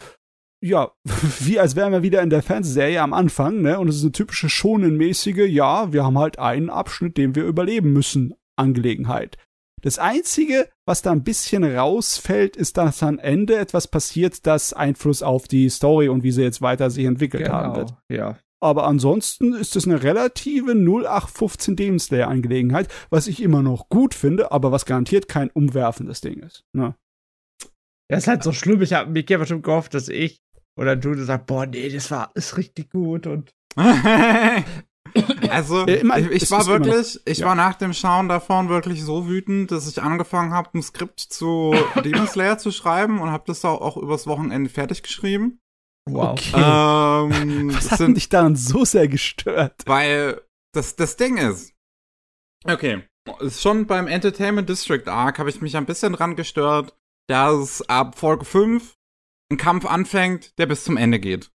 ja, 0.64 0.92
wie 1.40 1.60
als 1.60 1.76
wären 1.76 1.92
wir 1.92 2.04
wieder 2.04 2.22
in 2.22 2.30
der 2.30 2.42
Fernsehserie 2.42 3.02
am 3.02 3.14
Anfang, 3.14 3.62
ne? 3.62 3.80
Und 3.80 3.88
es 3.88 3.98
ist 3.98 4.04
eine 4.04 4.14
typische 4.14 4.50
schonenmäßige, 4.50 5.48
ja, 5.48 5.94
wir 5.94 6.04
haben 6.04 6.18
halt 6.18 6.40
einen 6.40 6.70
Abschnitt, 6.70 7.18
den 7.18 7.36
wir 7.36 7.46
überleben 7.46 7.94
müssen, 7.94 8.34
Angelegenheit. 8.56 9.38
Das 9.86 10.00
Einzige, 10.00 10.68
was 10.88 11.04
da 11.04 11.12
ein 11.12 11.24
bisschen 11.24 11.64
rausfällt, 11.64 12.58
ist, 12.58 12.78
dass 12.78 13.04
am 13.04 13.20
Ende 13.20 13.56
etwas 13.56 13.88
passiert, 13.88 14.48
das 14.48 14.74
Einfluss 14.74 15.22
auf 15.22 15.48
die 15.48 15.70
Story 15.70 16.10
und 16.10 16.24
wie 16.24 16.32
sie 16.32 16.42
jetzt 16.42 16.64
weiter 16.64 16.90
sich 16.90 17.06
entwickelt 17.06 17.44
genau, 17.44 17.56
haben 17.56 17.76
wird. 17.76 17.94
Ja. 18.12 18.40
Aber 18.60 18.88
ansonsten 18.88 19.54
ist 19.54 19.76
es 19.76 19.86
eine 19.86 20.02
relative 20.02 20.72
0815 20.72 21.76
Demon 21.76 22.00
Slayer 22.00 22.30
Angelegenheit, 22.30 22.88
was 23.12 23.28
ich 23.28 23.44
immer 23.44 23.62
noch 23.62 23.88
gut 23.90 24.16
finde, 24.16 24.52
aber 24.52 24.72
was 24.72 24.88
garantiert 24.88 25.28
kein 25.28 25.52
umwerfendes 25.52 26.20
Ding 26.20 26.40
ist. 26.40 26.64
Ne? 26.74 26.96
Das 28.10 28.24
ist 28.24 28.28
halt 28.28 28.42
so 28.42 28.54
schlimm. 28.54 28.82
Ich 28.82 28.94
habe 28.94 29.12
mir 29.12 29.24
bestimmt 29.24 29.64
gehofft, 29.64 29.94
dass 29.94 30.10
ich 30.10 30.40
oder 30.80 30.96
du 30.96 31.14
sagst, 31.14 31.46
boah, 31.46 31.68
nee, 31.68 31.90
das 31.90 32.10
war 32.10 32.32
ist 32.34 32.58
richtig 32.58 32.90
gut 32.90 33.28
und 33.28 33.54
Also, 35.50 35.88
ich, 35.88 36.04
ich 36.04 36.52
war 36.52 36.66
wirklich, 36.66 37.20
ich 37.26 37.40
ja. 37.40 37.48
war 37.48 37.56
nach 37.56 37.76
dem 37.76 37.94
Schauen 37.94 38.28
davon 38.28 38.70
wirklich 38.70 39.04
so 39.04 39.28
wütend, 39.28 39.72
dass 39.72 39.88
ich 39.88 40.02
angefangen 40.02 40.54
habe, 40.54 40.70
ein 40.74 40.84
Skript 40.84 41.20
zu 41.20 41.74
Demon 42.04 42.28
Slayer 42.28 42.58
zu 42.58 42.72
schreiben 42.72 43.22
und 43.22 43.32
habe 43.32 43.46
das 43.48 43.64
auch, 43.64 43.82
auch 43.82 43.98
übers 43.98 44.28
Wochenende 44.28 44.70
fertig 44.70 45.04
geschrieben. 45.04 45.60
Wow. 46.10 46.32
Okay. 46.32 46.52
Ähm, 46.56 47.74
Was 47.74 47.92
hat 47.92 47.98
sind, 48.00 48.18
dich 48.18 48.30
daran 48.30 48.56
so 48.56 48.86
sehr 48.86 49.08
gestört? 49.08 49.84
Weil 49.86 50.42
das, 50.74 50.96
das 50.96 51.18
Ding 51.18 51.38
ist, 51.38 51.74
okay, 52.66 53.04
schon 53.50 53.88
beim 53.88 54.08
Entertainment 54.08 54.70
District 54.70 55.08
Arc 55.08 55.40
habe 55.40 55.50
ich 55.50 55.62
mich 55.62 55.78
ein 55.78 55.86
bisschen 55.86 56.14
dran 56.14 56.36
gestört, 56.36 56.96
dass 57.28 57.82
ab 57.90 58.18
Folge 58.18 58.46
5 58.46 58.96
ein 59.52 59.58
Kampf 59.58 59.86
anfängt, 59.86 60.58
der 60.60 60.66
bis 60.66 60.84
zum 60.84 60.98
Ende 60.98 61.20
geht. 61.20 61.52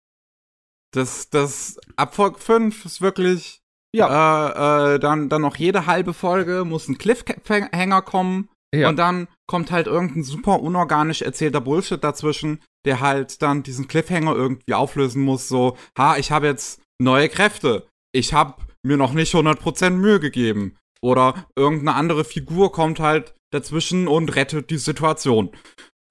Das, 0.92 1.30
das, 1.30 1.78
ab 1.96 2.16
Folge 2.16 2.40
5 2.40 2.86
ist 2.86 3.02
wirklich, 3.02 3.62
ja, 3.96 4.50
äh, 4.50 4.96
äh, 4.96 5.00
dann, 5.00 5.30
dann 5.30 5.42
noch 5.42 5.56
jede 5.56 5.86
halbe 5.86 6.14
Folge 6.14 6.64
muss 6.66 6.88
ein 6.88 6.98
Cliffhanger 6.98 8.02
kommen. 8.02 8.50
Ja. 8.74 8.90
Und 8.90 8.98
dann 8.98 9.28
kommt 9.48 9.72
halt 9.72 9.88
irgendein 9.88 10.24
super 10.24 10.62
unorganisch 10.62 11.22
erzählter 11.22 11.62
Bullshit 11.62 12.04
dazwischen, 12.04 12.62
der 12.86 13.00
halt 13.00 13.42
dann 13.42 13.64
diesen 13.64 13.88
Cliffhanger 13.88 14.36
irgendwie 14.36 14.74
auflösen 14.74 15.24
muss. 15.24 15.48
So, 15.48 15.76
ha, 15.98 16.18
ich 16.18 16.32
habe 16.32 16.48
jetzt 16.48 16.82
neue 17.02 17.30
Kräfte. 17.30 17.88
Ich 18.12 18.34
habe 18.34 18.62
mir 18.84 18.98
noch 18.98 19.14
nicht 19.14 19.34
100% 19.34 19.92
Mühe 19.92 20.20
gegeben. 20.20 20.76
Oder 21.02 21.46
irgendeine 21.56 21.96
andere 21.96 22.26
Figur 22.26 22.72
kommt 22.72 23.00
halt 23.00 23.34
dazwischen 23.52 24.08
und 24.08 24.36
rettet 24.36 24.70
die 24.70 24.78
Situation. 24.78 25.52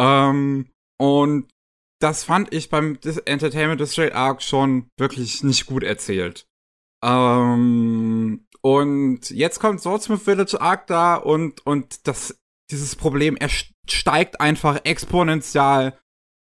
Ähm, 0.01 0.69
und 1.01 1.49
das 2.01 2.25
fand 2.25 2.53
ich 2.55 2.71
beim 2.71 2.99
Entertainment 3.25 3.81
District 3.81 4.13
Arc 4.13 4.43
schon 4.43 4.91
wirklich 4.99 5.43
nicht 5.43 5.67
gut 5.67 5.83
erzählt. 5.83 6.47
Ähm, 7.05 8.47
und 8.61 9.31
jetzt 9.31 9.61
kommt 9.61 9.81
Swordsmith 9.81 10.23
Village 10.23 10.61
Arc 10.61 10.87
da 10.87 11.17
und, 11.17 11.65
und 11.67 12.07
das, 12.07 12.39
dieses 12.71 12.97
Problem, 12.97 13.39
steigt 13.89 14.41
einfach 14.41 14.81
exponentiell 14.85 15.99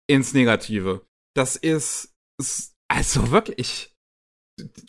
ins 0.09 0.35
Negative. 0.35 1.07
Das 1.35 1.57
ist, 1.57 2.13
ist 2.39 2.75
also 2.89 3.31
wirklich, 3.31 3.95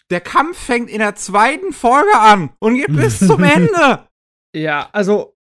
der 0.09 0.21
Kampf 0.21 0.57
fängt 0.57 0.89
in 0.89 0.99
der 0.99 1.15
zweiten 1.15 1.73
Folge 1.73 2.19
an 2.19 2.53
und 2.59 2.75
geht 2.75 2.95
bis 2.95 3.19
zum 3.19 3.43
Ende. 3.43 4.07
Ja, 4.55 4.89
also 4.91 5.37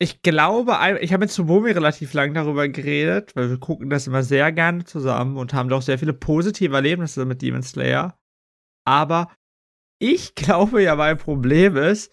ich 0.00 0.22
glaube, 0.22 0.76
ich 1.00 1.12
habe 1.12 1.22
mit 1.22 1.30
Tsubomi 1.30 1.72
relativ 1.72 2.12
lang 2.12 2.32
darüber 2.32 2.68
geredet, 2.68 3.34
weil 3.34 3.50
wir 3.50 3.58
gucken 3.58 3.90
das 3.90 4.06
immer 4.06 4.22
sehr 4.22 4.52
gerne 4.52 4.84
zusammen 4.84 5.36
und 5.36 5.52
haben 5.54 5.68
doch 5.68 5.82
sehr 5.82 5.98
viele 5.98 6.12
positive 6.12 6.74
Erlebnisse 6.74 7.24
mit 7.24 7.42
Demon 7.42 7.62
Slayer. 7.62 8.16
Aber 8.86 9.32
ich 10.00 10.34
glaube 10.36 10.82
ja, 10.82 10.94
mein 10.94 11.18
Problem 11.18 11.76
ist, 11.76 12.12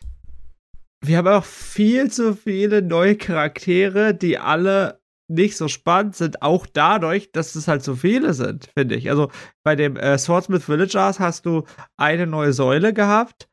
wir 1.03 1.17
haben 1.17 1.27
auch 1.27 1.45
viel 1.45 2.11
zu 2.11 2.35
viele 2.35 2.81
neue 2.81 3.15
Charaktere, 3.15 4.15
die 4.15 4.39
alle 4.39 4.99
nicht 5.27 5.57
so 5.57 5.67
spannend 5.67 6.15
sind, 6.15 6.41
auch 6.41 6.65
dadurch, 6.65 7.31
dass 7.31 7.55
es 7.55 7.67
halt 7.67 7.83
so 7.83 7.95
viele 7.95 8.33
sind, 8.33 8.69
finde 8.75 8.95
ich. 8.95 9.09
Also 9.09 9.31
bei 9.63 9.75
dem 9.75 9.95
äh, 9.97 10.17
Swordsmith 10.17 10.67
Villagers 10.67 11.19
hast 11.19 11.45
du 11.45 11.63
eine 11.97 12.27
neue 12.27 12.53
Säule 12.53 12.93
gehabt 12.93 13.49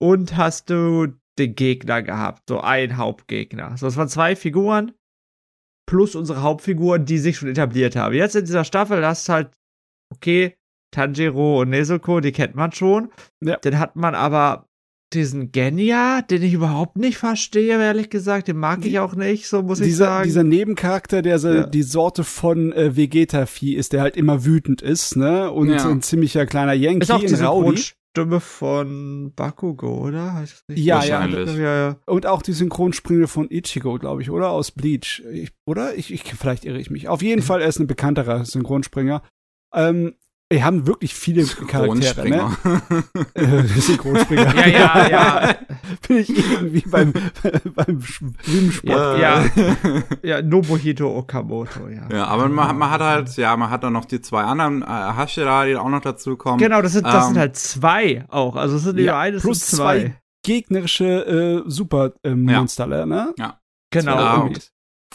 und 0.00 0.36
hast 0.36 0.70
du 0.70 1.08
den 1.38 1.54
Gegner 1.54 2.02
gehabt, 2.02 2.42
so 2.48 2.60
ein 2.60 2.96
Hauptgegner. 2.96 3.76
So, 3.76 3.86
es 3.86 3.96
waren 3.96 4.08
zwei 4.08 4.36
Figuren 4.36 4.92
plus 5.86 6.14
unsere 6.14 6.42
Hauptfiguren, 6.42 7.06
die 7.06 7.18
sich 7.18 7.38
schon 7.38 7.48
etabliert 7.48 7.96
haben. 7.96 8.14
Jetzt 8.14 8.36
in 8.36 8.44
dieser 8.44 8.64
Staffel 8.64 9.04
hast 9.04 9.28
halt, 9.28 9.50
okay, 10.14 10.54
Tanjiro 10.90 11.62
und 11.62 11.70
Nezuko, 11.70 12.20
die 12.20 12.32
kennt 12.32 12.54
man 12.54 12.72
schon. 12.72 13.10
Ja. 13.42 13.56
Dann 13.56 13.78
hat 13.78 13.96
man 13.96 14.14
aber 14.14 14.68
diesen 15.14 15.52
Genya, 15.52 16.20
den 16.20 16.42
ich 16.42 16.52
überhaupt 16.52 16.98
nicht 16.98 17.16
verstehe, 17.16 17.80
ehrlich 17.80 18.10
gesagt, 18.10 18.48
den 18.48 18.58
mag 18.58 18.84
ich 18.84 18.98
auch 18.98 19.14
nicht, 19.14 19.48
so 19.48 19.62
muss 19.62 19.78
dieser, 19.78 19.88
ich 19.88 19.96
sagen. 19.96 20.24
Dieser 20.24 20.44
Nebencharakter, 20.44 21.22
der 21.22 21.38
so 21.38 21.48
ja. 21.48 21.66
die 21.66 21.82
Sorte 21.82 22.24
von 22.24 22.72
äh, 22.72 22.94
Vegeta-Vieh 22.94 23.74
ist, 23.74 23.94
der 23.94 24.02
halt 24.02 24.16
immer 24.16 24.44
wütend 24.44 24.82
ist, 24.82 25.16
ne? 25.16 25.50
Und 25.50 25.70
ja. 25.70 25.88
ein 25.88 26.02
ziemlicher 26.02 26.44
kleiner 26.44 26.74
Yankee 26.74 27.04
ist 27.04 27.10
auch 27.10 27.22
in 27.22 27.34
Rowdy. 27.34 27.82
Stimme 28.10 28.40
von 28.40 29.32
Bakugo, 29.34 30.06
oder? 30.06 30.34
Heißt 30.34 30.52
das 30.52 30.64
nicht? 30.68 30.84
Ja, 30.84 31.04
ja, 31.04 31.26
ja, 31.26 31.56
ja. 31.56 31.96
Und 32.06 32.26
auch 32.26 32.42
die 32.42 32.52
Synchronsprünge 32.52 33.28
von 33.28 33.48
Ichigo, 33.50 33.98
glaube 33.98 34.22
ich, 34.22 34.30
oder? 34.30 34.50
Aus 34.50 34.70
Bleach. 34.70 35.22
Ich, 35.30 35.52
oder? 35.66 35.94
Ich, 35.94 36.12
ich, 36.12 36.24
vielleicht 36.24 36.64
irre 36.64 36.80
ich 36.80 36.90
mich. 36.90 37.08
Auf 37.08 37.22
jeden 37.22 37.42
Fall, 37.42 37.60
er 37.62 37.68
ist 37.68 37.78
ein 37.78 37.86
bekannterer 37.86 38.44
Synchronspringer. 38.44 39.22
Ähm, 39.72 40.14
wir 40.50 40.64
haben 40.64 40.86
wirklich 40.86 41.14
viele 41.14 41.44
Charaktere, 41.66 42.28
ne? 42.28 42.56
Synchronspringer. 43.80 44.54
ja, 44.66 44.66
ja, 44.66 45.08
ja. 45.08 45.54
Bin 46.08 46.18
ich 46.18 46.30
irgendwie 46.30 46.80
beim, 46.88 47.12
beim 47.74 48.02
Schwimmsport. 48.02 49.18
Ja, 49.18 49.44
ja. 49.44 49.44
ja, 50.22 50.42
Nobuhito 50.42 51.16
Okamoto, 51.16 51.88
ja. 51.88 52.08
Ja, 52.10 52.26
aber 52.26 52.48
man, 52.48 52.78
man, 52.78 52.90
hat 52.90 53.00
halt, 53.00 53.36
ja, 53.36 53.56
man 53.56 53.68
hat 53.68 53.84
dann 53.84 53.92
noch 53.92 54.06
die 54.06 54.20
zwei 54.20 54.42
anderen 54.42 54.82
äh, 54.82 54.86
Hashira, 54.86 55.66
die 55.66 55.76
auch 55.76 55.88
noch 55.88 56.00
dazu 56.00 56.36
kommen. 56.36 56.58
Genau, 56.58 56.80
das 56.80 56.92
sind, 56.92 57.06
das 57.06 57.26
ähm, 57.26 57.28
sind 57.28 57.38
halt 57.38 57.56
zwei 57.56 58.24
auch. 58.28 58.56
Also 58.56 58.76
es 58.76 58.84
sind 58.84 58.98
ja, 58.98 59.18
eine, 59.18 59.38
plus 59.38 59.60
zwei. 59.60 60.00
zwei 60.00 60.20
gegnerische 60.44 61.64
äh, 61.66 61.70
Super-Monster, 61.70 62.84
ähm, 62.84 62.90
ja. 62.92 63.06
ne? 63.06 63.34
Ja. 63.38 63.60
Genau. 63.90 64.50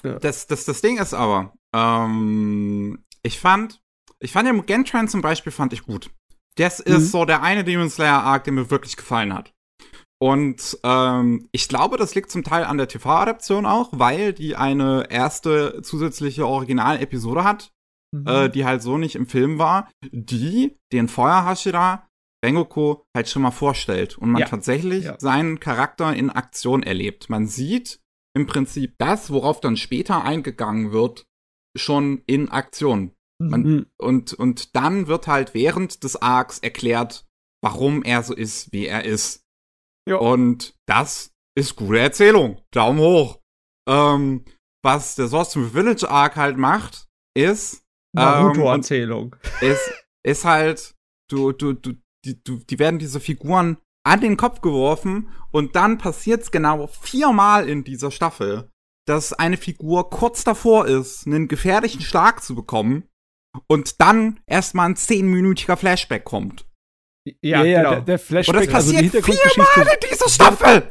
Ja. 0.04 0.20
Das, 0.20 0.48
das, 0.48 0.66
das 0.66 0.82
Ding 0.82 0.98
ist 0.98 1.14
aber, 1.14 1.54
ähm, 1.74 3.04
ich 3.22 3.40
fand, 3.40 3.83
ich 4.24 4.32
fand 4.32 4.48
ja 4.48 4.54
Gentran 4.62 5.08
zum 5.08 5.22
Beispiel 5.22 5.52
fand 5.52 5.74
ich 5.74 5.84
gut. 5.84 6.10
Das 6.56 6.80
ist 6.80 7.00
mhm. 7.00 7.08
so 7.08 7.26
der 7.26 7.42
eine 7.42 7.64
Demon 7.64 7.90
Slayer 7.90 8.24
Arc, 8.24 8.46
der 8.46 8.54
mir 8.54 8.70
wirklich 8.70 8.96
gefallen 8.96 9.34
hat. 9.34 9.54
Und 10.22 10.78
ähm, 10.84 11.50
ich 11.52 11.68
glaube, 11.68 11.98
das 11.98 12.16
liegt 12.16 12.32
zum 12.32 12.44
Teil 12.44 12.64
an 12.64 12.78
der 12.78 12.88
TV-Adaption 12.88 13.66
auch, 13.66 13.90
weil 13.92 14.32
die 14.32 14.56
eine 14.56 15.08
erste 15.10 15.82
zusätzliche 15.82 16.48
Original-Episode 16.48 17.44
hat, 17.44 17.74
mhm. 18.12 18.28
äh, 18.28 18.50
die 18.50 18.64
halt 18.64 18.82
so 18.82 18.98
nicht 18.98 19.16
im 19.16 19.28
Film 19.28 19.60
war, 19.60 19.90
die 20.12 20.78
den 20.94 21.10
Feuer 21.10 21.46
Hashira 21.46 22.08
Rengoku 22.44 22.98
halt 23.16 23.30
schon 23.30 23.42
mal 23.42 23.52
vorstellt 23.52 24.18
und 24.18 24.32
man 24.32 24.42
ja. 24.42 24.48
tatsächlich 24.48 25.06
ja. 25.06 25.20
seinen 25.20 25.60
Charakter 25.60 26.14
in 26.14 26.30
Aktion 26.30 26.84
erlebt. 26.84 27.30
Man 27.30 27.48
sieht 27.48 28.00
im 28.36 28.48
Prinzip 28.48 28.96
das, 28.98 29.32
worauf 29.32 29.62
dann 29.62 29.78
später 29.78 30.24
eingegangen 30.24 30.92
wird, 30.92 31.26
schon 31.78 32.22
in 32.28 32.50
Aktion. 32.50 33.13
Man, 33.40 33.62
mhm. 33.62 33.86
und, 33.98 34.34
und 34.34 34.76
dann 34.76 35.08
wird 35.08 35.28
halt 35.28 35.54
während 35.54 36.04
des 36.04 36.22
Arcs 36.22 36.60
erklärt, 36.60 37.26
warum 37.62 38.04
er 38.04 38.24
so 38.24 38.34
ist, 38.34 38.72
wie 38.72 38.86
er 38.86 39.06
ist. 39.06 39.44
Ja. 40.08 40.18
Und 40.18 40.76
das 40.86 41.32
ist 41.56 41.76
gute 41.76 42.00
Erzählung. 42.00 42.62
Daumen 42.72 43.00
hoch. 43.00 43.40
Ähm, 43.88 44.46
was 44.84 45.16
der 45.16 45.28
Source 45.28 45.54
Village 45.54 46.10
Arc 46.10 46.36
halt 46.36 46.58
macht, 46.58 47.08
ist 47.36 47.84
Naruto-Erzählung. 48.14 49.36
Ähm, 49.62 49.72
ist, 49.72 49.92
ist 50.26 50.46
halt, 50.46 50.96
du, 51.30 51.52
du, 51.52 51.74
du, 51.74 51.94
die, 52.26 52.42
du, 52.44 52.58
die 52.58 52.80
werden 52.80 53.00
diese 53.00 53.20
Figuren 53.20 53.78
an 54.06 54.22
den 54.22 54.38
Kopf 54.38 54.62
geworfen 54.62 55.30
und 55.52 55.76
dann 55.76 55.98
passiert's 55.98 56.52
genau 56.52 56.88
viermal 56.88 57.70
in 57.70 57.84
dieser 57.84 58.12
Staffel, 58.12 58.70
dass 59.08 59.34
eine 59.34 59.58
Figur 59.58 60.10
kurz 60.10 60.44
davor 60.44 60.88
ist, 60.88 61.26
einen 61.26 61.48
gefährlichen 61.48 62.02
Schlag 62.02 62.44
zu 62.44 62.56
bekommen 62.56 63.08
und 63.68 64.02
dann 64.02 64.40
erstmal 64.48 64.90
ein 64.90 64.96
zehnminütiger 64.96 65.78
Flashback 65.78 66.24
kommt. 66.24 66.66
Ja, 67.42 67.64
ja, 67.64 67.78
genau. 67.78 67.90
der, 67.92 68.02
der 68.02 68.20
Flashback, 68.20 68.56
und 68.56 68.66
das 68.66 68.74
passiert 68.74 69.16
also 69.16 69.28
die 69.28 69.34
viermal 69.34 69.88
in 69.94 70.10
dieser 70.10 70.30
Staffel! 70.30 70.84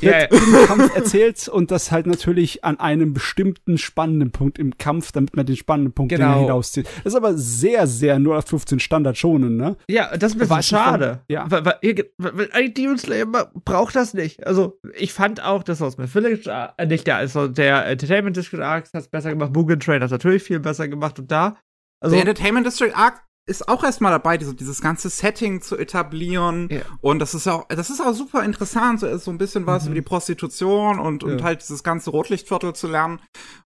wird 0.00 0.32
ja, 0.32 0.38
im 0.38 0.66
Kampf 0.66 0.94
erzählt 0.94 1.48
und 1.48 1.70
das 1.70 1.90
halt 1.90 2.06
natürlich 2.06 2.64
an 2.64 2.78
einem 2.78 3.14
bestimmten 3.14 3.78
spannenden 3.78 4.30
Punkt 4.30 4.58
im 4.58 4.78
Kampf, 4.78 5.12
damit 5.12 5.36
man 5.36 5.46
den 5.46 5.56
spannenden 5.56 5.92
Punkt 5.92 6.10
genau. 6.10 6.40
hinauszieht. 6.40 6.86
Das 7.04 7.12
ist 7.12 7.16
aber 7.16 7.34
sehr, 7.34 7.86
sehr 7.86 8.18
nur 8.18 8.36
auf 8.38 8.46
15 8.46 8.80
Standard 8.80 9.16
schonen, 9.16 9.56
ne? 9.56 9.76
Ja, 9.88 10.16
das 10.16 10.32
ist 10.32 10.36
ein 10.36 10.38
bisschen 10.40 10.62
schade. 10.62 11.08
Von, 11.08 11.20
ja. 11.28 11.50
Weil, 11.50 11.64
weil, 11.64 12.48
weil 12.52 12.70
Demon 12.70 12.98
Slayer 12.98 13.26
braucht 13.64 13.96
das 13.96 14.14
nicht. 14.14 14.46
Also, 14.46 14.78
ich 14.96 15.12
fand 15.12 15.42
auch, 15.42 15.62
das 15.62 15.82
aus 15.82 15.98
mein 15.98 16.08
Village, 16.08 16.50
äh, 16.76 16.86
nicht 16.86 17.06
der, 17.06 17.16
also 17.16 17.48
der 17.48 17.86
Entertainment 17.86 18.36
District 18.36 18.62
Arc 18.62 18.86
hat 18.92 19.02
es 19.02 19.08
besser 19.08 19.30
gemacht, 19.30 19.54
Mugen 19.54 19.80
Train 19.80 20.00
hat 20.00 20.06
es 20.06 20.12
natürlich 20.12 20.42
viel 20.42 20.60
besser 20.60 20.88
gemacht 20.88 21.18
und 21.18 21.30
da. 21.30 21.56
Also, 22.00 22.14
der 22.14 22.26
Entertainment 22.26 22.66
District 22.66 22.94
Arc 22.94 23.24
ist 23.48 23.68
auch 23.68 23.84
erstmal 23.84 24.10
dabei, 24.10 24.38
diese, 24.38 24.54
dieses 24.54 24.80
ganze 24.80 25.08
Setting 25.08 25.62
zu 25.62 25.76
etablieren. 25.76 26.68
Ja. 26.70 26.82
Und 27.00 27.20
das 27.20 27.34
ist 27.34 27.46
auch, 27.46 27.66
das 27.68 27.90
ist 27.90 28.00
auch 28.00 28.12
super 28.12 28.42
interessant, 28.44 29.00
so, 29.00 29.16
so 29.18 29.30
ein 29.30 29.38
bisschen 29.38 29.66
was 29.66 29.84
mhm. 29.84 29.88
über 29.88 29.94
die 29.94 30.02
Prostitution 30.02 30.98
und, 30.98 31.22
und 31.22 31.38
ja. 31.38 31.44
halt 31.44 31.62
dieses 31.62 31.84
ganze 31.84 32.10
Rotlichtviertel 32.10 32.74
zu 32.74 32.88
lernen. 32.88 33.20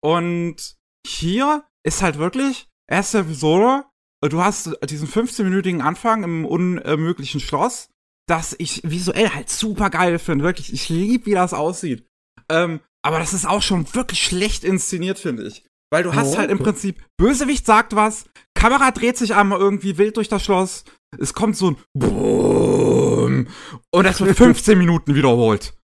Und 0.01 0.77
hier 1.07 1.65
ist 1.85 2.03
halt 2.03 2.19
wirklich 2.19 2.69
erste 2.89 3.19
Episode, 3.19 3.85
du 4.23 4.43
hast 4.43 4.79
diesen 4.89 5.09
15-minütigen 5.09 5.81
Anfang 5.81 6.23
im 6.23 6.47
unmöglichen 6.47 7.41
Schloss, 7.41 7.91
das 8.27 8.55
ich 8.59 8.81
visuell 8.85 9.31
halt 9.31 9.51
super 9.51 9.91
geil 9.91 10.19
finde. 10.19 10.45
Wirklich, 10.45 10.73
ich 10.73 10.89
lieb, 10.89 11.27
wie 11.27 11.35
das 11.35 11.53
aussieht. 11.53 12.07
Ähm, 12.49 12.81
aber 13.03 13.19
das 13.19 13.35
ist 13.35 13.47
auch 13.47 13.61
schon 13.61 13.93
wirklich 13.95 14.25
schlecht 14.25 14.65
inszeniert, 14.65 15.19
finde 15.19 15.47
ich. 15.47 15.67
Weil 15.95 16.03
du 16.03 16.13
hast 16.13 16.35
oh, 16.35 16.39
halt 16.39 16.51
im 16.51 16.59
Prinzip, 16.59 17.05
Bösewicht 17.17 17.65
sagt 17.65 17.95
was, 17.95 18.25
Kamera 18.57 18.91
dreht 18.91 19.17
sich 19.17 19.33
einmal 19.33 19.61
irgendwie 19.61 19.97
wild 19.97 20.17
durch 20.17 20.29
das 20.29 20.43
Schloss, 20.43 20.85
es 21.21 21.35
kommt 21.35 21.57
so 21.57 21.71
ein 21.71 21.77
Boom 21.97 23.47
und 23.93 24.05
das 24.05 24.21
wird 24.21 24.37
15 24.37 24.77
Minuten 24.77 25.15
wiederholt. 25.15 25.79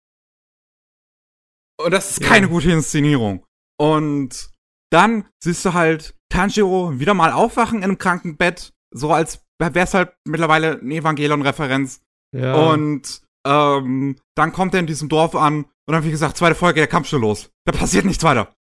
Und 1.81 1.93
das 1.93 2.11
ist 2.11 2.23
keine 2.23 2.47
ja. 2.47 2.53
gute 2.53 2.73
Inszenierung. 2.73 3.47
Und 3.79 4.51
dann 4.93 5.27
siehst 5.45 5.65
du 5.65 5.75
halt 5.75 6.17
Tanjiro 6.29 6.99
wieder 6.99 7.15
mal 7.15 7.31
aufwachen 7.31 7.79
in 7.79 7.85
einem 7.85 7.99
Krankenbett, 7.99 8.73
so 8.93 9.13
als 9.13 9.45
wäre 9.61 9.79
es 9.79 9.95
halt 9.95 10.13
mittlerweile 10.27 10.81
eine 10.81 10.93
Evangelion-Referenz. 10.97 12.01
Ja. 12.37 12.57
Und 12.57 13.23
ähm, 13.47 14.17
dann 14.37 14.53
kommt 14.53 14.75
er 14.75 14.81
in 14.81 14.89
diesem 14.89 15.09
Dorf 15.09 15.37
an 15.37 15.67
und 15.87 15.95
dann, 15.95 16.03
wie 16.03 16.11
gesagt, 16.11 16.37
zweite 16.37 16.57
Folge, 16.57 16.81
der 16.81 16.89
Kampf 16.89 17.07
schon 17.07 17.21
los. 17.21 17.53
Da 17.65 17.71
passiert 17.71 18.05
nichts 18.07 18.25
weiter 18.25 18.53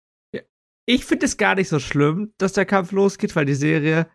ich 0.88 1.04
finde 1.04 1.26
es 1.26 1.36
gar 1.36 1.54
nicht 1.54 1.68
so 1.68 1.78
schlimm, 1.78 2.32
dass 2.38 2.54
der 2.54 2.64
Kampf 2.64 2.92
losgeht, 2.92 3.36
weil 3.36 3.44
die 3.44 3.54
Serie, 3.54 4.10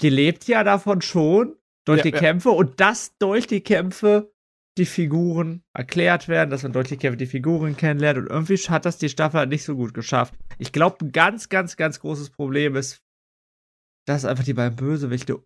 die 0.00 0.08
lebt 0.08 0.48
ja 0.48 0.64
davon 0.64 1.02
schon 1.02 1.56
durch 1.84 1.98
ja, 1.98 2.04
die 2.04 2.12
ja. 2.12 2.18
Kämpfe 2.18 2.50
und 2.50 2.80
dass 2.80 3.16
durch 3.18 3.46
die 3.46 3.60
Kämpfe 3.60 4.32
die 4.78 4.86
Figuren 4.86 5.62
erklärt 5.74 6.28
werden, 6.28 6.48
dass 6.48 6.62
man 6.62 6.72
durch 6.72 6.88
die 6.88 6.96
Kämpfe 6.96 7.18
die 7.18 7.26
Figuren 7.26 7.76
kennenlernt 7.76 8.18
und 8.18 8.28
irgendwie 8.28 8.56
hat 8.56 8.86
das 8.86 8.96
die 8.96 9.10
Staffel 9.10 9.40
halt 9.40 9.50
nicht 9.50 9.64
so 9.64 9.76
gut 9.76 9.92
geschafft. 9.92 10.32
Ich 10.56 10.72
glaube, 10.72 11.04
ein 11.04 11.12
ganz, 11.12 11.50
ganz, 11.50 11.76
ganz 11.76 12.00
großes 12.00 12.30
Problem 12.30 12.74
ist, 12.74 13.02
dass 14.06 14.24
einfach 14.24 14.44
die 14.44 14.54
beiden 14.54 14.76
Bösewichte 14.76 15.44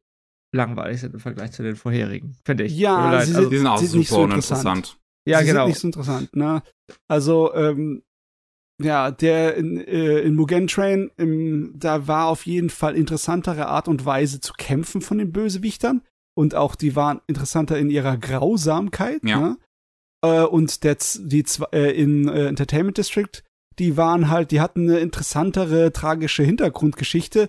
langweilig 0.54 1.00
sind 1.00 1.14
im 1.14 1.20
Vergleich 1.20 1.50
zu 1.50 1.64
den 1.64 1.74
vorherigen, 1.74 2.36
finde 2.44 2.62
ich. 2.62 2.78
Ja, 2.78 3.20
sie, 3.24 3.34
also, 3.34 3.50
die 3.50 3.58
sind 3.58 3.66
auch 3.66 3.78
super 3.78 4.04
so 4.04 4.22
uninteressant. 4.22 5.00
Ja, 5.26 5.40
sie 5.40 5.46
genau. 5.46 5.64
Sind 5.64 5.68
nicht 5.70 5.80
so 5.80 5.88
interessant, 5.88 6.36
ne? 6.36 6.62
Also, 7.08 7.52
ähm, 7.56 8.04
ja, 8.82 9.10
der 9.10 9.56
in, 9.56 9.78
äh, 9.78 10.18
in 10.20 10.34
Mugen 10.34 10.66
Train, 10.66 11.10
im, 11.16 11.72
da 11.76 12.06
war 12.06 12.26
auf 12.26 12.46
jeden 12.46 12.70
Fall 12.70 12.94
interessantere 12.94 13.66
Art 13.66 13.88
und 13.88 14.04
Weise 14.04 14.40
zu 14.40 14.52
kämpfen 14.52 15.00
von 15.00 15.18
den 15.18 15.32
Bösewichtern. 15.32 16.02
Und 16.34 16.54
auch 16.54 16.74
die 16.74 16.94
waren 16.94 17.22
interessanter 17.26 17.78
in 17.78 17.88
ihrer 17.88 18.18
Grausamkeit. 18.18 19.22
Ja. 19.24 19.40
Ne? 19.40 19.58
Äh, 20.22 20.42
und 20.42 20.84
der, 20.84 20.98
die 21.18 21.44
äh, 21.72 21.90
in 21.98 22.28
äh, 22.28 22.46
Entertainment 22.46 22.98
District, 22.98 23.42
die 23.78 23.96
waren 23.96 24.28
halt, 24.28 24.50
die 24.50 24.60
hatten 24.60 24.90
eine 24.90 24.98
interessantere, 24.98 25.92
tragische 25.92 26.42
Hintergrundgeschichte. 26.42 27.48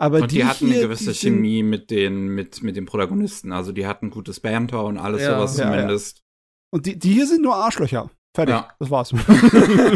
Aber 0.00 0.22
und 0.22 0.30
die, 0.30 0.36
die 0.36 0.44
hatten 0.44 0.66
hier, 0.66 0.76
eine 0.76 0.84
gewisse 0.84 1.12
Chemie 1.12 1.64
mit 1.64 1.90
den, 1.90 2.28
mit, 2.28 2.62
mit 2.62 2.76
den 2.76 2.86
Protagonisten. 2.86 3.50
Also 3.50 3.72
die 3.72 3.86
hatten 3.88 4.10
gutes 4.10 4.38
Banter 4.38 4.84
und 4.84 4.96
alles 4.96 5.22
ja, 5.22 5.34
sowas 5.34 5.58
ja, 5.58 5.64
zumindest. 5.64 6.18
Ja. 6.18 6.22
Und 6.70 6.86
die, 6.86 6.98
die 6.98 7.14
hier 7.14 7.26
sind 7.26 7.42
nur 7.42 7.56
Arschlöcher. 7.56 8.10
Fertig. 8.38 8.54
Ja. 8.54 8.68
Das 8.78 8.90
war's. 8.90 9.12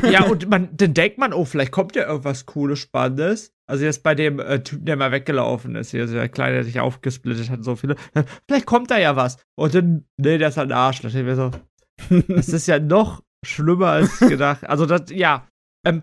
ja, 0.10 0.24
und 0.24 0.50
man, 0.50 0.68
dann 0.76 0.94
denkt 0.94 1.16
man, 1.16 1.32
oh, 1.32 1.44
vielleicht 1.44 1.70
kommt 1.70 1.94
ja 1.94 2.08
irgendwas 2.08 2.44
Cooles, 2.44 2.80
Spannendes. 2.80 3.54
Also 3.70 3.84
jetzt 3.84 4.02
bei 4.02 4.16
dem 4.16 4.40
äh, 4.40 4.60
Typen, 4.64 4.84
der 4.84 4.96
mal 4.96 5.12
weggelaufen 5.12 5.76
ist, 5.76 5.92
hier, 5.92 6.00
also 6.00 6.14
der 6.14 6.28
Kleine, 6.28 6.54
der 6.54 6.64
sich 6.64 6.80
aufgesplittet 6.80 7.50
hat, 7.50 7.62
so 7.62 7.76
viele. 7.76 7.94
Vielleicht 8.48 8.66
kommt 8.66 8.90
da 8.90 8.98
ja 8.98 9.14
was. 9.14 9.36
Und 9.56 9.76
dann, 9.76 10.06
nee, 10.16 10.38
der 10.38 10.48
ist 10.48 10.58
ein 10.58 10.72
Arsch. 10.72 11.02
Da 11.02 11.08
ich 11.08 11.14
mir 11.14 11.36
so, 11.36 11.52
das 12.28 12.48
ist 12.48 12.66
ja 12.66 12.80
noch 12.80 13.22
schlimmer 13.44 13.90
als 13.90 14.18
gedacht. 14.18 14.68
Also 14.68 14.86
das, 14.86 15.02
ja. 15.10 15.46
Ähm, 15.86 16.02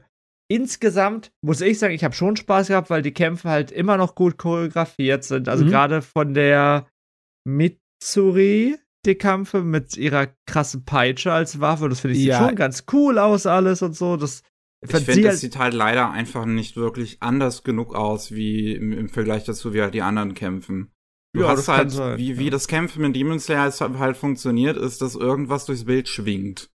insgesamt 0.50 1.34
muss 1.42 1.60
ich 1.60 1.78
sagen, 1.78 1.94
ich 1.94 2.06
habe 2.06 2.16
schon 2.16 2.38
Spaß 2.38 2.70
gehabt, 2.70 2.90
weil 2.90 3.02
die 3.02 3.14
Kämpfe 3.14 3.50
halt 3.50 3.70
immer 3.72 3.98
noch 3.98 4.16
gut 4.16 4.38
choreografiert 4.38 5.26
sind. 5.26 5.50
Also 5.50 5.66
mhm. 5.66 5.70
gerade 5.70 6.02
von 6.02 6.34
der 6.34 6.88
Mitsuri, 7.46 8.78
die 9.06 9.16
Kampfe 9.16 9.62
mit 9.62 9.98
ihrer 9.98 10.28
krassen 10.46 10.84
Peitsche 10.86 11.32
als 11.32 11.60
Waffe. 11.60 11.90
Das 11.90 12.02
finde 12.02 12.18
ich 12.18 12.24
ja. 12.24 12.40
sieht 12.40 12.48
schon 12.48 12.56
ganz 12.56 12.86
cool 12.92 13.18
aus, 13.18 13.46
alles 13.46 13.82
und 13.82 13.96
so. 13.96 14.18
Das 14.18 14.44
ich 14.82 14.92
finde, 14.92 15.24
das 15.24 15.42
sieht 15.42 15.58
halt 15.58 15.74
leider 15.74 16.12
einfach 16.12 16.46
nicht 16.46 16.78
wirklich 16.78 17.18
anders 17.22 17.64
genug 17.64 17.96
aus, 17.96 18.32
wie 18.32 18.74
im, 18.74 18.94
im 18.94 19.10
Vergleich 19.10 19.44
dazu, 19.44 19.74
wie 19.74 19.82
halt 19.82 19.94
die 19.94 20.02
anderen 20.02 20.34
kämpfen. 20.34 20.92
Du 21.34 21.42
ja, 21.42 21.50
hast 21.50 21.68
halt, 21.68 21.92
sein, 21.92 22.18
wie, 22.18 22.34
ja. 22.34 22.40
wie 22.40 22.50
das 22.50 22.68
Kämpfen 22.68 23.02
mit 23.02 23.16
Demon 23.16 23.40
Slayer 23.40 23.72
halt 23.72 24.18
funktioniert, 24.18 24.78
ist, 24.78 25.02
dass 25.02 25.16
irgendwas 25.16 25.66
durchs 25.66 25.86
Bild 25.86 26.08
schwingt 26.08 26.70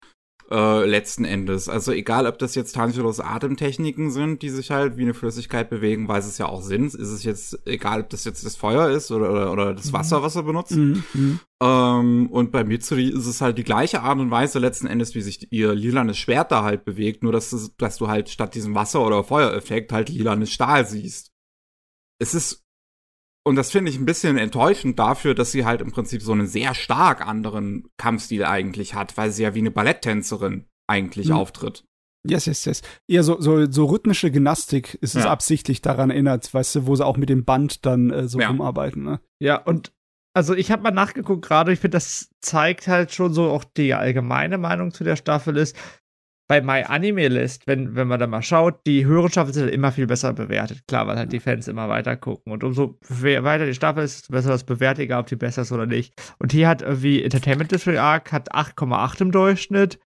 äh, 0.51 0.85
letzten 0.85 1.25
Endes. 1.25 1.69
Also 1.69 1.93
egal, 1.93 2.27
ob 2.27 2.39
das 2.39 2.55
jetzt 2.55 2.75
Tanjiros 2.75 3.21
Atemtechniken 3.21 4.11
sind, 4.11 4.43
die 4.43 4.51
sich 4.51 4.71
halt 4.71 4.97
wie 4.97 5.03
eine 5.03 5.15
Flüssigkeit 5.15 5.71
bewegen, 5.71 6.09
weil 6.09 6.21
es 6.21 6.39
ja 6.39 6.47
auch 6.47 6.63
sind. 6.63 6.95
Ist 6.95 7.09
es 7.09 7.25
jetzt 7.25 7.59
egal, 7.67 8.03
ob 8.03 8.11
das 8.11 8.25
jetzt 8.25 8.45
das 8.45 8.57
Feuer 8.57 8.91
ist 8.91 9.11
oder, 9.11 9.31
oder, 9.31 9.53
oder 9.53 9.75
das 9.75 9.87
mhm. 9.87 9.93
Wasser, 9.95 10.23
was 10.23 10.37
er 10.37 10.43
benutzt. 10.43 10.73
Mhm. 10.73 11.03
mhm. 11.15 11.41
Ähm, 11.63 12.29
und 12.31 12.53
bei 12.53 12.65
Mitsuri 12.65 13.09
ist 13.09 13.27
es 13.27 13.41
halt 13.41 13.57
die 13.57 13.65
gleiche 13.65 14.03
Art 14.03 14.19
und 14.19 14.31
Weise 14.31 14.59
letzten 14.59 14.87
Endes, 14.87 15.15
wie 15.15 15.23
sich 15.23 15.51
ihr 15.51 15.75
lilanes 15.75 16.19
Schwert 16.19 16.53
da 16.53 16.63
halt 16.63 16.85
bewegt, 16.85 17.23
nur 17.23 17.33
dass, 17.33 17.53
es, 17.53 17.75
dass 17.77 17.97
du 17.97 18.09
halt 18.09 18.29
statt 18.29 18.55
diesem 18.55 18.75
Wasser- 18.75 19.07
oder 19.07 19.25
Feuereffekt 19.25 19.93
halt 19.93 20.09
lilanes 20.09 20.51
Stahl 20.53 20.87
siehst. 20.87 21.33
Es 22.19 22.35
ist 22.35 22.64
und 23.45 23.57
das 23.57 23.71
finde 23.71 23.91
ich 23.91 23.99
ein 23.99 24.07
bisschen 24.07 24.39
enttäuschend 24.39 24.99
dafür, 24.99 25.35
dass 25.35 25.53
sie 25.53 25.65
halt 25.65 25.81
im 25.81 25.93
Prinzip 25.93 26.23
so 26.23 26.33
einen 26.33 26.47
sehr 26.47 26.75
stark 26.75 27.27
anderen 27.27 27.89
Kampfstil 27.99 28.45
eigentlich 28.45 28.95
hat, 28.95 29.17
weil 29.17 29.31
sie 29.31 29.43
ja 29.43 29.55
wie 29.55 29.61
eine 29.61 29.71
Balletttänzerin 29.71 30.65
eigentlich 30.87 31.29
mhm. 31.29 31.37
auftritt. 31.37 31.85
Yes, 32.27 32.47
yes, 32.47 32.65
yes. 32.65 32.83
Eher 33.07 33.23
so, 33.23 33.39
so, 33.41 33.71
so 33.71 33.85
rhythmische 33.85 34.31
Gymnastik 34.31 34.95
ist 35.03 35.15
es 35.15 35.25
ja. 35.25 35.31
absichtlich 35.31 35.83
daran 35.83 36.09
erinnert, 36.09 36.53
weißt 36.53 36.77
du, 36.77 36.87
wo 36.87 36.97
sie 36.97 37.05
auch 37.05 37.19
mit 37.19 37.29
dem 37.29 37.45
Band 37.45 37.85
dann 37.85 38.11
äh, 38.11 38.29
so 38.29 38.41
ja. 38.41 38.49
rumarbeiten, 38.49 39.03
ne? 39.03 39.21
Ja, 39.41 39.57
und 39.57 39.93
also 40.35 40.55
ich 40.55 40.71
habe 40.71 40.83
mal 40.83 40.91
nachgeguckt 40.91 41.45
gerade, 41.45 41.73
ich 41.73 41.81
finde, 41.81 41.97
das 41.97 42.31
zeigt 42.41 42.89
halt 42.89 43.13
schon 43.13 43.35
so 43.35 43.51
auch 43.51 43.63
die 43.63 43.93
allgemeine 43.93 44.57
Meinung 44.57 44.93
zu 44.93 45.05
der 45.05 45.17
Staffel 45.17 45.57
ist, 45.59 45.77
bei 46.47 46.61
My 46.61 46.83
Anime 46.83 47.29
List, 47.29 47.67
wenn, 47.67 47.95
wenn 47.97 48.07
man 48.07 48.21
da 48.21 48.27
mal 48.27 48.43
schaut, 48.43 48.87
die 48.87 49.07
höheren 49.07 49.31
Staffeln 49.31 49.55
sind 49.55 49.65
halt 49.65 49.75
immer 49.75 49.93
viel 49.93 50.07
besser 50.07 50.33
bewertet. 50.33 50.87
Klar, 50.87 51.07
weil 51.07 51.17
halt 51.17 51.33
die 51.33 51.41
Fans 51.41 51.69
immer 51.69 51.89
weiter 51.89 52.17
gucken. 52.17 52.53
Und 52.53 52.63
umso 52.65 52.99
weiter 53.09 53.67
die 53.67 53.75
Staffel 53.75 54.05
ist, 54.05 54.19
desto 54.19 54.33
besser 54.33 54.51
das 54.51 54.65
bewertet, 54.65 55.05
egal 55.05 55.21
ob 55.21 55.27
die 55.27 55.37
besser 55.37 55.63
ist 55.63 55.73
oder 55.73 55.87
nicht. 55.87 56.15
Und 56.39 56.53
hier 56.53 56.69
hat 56.69 56.83
irgendwie 56.83 57.23
Entertainment 57.23 57.73
District 57.73 57.99
Arc 57.99 58.31
hat 58.33 58.55
8,8 58.55 59.23
im 59.23 59.33
Durchschnitt. 59.33 59.99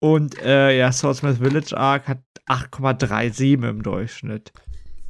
Und 0.00 0.40
äh, 0.42 0.76
ja, 0.76 0.90
Swordsmith 0.90 1.38
Village 1.38 1.76
Arc 1.76 2.08
hat 2.08 2.22
8,37 2.48 3.68
im 3.68 3.82
Durchschnitt. 3.82 4.52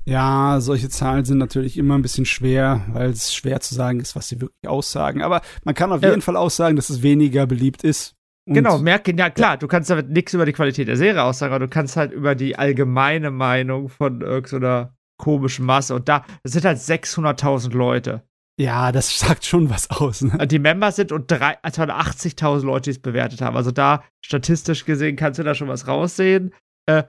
Ja, 0.07 0.61
solche 0.61 0.91
Zahlen 0.91 1.25
sind 1.25 1.39
natürlich 1.39 1.79
immer 1.79 1.97
ein 1.97 2.03
bisschen 2.03 2.27
schwer, 2.27 2.85
weil 2.93 3.11
es 3.11 3.33
schwer 3.33 3.61
zu 3.61 3.75
sagen 3.75 4.01
ist, 4.01 4.15
was 4.15 4.29
sie 4.29 4.41
wirklich 4.41 4.69
aussagen. 4.69 5.23
Aber 5.23 5.41
man 5.65 5.75
kann 5.75 5.93
auf 5.93 6.03
jeden 6.03 6.21
Fall 6.21 6.37
aussagen, 6.37 6.77
dass 6.77 6.91
es 6.91 7.03
weniger 7.03 7.47
beliebt 7.47 7.85
ist. 7.85 8.15
Und 8.47 8.55
genau, 8.55 8.79
merken, 8.79 9.17
ja 9.17 9.31
klar, 9.31 9.57
du 9.57 9.67
kannst 9.67 9.89
damit 9.89 10.11
nichts 10.11 10.35
über 10.35 10.45
die 10.45 10.53
Qualität 10.53 10.89
der 10.89 10.97
Serie 10.97 11.23
aussagen, 11.23 11.55
aber 11.55 11.67
du 11.67 11.71
kannst 11.71 11.97
halt 11.97 12.13
über 12.13 12.35
die 12.35 12.57
allgemeine 12.57 13.31
Meinung 13.31 13.89
von 13.89 14.21
irgendeiner 14.21 14.95
komischen 15.17 15.65
Masse 15.65 15.95
und 15.95 16.09
da, 16.09 16.25
das 16.43 16.53
sind 16.53 16.65
halt 16.65 16.79
600.000 16.79 17.73
Leute. 17.73 18.23
Ja, 18.61 18.93
das 18.93 19.19
sagt 19.19 19.47
schon 19.47 19.71
was 19.71 19.91
aus. 19.91 20.23
Ne? 20.23 20.47
Die 20.47 20.59
Member 20.59 20.93
sind 20.93 21.11
und 21.11 21.31
drei, 21.31 21.57
also 21.63 21.83
80.000 21.83 22.65
Leute, 22.65 22.85
die 22.85 22.91
es 22.91 23.03
bewertet 23.03 23.41
haben. 23.41 23.57
Also 23.57 23.71
da, 23.71 24.05
statistisch 24.25 24.85
gesehen, 24.85 25.17
kannst 25.17 25.39
du 25.39 25.43
da 25.43 25.55
schon 25.55 25.69
was 25.69 25.89
raussehen. 25.89 26.53
Äh, 26.87 27.05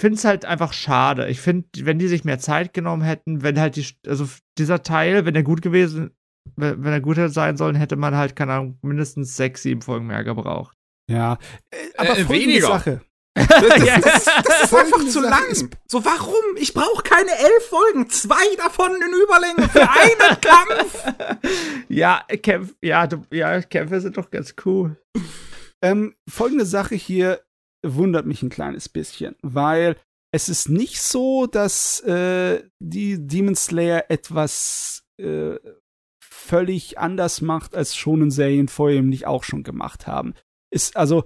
finde 0.00 0.16
es 0.16 0.24
halt 0.24 0.44
einfach 0.44 0.72
schade. 0.72 1.28
Ich 1.28 1.40
finde, 1.40 1.68
wenn 1.82 1.98
die 1.98 2.08
sich 2.08 2.24
mehr 2.24 2.38
Zeit 2.38 2.72
genommen 2.72 3.02
hätten, 3.02 3.42
wenn 3.42 3.58
halt 3.58 3.76
die, 3.76 3.86
also 4.06 4.28
dieser 4.58 4.82
Teil, 4.82 5.24
wenn 5.24 5.34
der 5.34 5.42
gut 5.42 5.62
gewesen 5.62 6.10
wenn 6.56 6.92
er 6.92 7.00
gut 7.00 7.16
hätte 7.16 7.30
sein 7.30 7.56
sollen, 7.56 7.76
hätte 7.76 7.96
man 7.96 8.16
halt, 8.16 8.36
keine 8.36 8.52
Ahnung, 8.54 8.78
mindestens 8.82 9.36
sechs, 9.36 9.62
sieben 9.62 9.82
Folgen 9.82 10.06
mehr 10.06 10.24
gebraucht. 10.24 10.76
Ja, 11.10 11.38
äh, 11.70 11.76
aber 11.96 12.18
äh, 12.18 12.28
weniger. 12.28 12.66
Sache. 12.66 13.00
Das, 13.34 13.48
das, 13.48 14.24
das, 14.24 14.24
das 14.44 14.62
ist 14.64 14.74
einfach 14.74 15.06
zu 15.06 15.20
lang. 15.20 15.54
So, 15.86 16.04
warum? 16.04 16.56
Ich 16.56 16.74
brauche 16.74 17.02
keine 17.02 17.30
elf 17.30 17.68
Folgen. 17.68 18.10
Zwei 18.10 18.56
davon 18.56 18.90
in 18.96 19.12
Überlänge 19.22 19.68
für 19.68 19.88
einen 19.90 20.40
Kampf. 20.40 21.04
Ja, 21.88 22.24
Kämpf, 22.42 22.74
ja, 22.82 23.06
du, 23.06 23.24
ja, 23.30 23.62
Kämpfe 23.62 24.00
sind 24.00 24.16
doch 24.16 24.30
ganz 24.30 24.56
cool. 24.64 24.96
Ähm, 25.80 26.16
folgende 26.28 26.66
Sache 26.66 26.96
hier 26.96 27.40
wundert 27.86 28.26
mich 28.26 28.42
ein 28.42 28.50
kleines 28.50 28.88
bisschen, 28.88 29.36
weil 29.42 29.96
es 30.32 30.48
ist 30.48 30.68
nicht 30.68 31.00
so, 31.00 31.46
dass 31.46 32.00
äh, 32.00 32.62
die 32.80 33.26
Demon 33.26 33.54
Slayer 33.54 34.04
etwas 34.08 35.04
äh, 35.20 35.56
völlig 36.50 36.98
anders 36.98 37.40
macht, 37.42 37.76
als 37.76 37.96
schonen 37.96 38.32
Serien 38.32 38.66
vorher 38.66 38.98
eben 38.98 39.08
nicht 39.08 39.24
auch 39.24 39.44
schon 39.44 39.62
gemacht 39.62 40.08
haben. 40.08 40.34
Ist 40.72 40.96
also, 40.96 41.22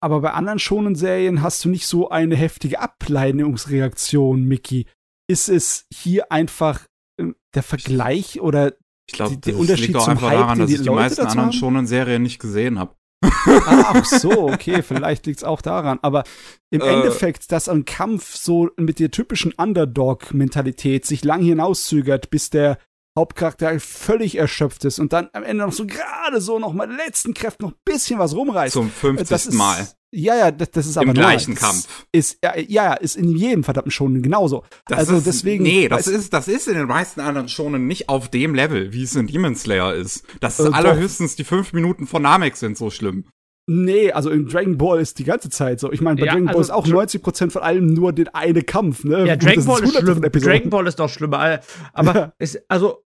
aber 0.00 0.20
bei 0.20 0.32
anderen 0.32 0.60
schonen 0.60 0.94
Serien 0.94 1.42
hast 1.42 1.64
du 1.64 1.68
nicht 1.68 1.86
so 1.88 2.10
eine 2.10 2.36
heftige 2.36 2.78
Ableitungsreaktion, 2.78 4.44
Mickey. 4.44 4.86
Ist 5.28 5.48
es 5.48 5.86
hier 5.92 6.30
einfach 6.30 6.86
äh, 7.20 7.32
der 7.56 7.64
Vergleich 7.64 8.40
oder 8.40 8.74
ich 9.08 9.14
glaube, 9.14 9.36
der 9.36 9.56
Unterschied 9.56 9.88
liegt 9.88 9.98
auch 9.98 10.08
einfach 10.08 10.30
Hype, 10.30 10.38
daran, 10.38 10.58
dass 10.60 10.70
ich 10.70 10.78
die 10.78 10.84
Leute 10.84 11.00
meisten 11.00 11.26
anderen 11.26 11.52
schonen 11.52 11.86
Serien 11.88 12.22
nicht 12.22 12.38
gesehen 12.38 12.78
habe. 12.78 12.94
ah, 13.24 13.94
ach 13.94 14.04
so, 14.04 14.48
okay, 14.48 14.82
vielleicht 14.82 15.26
liegt 15.26 15.38
es 15.38 15.44
auch 15.44 15.60
daran. 15.60 15.98
Aber 16.02 16.22
im 16.70 16.82
äh, 16.82 16.86
Endeffekt, 16.86 17.50
dass 17.50 17.68
ein 17.68 17.84
Kampf 17.84 18.36
so 18.36 18.70
mit 18.76 19.00
der 19.00 19.10
typischen 19.10 19.52
Underdog-Mentalität 19.52 21.04
sich 21.04 21.24
lang 21.24 21.42
hinauszögert, 21.42 22.30
bis 22.30 22.50
der 22.50 22.78
Hauptcharakter 23.16 23.80
völlig 23.80 24.36
erschöpft 24.36 24.84
ist 24.84 24.98
und 24.98 25.12
dann 25.12 25.28
am 25.32 25.42
Ende 25.42 25.64
noch 25.64 25.72
so 25.72 25.86
gerade 25.86 26.40
so 26.40 26.58
noch 26.58 26.72
mal 26.72 26.90
letzten 26.90 27.34
Kräften 27.34 27.64
noch 27.64 27.72
ein 27.72 27.80
bisschen 27.84 28.18
was 28.18 28.34
rumreißt. 28.34 28.74
Zum 28.74 28.90
50. 28.90 29.30
Ist, 29.30 29.54
Mal. 29.54 29.88
Ja, 30.12 30.36
ja, 30.36 30.50
das, 30.50 30.70
das 30.70 30.86
ist 30.86 30.96
aber 30.96 31.08
Im 31.08 31.14
gleichen 31.14 31.54
normal. 31.54 31.72
Kampf. 31.72 32.06
Ist, 32.12 32.38
ja, 32.42 32.56
ja, 32.56 32.94
ist 32.94 33.16
in 33.16 33.36
jedem 33.36 33.64
verdammten 33.64 33.90
Schonen 33.90 34.22
genauso. 34.22 34.64
Das 34.86 35.00
also 35.00 35.16
ist, 35.16 35.26
deswegen. 35.26 35.64
Nee, 35.64 35.88
das 35.88 36.06
ist, 36.06 36.32
das 36.32 36.48
ist 36.48 36.68
in 36.68 36.74
den 36.74 36.86
meisten 36.86 37.20
anderen 37.20 37.48
Schonen 37.48 37.86
nicht 37.86 38.08
auf 38.08 38.30
dem 38.30 38.54
Level, 38.54 38.92
wie 38.92 39.02
es 39.02 39.16
in 39.16 39.26
Demon 39.26 39.56
Slayer 39.56 39.94
ist. 39.94 40.24
Das 40.40 40.60
ist 40.60 40.66
äh, 40.66 40.72
allerhöchstens 40.72 41.36
die 41.36 41.44
fünf 41.44 41.72
Minuten 41.72 42.06
von 42.06 42.22
Namek 42.22 42.56
sind 42.56 42.78
so 42.78 42.90
schlimm. 42.90 43.26
Nee, 43.68 44.12
also 44.12 44.30
in 44.30 44.46
Dragon 44.46 44.78
Ball 44.78 45.00
ist 45.00 45.18
die 45.18 45.24
ganze 45.24 45.50
Zeit 45.50 45.80
so. 45.80 45.90
Ich 45.90 46.00
meine, 46.00 46.20
bei 46.20 46.26
ja, 46.26 46.32
Dragon 46.32 46.46
Ball 46.46 46.56
also 46.56 46.60
ist 46.60 46.70
auch 46.70 46.86
90% 46.86 47.50
von 47.50 47.62
allem 47.62 47.86
nur 47.86 48.12
den 48.12 48.28
eine 48.28 48.62
Kampf, 48.62 49.02
ne? 49.02 49.26
Ja, 49.26 49.36
Dragon 49.36 49.64
Ball 49.64 49.82
ist, 49.82 49.94
ist 49.94 50.00
schlimm. 50.00 50.22
Dragon 50.22 50.70
Ball 50.70 50.86
ist 50.86 51.00
doch 51.00 51.08
schlimmer. 51.08 51.60
Aber 51.92 52.14
ja. 52.14 52.32
ist, 52.38 52.62
also, 52.68 53.02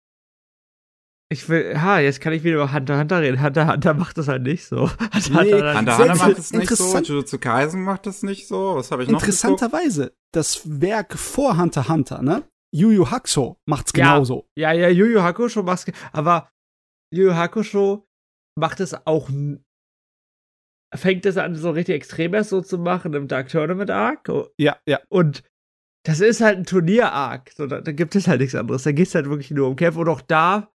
ich 1.31 1.49
will, 1.49 1.81
ha, 1.81 1.99
jetzt 1.99 2.22
kann 2.22 2.34
ich 2.34 2.43
wieder 2.43 2.56
über 2.56 2.72
Hunter 2.72 2.99
Hunter 2.99 3.22
reden. 3.22 3.41
Hunter 3.41 3.68
Hunter 3.68 3.93
macht 3.93 4.18
das 4.18 4.27
halt 4.27 4.43
nicht 4.43 4.65
so. 4.65 4.89
Hunter 5.14 5.43
nee, 5.43 5.53
Hunter, 5.53 5.77
Hunter, 5.77 5.97
Hunter 5.97 6.15
macht 6.15 6.38
das 6.38 6.53
nicht 6.53 6.69
so. 6.69 6.97
Jujutsu 6.99 7.39
Kaisen 7.39 7.84
macht 7.84 8.06
das 8.06 8.23
nicht 8.23 8.47
so. 8.47 8.76
Was 8.76 8.91
habe 8.91 9.03
ich 9.03 9.10
noch 9.10 9.19
Interessanterweise, 9.19 10.14
das 10.31 10.61
Werk 10.65 11.18
vor 11.18 11.57
Hunter 11.57 11.88
Hunter, 11.88 12.22
ne? 12.22 12.43
Yu 12.73 12.91
Yu 12.91 13.10
Hakusho 13.10 13.57
macht's 13.65 13.93
genauso. 13.93 14.47
Ja, 14.56 14.72
ja, 14.72 14.89
Yu 14.89 15.06
Yu 15.06 15.22
Hakusho 15.22 15.64
macht's, 15.64 15.85
aber 16.11 16.49
Yu 17.14 17.26
Yu 17.27 17.35
Hakusho 17.35 18.06
macht 18.57 18.80
es 18.80 18.93
auch 19.06 19.30
fängt 20.93 21.26
es 21.26 21.38
an, 21.38 21.56
so 21.56 21.72
richtig 21.72 21.95
extrem 21.95 22.34
erst 22.34 22.49
so 22.49 22.61
zu 22.61 22.77
machen 22.77 23.14
im 23.14 23.27
Dark 23.27 23.49
Tournament 23.49 23.91
Arc. 23.91 24.30
Ja, 24.57 24.77
ja. 24.88 24.99
Und 25.10 25.43
das 26.03 26.19
ist 26.19 26.41
halt 26.41 26.60
ein 26.60 26.65
Turnier-Arc. 26.65 27.52
So, 27.52 27.68
da, 27.68 27.81
da, 27.81 27.91
gibt 27.91 28.15
es 28.15 28.27
halt 28.27 28.41
nichts 28.41 28.56
anderes. 28.56 28.84
Da 28.84 28.91
geht 28.91 29.07
es 29.07 29.15
halt 29.15 29.27
wirklich 29.27 29.52
nur 29.52 29.68
um 29.68 29.76
Kämpfe. 29.76 29.99
Und 29.99 30.10
auch 30.10 30.22
da 30.22 30.72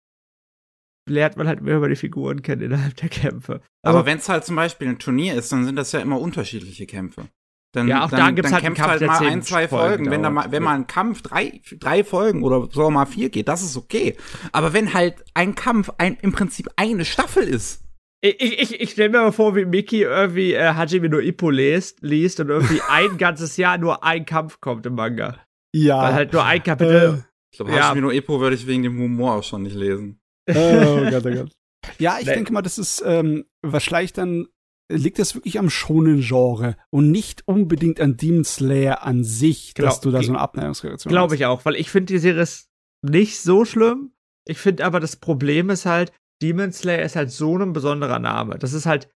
lernt 1.09 1.37
man 1.37 1.49
halt 1.49 1.63
mehr 1.63 1.77
über 1.77 1.89
die 1.89 1.97
Figuren 1.97 2.43
kennen 2.43 2.63
innerhalb 2.63 2.97
der 2.97 3.09
Kämpfe. 3.09 3.61
Also, 3.83 3.99
Aber 3.99 4.07
wenn 4.07 4.19
es 4.19 4.29
halt 4.29 4.45
zum 4.45 4.57
Beispiel 4.57 4.89
ein 4.89 4.99
Turnier 4.99 5.35
ist, 5.35 5.53
dann 5.53 5.65
sind 5.65 5.77
das 5.77 5.93
ja 5.93 6.01
immer 6.01 6.21
unterschiedliche 6.21 6.87
Kämpfe. 6.87 7.29
Dann, 7.73 7.89
ja, 7.89 8.05
auch 8.05 8.11
dann, 8.11 8.21
da 8.21 8.31
gibt's 8.31 8.51
dann 8.51 8.55
halt 8.55 8.65
kämpft 8.65 8.83
halt 8.83 9.03
mal 9.03 9.27
ein, 9.27 9.43
zwei 9.43 9.69
Folgen. 9.69 10.11
Wenn, 10.11 10.23
da 10.23 10.31
mal, 10.31 10.51
wenn 10.51 10.63
mal 10.63 10.75
ein 10.75 10.87
Kampf 10.87 11.23
drei, 11.23 11.61
drei 11.79 12.05
Folgen 12.05 12.43
oder 12.43 12.69
sogar 12.71 12.91
mal 12.91 13.07
vier 13.07 13.29
geht, 13.29 13.49
das 13.49 13.63
ist 13.63 13.77
okay. 13.77 14.17
Aber 14.53 14.73
wenn 14.73 14.95
halt 14.95 15.25
ein 15.35 15.55
Kampf 15.55 15.91
ein, 15.99 16.17
im 16.23 16.33
Prinzip 16.33 16.69
eine 16.77 17.05
Staffel 17.05 17.45
ist, 17.45 17.83
ich, 18.23 18.41
ich, 18.41 18.81
ich 18.81 18.91
stelle 18.91 19.11
mir 19.11 19.19
mal 19.19 19.33
vor, 19.33 19.55
wie 19.55 19.67
Mickey 19.67 20.03
irgendwie 20.03 20.55
äh, 20.55 20.73
Hajime 20.73 21.09
no 21.09 21.19
Ippo 21.19 21.51
liest, 21.51 21.99
liest 22.01 22.41
und 22.41 22.49
irgendwie 22.49 22.81
ein 22.89 23.19
ganzes 23.19 23.57
Jahr 23.57 23.79
nur 23.79 24.03
ein 24.03 24.25
Kampf 24.25 24.61
kommt 24.61 24.87
im 24.87 24.95
Manga. 24.95 25.37
Ja. 25.75 26.03
Weil 26.03 26.15
halt 26.15 26.33
nur 26.33 26.45
ein 26.45 26.63
Kapitel. 26.63 27.19
Äh, 27.19 27.23
ich 27.53 27.59
glaube, 27.59 27.73
Hajime 27.73 28.01
ja. 28.01 28.01
no 28.01 28.11
Ippo 28.11 28.41
würde 28.41 28.57
ich 28.57 28.67
wegen 28.67 28.83
dem 28.85 28.99
Humor 28.99 29.35
auch 29.35 29.45
schon 29.45 29.63
nicht 29.63 29.77
lesen. 29.77 30.19
Oh 30.49 31.11
Gott, 31.11 31.27
oh 31.27 31.31
Gott. 31.31 31.53
Ja, 31.99 32.19
ich 32.19 32.27
nee. 32.27 32.35
denke 32.35 32.53
mal, 32.53 32.63
das 32.63 32.79
ist 32.79 33.03
ähm, 33.07 33.45
wahrscheinlich 33.63 34.13
dann 34.13 34.49
liegt 34.89 35.19
das 35.19 35.35
wirklich 35.35 35.59
am 35.59 35.71
schonen 35.71 36.21
Genre 36.21 36.77
und 36.91 37.11
nicht 37.11 37.47
unbedingt 37.47 38.01
an 38.01 38.17
Demon 38.17 38.45
Slayer 38.45 39.03
an 39.03 39.25
sich, 39.25 39.75
Glaub, 39.75 39.89
dass 39.89 40.01
du 40.01 40.11
da 40.11 40.23
so 40.23 40.33
eine 40.33 40.41
Abneigungsreaktion 40.41 41.11
Glaube 41.11 41.35
ich 41.35 41.47
auch, 41.47 41.65
weil 41.65 41.77
ich 41.77 41.91
finde 41.91 42.13
die 42.13 42.19
Serie 42.19 42.43
ist 42.43 42.69
nicht 43.03 43.41
so 43.41 43.65
schlimm. 43.65 44.13
Ich 44.47 44.59
finde 44.59 44.85
aber 44.85 45.01
das 45.01 45.17
Problem 45.17 45.71
ist 45.71 45.87
halt, 45.87 46.13
Demon 46.43 46.73
Slayer 46.73 47.05
ist 47.05 47.17
halt 47.17 47.31
so 47.31 47.57
ein 47.57 47.73
besonderer 47.73 48.19
Name. 48.19 48.59
Das 48.59 48.73
ist 48.73 48.87
halt 48.87 49.09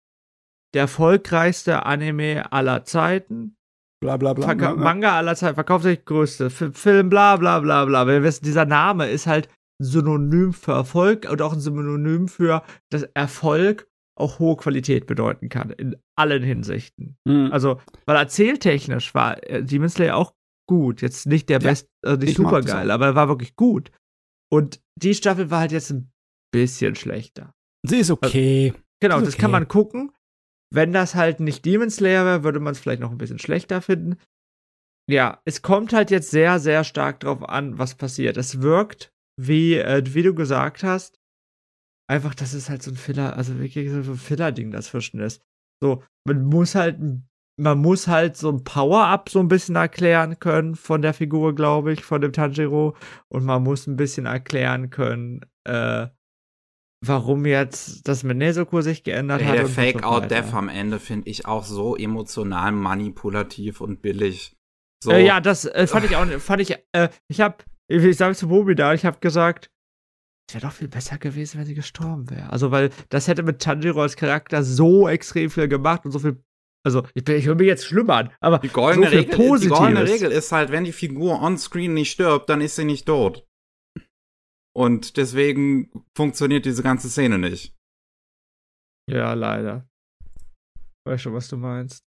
der 0.74 0.82
erfolgreichste 0.82 1.84
Anime 1.84 2.52
aller 2.52 2.84
Zeiten. 2.84 3.56
Bla 4.00 4.16
bla 4.16 4.32
bla. 4.32 4.46
Verka 4.46 4.74
Manga 4.74 5.16
aller 5.16 5.34
Zeiten, 5.34 5.54
verkauft 5.54 5.84
sich 5.84 6.04
größte. 6.04 6.50
Film, 6.50 7.08
bla 7.08 7.36
bla 7.36 7.60
bla 7.60 7.84
bla. 7.84 8.06
Wir 8.06 8.22
wissen, 8.22 8.44
dieser 8.44 8.64
Name 8.64 9.08
ist 9.08 9.26
halt 9.26 9.48
Synonym 9.80 10.52
für 10.52 10.72
Erfolg 10.72 11.28
und 11.30 11.40
auch 11.42 11.52
ein 11.52 11.60
Synonym 11.60 12.28
für 12.28 12.62
dass 12.90 13.02
Erfolg 13.14 13.88
auch 14.16 14.38
hohe 14.40 14.56
Qualität 14.56 15.06
bedeuten 15.06 15.48
kann, 15.48 15.70
in 15.70 15.96
allen 16.16 16.42
Hinsichten. 16.42 17.16
Mhm. 17.24 17.50
Also, 17.52 17.80
weil 18.04 18.16
erzähltechnisch 18.16 19.14
war 19.14 19.42
äh, 19.48 19.62
Demon 19.62 19.88
Slayer 19.88 20.16
auch 20.16 20.34
gut. 20.68 21.02
Jetzt 21.02 21.26
nicht 21.26 21.48
der 21.48 21.60
ja, 21.60 21.68
best, 21.68 21.88
äh, 22.04 22.16
nicht 22.16 22.36
super 22.36 22.62
geil, 22.62 22.90
aber 22.90 23.06
er 23.06 23.14
war 23.14 23.28
wirklich 23.28 23.54
gut. 23.54 23.92
Und 24.50 24.80
die 24.96 25.14
Staffel 25.14 25.50
war 25.50 25.60
halt 25.60 25.72
jetzt 25.72 25.90
ein 25.90 26.10
bisschen 26.52 26.94
schlechter. 26.94 27.54
Sie 27.86 27.98
ist 27.98 28.10
okay. 28.10 28.70
Also, 28.70 28.82
genau, 29.00 29.18
ist 29.18 29.26
das 29.26 29.36
kann 29.36 29.50
man 29.50 29.68
gucken. 29.68 30.12
Wenn 30.70 30.92
das 30.92 31.14
halt 31.14 31.40
nicht 31.40 31.64
Demon 31.64 31.90
Slayer 31.90 32.24
wäre, 32.24 32.44
würde 32.44 32.60
man 32.60 32.72
es 32.72 32.80
vielleicht 32.80 33.00
noch 33.00 33.10
ein 33.10 33.18
bisschen 33.18 33.38
schlechter 33.38 33.80
finden. 33.80 34.16
Ja, 35.08 35.40
es 35.46 35.62
kommt 35.62 35.94
halt 35.94 36.10
jetzt 36.10 36.30
sehr, 36.30 36.58
sehr 36.58 36.84
stark 36.84 37.20
drauf 37.20 37.48
an, 37.48 37.78
was 37.78 37.94
passiert. 37.94 38.36
Es 38.36 38.60
wirkt 38.60 39.12
wie, 39.38 39.74
äh, 39.74 40.02
wie 40.06 40.22
du 40.22 40.34
gesagt 40.34 40.82
hast, 40.82 41.18
einfach, 42.10 42.34
dass 42.34 42.54
es 42.54 42.68
halt 42.68 42.82
so 42.82 42.90
ein 42.90 42.96
Filler, 42.96 43.36
also 43.36 43.58
wirklich 43.58 43.90
so 43.90 43.98
ein 43.98 44.16
Filler-Ding 44.16 44.70
dazwischen 44.70 45.20
ist. 45.20 45.42
So, 45.82 46.02
man 46.26 46.44
muss 46.44 46.74
halt 46.74 46.98
man 47.58 47.78
muss 47.78 48.06
halt 48.06 48.36
so 48.36 48.50
ein 48.50 48.62
Power-Up 48.62 49.28
so 49.28 49.40
ein 49.40 49.48
bisschen 49.48 49.74
erklären 49.74 50.38
können 50.38 50.76
von 50.76 51.02
der 51.02 51.12
Figur, 51.12 51.54
glaube 51.54 51.92
ich, 51.92 52.04
von 52.04 52.20
dem 52.20 52.32
Tanjiro. 52.32 52.96
Und 53.28 53.44
man 53.44 53.62
muss 53.62 53.86
ein 53.86 53.96
bisschen 53.96 54.26
erklären 54.26 54.90
können, 54.90 55.40
äh, 55.64 56.06
warum 57.04 57.46
jetzt 57.46 58.06
das 58.06 58.22
mit 58.22 58.38
Nezuko 58.38 58.80
sich 58.80 59.02
geändert 59.02 59.40
hey, 59.40 59.48
hat. 59.48 59.56
Der 59.58 59.66
Fake-Out-Death 59.66 60.54
am 60.54 60.68
Ende 60.68 61.00
finde 61.00 61.28
ich 61.28 61.46
auch 61.46 61.64
so 61.64 61.96
emotional 61.96 62.72
manipulativ 62.72 63.80
und 63.80 64.02
billig. 64.02 64.56
So. 65.02 65.10
Äh, 65.10 65.26
ja, 65.26 65.40
das 65.40 65.64
äh, 65.64 65.86
fand 65.86 66.06
ich 66.06 66.16
auch, 66.16 66.26
fand 66.40 66.62
ich, 66.62 66.76
äh, 66.92 67.08
ich 67.28 67.40
hab, 67.40 67.64
ich 67.88 68.16
sage 68.16 68.34
zu 68.34 68.48
Bobi 68.48 68.74
da, 68.74 68.94
ich 68.94 69.04
habe 69.04 69.18
gesagt, 69.20 69.70
es 70.48 70.54
wäre 70.54 70.66
doch 70.66 70.72
viel 70.72 70.88
besser 70.88 71.18
gewesen, 71.18 71.58
wenn 71.58 71.66
sie 71.66 71.74
gestorben 71.74 72.30
wäre. 72.30 72.50
Also, 72.50 72.70
weil 72.70 72.90
das 73.10 73.28
hätte 73.28 73.42
mit 73.42 73.60
Tanjiro 73.60 74.00
als 74.00 74.16
Charakter 74.16 74.62
so 74.62 75.08
extrem 75.08 75.50
viel 75.50 75.68
gemacht 75.68 76.04
und 76.04 76.12
so 76.12 76.18
viel 76.18 76.42
also, 76.86 77.06
ich, 77.14 77.24
bin, 77.24 77.36
ich 77.36 77.46
höre 77.46 77.56
mich 77.56 77.66
jetzt 77.66 77.84
schlimm 77.84 78.08
an, 78.08 78.32
aber 78.40 78.60
die 78.60 78.68
goldene, 78.68 79.10
so 79.10 79.16
Regel, 79.16 79.58
die 79.60 79.68
goldene 79.68 80.08
Regel 80.08 80.30
ist 80.30 80.52
halt, 80.52 80.70
wenn 80.70 80.84
die 80.84 80.92
Figur 80.92 81.42
on-screen 81.42 81.92
nicht 81.92 82.12
stirbt, 82.12 82.48
dann 82.48 82.60
ist 82.60 82.76
sie 82.76 82.84
nicht 82.84 83.06
tot. 83.06 83.46
Und 84.74 85.16
deswegen 85.16 85.90
funktioniert 86.16 86.64
diese 86.64 86.82
ganze 86.82 87.10
Szene 87.10 87.38
nicht. 87.38 87.76
Ja, 89.10 89.34
leider. 89.34 89.88
Weiß 91.04 91.20
schon, 91.20 91.34
was 91.34 91.48
du 91.48 91.56
meinst. 91.56 92.04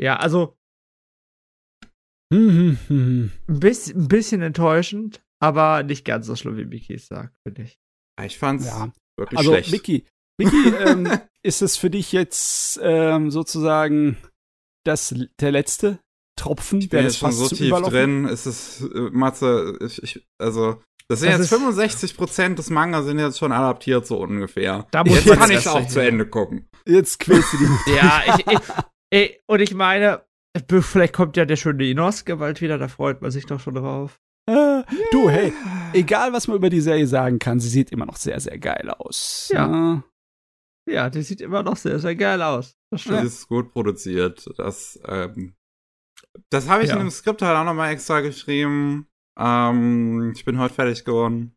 Ja, 0.00 0.16
also. 0.16 0.56
Ein, 2.32 3.30
bisschen, 3.46 4.02
ein 4.02 4.08
bisschen 4.08 4.42
enttäuschend, 4.42 5.22
aber 5.40 5.82
nicht 5.82 6.04
ganz 6.04 6.26
so 6.26 6.36
schlimm, 6.36 6.56
wie 6.56 6.64
Miki 6.64 6.94
es 6.94 7.06
sagt, 7.06 7.34
finde 7.42 7.62
ich. 7.62 7.78
Ich 8.24 8.38
fand's 8.38 8.66
ja. 8.66 8.92
wirklich 9.18 9.38
also, 9.38 9.52
schlecht. 9.52 9.70
Miki, 9.70 10.06
Miki 10.38 10.68
ähm, 10.86 11.08
ist 11.42 11.62
es 11.62 11.76
für 11.76 11.90
dich 11.90 12.12
jetzt 12.12 12.80
ähm, 12.82 13.30
sozusagen 13.30 14.16
das, 14.84 15.14
der 15.40 15.52
letzte 15.52 16.00
Tropfen, 16.36 16.80
ich 16.80 16.90
bin 16.90 17.02
jetzt 17.02 17.18
schon 17.18 17.32
so 17.32 17.48
tief 17.48 17.74
drin. 17.74 18.26
Es 18.26 18.46
ist, 18.46 18.82
äh, 18.82 19.10
Matze, 19.10 19.78
ich, 19.80 20.02
ich, 20.02 20.28
also, 20.38 20.82
das 21.08 21.20
sind 21.20 21.30
das 21.30 21.38
jetzt 21.38 21.48
65 21.50 22.16
Prozent 22.16 22.58
des 22.58 22.68
Manga 22.68 23.02
sind 23.02 23.18
jetzt 23.18 23.38
schon 23.38 23.52
adaptiert, 23.52 24.06
so 24.06 24.18
ungefähr. 24.18 24.86
Da 24.90 25.04
muss 25.04 25.24
jetzt 25.24 25.38
kann 25.38 25.50
ich 25.50 25.66
auch 25.68 25.86
zu 25.86 26.00
Ende 26.00 26.26
gucken. 26.26 26.68
Jetzt 26.84 27.20
quälst 27.20 27.52
du 27.52 27.58
die. 27.58 27.94
ja, 27.96 28.22
ich, 28.26 28.46
ich, 28.46 28.58
ich, 29.10 29.40
und 29.46 29.60
ich 29.60 29.72
meine, 29.72 30.25
vielleicht 30.68 31.12
kommt 31.12 31.36
ja 31.36 31.44
der 31.44 31.56
schöne 31.56 31.88
Inosuke 31.88 32.36
bald 32.36 32.60
wieder, 32.60 32.78
da 32.78 32.88
freut 32.88 33.22
man 33.22 33.30
sich 33.30 33.46
doch 33.46 33.60
schon 33.60 33.74
drauf. 33.74 34.20
Äh, 34.48 34.52
yeah. 34.52 34.84
Du, 35.10 35.28
hey, 35.28 35.52
egal 35.92 36.32
was 36.32 36.46
man 36.46 36.56
über 36.56 36.70
die 36.70 36.80
Serie 36.80 37.06
sagen 37.06 37.38
kann, 37.38 37.58
sie 37.58 37.68
sieht 37.68 37.90
immer 37.90 38.06
noch 38.06 38.16
sehr, 38.16 38.38
sehr 38.40 38.58
geil 38.58 38.90
aus. 38.90 39.50
Ja. 39.52 40.02
Ja, 40.88 41.10
die 41.10 41.22
sieht 41.22 41.40
immer 41.40 41.64
noch 41.64 41.76
sehr, 41.76 41.98
sehr 41.98 42.14
geil 42.14 42.40
aus. 42.42 42.76
Das 42.92 43.02
stimmt. 43.02 43.22
Die 43.22 43.26
ist 43.26 43.48
gut 43.48 43.72
produziert. 43.72 44.48
Das, 44.56 45.00
ähm, 45.04 45.56
das 46.50 46.68
habe 46.68 46.84
ich 46.84 46.90
ja. 46.90 46.94
in 46.94 47.00
dem 47.00 47.10
Skript 47.10 47.42
halt 47.42 47.56
auch 47.56 47.64
nochmal 47.64 47.92
extra 47.92 48.20
geschrieben. 48.20 49.08
Ähm, 49.36 50.32
ich 50.34 50.44
bin 50.44 50.58
heute 50.58 50.74
fertig 50.74 51.04
geworden. 51.04 51.56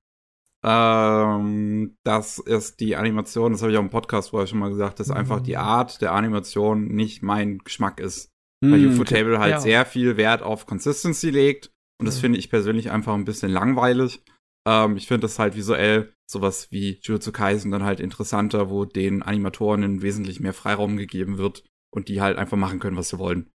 Ähm, 0.63 1.97
das 2.03 2.39
ist 2.39 2.80
die 2.81 2.95
Animation, 2.95 3.53
das 3.53 3.61
habe 3.61 3.71
ich 3.71 3.77
auch 3.77 3.84
im 3.84 3.89
Podcast 3.89 4.31
vorher 4.31 4.47
schon 4.47 4.59
mal 4.59 4.69
gesagt, 4.69 4.99
dass 4.99 5.07
mhm. 5.07 5.15
einfach 5.15 5.39
die 5.39 5.55
Art 5.55 6.01
der 6.01 6.11
Animation 6.13 6.88
nicht 6.88 7.21
mein 7.21 7.59
Geschmack 7.59 7.99
ist. 7.99 8.31
Weil 8.61 8.88
Ufotable 8.88 9.34
okay. 9.34 9.41
halt 9.41 9.52
ja. 9.52 9.60
sehr 9.61 9.86
viel 9.86 10.18
Wert 10.18 10.41
auf 10.41 10.65
Consistency 10.65 11.30
legt. 11.30 11.72
Und 11.99 12.06
das 12.06 12.18
mhm. 12.18 12.22
finde 12.22 12.40
ich 12.40 12.49
persönlich 12.49 12.91
einfach 12.91 13.14
ein 13.14 13.26
bisschen 13.26 13.52
langweilig. 13.52 14.22
Ähm, 14.68 14.98
ich 14.98 15.07
finde 15.07 15.22
das 15.22 15.40
halt 15.40 15.56
visuell 15.56 16.14
sowas 16.30 16.72
wie 16.72 16.99
Jujutsu 17.02 17.31
Kaisen 17.31 17.72
dann 17.72 17.84
halt 17.84 17.99
interessanter, 17.99 18.69
wo 18.69 18.86
den 18.86 19.23
Animatoren 19.23 20.02
wesentlich 20.02 20.40
mehr 20.40 20.53
Freiraum 20.53 20.98
gegeben 20.98 21.38
wird 21.38 21.64
und 21.94 22.07
die 22.07 22.22
halt 22.22 22.38
einfach 22.38 22.57
machen 22.57 22.80
können, 22.80 22.98
was 22.98 23.10
sie 23.10 23.18
wollen. 23.18 23.49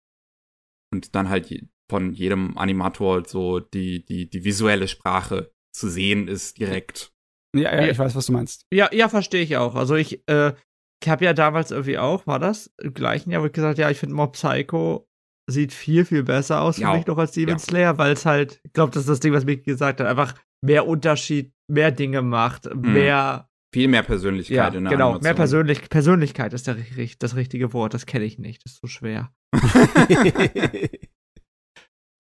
Und 0.93 1.15
dann 1.15 1.29
halt 1.29 1.53
von 1.91 2.13
jedem 2.13 2.57
Animator 2.57 3.25
so 3.27 3.61
die, 3.61 4.05
die, 4.05 4.31
die 4.31 4.45
visuelle 4.45 4.89
Sprache 4.89 5.53
zu 5.75 5.89
sehen 5.89 6.29
ist 6.29 6.59
direkt. 6.59 7.13
Ja, 7.55 7.75
ja, 7.75 7.89
ich 7.89 7.99
weiß, 7.99 8.15
was 8.15 8.27
du 8.27 8.33
meinst. 8.33 8.67
Ja, 8.73 8.91
ja, 8.93 9.09
verstehe 9.09 9.43
ich 9.43 9.57
auch. 9.57 9.75
Also 9.75 9.95
ich, 9.95 10.27
äh, 10.29 10.55
ich 11.03 11.09
habe 11.09 11.25
ja 11.25 11.33
damals 11.33 11.71
irgendwie 11.71 11.99
auch, 11.99 12.27
war 12.27 12.39
das 12.39 12.73
im 12.81 12.95
gleichen 12.95 13.31
Jahr, 13.31 13.43
wo 13.43 13.47
ich 13.47 13.53
gesagt 13.53 13.79
ja, 13.79 13.91
ich 13.91 13.99
finde 13.99 14.15
Mob 14.15 14.35
Psycho 14.35 15.09
sieht 15.51 15.73
viel, 15.73 16.05
viel 16.05 16.23
besser 16.23 16.61
aus 16.63 16.77
für 16.77 16.83
ja. 16.83 16.95
mich 16.95 17.07
noch 17.07 17.19
als 17.19 17.33
Demon 17.33 17.57
ja. 17.57 17.59
Slayer, 17.59 17.99
weil 17.99 18.13
es 18.13 18.25
halt, 18.25 18.61
ich 18.63 18.73
glaube, 18.73 18.93
das 18.93 19.03
ist 19.03 19.09
das 19.09 19.21
Ding, 19.21 19.33
was 19.33 19.45
Mick 19.45 19.65
gesagt 19.65 20.01
hat, 20.01 20.07
einfach 20.07 20.35
mehr 20.65 20.87
Unterschied, 20.87 21.53
mehr 21.69 21.91
Dinge 21.91 22.23
macht, 22.23 22.73
mhm. 22.73 22.93
mehr. 22.93 23.49
Viel 23.75 23.89
mehr 23.89 24.03
Persönlichkeit 24.03 24.57
ja, 24.57 24.69
in 24.69 24.85
der 24.85 24.93
Genau, 24.93 25.07
Animation. 25.07 25.23
mehr 25.23 25.35
Persönlich 25.35 25.89
Persönlichkeit 25.89 26.53
ist 26.53 26.67
der, 26.67 26.77
das 27.19 27.37
richtige 27.37 27.73
Wort. 27.73 27.95
Das 27.95 28.07
kenne 28.07 28.25
ich 28.25 28.39
nicht. 28.39 28.65
Das 28.65 28.75
ist 28.75 28.81
so 28.81 28.87
schwer. 28.87 29.33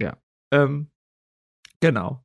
ja. 0.00 0.16
Ähm, 0.52 0.90
genau. 1.80 2.24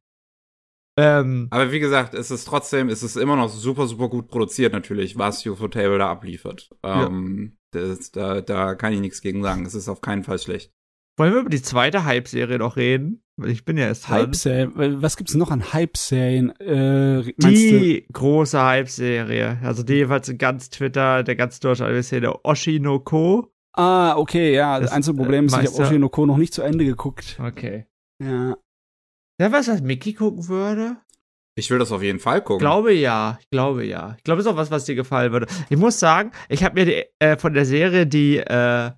Ähm, 0.98 1.48
Aber 1.52 1.72
wie 1.72 1.80
gesagt, 1.80 2.15
es 2.15 2.32
ist 2.32 2.45
trotzdem, 2.45 2.90
es 2.90 3.03
ist 3.03 3.15
immer 3.18 3.36
noch 3.36 3.49
super, 3.49 3.86
super 3.86 4.10
gut 4.10 4.28
produziert 4.28 4.74
natürlich, 4.74 5.18
was 5.18 5.45
UFO 5.45 5.68
Table 5.68 5.99
da 5.99 6.10
abliefert. 6.10 6.69
Ähm, 6.84 7.57
ja. 7.74 7.82
das, 7.82 8.11
da, 8.11 8.41
da 8.41 8.74
kann 8.74 8.94
ich 8.94 8.99
nichts 8.99 9.22
gegen 9.22 9.44
sagen. 9.44 9.65
Es 9.65 9.76
ist 9.76 9.90
auf 9.90 10.02
keinen 10.02 10.24
Fall 10.24 10.40
schlecht. 10.40 10.72
Wollen 11.18 11.34
wir 11.34 11.41
über 11.41 11.49
die 11.49 11.61
zweite 11.61 12.06
Hype-Serie 12.06 12.57
noch 12.57 12.78
reden? 12.78 13.24
Ich 13.44 13.65
bin 13.65 13.78
ja 13.78 13.86
erst 13.86 14.10
Hype-Serie. 14.10 15.02
Was 15.02 15.18
gibt's 15.18 15.36
noch 15.36 15.52
an 15.52 15.72
Hype-Serien? 15.74 16.52
Äh, 16.60 17.34
die 17.38 18.06
du? 18.07 18.14
große 18.14 18.60
Hype-Serie. 18.60 19.60
Also 19.64 19.84
die 19.84 19.94
jeweils 19.94 20.30
in 20.30 20.40
ganz 20.40 20.69
Twitter, 20.69 21.24
der 21.24 21.36
ganz 21.36 21.60
deutsche 21.60 22.03
Szene, 22.03 22.44
Oshinoko. 22.44 23.52
Ah, 23.74 24.15
okay, 24.18 24.53
ja. 24.53 24.80
Das 24.80 24.91
einzige 24.91 25.18
Problem 25.18 25.45
ist, 25.45 25.53
ich 25.53 25.68
habe 25.68 25.84
Oshinoko 25.84 26.26
noch 26.26 26.38
nicht 26.38 26.53
zu 26.53 26.64
Ende 26.64 26.86
geguckt. 26.86 27.40
Okay. 27.44 27.86
Ja. 28.24 28.57
Ja, 29.39 29.51
was, 29.51 29.68
was 29.68 29.81
Mickey 29.81 30.14
gucken 30.14 30.47
würde? 30.47 30.97
Ich 31.55 31.69
will 31.72 31.80
das 31.80 31.91
auf 31.91 32.03
jeden 32.03 32.19
Fall 32.19 32.41
gucken. 32.41 32.57
Ich 32.57 32.69
glaube 32.69 32.93
ja, 32.93 33.38
ich 33.39 33.49
glaube 33.49 33.84
ja. 33.85 34.15
Ich 34.18 34.23
glaube, 34.23 34.39
es 34.39 34.45
ist 34.45 34.51
auch 34.51 34.57
was, 34.57 34.72
was 34.72 34.85
dir 34.85 34.95
gefallen 34.95 35.31
würde. 35.31 35.47
Ich 35.69 35.77
muss 35.77 35.99
sagen, 35.99 36.31
ich 36.49 36.64
habe 36.64 36.76
mir 36.76 36.85
die, 36.85 37.05
äh, 37.19 37.38
von 37.38 37.53
der 37.53 37.65
Serie 37.65 38.05
die 38.05 38.38
äh, 38.38 38.91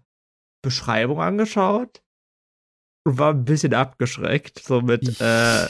Beschreibung 0.61 1.21
angeschaut 1.21 2.01
und 3.05 3.17
war 3.17 3.31
ein 3.31 3.45
bisschen 3.45 3.73
abgeschreckt. 3.73 4.59
So 4.59 4.81
mit, 4.81 5.21
äh, 5.21 5.67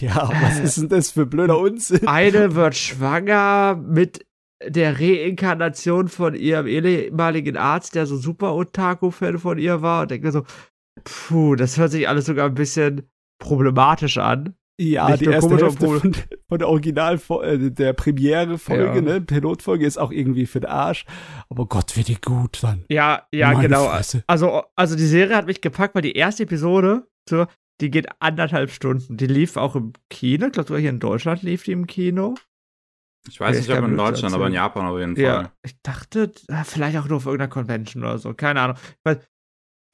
Ja, 0.00 0.30
was 0.42 0.58
ist 0.58 0.78
denn 0.78 0.88
das 0.88 1.10
für 1.10 1.26
blöder 1.26 1.58
Unsinn? 1.58 2.06
Eine 2.06 2.54
wird 2.54 2.74
schwanger 2.74 3.76
mit 3.76 4.26
der 4.66 4.98
Reinkarnation 4.98 6.08
von 6.08 6.34
ihrem 6.34 6.66
ehemaligen 6.66 7.56
Arzt, 7.56 7.94
der 7.94 8.06
so 8.06 8.16
super 8.16 8.54
Otaku-Fan 8.54 9.38
von 9.38 9.58
ihr 9.58 9.82
war. 9.82 10.02
Und 10.02 10.10
denke 10.10 10.26
mir 10.26 10.32
so, 10.32 10.44
puh, 11.04 11.54
das 11.54 11.78
hört 11.78 11.90
sich 11.90 12.08
alles 12.08 12.26
sogar 12.26 12.46
ein 12.46 12.54
bisschen 12.54 13.10
problematisch 13.42 14.18
an. 14.18 14.54
Ja, 14.80 15.10
Nicht 15.10 15.20
die 15.20 15.26
erste 15.26 15.56
Hälfte 15.56 15.86
von, 15.86 16.14
von, 16.48 16.58
der 16.58 16.68
Original 16.68 17.20
äh, 17.42 17.70
der 17.70 17.92
Premiere-Folge, 17.92 18.96
ja. 18.96 19.00
ne, 19.00 19.20
Pilotfolge 19.20 19.86
ist 19.86 19.98
auch 19.98 20.10
irgendwie 20.10 20.46
für 20.46 20.60
den 20.60 20.70
Arsch. 20.70 21.04
Aber 21.50 21.66
Gott, 21.66 21.96
wird 21.96 22.08
die 22.08 22.20
gut 22.20 22.62
dann. 22.62 22.84
Ja, 22.88 23.26
ja, 23.32 23.52
Meine 23.52 23.68
genau. 23.68 23.88
Fresse. 23.88 24.24
Also, 24.26 24.62
also 24.74 24.96
die 24.96 25.06
Serie 25.06 25.36
hat 25.36 25.46
mich 25.46 25.60
gepackt, 25.60 25.94
weil 25.94 26.02
die 26.02 26.16
erste 26.16 26.44
Episode, 26.44 27.06
so, 27.28 27.46
die 27.80 27.90
geht 27.90 28.08
anderthalb 28.20 28.70
Stunden. 28.70 29.18
Die 29.18 29.26
lief 29.26 29.56
auch 29.56 29.76
im 29.76 29.92
Kino. 30.08 30.46
Ich 30.46 30.52
glaube, 30.52 30.68
sogar 30.68 30.80
hier 30.80 30.90
in 30.90 31.00
Deutschland 31.00 31.42
lief 31.42 31.64
die 31.64 31.72
im 31.72 31.86
Kino. 31.86 32.34
Ich 33.28 33.38
weiß 33.38 33.56
nicht, 33.56 33.70
ob 33.70 33.84
in 33.84 33.96
Deutschland, 33.96 34.34
aber 34.34 34.48
in 34.48 34.54
Japan 34.54 34.86
auf 34.86 34.98
jeden 34.98 35.14
Fall. 35.14 35.24
Ja, 35.24 35.52
ich 35.62 35.80
dachte, 35.82 36.32
vielleicht 36.64 36.96
auch 36.96 37.06
nur 37.06 37.18
auf 37.18 37.26
irgendeiner 37.26 37.50
Convention 37.50 38.02
oder 38.02 38.18
so. 38.18 38.34
Keine 38.34 38.60
Ahnung. 38.60 38.76
Weil 39.04 39.22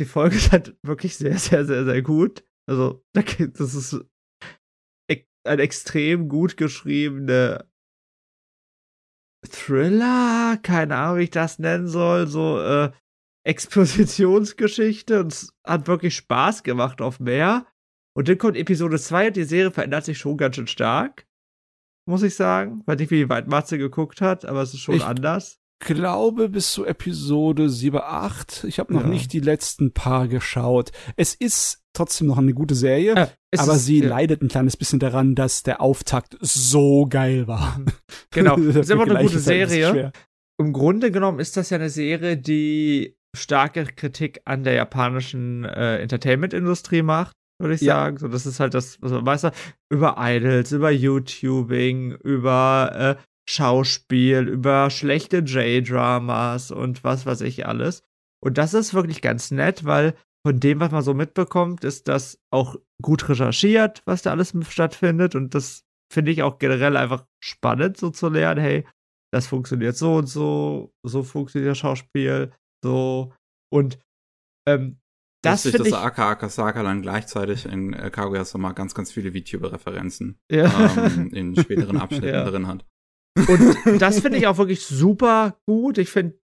die 0.01 0.07
Folge 0.07 0.37
ist 0.37 0.53
halt 0.53 0.77
wirklich 0.83 1.17
sehr, 1.17 1.37
sehr, 1.37 1.67
sehr, 1.67 1.85
sehr 1.85 2.03
gut. 2.03 2.45
Also, 2.69 3.03
das 3.15 3.75
ist 3.75 4.05
ein 5.45 5.59
extrem 5.59 6.29
gut 6.29 6.57
geschriebene 6.57 7.67
Thriller, 9.49 10.59
keine 10.63 10.97
Ahnung, 10.97 11.19
wie 11.19 11.25
ich 11.25 11.31
das 11.31 11.59
nennen 11.59 11.89
soll, 11.89 12.27
so 12.27 12.61
äh, 12.61 12.93
Expositionsgeschichte 13.47 15.21
und 15.21 15.33
es 15.33 15.55
hat 15.65 15.87
wirklich 15.87 16.17
Spaß 16.17 16.65
gemacht 16.65 17.01
auf 17.01 17.19
mehr. 17.19 17.67
Und 18.15 18.29
dann 18.29 18.37
kommt 18.37 18.57
Episode 18.57 18.99
2 18.99 19.29
und 19.29 19.37
die 19.37 19.45
Serie 19.45 19.71
verändert 19.71 20.05
sich 20.05 20.19
schon 20.19 20.37
ganz 20.37 20.57
schön 20.57 20.67
stark, 20.67 21.27
muss 22.07 22.23
ich 22.23 22.35
sagen. 22.35 22.83
Weiß 22.85 22.99
nicht, 22.99 23.11
wie 23.11 23.29
weit 23.29 23.47
Matze 23.47 23.79
geguckt 23.79 24.21
hat, 24.21 24.45
aber 24.45 24.63
es 24.63 24.75
ist 24.75 24.81
schon 24.81 24.97
ich 24.97 25.05
anders. 25.05 25.58
Glaube 25.79 26.49
bis 26.49 26.73
zu 26.73 26.85
Episode 26.85 27.69
7, 27.69 27.99
8. 28.03 28.65
Ich 28.65 28.79
habe 28.79 28.93
noch 28.93 29.03
ja. 29.03 29.09
nicht 29.09 29.33
die 29.33 29.41
letzten 29.41 29.93
paar 29.93 30.29
geschaut. 30.29 30.91
Es 31.17 31.35
ist 31.35 31.83
trotzdem 31.93 32.27
noch 32.29 32.39
eine 32.39 32.55
gute 32.55 32.75
Serie, 32.75 33.15
äh, 33.15 33.27
aber 33.59 33.75
ist, 33.75 33.85
sie 33.85 34.01
ja. 34.01 34.09
leidet 34.09 34.43
ein 34.43 34.49
kleines 34.49 34.77
bisschen 34.77 34.99
daran, 34.99 35.35
dass 35.35 35.63
der 35.63 35.81
Auftakt 35.81 36.37
so 36.41 37.07
geil 37.09 37.47
war. 37.49 37.81
Genau, 38.31 38.57
es 38.59 38.77
ist 38.77 38.91
immer 38.91 39.05
eine 39.05 39.21
gute 39.21 39.39
Serie. 39.39 40.13
Im 40.61 40.73
Grunde 40.73 41.11
genommen 41.11 41.39
ist 41.39 41.57
das 41.57 41.71
ja 41.71 41.79
eine 41.79 41.91
Serie, 41.91 42.37
die 42.37 43.17
starke 43.37 43.85
Kritik 43.85 44.41
an 44.45 44.65
der 44.65 44.75
japanischen 44.75 45.65
äh, 45.65 45.99
Entertainment-Industrie 45.99 47.03
macht, 47.03 47.33
würde 47.61 47.75
ich 47.75 47.81
ja. 47.81 47.95
sagen. 47.95 48.19
So, 48.19 48.29
das 48.29 48.47
ist 48.47 48.59
halt 48.59 48.75
das, 48.75 49.01
was 49.01 49.13
man 49.13 49.25
weiß, 49.25 49.51
über 49.91 50.17
Idols, 50.19 50.73
über 50.73 50.91
YouTubing, 50.91 52.13
über 52.23 53.17
äh, 53.19 53.23
Schauspiel, 53.49 54.47
über 54.47 54.91
schlechte 54.91 55.39
J-Dramas 55.39 56.71
und 56.71 57.03
was 57.03 57.25
weiß 57.25 57.41
ich 57.41 57.67
alles. 57.67 58.03
Und 58.45 58.59
das 58.59 58.75
ist 58.75 58.93
wirklich 58.93 59.23
ganz 59.23 59.51
nett, 59.51 59.87
weil 59.87 60.15
von 60.47 60.61
dem, 60.61 60.81
was 60.81 60.93
man 60.93 61.03
so 61.03 61.15
mitbekommt, 61.15 61.83
ist 61.83 62.09
das 62.09 62.39
auch 62.53 62.77
gut 63.03 63.27
recherchiert, 63.29 64.03
was 64.05 64.21
da 64.21 64.33
alles 64.33 64.53
stattfindet. 64.69 65.35
Und 65.35 65.55
das 65.55 65.85
finde 66.13 66.31
ich 66.31 66.43
auch 66.43 66.59
generell 66.59 66.97
einfach 66.99 67.25
spannend, 67.43 67.97
so 67.97 68.11
zu 68.11 68.29
lernen, 68.29 68.61
hey, 68.61 68.87
das 69.33 69.47
funktioniert 69.47 69.97
so 69.97 70.17
und 70.17 70.27
so, 70.27 70.93
so 71.03 71.23
funktioniert 71.23 71.71
das 71.71 71.79
Schauspiel, 71.79 72.53
so. 72.85 73.33
Und 73.73 73.99
ähm, 74.69 75.01
das 75.43 75.63
finde 75.63 75.85
ich. 75.85 75.91
dass 75.91 76.03
Aka 76.03 76.31
Akasaka 76.31 76.83
dann 76.83 77.01
gleichzeitig 77.01 77.65
in 77.65 77.95
äh, 77.95 78.11
Kaguya-sama 78.11 78.73
ganz, 78.73 78.95
ganz 78.95 79.11
viele 79.11 79.33
VTuber-Referenzen 79.33 80.39
ja. 80.51 80.71
ähm, 80.97 81.31
in 81.33 81.57
späteren 81.57 81.97
Abschnitten 82.01 82.27
ja. 82.27 82.45
drin 82.45 82.67
hat. 82.67 82.85
Und 83.47 84.01
das 84.01 84.21
finde 84.21 84.39
ich 84.39 84.47
auch 84.47 84.59
wirklich 84.59 84.85
super 84.85 85.59
gut. 85.67 85.99
Ich 85.99 86.11
finde, 86.11 86.39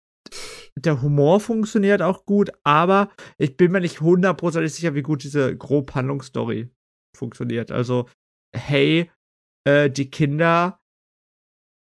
der 0.77 1.03
Humor 1.03 1.41
funktioniert 1.41 2.03
auch 2.03 2.25
gut, 2.25 2.51
aber 2.65 3.11
ich 3.39 3.57
bin 3.57 3.73
mir 3.73 3.81
nicht 3.81 4.01
hundertprozentig 4.01 4.73
sicher, 4.73 4.95
wie 4.95 5.03
gut 5.03 5.23
diese 5.23 5.57
Grobhandlungsstory 5.57 6.71
funktioniert. 7.17 7.71
Also, 7.71 8.09
hey, 8.57 9.11
äh, 9.67 9.91
die 9.91 10.11
Kinder, 10.11 10.81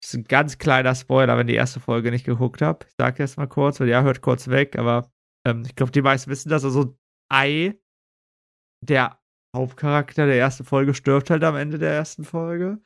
das 0.01 0.13
ist 0.13 0.19
ein 0.19 0.23
ganz 0.23 0.57
kleiner 0.57 0.95
Spoiler, 0.95 1.37
wenn 1.37 1.47
die 1.47 1.55
erste 1.55 1.79
Folge 1.79 2.11
nicht 2.11 2.25
geguckt 2.25 2.61
habt. 2.61 2.85
Ich 2.85 2.93
sag 2.97 3.19
jetzt 3.19 3.37
mal 3.37 3.47
kurz, 3.47 3.79
weil 3.79 3.89
ja, 3.89 4.03
hört 4.03 4.21
kurz 4.21 4.47
weg, 4.47 4.77
aber 4.77 5.11
ähm, 5.45 5.63
ich 5.65 5.75
glaube, 5.75 5.91
die 5.91 6.01
meisten 6.01 6.29
wissen 6.31 6.49
das. 6.49 6.63
Also, 6.63 6.97
Ei, 7.29 7.79
der 8.85 9.19
Hauptcharakter 9.55 10.25
der 10.25 10.37
ersten 10.37 10.63
Folge, 10.63 10.93
stirbt 10.93 11.29
halt 11.29 11.43
am 11.43 11.55
Ende 11.55 11.77
der 11.79 11.93
ersten 11.93 12.23
Folge. 12.23 12.81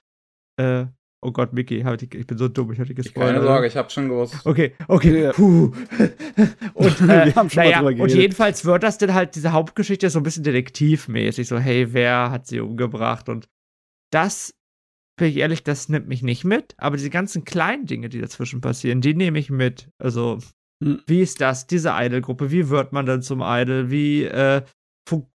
Äh, 0.60 0.88
Oh 1.24 1.32
Gott, 1.32 1.54
Mickey, 1.54 1.86
ich 1.86 2.26
bin 2.26 2.38
so 2.38 2.48
dumm, 2.48 2.72
ich 2.72 2.80
hatte 2.80 2.96
gespoilert. 2.96 3.36
Keine 3.36 3.46
Sorge, 3.46 3.68
ich 3.68 3.78
hab's 3.78 3.94
schon 3.94 4.10
gewusst. 4.10 4.44
Okay, 4.44 4.74
okay, 4.88 5.32
puh. 5.34 5.66
und, 6.74 7.02
äh, 7.02 7.28
Wir 7.28 7.36
haben 7.36 7.50
schon 7.50 7.64
naja, 7.64 7.84
mal 7.84 8.00
und 8.00 8.12
jedenfalls 8.12 8.66
wird 8.66 8.82
das 8.82 8.98
dann 8.98 9.14
halt, 9.14 9.36
diese 9.36 9.52
Hauptgeschichte 9.52 10.10
so 10.10 10.20
ein 10.20 10.24
bisschen 10.24 10.44
detektivmäßig, 10.44 11.48
so, 11.48 11.60
hey, 11.60 11.94
wer 11.94 12.32
hat 12.32 12.48
sie 12.48 12.60
umgebracht? 12.60 13.30
Und 13.30 13.48
das, 14.12 14.56
bin 15.16 15.28
ich 15.28 15.38
ehrlich, 15.38 15.64
das 15.64 15.90
nimmt 15.90 16.08
mich 16.08 16.24
nicht 16.24 16.44
mit, 16.44 16.74
aber 16.78 16.98
diese 16.98 17.12
ganzen 17.12 17.46
kleinen 17.46 17.86
Dinge, 17.86 18.10
die 18.10 18.20
dazwischen 18.20 18.60
passieren, 18.60 19.02
die 19.02 19.14
nehme 19.14 19.38
ich 19.38 19.52
mit. 19.52 19.92
Also, 20.00 20.40
hm. 20.84 21.02
wie 21.06 21.22
ist 21.22 21.40
das, 21.40 21.68
diese 21.68 21.92
Idol-Gruppe, 21.94 22.50
wie 22.50 22.70
wird 22.70 22.94
man 22.94 23.06
dann 23.06 23.22
zum 23.22 23.42
Idol, 23.44 23.92
wie, 23.92 24.24
äh, 24.24 24.64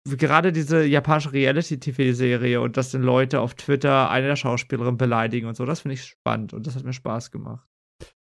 gerade 0.06 0.52
diese 0.52 0.84
japanische 0.84 1.34
Reality-TV-Serie 1.34 2.62
und 2.62 2.78
dass 2.78 2.92
dann 2.92 3.02
Leute 3.02 3.40
auf 3.40 3.56
Twitter 3.56 4.10
eine 4.10 4.28
der 4.28 4.36
Schauspielerinnen 4.36 4.98
beleidigen 4.98 5.48
und 5.48 5.56
so, 5.56 5.66
das 5.66 5.82
finde 5.82 5.94
ich 5.94 6.04
spannend 6.04 6.54
und 6.54 6.68
das 6.68 6.76
hat 6.76 6.84
mir 6.84 6.94
Spaß 6.94 7.32
gemacht. 7.32 7.68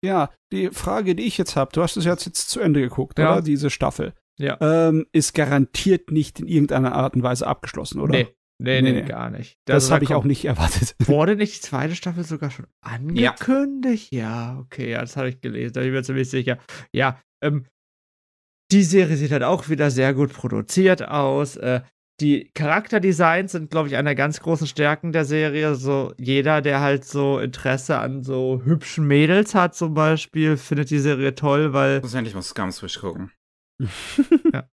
Ja, 0.04 0.30
die 0.52 0.70
Frage, 0.70 1.16
die 1.16 1.24
ich 1.24 1.38
jetzt 1.38 1.56
habe, 1.56 1.72
du 1.74 1.82
hast 1.82 1.98
es 1.98 2.06
jetzt, 2.06 2.26
jetzt 2.26 2.50
zu 2.50 2.60
Ende 2.60 2.82
geguckt, 2.82 3.18
ja. 3.18 3.34
oder? 3.34 3.42
Diese 3.42 3.70
Staffel. 3.70 4.14
Ja. 4.38 4.58
Ähm, 4.60 5.08
ist 5.14 5.34
garantiert 5.34 6.12
nicht 6.12 6.40
in 6.40 6.48
irgendeiner 6.48 6.94
Art 6.94 7.16
und 7.16 7.24
Weise 7.24 7.48
abgeschlossen, 7.48 8.00
oder? 8.00 8.14
Nee. 8.14 8.28
Nee, 8.58 8.82
nee, 8.82 8.94
nee, 8.94 9.02
gar 9.02 9.32
nicht. 9.32 9.60
Das, 9.66 9.86
das 9.86 9.92
habe 9.92 10.06
ich 10.06 10.14
auch 10.14 10.24
nicht 10.24 10.46
erwartet. 10.46 10.96
Wurde 11.06 11.36
nicht 11.36 11.58
die 11.58 11.62
zweite 11.62 11.94
Staffel 11.94 12.24
sogar 12.24 12.52
schon 12.52 12.68
angekündigt? 12.80 14.14
Ja, 14.14 14.54
ja 14.54 14.60
okay, 14.60 14.92
ja, 14.92 15.02
das 15.02 15.18
habe 15.18 15.28
ich 15.28 15.42
gelesen, 15.42 15.74
da 15.74 15.82
bin 15.82 15.90
ich 15.90 15.96
mir 15.96 16.04
ziemlich 16.04 16.30
sicher. 16.30 16.58
Ja, 16.94 17.20
ähm, 17.44 17.66
die 18.76 18.84
Serie 18.84 19.16
sieht 19.16 19.32
halt 19.32 19.44
auch 19.44 19.70
wieder 19.70 19.90
sehr 19.90 20.14
gut 20.14 20.34
produziert 20.34 21.08
aus. 21.08 21.56
Äh, 21.56 21.82
die 22.20 22.52
Charakterdesigns 22.54 23.54
sind, 23.54 23.72
glaube 23.72 23.88
ich, 23.88 23.96
einer 23.96 24.10
der 24.10 24.16
ganz 24.16 24.42
großen 24.42 24.68
Stärken 24.68 25.14
der 25.14 25.24
Serie. 25.24 25.76
So 25.76 26.14
jeder, 26.18 26.62
der 26.62 26.82
halt 26.82 27.06
so 27.06 27.40
Interesse 27.40 27.98
an 27.98 28.22
so 28.24 28.62
hübschen 28.66 29.08
Mädels 29.08 29.56
hat, 29.56 29.76
zum 29.76 29.94
Beispiel, 29.94 30.58
findet 30.58 30.90
die 30.90 31.00
Serie 31.00 31.36
toll, 31.36 31.72
weil. 31.72 32.02
Muss 32.02 32.14
endlich 32.14 32.36
mal 32.36 32.42
Scumswish 32.42 33.00
gucken. 33.00 33.32
ja. 34.54 34.70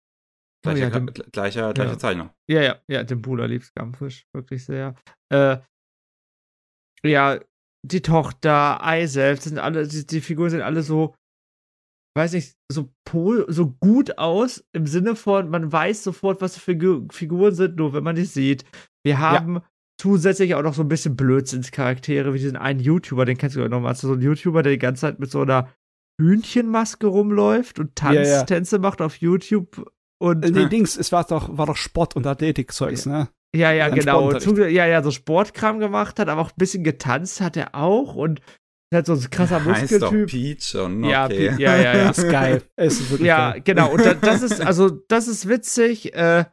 Gleicher, 0.62 0.76
oh, 0.76 0.76
ja, 0.76 0.90
dem, 0.90 1.06
gleicher, 1.06 1.72
gleicher 1.72 1.92
ja. 1.92 1.98
Zeichner. 1.98 2.34
Ja, 2.50 2.62
ja, 2.62 2.76
ja, 2.88 3.02
dem 3.04 3.22
Bruder 3.22 3.48
liebt 3.48 3.64
Scumfish 3.64 4.26
wirklich 4.34 4.64
sehr. 4.64 4.94
Äh, 5.32 5.58
ja, 7.02 7.40
die 7.82 8.02
Tochter, 8.02 8.84
Ei 8.84 9.06
selbst, 9.06 9.44
sind 9.44 9.58
alle, 9.58 9.86
die, 9.86 10.06
die 10.06 10.20
Figuren 10.20 10.50
sind 10.50 10.62
alle 10.62 10.82
so 10.82 11.14
weiß 12.16 12.32
nicht, 12.32 12.56
so, 12.70 12.90
pol 13.04 13.44
so 13.48 13.76
gut 13.80 14.18
aus 14.18 14.64
im 14.72 14.86
Sinne 14.86 15.16
von, 15.16 15.50
man 15.50 15.70
weiß 15.70 16.02
sofort, 16.02 16.40
was 16.40 16.54
für 16.54 16.72
Figur 16.72 17.06
Figuren 17.12 17.54
sind, 17.54 17.76
nur 17.76 17.92
wenn 17.92 18.04
man 18.04 18.16
die 18.16 18.24
sieht. 18.24 18.64
Wir 19.04 19.18
haben 19.18 19.56
ja. 19.56 19.62
zusätzlich 20.00 20.54
auch 20.54 20.62
noch 20.62 20.74
so 20.74 20.82
ein 20.82 20.88
bisschen 20.88 21.16
Blödsinnscharaktere, 21.16 22.32
wie 22.34 22.38
diesen 22.38 22.56
einen 22.56 22.80
YouTuber, 22.80 23.24
den 23.24 23.36
kennst 23.36 23.56
du 23.56 23.60
ja 23.60 23.68
noch 23.68 23.80
mal. 23.80 23.88
Also 23.88 24.08
so 24.08 24.14
ein 24.14 24.22
YouTuber, 24.22 24.62
der 24.62 24.72
die 24.72 24.78
ganze 24.78 25.02
Zeit 25.02 25.20
mit 25.20 25.30
so 25.30 25.42
einer 25.42 25.68
Hühnchenmaske 26.20 27.06
rumläuft 27.06 27.78
und 27.78 27.94
Tanztänze 27.94 28.76
ja, 28.76 28.80
ja. 28.80 28.88
macht 28.88 29.02
auf 29.02 29.16
YouTube. 29.16 29.92
Und 30.18 30.44
äh, 30.44 30.50
nee, 30.50 30.66
Dings, 30.66 30.96
es 30.96 31.12
war 31.12 31.24
doch, 31.24 31.56
war 31.56 31.66
doch 31.66 31.76
Sport- 31.76 32.16
und 32.16 32.26
Athletikzeugs, 32.26 33.04
ne? 33.04 33.28
Ja, 33.54 33.72
ja, 33.72 33.88
genau. 33.88 34.32
ja, 34.32 34.86
ja, 34.86 35.02
so 35.02 35.10
Sportkram 35.10 35.78
gemacht 35.78 36.18
hat, 36.18 36.28
aber 36.28 36.40
auch 36.40 36.50
ein 36.50 36.58
bisschen 36.58 36.84
getanzt 36.84 37.40
hat 37.40 37.56
er 37.56 37.74
auch 37.74 38.14
und 38.14 38.40
halt 38.94 39.06
so 39.06 39.14
ein 39.14 39.30
krasser 39.30 39.60
Muskeltyp. 39.60 39.90
Heißt 39.90 40.02
doch 40.02 40.26
Pete 40.26 40.64
schon, 40.64 41.04
okay. 41.04 41.10
Ja, 41.10 41.28
ja, 41.28 41.76
ja, 41.76 41.96
ja. 41.96 42.10
ist 42.10 42.28
geil. 42.28 42.62
Ist 42.76 43.10
wirklich 43.10 43.26
ja, 43.26 43.52
geil. 43.52 43.62
genau. 43.62 43.92
Und 43.92 44.04
da, 44.04 44.14
das 44.14 44.42
ist, 44.42 44.60
also, 44.60 44.90
das 45.08 45.28
ist 45.28 45.48
witzig. 45.48 46.14
Äh, 46.14 46.44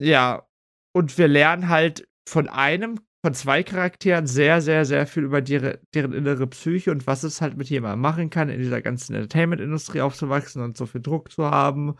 ja. 0.00 0.46
Und 0.94 1.18
wir 1.18 1.28
lernen 1.28 1.68
halt 1.68 2.08
von 2.26 2.48
einem, 2.48 3.00
von 3.22 3.34
zwei 3.34 3.62
Charakteren 3.62 4.26
sehr, 4.26 4.62
sehr, 4.62 4.84
sehr 4.86 5.06
viel 5.06 5.24
über 5.24 5.42
die, 5.42 5.74
deren 5.94 6.12
innere 6.12 6.46
Psyche 6.46 6.90
und 6.90 7.06
was 7.06 7.22
es 7.22 7.42
halt 7.42 7.56
mit 7.56 7.68
jemandem 7.68 8.00
machen 8.00 8.30
kann, 8.30 8.48
in 8.48 8.58
dieser 8.58 8.80
ganzen 8.80 9.14
Entertainment-Industrie 9.14 10.00
aufzuwachsen 10.00 10.62
und 10.62 10.76
so 10.76 10.86
viel 10.86 11.02
Druck 11.02 11.30
zu 11.30 11.44
haben. 11.50 11.96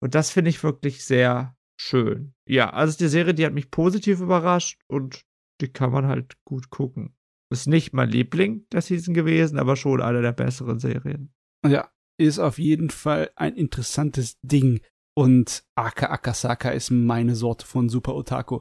Und 0.00 0.14
das 0.14 0.30
finde 0.30 0.50
ich 0.50 0.62
wirklich 0.62 1.04
sehr 1.04 1.56
schön. 1.80 2.34
Ja, 2.46 2.70
also 2.70 2.96
die 2.96 3.08
Serie, 3.08 3.34
die 3.34 3.44
hat 3.44 3.52
mich 3.52 3.70
positiv 3.70 4.20
überrascht 4.20 4.80
und 4.86 5.24
die 5.60 5.72
kann 5.72 5.90
man 5.90 6.06
halt 6.06 6.36
gut 6.44 6.70
gucken. 6.70 7.17
Ist 7.50 7.66
nicht 7.66 7.92
mein 7.94 8.10
Liebling 8.10 8.66
der 8.72 8.82
Season 8.82 9.14
gewesen, 9.14 9.58
aber 9.58 9.76
schon 9.76 10.02
eine 10.02 10.20
der 10.20 10.32
besseren 10.32 10.78
Serien. 10.78 11.32
Ja, 11.66 11.90
ist 12.20 12.38
auf 12.38 12.58
jeden 12.58 12.90
Fall 12.90 13.30
ein 13.36 13.54
interessantes 13.54 14.38
Ding. 14.42 14.80
Und 15.16 15.64
Aka 15.74 16.10
Akasaka 16.10 16.70
ist 16.70 16.90
meine 16.90 17.34
Sorte 17.34 17.66
von 17.66 17.88
Super 17.88 18.14
Otaku. 18.14 18.60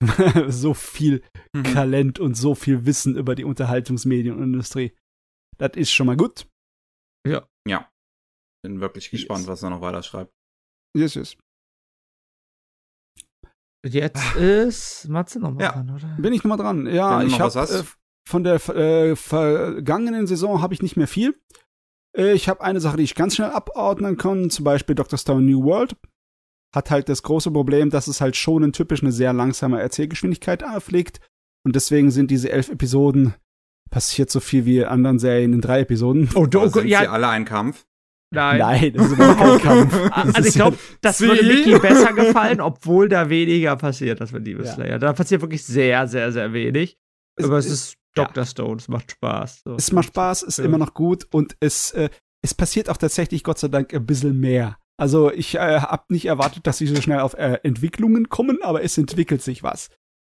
so 0.48 0.74
viel 0.74 1.24
mhm. 1.54 1.64
Talent 1.64 2.18
und 2.18 2.34
so 2.34 2.54
viel 2.54 2.86
Wissen 2.86 3.16
über 3.16 3.34
die 3.34 3.44
Unterhaltungsmedienindustrie. 3.44 4.96
Das 5.56 5.72
ist 5.76 5.90
schon 5.90 6.06
mal 6.06 6.16
gut. 6.16 6.48
Ja. 7.26 7.48
Ja. 7.66 7.90
Bin 8.62 8.80
wirklich 8.80 9.10
gespannt, 9.10 9.40
yes. 9.40 9.48
was 9.48 9.62
er 9.62 9.70
noch 9.70 9.80
weiter 9.80 10.02
schreibt. 10.02 10.32
Yes, 10.96 11.14
yes. 11.14 11.36
Jetzt 13.86 14.34
ist 14.36 15.08
Matze 15.08 15.38
nochmal 15.38 15.62
ja. 15.62 15.72
dran, 15.72 15.90
oder? 15.90 16.16
Bin 16.18 16.32
ich 16.32 16.42
nochmal 16.42 16.58
dran. 16.58 16.86
Ja, 16.86 17.22
ich 17.22 17.40
habe 17.40 17.58
äh, 17.60 17.84
von 18.28 18.44
der 18.44 18.56
äh, 18.68 19.16
vergangenen 19.16 20.26
Saison 20.26 20.60
habe 20.60 20.74
ich 20.74 20.82
nicht 20.82 20.96
mehr 20.96 21.08
viel. 21.08 21.34
Äh, 22.14 22.32
ich 22.34 22.48
habe 22.48 22.60
eine 22.60 22.78
Sache, 22.78 22.98
die 22.98 23.02
ich 23.02 23.14
ganz 23.14 23.34
schnell 23.34 23.50
abordnen 23.50 24.18
kann, 24.18 24.50
zum 24.50 24.64
Beispiel 24.64 24.94
Dr. 24.94 25.18
Stone 25.18 25.42
New 25.42 25.64
World. 25.64 25.96
Hat 26.74 26.90
halt 26.90 27.08
das 27.08 27.22
große 27.22 27.50
Problem, 27.50 27.88
dass 27.88 28.06
es 28.06 28.20
halt 28.20 28.36
schon 28.36 28.70
typisch 28.74 29.02
eine 29.02 29.12
sehr 29.12 29.32
langsame 29.32 29.80
Erzählgeschwindigkeit 29.80 30.62
pflegt. 30.80 31.20
Und 31.64 31.74
deswegen 31.74 32.10
sind 32.10 32.30
diese 32.30 32.50
elf 32.52 32.68
Episoden 32.68 33.34
passiert 33.90 34.30
so 34.30 34.40
viel 34.40 34.66
wie 34.66 34.80
in 34.80 34.84
anderen 34.84 35.18
Serien 35.18 35.54
in 35.54 35.62
drei 35.62 35.80
Episoden. 35.80 36.28
Oh, 36.34 36.44
du, 36.44 36.68
sind 36.68 36.86
ja. 36.86 37.00
sie 37.00 37.08
alle 37.08 37.28
ein 37.28 37.46
Kampf? 37.46 37.86
Nein. 38.30 38.58
Nein, 38.58 38.92
das 38.92 39.06
ist 39.06 39.12
überhaupt 39.12 39.62
kein 39.62 39.88
Kampf. 39.88 40.10
also 40.12 40.46
ich 40.46 40.54
glaube, 40.54 40.78
das 41.00 41.22
würde 41.22 41.42
Mickey 41.42 41.78
besser 41.78 42.12
gefallen, 42.12 42.60
obwohl 42.60 43.08
da 43.08 43.30
weniger 43.30 43.74
passiert, 43.76 44.20
das 44.20 44.34
wird 44.34 44.46
Demon 44.46 44.66
ja. 44.66 44.74
Slayer. 44.74 44.98
Da 44.98 45.14
passiert 45.14 45.40
wirklich 45.40 45.64
sehr, 45.64 46.06
sehr, 46.06 46.30
sehr 46.30 46.52
wenig. 46.52 46.98
Aber 47.42 47.56
es, 47.56 47.64
es 47.64 47.72
ist 47.72 47.98
Dr. 48.24 48.42
Ja. 48.42 48.46
Stone, 48.46 48.76
es 48.76 48.88
macht 48.88 49.12
Spaß. 49.12 49.62
So. 49.64 49.74
Es 49.74 49.92
macht 49.92 50.08
Spaß, 50.08 50.42
ist 50.42 50.58
ja. 50.58 50.64
immer 50.64 50.78
noch 50.78 50.94
gut 50.94 51.26
und 51.30 51.56
es, 51.60 51.92
äh, 51.92 52.10
es 52.42 52.54
passiert 52.54 52.88
auch 52.88 52.96
tatsächlich, 52.96 53.44
Gott 53.44 53.58
sei 53.58 53.68
Dank, 53.68 53.94
ein 53.94 54.06
bisschen 54.06 54.38
mehr. 54.38 54.78
Also 55.00 55.30
ich 55.32 55.54
äh, 55.54 55.80
habe 55.80 56.04
nicht 56.08 56.26
erwartet, 56.26 56.66
dass 56.66 56.78
sie 56.78 56.86
so 56.86 57.00
schnell 57.00 57.20
auf 57.20 57.34
äh, 57.34 57.60
Entwicklungen 57.62 58.28
kommen, 58.28 58.62
aber 58.62 58.82
es 58.82 58.98
entwickelt 58.98 59.42
sich 59.42 59.62
was. 59.62 59.90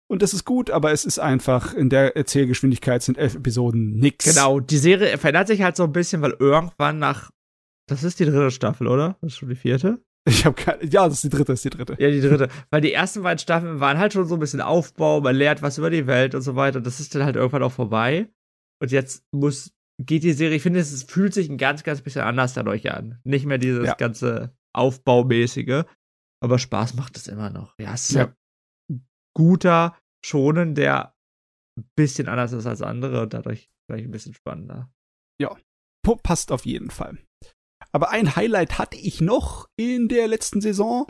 Und 0.10 0.22
das 0.22 0.34
ist 0.34 0.46
gut, 0.46 0.70
aber 0.70 0.92
es 0.92 1.06
ist 1.06 1.20
einfach, 1.20 1.74
in 1.74 1.90
der 1.90 2.16
Erzählgeschwindigkeit 2.16 3.02
sind 3.02 3.18
elf 3.18 3.36
Episoden 3.36 3.96
nix. 3.96 4.26
Genau, 4.26 4.60
die 4.60 4.78
Serie 4.78 5.18
verändert 5.18 5.48
sich 5.48 5.62
halt 5.62 5.76
so 5.76 5.84
ein 5.84 5.92
bisschen, 5.92 6.22
weil 6.22 6.36
irgendwann 6.40 7.00
nach, 7.00 7.30
das 7.88 8.04
ist 8.04 8.20
die 8.20 8.26
dritte 8.26 8.52
Staffel, 8.52 8.88
oder? 8.88 9.18
Das 9.22 9.34
ist 9.34 9.38
schon 9.40 9.50
die 9.50 9.56
vierte? 9.56 10.04
Ich 10.26 10.46
habe 10.46 10.56
keine. 10.56 10.86
Ja, 10.86 11.06
das 11.06 11.16
ist 11.16 11.26
die 11.26 11.30
dritte, 11.30 11.54
ist 11.54 11.66
die 11.66 11.70
dritte. 11.70 11.98
Ja, 12.00 12.10
die 12.10 12.22
dritte. 12.22 12.48
Weil 12.70 12.82
die 12.82 12.94
ersten 12.94 13.24
beiden 13.24 13.40
Staffeln 13.40 13.80
waren 13.80 13.98
halt 13.98 14.14
schon 14.14 14.26
so 14.26 14.36
ein 14.36 14.40
bisschen 14.40 14.62
Aufbau, 14.62 15.20
man 15.20 15.36
lernt 15.36 15.62
was 15.62 15.78
über 15.78 15.90
die 15.90 16.08
Welt 16.08 16.34
und 16.34 16.42
so 16.42 16.56
weiter. 16.56 16.80
Das 16.80 17.00
ist 17.00 17.14
dann 17.14 17.24
halt 17.24 17.36
irgendwann 17.36 17.64
auch 17.64 17.74
vorbei. 17.74 18.30
Und 18.82 18.92
jetzt 18.92 19.26
muss, 19.32 19.74
geht 20.00 20.24
die 20.24 20.34
Serie, 20.34 20.56
ich 20.56 20.64
finde, 20.64 20.80
es 20.80 21.04
fühlt 21.04 21.34
sich 21.34 21.50
ein 21.50 21.58
ganz, 21.58 21.84
ganz 21.84 22.02
bisschen 22.02 22.22
anders 22.22 22.54
dadurch 22.54 22.90
an. 22.92 23.20
Nicht 23.24 23.46
mehr 23.46 23.58
dieses 23.58 23.86
ja. 23.86 23.96
ganze 23.96 24.56
Aufbaumäßige. 24.74 25.84
Aber 26.42 26.60
Spaß 26.60 26.96
macht 26.96 27.18
es 27.18 27.28
immer 27.28 27.50
noch. 27.50 27.78
Ja, 27.78 27.94
es 27.94 28.10
ist 28.10 28.16
ja. 28.16 28.34
ein 28.90 29.06
guter 29.34 29.98
Schonen, 30.26 30.76
der 30.76 31.16
ein 31.78 31.90
bisschen 31.96 32.28
anders 32.28 32.54
ist 32.54 32.66
als 32.66 32.82
andere 32.82 33.24
und 33.24 33.34
dadurch 33.34 33.72
vielleicht 33.86 34.06
ein 34.06 34.12
bisschen 34.12 34.34
spannender. 34.34 34.92
Ja, 35.42 35.56
passt 36.24 36.52
auf 36.52 36.66
jeden 36.66 36.92
Fall. 36.92 37.18
Aber 37.94 38.10
ein 38.10 38.36
Highlight 38.36 38.80
hatte 38.80 38.98
ich 38.98 39.22
noch 39.22 39.70
in 39.78 40.08
der 40.08 40.28
letzten 40.28 40.62
Saison 40.62 41.06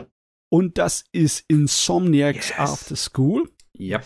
und 0.52 0.78
das 0.78 1.04
ist 1.12 1.44
Insomniacs 1.48 2.50
yes. 2.50 2.58
After 2.58 2.96
School. 2.96 3.50
Ja. 3.76 4.02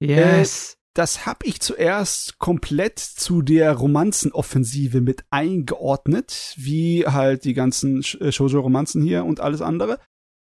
Yes. 0.00 0.72
Äh, 0.72 0.76
das 0.96 1.26
habe 1.26 1.44
ich 1.46 1.60
zuerst 1.60 2.38
komplett 2.38 2.98
zu 2.98 3.42
der 3.42 3.72
Romanzenoffensive 3.72 5.00
mit 5.00 5.24
eingeordnet, 5.30 6.54
wie 6.56 7.04
halt 7.04 7.44
die 7.44 7.54
ganzen 7.54 8.00
äh, 8.20 8.30
Shoujo-Romanzen 8.30 9.02
hier 9.02 9.24
und 9.24 9.40
alles 9.40 9.60
andere. 9.60 9.98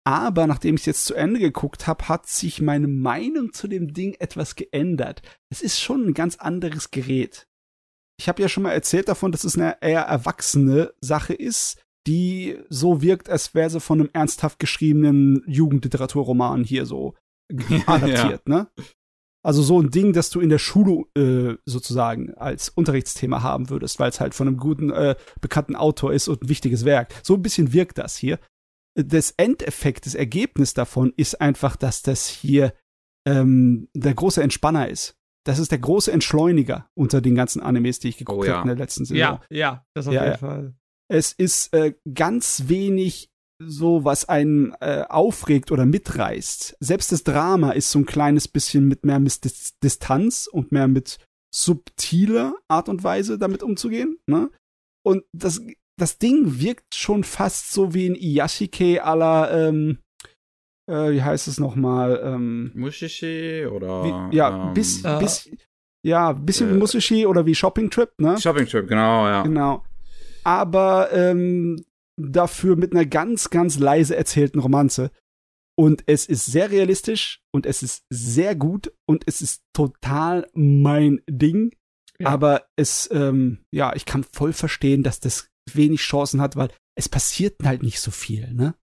Aber 0.04 0.46
nachdem 0.46 0.76
ich 0.76 0.82
es 0.82 0.86
jetzt 0.86 1.04
zu 1.06 1.14
Ende 1.14 1.38
geguckt 1.40 1.86
habe, 1.86 2.08
hat 2.08 2.26
sich 2.26 2.62
meine 2.62 2.88
Meinung 2.88 3.52
zu 3.52 3.68
dem 3.68 3.92
Ding 3.92 4.14
etwas 4.20 4.54
geändert. 4.54 5.22
Es 5.50 5.60
ist 5.60 5.80
schon 5.80 6.06
ein 6.06 6.14
ganz 6.14 6.36
anderes 6.36 6.90
Gerät. 6.90 7.46
Ich 8.18 8.28
habe 8.28 8.42
ja 8.42 8.48
schon 8.48 8.64
mal 8.64 8.72
erzählt 8.72 9.08
davon, 9.08 9.32
dass 9.32 9.44
es 9.44 9.56
eine 9.56 9.80
eher 9.80 10.02
erwachsene 10.02 10.92
Sache 11.00 11.34
ist, 11.34 11.80
die 12.06 12.58
so 12.68 13.02
wirkt, 13.02 13.28
als 13.28 13.54
wäre 13.54 13.70
sie 13.70 13.80
von 13.80 14.00
einem 14.00 14.10
ernsthaft 14.12 14.58
geschriebenen 14.58 15.42
Jugendliteraturroman 15.46 16.64
hier 16.64 16.86
so 16.86 17.14
adaptiert, 17.86 18.42
ja. 18.48 18.54
ne? 18.54 18.68
Also 19.44 19.62
so 19.62 19.80
ein 19.80 19.90
Ding, 19.90 20.12
das 20.12 20.30
du 20.30 20.40
in 20.40 20.48
der 20.48 20.58
Schule 20.58 21.04
äh, 21.16 21.56
sozusagen 21.64 22.34
als 22.34 22.70
Unterrichtsthema 22.70 23.42
haben 23.42 23.70
würdest, 23.70 24.00
weil 24.00 24.10
es 24.10 24.20
halt 24.20 24.34
von 24.34 24.48
einem 24.48 24.56
guten, 24.56 24.90
äh, 24.90 25.14
bekannten 25.40 25.76
Autor 25.76 26.12
ist 26.12 26.28
und 26.28 26.42
ein 26.42 26.48
wichtiges 26.48 26.84
Werk. 26.84 27.14
So 27.22 27.34
ein 27.34 27.42
bisschen 27.42 27.72
wirkt 27.72 27.98
das 27.98 28.16
hier. 28.16 28.40
Das 28.94 29.32
Endeffekt, 29.36 30.06
das 30.06 30.16
Ergebnis 30.16 30.74
davon 30.74 31.12
ist 31.16 31.40
einfach, 31.40 31.76
dass 31.76 32.02
das 32.02 32.26
hier 32.26 32.74
ähm, 33.26 33.88
der 33.94 34.14
große 34.14 34.42
Entspanner 34.42 34.88
ist. 34.88 35.17
Das 35.48 35.58
ist 35.58 35.72
der 35.72 35.78
große 35.78 36.12
Entschleuniger 36.12 36.90
unter 36.94 37.22
den 37.22 37.34
ganzen 37.34 37.62
Animes, 37.62 38.00
die 38.00 38.10
ich 38.10 38.18
geguckt 38.18 38.40
oh, 38.40 38.44
ja. 38.44 38.58
habe 38.58 38.68
in 38.68 38.76
der 38.76 38.84
letzten 38.84 39.06
Saison. 39.06 39.16
Ja, 39.16 39.40
ja, 39.48 39.86
das 39.94 40.06
auf 40.06 40.12
ja, 40.12 40.26
jeden 40.26 40.36
Fall. 40.36 40.74
Es 41.10 41.32
ist 41.32 41.72
äh, 41.72 41.94
ganz 42.12 42.64
wenig 42.66 43.30
so, 43.58 44.04
was 44.04 44.28
einen 44.28 44.74
äh, 44.80 45.06
aufregt 45.08 45.72
oder 45.72 45.86
mitreißt. 45.86 46.76
Selbst 46.80 47.12
das 47.12 47.24
Drama 47.24 47.70
ist 47.70 47.90
so 47.90 47.98
ein 47.98 48.04
kleines 48.04 48.46
bisschen 48.46 48.88
mit 48.88 49.06
mehr 49.06 49.20
mit 49.20 49.40
Distanz 49.82 50.50
und 50.52 50.70
mehr 50.70 50.86
mit 50.86 51.18
subtiler 51.50 52.54
Art 52.68 52.90
und 52.90 53.02
Weise 53.02 53.38
damit 53.38 53.62
umzugehen. 53.62 54.18
Ne? 54.26 54.50
Und 55.02 55.24
das, 55.32 55.62
das 55.98 56.18
Ding 56.18 56.60
wirkt 56.60 56.94
schon 56.94 57.24
fast 57.24 57.72
so 57.72 57.94
wie 57.94 58.06
ein 58.06 58.16
Iyashike 58.16 59.02
aller, 59.02 59.50
ähm, 59.50 60.00
äh, 60.88 61.12
wie 61.12 61.22
heißt 61.22 61.48
es 61.48 61.60
nochmal? 61.60 62.20
Ähm, 62.24 62.72
Mushishi 62.74 63.66
oder? 63.66 64.04
Wie, 64.04 64.36
ja, 64.36 64.68
ähm, 64.68 64.74
bis, 64.74 65.04
äh, 65.04 65.18
bis, 65.20 65.50
ja, 66.02 66.32
bisschen 66.32 66.70
äh, 66.70 66.74
wie 66.74 66.78
Mushishi 66.78 67.26
oder 67.26 67.46
wie 67.46 67.54
Shopping 67.54 67.90
Trip, 67.90 68.10
ne? 68.18 68.40
Shopping 68.40 68.66
Trip, 68.66 68.88
genau, 68.88 69.26
ja. 69.26 69.42
Genau. 69.42 69.84
Aber 70.44 71.12
ähm, 71.12 71.84
dafür 72.18 72.76
mit 72.76 72.92
einer 72.92 73.06
ganz, 73.06 73.50
ganz 73.50 73.78
leise 73.78 74.16
erzählten 74.16 74.58
Romanze. 74.58 75.10
Und 75.76 76.02
es 76.06 76.26
ist 76.26 76.46
sehr 76.46 76.72
realistisch 76.72 77.40
und 77.54 77.64
es 77.64 77.84
ist 77.84 78.04
sehr 78.10 78.56
gut 78.56 78.92
und 79.06 79.22
es 79.28 79.40
ist 79.40 79.62
total 79.72 80.48
mein 80.52 81.20
Ding. 81.30 81.70
Ja. 82.18 82.30
Aber 82.30 82.64
es, 82.74 83.08
ähm, 83.12 83.60
ja, 83.70 83.94
ich 83.94 84.04
kann 84.04 84.24
voll 84.24 84.52
verstehen, 84.52 85.04
dass 85.04 85.20
das 85.20 85.50
wenig 85.72 86.00
Chancen 86.00 86.40
hat, 86.40 86.56
weil 86.56 86.70
es 86.96 87.08
passiert 87.08 87.62
halt 87.62 87.84
nicht 87.84 88.00
so 88.00 88.10
viel, 88.10 88.52
ne? 88.54 88.74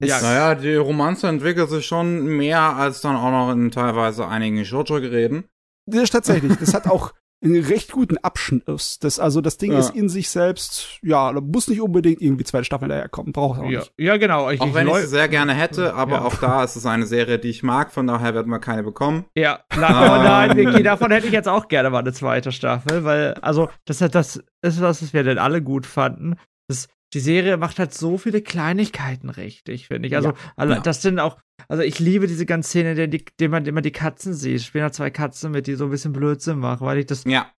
Ja, 0.00 0.20
naja, 0.20 0.54
die 0.54 0.76
Romanze 0.76 1.28
entwickelt 1.28 1.70
sich 1.70 1.86
schon 1.86 2.24
mehr 2.24 2.76
als 2.76 3.00
dann 3.00 3.16
auch 3.16 3.30
noch 3.30 3.52
in 3.52 3.70
teilweise 3.70 4.28
einigen 4.28 4.64
Shoujo-Geräten. 4.64 5.44
Das 5.86 6.04
ist 6.04 6.10
tatsächlich. 6.10 6.56
Das 6.58 6.74
hat 6.74 6.86
auch 6.86 7.12
einen 7.44 7.62
recht 7.62 7.92
guten 7.92 8.16
Abschluss. 8.18 8.98
Das, 8.98 9.18
also 9.18 9.40
das 9.40 9.58
Ding 9.58 9.72
ja. 9.72 9.78
ist 9.78 9.90
in 9.94 10.08
sich 10.08 10.30
selbst, 10.30 10.98
ja, 11.02 11.32
da 11.32 11.40
muss 11.40 11.68
nicht 11.68 11.80
unbedingt 11.80 12.22
irgendwie 12.22 12.44
zweite 12.44 12.64
Staffel 12.64 12.88
daherkommen. 12.88 13.32
Braucht 13.32 13.60
auch 13.60 13.70
ja. 13.70 13.80
nicht. 13.80 13.92
Ja, 13.98 14.16
genau. 14.16 14.50
Ich, 14.50 14.60
auch 14.60 14.68
ich 14.68 14.74
wenn 14.74 14.88
ich 14.88 14.94
es 14.94 15.10
sehr 15.10 15.28
gerne 15.28 15.52
hätte, 15.52 15.94
aber 15.94 16.16
ja. 16.16 16.22
auch 16.22 16.36
da 16.36 16.64
ist 16.64 16.76
es 16.76 16.86
eine 16.86 17.06
Serie, 17.06 17.38
die 17.38 17.50
ich 17.50 17.62
mag, 17.62 17.92
von 17.92 18.06
daher 18.06 18.34
werden 18.34 18.50
wir 18.50 18.60
keine 18.60 18.82
bekommen. 18.82 19.26
Ja, 19.34 19.60
nein, 19.76 20.56
Vicky, 20.56 20.82
davon 20.82 21.10
hätte 21.10 21.26
ich 21.26 21.32
jetzt 21.32 21.48
auch 21.48 21.68
gerne 21.68 21.90
mal 21.90 21.98
eine 21.98 22.12
zweite 22.12 22.50
Staffel, 22.50 23.04
weil, 23.04 23.34
also, 23.34 23.68
das, 23.84 23.98
das 23.98 24.36
ist 24.62 24.80
was, 24.80 25.02
was 25.02 25.12
wir 25.12 25.22
denn 25.22 25.38
alle 25.38 25.60
gut 25.62 25.86
fanden. 25.86 26.36
Das, 26.68 26.88
die 27.14 27.20
Serie 27.20 27.56
macht 27.56 27.78
halt 27.78 27.94
so 27.94 28.18
viele 28.18 28.42
Kleinigkeiten 28.42 29.30
richtig, 29.30 29.86
finde 29.86 30.08
ich. 30.08 30.16
Also, 30.16 30.32
ja, 30.58 30.80
das 30.80 31.00
sind 31.00 31.20
auch, 31.20 31.38
also 31.68 31.82
ich 31.82 32.00
liebe 32.00 32.26
diese 32.26 32.44
ganze 32.44 32.68
Szene, 32.70 33.00
in 33.00 33.22
der 33.38 33.48
man 33.48 33.64
immer 33.66 33.82
die 33.82 33.92
Katzen 33.92 34.34
sieht. 34.34 34.56
Ich 34.56 34.66
spiele 34.66 34.84
da 34.84 34.92
zwei 34.92 35.10
Katzen 35.10 35.52
mit, 35.52 35.68
die 35.68 35.76
so 35.76 35.84
ein 35.84 35.90
bisschen 35.90 36.12
Blödsinn 36.12 36.58
machen, 36.58 36.84
weil 36.84 36.98
ich 36.98 37.06
das 37.06 37.22
ja. 37.24 37.52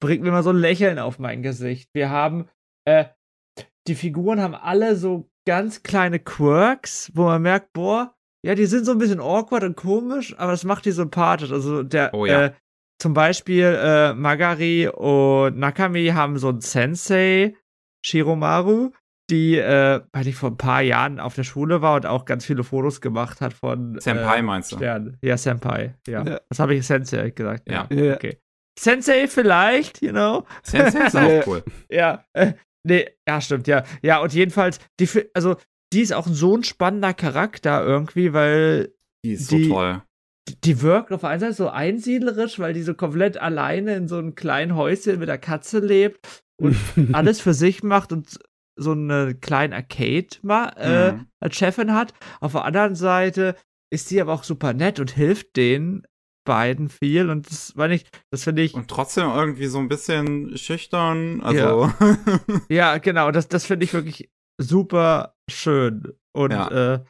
bringt 0.00 0.22
mir 0.22 0.28
immer 0.28 0.42
so 0.42 0.50
ein 0.50 0.56
Lächeln 0.56 0.98
auf 0.98 1.18
mein 1.18 1.42
Gesicht. 1.42 1.90
Wir 1.92 2.08
haben, 2.08 2.48
äh, 2.86 3.04
die 3.86 3.94
Figuren 3.94 4.40
haben 4.40 4.54
alle 4.54 4.96
so 4.96 5.30
ganz 5.46 5.82
kleine 5.82 6.18
Quirks, 6.18 7.12
wo 7.14 7.24
man 7.24 7.42
merkt, 7.42 7.74
boah, 7.74 8.14
ja, 8.44 8.54
die 8.54 8.66
sind 8.66 8.86
so 8.86 8.92
ein 8.92 8.98
bisschen 8.98 9.20
awkward 9.20 9.62
und 9.62 9.76
komisch, 9.76 10.34
aber 10.38 10.52
das 10.52 10.64
macht 10.64 10.86
die 10.86 10.92
sympathisch. 10.92 11.52
Also 11.52 11.82
der, 11.82 12.14
oh, 12.14 12.24
ja. 12.24 12.46
äh, 12.46 12.52
zum 12.98 13.12
Beispiel 13.12 13.78
äh, 13.78 14.14
Magari 14.14 14.88
und 14.88 15.58
Nakami 15.58 16.06
haben 16.08 16.38
so 16.38 16.48
einen 16.48 16.60
Sensei, 16.60 17.56
Shiromaru, 18.04 18.92
die, 19.30 19.56
äh, 19.56 20.00
weil 20.12 20.26
ich 20.26 20.36
vor 20.36 20.50
ein 20.50 20.56
paar 20.56 20.82
Jahren 20.82 21.20
auf 21.20 21.34
der 21.34 21.44
Schule 21.44 21.80
war 21.80 21.96
und 21.96 22.06
auch 22.06 22.24
ganz 22.24 22.44
viele 22.44 22.64
Fotos 22.64 23.00
gemacht 23.00 23.40
hat 23.40 23.52
von 23.52 23.98
Senpai 24.00 24.38
äh, 24.38 24.42
meinst 24.42 24.72
du? 24.72 24.76
Sternen. 24.76 25.16
Ja, 25.22 25.36
Senpai. 25.36 25.94
Ja. 26.06 26.24
ja. 26.24 26.40
Was 26.48 26.58
habe 26.58 26.74
ich 26.74 26.86
Sensei 26.86 27.30
gesagt? 27.30 27.70
Ja. 27.70 27.86
ja. 27.90 28.14
Okay. 28.14 28.38
Sensei 28.78 29.28
vielleicht, 29.28 30.02
you 30.02 30.10
know. 30.10 30.44
Sensei 30.62 31.06
ist 31.06 31.16
auch 31.16 31.46
cool. 31.46 31.62
ja. 31.90 32.24
Äh, 32.32 32.54
nee, 32.84 33.08
ja, 33.28 33.40
stimmt, 33.40 33.66
ja. 33.66 33.84
Ja, 34.02 34.20
und 34.20 34.32
jedenfalls, 34.32 34.80
die, 34.98 35.08
also, 35.34 35.56
die 35.92 36.00
ist 36.00 36.12
auch 36.12 36.26
so 36.26 36.56
ein 36.56 36.64
spannender 36.64 37.14
Charakter 37.14 37.84
irgendwie, 37.84 38.32
weil. 38.32 38.94
Die 39.24 39.32
ist 39.32 39.50
die, 39.50 39.64
so 39.64 39.74
toll. 39.74 40.02
Die, 40.48 40.60
die 40.60 40.82
wirkt 40.82 41.12
auf 41.12 41.24
einer 41.24 41.38
Seite 41.38 41.52
so 41.52 41.68
einsiedlerisch, 41.68 42.58
weil 42.58 42.72
die 42.72 42.82
so 42.82 42.94
komplett 42.94 43.36
alleine 43.36 43.94
in 43.94 44.08
so 44.08 44.16
einem 44.16 44.34
kleinen 44.34 44.74
Häuschen 44.74 45.20
mit 45.20 45.28
der 45.28 45.38
Katze 45.38 45.78
lebt 45.78 46.42
und 46.60 46.76
alles 47.12 47.40
für 47.40 47.54
sich 47.54 47.82
macht 47.82 48.12
und 48.12 48.40
so 48.82 48.92
eine 48.92 49.34
kleine 49.34 49.76
Arcade 49.76 50.28
mal, 50.42 50.68
äh, 50.76 51.12
mhm. 51.12 51.26
als 51.40 51.56
Chefin 51.56 51.94
hat. 51.94 52.12
Auf 52.40 52.52
der 52.52 52.64
anderen 52.64 52.94
Seite 52.94 53.56
ist 53.90 54.08
sie 54.08 54.20
aber 54.20 54.32
auch 54.32 54.44
super 54.44 54.72
nett 54.72 55.00
und 55.00 55.10
hilft 55.10 55.56
den 55.56 56.06
beiden 56.44 56.88
viel 56.88 57.30
und 57.30 57.48
das 57.48 57.76
war 57.76 57.88
nicht, 57.88 58.08
das 58.30 58.44
finde 58.44 58.62
ich. 58.62 58.74
Und 58.74 58.88
trotzdem 58.88 59.30
irgendwie 59.30 59.66
so 59.66 59.78
ein 59.78 59.88
bisschen 59.88 60.56
schüchtern, 60.56 61.40
also. 61.40 61.58
Ja, 61.58 62.60
ja 62.68 62.98
genau, 62.98 63.30
das, 63.30 63.48
das 63.48 63.64
finde 63.64 63.84
ich 63.84 63.92
wirklich 63.92 64.30
super 64.58 65.36
schön. 65.48 66.14
Und 66.32 66.50
ja. 66.50 66.94
äh, 66.94 67.04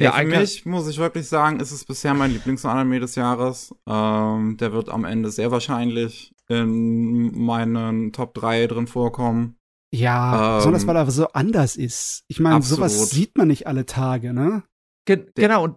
ja, 0.00 0.12
für 0.12 0.26
mich 0.26 0.64
muss 0.64 0.88
ich 0.88 0.98
wirklich 0.98 1.26
sagen, 1.26 1.58
ist 1.58 1.72
es 1.72 1.84
bisher 1.84 2.14
mein 2.14 2.30
Lieblingsanime 2.30 3.00
des 3.00 3.16
Jahres. 3.16 3.74
Ähm, 3.86 4.56
der 4.56 4.72
wird 4.72 4.90
am 4.90 5.04
Ende 5.04 5.30
sehr 5.30 5.50
wahrscheinlich 5.50 6.34
in 6.48 7.36
meinen 7.36 8.12
Top 8.12 8.34
3 8.34 8.68
drin 8.68 8.86
vorkommen. 8.86 9.57
Ja, 9.94 10.52
ähm, 10.52 10.56
besonders 10.58 10.86
weil 10.86 10.96
er 10.96 11.10
so 11.10 11.28
anders 11.28 11.76
ist. 11.76 12.24
Ich 12.28 12.40
meine, 12.40 12.62
sowas 12.62 13.10
sieht 13.10 13.36
man 13.38 13.48
nicht 13.48 13.66
alle 13.66 13.86
Tage, 13.86 14.32
ne? 14.32 14.62
Ge 15.06 15.26
genau, 15.34 15.64
und 15.64 15.76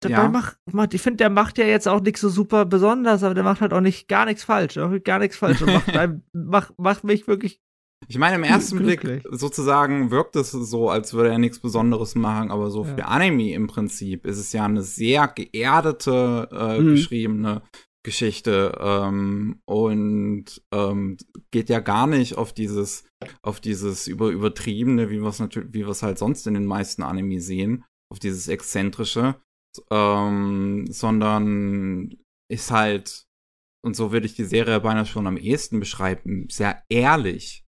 dabei 0.00 0.14
ja. 0.14 0.28
macht, 0.72 0.94
ich 0.94 1.02
finde, 1.02 1.18
der 1.18 1.30
macht 1.30 1.58
ja 1.58 1.66
jetzt 1.66 1.86
auch 1.86 2.00
nichts 2.00 2.20
so 2.20 2.28
super 2.28 2.64
besonders, 2.64 3.22
aber 3.22 3.34
der 3.34 3.44
macht 3.44 3.60
halt 3.60 3.72
auch 3.72 3.80
nicht 3.80 4.08
gar 4.08 4.24
nichts 4.24 4.42
falsch. 4.42 4.78
Gar 5.04 5.18
nichts 5.20 5.36
falsch 5.36 5.62
und 5.62 5.72
macht, 5.72 5.88
einem, 5.96 6.22
macht, 6.32 6.76
macht 6.78 7.04
mich 7.04 7.28
wirklich. 7.28 7.60
Ich 8.08 8.18
meine, 8.18 8.36
im 8.36 8.42
ersten 8.42 8.78
Blick 8.82 9.22
sozusagen 9.30 10.10
wirkt 10.10 10.34
es 10.34 10.50
so, 10.50 10.88
als 10.88 11.12
würde 11.12 11.30
er 11.30 11.38
nichts 11.38 11.60
Besonderes 11.60 12.14
machen, 12.14 12.50
aber 12.50 12.70
so 12.70 12.84
ja. 12.84 12.94
für 12.94 13.04
Anime 13.06 13.52
im 13.52 13.66
Prinzip 13.66 14.26
ist 14.26 14.38
es 14.38 14.52
ja 14.52 14.64
eine 14.64 14.82
sehr 14.82 15.28
geerdete, 15.28 16.48
äh, 16.50 16.80
mhm. 16.80 16.88
geschriebene 16.94 17.62
Geschichte 18.02 18.78
ähm, 18.80 19.60
und 19.66 20.62
ähm, 20.72 21.18
geht 21.50 21.68
ja 21.68 21.80
gar 21.80 22.06
nicht 22.06 22.36
auf 22.38 22.52
dieses 22.52 23.04
auf 23.42 23.60
dieses 23.60 24.06
über 24.06 24.30
übertriebene, 24.30 25.10
wie 25.10 25.20
wir 25.20 25.28
es 25.28 25.38
natürlich, 25.38 25.74
wie 25.74 25.80
wir 25.80 25.88
es 25.88 26.02
halt 26.02 26.18
sonst 26.18 26.46
in 26.46 26.54
den 26.54 26.64
meisten 26.64 27.02
Anime 27.02 27.40
sehen, 27.40 27.84
auf 28.10 28.18
dieses 28.18 28.48
exzentrische, 28.48 29.36
ähm, 29.90 30.86
sondern 30.88 32.16
ist 32.50 32.70
halt 32.70 33.26
und 33.82 33.96
so 33.96 34.12
würde 34.12 34.26
ich 34.26 34.34
die 34.34 34.44
Serie 34.44 34.80
beinahe 34.80 35.06
schon 35.06 35.26
am 35.26 35.36
ehesten 35.36 35.80
beschreiben, 35.80 36.46
sehr 36.50 36.82
ehrlich. 36.88 37.64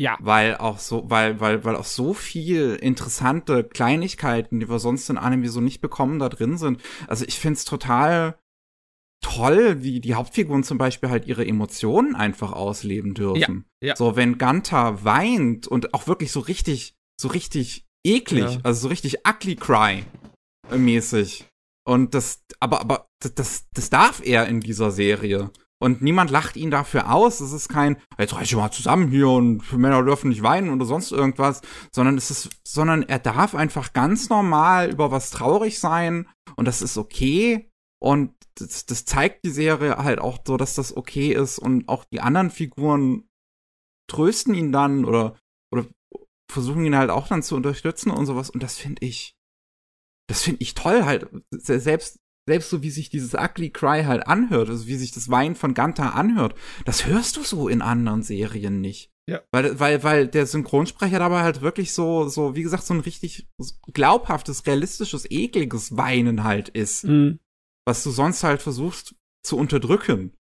Ja. 0.00 0.16
Weil 0.20 0.56
auch 0.56 0.78
so, 0.78 1.10
weil, 1.10 1.38
weil, 1.38 1.64
weil 1.64 1.76
auch 1.76 1.84
so 1.84 2.14
viel 2.14 2.74
interessante 2.74 3.62
Kleinigkeiten, 3.62 4.58
die 4.58 4.68
wir 4.68 4.78
sonst 4.78 5.08
in 5.10 5.18
Anime 5.18 5.48
so 5.48 5.60
nicht 5.60 5.80
bekommen, 5.80 6.18
da 6.18 6.28
drin 6.28 6.56
sind. 6.58 6.80
Also 7.06 7.24
ich 7.24 7.38
find's 7.38 7.64
total 7.64 8.38
toll, 9.22 9.82
wie 9.82 10.00
die 10.00 10.14
Hauptfiguren 10.14 10.64
zum 10.64 10.78
Beispiel 10.78 11.08
halt 11.08 11.26
ihre 11.26 11.46
Emotionen 11.46 12.14
einfach 12.14 12.52
ausleben 12.52 13.14
dürfen. 13.14 13.64
Ja, 13.80 13.88
ja. 13.88 13.96
So, 13.96 14.16
wenn 14.16 14.36
Ganta 14.36 15.04
weint 15.04 15.66
und 15.66 15.94
auch 15.94 16.06
wirklich 16.06 16.32
so 16.32 16.40
richtig, 16.40 16.94
so 17.18 17.28
richtig 17.28 17.86
eklig, 18.04 18.54
ja. 18.54 18.60
also 18.62 18.82
so 18.82 18.88
richtig 18.88 19.26
ugly 19.26 19.56
cry 19.56 20.04
mäßig. 20.70 21.46
Und 21.84 22.14
das, 22.14 22.44
aber, 22.60 22.80
aber 22.80 23.06
das, 23.34 23.66
das 23.72 23.90
darf 23.90 24.20
er 24.24 24.46
in 24.46 24.60
dieser 24.60 24.90
Serie. 24.90 25.50
Und 25.80 26.00
niemand 26.00 26.30
lacht 26.30 26.56
ihn 26.56 26.70
dafür 26.70 27.12
aus. 27.12 27.40
Es 27.40 27.52
ist 27.52 27.68
kein, 27.68 27.96
jetzt 28.16 28.34
reiß 28.34 28.44
ich 28.44 28.54
mal 28.54 28.70
zusammen 28.70 29.08
hier 29.08 29.28
und 29.28 29.72
Männer 29.72 30.04
dürfen 30.04 30.28
nicht 30.28 30.44
weinen 30.44 30.70
oder 30.70 30.84
sonst 30.84 31.10
irgendwas, 31.10 31.60
sondern 31.90 32.16
es 32.16 32.30
ist, 32.30 32.50
sondern 32.64 33.02
er 33.02 33.18
darf 33.18 33.56
einfach 33.56 33.92
ganz 33.92 34.28
normal 34.28 34.90
über 34.90 35.10
was 35.10 35.30
traurig 35.30 35.80
sein 35.80 36.28
und 36.54 36.68
das 36.68 36.82
ist 36.82 36.96
okay. 36.96 37.68
Und 38.02 38.34
das, 38.56 38.84
das 38.84 39.04
zeigt 39.04 39.44
die 39.44 39.50
Serie 39.50 39.96
halt 39.98 40.18
auch 40.18 40.40
so, 40.44 40.56
dass 40.56 40.74
das 40.74 40.96
okay 40.96 41.32
ist 41.32 41.60
und 41.60 41.88
auch 41.88 42.04
die 42.04 42.20
anderen 42.20 42.50
Figuren 42.50 43.28
trösten 44.10 44.54
ihn 44.54 44.72
dann 44.72 45.04
oder, 45.04 45.38
oder 45.72 45.86
versuchen 46.50 46.84
ihn 46.84 46.96
halt 46.96 47.10
auch 47.10 47.28
dann 47.28 47.44
zu 47.44 47.54
unterstützen 47.54 48.10
und 48.10 48.26
sowas. 48.26 48.50
Und 48.50 48.64
das 48.64 48.76
finde 48.76 49.06
ich, 49.06 49.36
das 50.28 50.42
finde 50.42 50.62
ich 50.62 50.74
toll 50.74 51.04
halt. 51.04 51.28
Selbst, 51.52 52.18
selbst 52.48 52.70
so 52.70 52.82
wie 52.82 52.90
sich 52.90 53.08
dieses 53.08 53.34
Ugly 53.34 53.70
Cry 53.70 54.02
halt 54.02 54.26
anhört, 54.26 54.68
also 54.68 54.88
wie 54.88 54.96
sich 54.96 55.12
das 55.12 55.30
Weinen 55.30 55.54
von 55.54 55.72
Ganta 55.72 56.08
anhört, 56.08 56.56
das 56.84 57.06
hörst 57.06 57.36
du 57.36 57.44
so 57.44 57.68
in 57.68 57.82
anderen 57.82 58.24
Serien 58.24 58.80
nicht. 58.80 59.12
Ja. 59.30 59.42
Weil, 59.52 59.78
weil, 59.78 60.02
weil 60.02 60.26
der 60.26 60.46
Synchronsprecher 60.46 61.20
dabei 61.20 61.42
halt 61.42 61.60
wirklich 61.60 61.92
so, 61.92 62.26
so, 62.26 62.56
wie 62.56 62.64
gesagt, 62.64 62.82
so 62.82 62.94
ein 62.94 63.00
richtig 63.00 63.48
glaubhaftes, 63.92 64.66
realistisches, 64.66 65.30
ekliges 65.30 65.96
Weinen 65.96 66.42
halt 66.42 66.68
ist. 66.68 67.04
Mhm. 67.04 67.38
Was 67.86 68.04
du 68.04 68.10
sonst 68.10 68.44
halt 68.44 68.62
versuchst 68.62 69.14
zu 69.44 69.56
unterdrücken. 69.56 70.34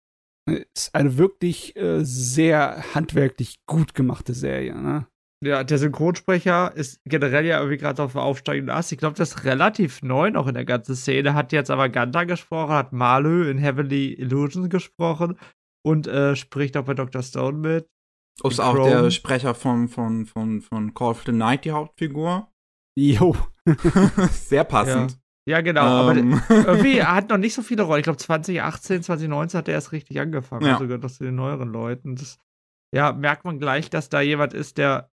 Ist 0.47 0.93
eine 0.93 1.17
wirklich 1.17 1.75
äh, 1.75 2.03
sehr 2.03 2.83
handwerklich 2.93 3.59
gut 3.67 3.93
gemachte 3.93 4.33
Serie, 4.33 4.75
ne? 4.75 5.07
Ja, 5.43 5.63
der 5.63 5.79
Synchronsprecher 5.79 6.71
ist 6.75 7.01
generell 7.03 7.45
ja 7.45 7.57
irgendwie 7.57 7.77
gerade 7.77 8.03
auf 8.03 8.15
aufsteigenden 8.15 8.75
Ast. 8.75 8.91
Ich 8.91 8.99
glaube, 8.99 9.17
das 9.17 9.31
ist 9.31 9.43
relativ 9.43 10.03
neu 10.03 10.29
noch 10.29 10.45
in 10.45 10.53
der 10.53 10.65
ganzen 10.65 10.95
Szene. 10.95 11.33
Hat 11.33 11.51
jetzt 11.51 11.71
aber 11.71 11.89
Ganta 11.89 12.25
gesprochen, 12.25 12.73
hat 12.73 12.93
Malö 12.93 13.49
in 13.49 13.57
Heavenly 13.57 14.13
Illusions 14.13 14.69
gesprochen 14.69 15.39
und 15.83 16.05
äh, 16.05 16.35
spricht 16.35 16.77
auch 16.77 16.85
bei 16.85 16.93
Dr. 16.93 17.23
Stone 17.23 17.57
mit. 17.57 17.87
Ist 18.43 18.59
auch 18.59 18.75
Chrome. 18.75 18.89
der 18.89 19.11
Sprecher 19.11 19.55
von, 19.55 19.87
von, 19.87 20.27
von, 20.27 20.61
von 20.61 20.93
Call 20.93 21.09
of 21.09 21.23
the 21.25 21.31
Night 21.31 21.65
die 21.65 21.71
Hauptfigur. 21.71 22.51
Jo. 22.95 23.35
Sehr 24.31 24.63
passend. 24.63 25.11
Ja, 25.11 25.17
ja 25.47 25.61
genau. 25.61 25.83
Um. 25.83 26.09
Aber 26.09 26.17
ähm. 26.17 26.41
irgendwie, 26.49 26.97
er 26.99 27.15
hat 27.15 27.29
noch 27.29 27.37
nicht 27.37 27.53
so 27.53 27.61
viele 27.61 27.83
Rollen. 27.83 27.99
Ich 27.99 28.05
glaube, 28.05 28.17
2018, 28.17 29.03
2019 29.03 29.57
hat 29.57 29.67
er 29.67 29.75
erst 29.75 29.91
richtig 29.91 30.19
angefangen. 30.19 30.65
Ja. 30.65 30.77
Sogar 30.77 30.97
noch 30.97 31.11
zu 31.11 31.23
den 31.23 31.35
neueren 31.35 31.69
Leuten. 31.69 32.15
Das, 32.15 32.37
ja, 32.93 33.13
merkt 33.13 33.45
man 33.45 33.59
gleich, 33.59 33.89
dass 33.89 34.09
da 34.09 34.21
jemand 34.21 34.53
ist, 34.53 34.77
der 34.77 35.11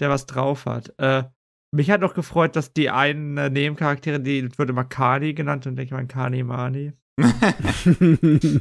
der 0.00 0.10
was 0.10 0.26
drauf 0.26 0.66
hat. 0.66 0.92
Äh, 0.98 1.24
mich 1.72 1.90
hat 1.90 2.00
noch 2.00 2.14
gefreut, 2.14 2.56
dass 2.56 2.72
die 2.72 2.90
einen 2.90 3.36
äh, 3.36 3.50
Nebencharaktere, 3.50 4.18
die 4.18 4.48
wird 4.58 4.70
immer 4.70 4.84
Kani 4.84 5.34
genannt 5.34 5.66
und 5.66 5.76
denke 5.76 5.94
mal 5.94 6.06
Kani 6.06 6.42
Mani. 6.42 6.92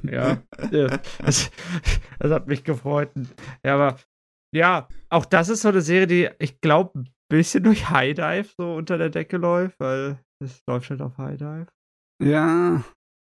ja, 0.03 0.37
das, 1.21 1.49
das, 2.19 2.31
hat 2.31 2.47
mich 2.47 2.65
gefreut. 2.65 3.09
Ja, 3.63 3.75
aber 3.75 3.97
ja, 4.53 4.89
auch 5.09 5.25
das 5.25 5.47
ist 5.47 5.61
so 5.61 5.69
eine 5.69 5.81
Serie, 5.81 6.07
die 6.07 6.29
ich 6.39 6.59
glaube 6.59 6.99
ein 6.99 7.09
bisschen 7.29 7.63
durch 7.63 7.89
High 7.89 8.15
Dive 8.15 8.49
so 8.57 8.75
unter 8.75 8.97
der 8.97 9.09
Decke 9.09 9.37
läuft, 9.37 9.79
weil 9.79 10.19
es 10.39 10.63
läuft 10.67 10.89
halt 10.89 11.01
auf 11.01 11.17
High 11.17 11.37
Dive. 11.37 11.67
Ja, 12.21 12.83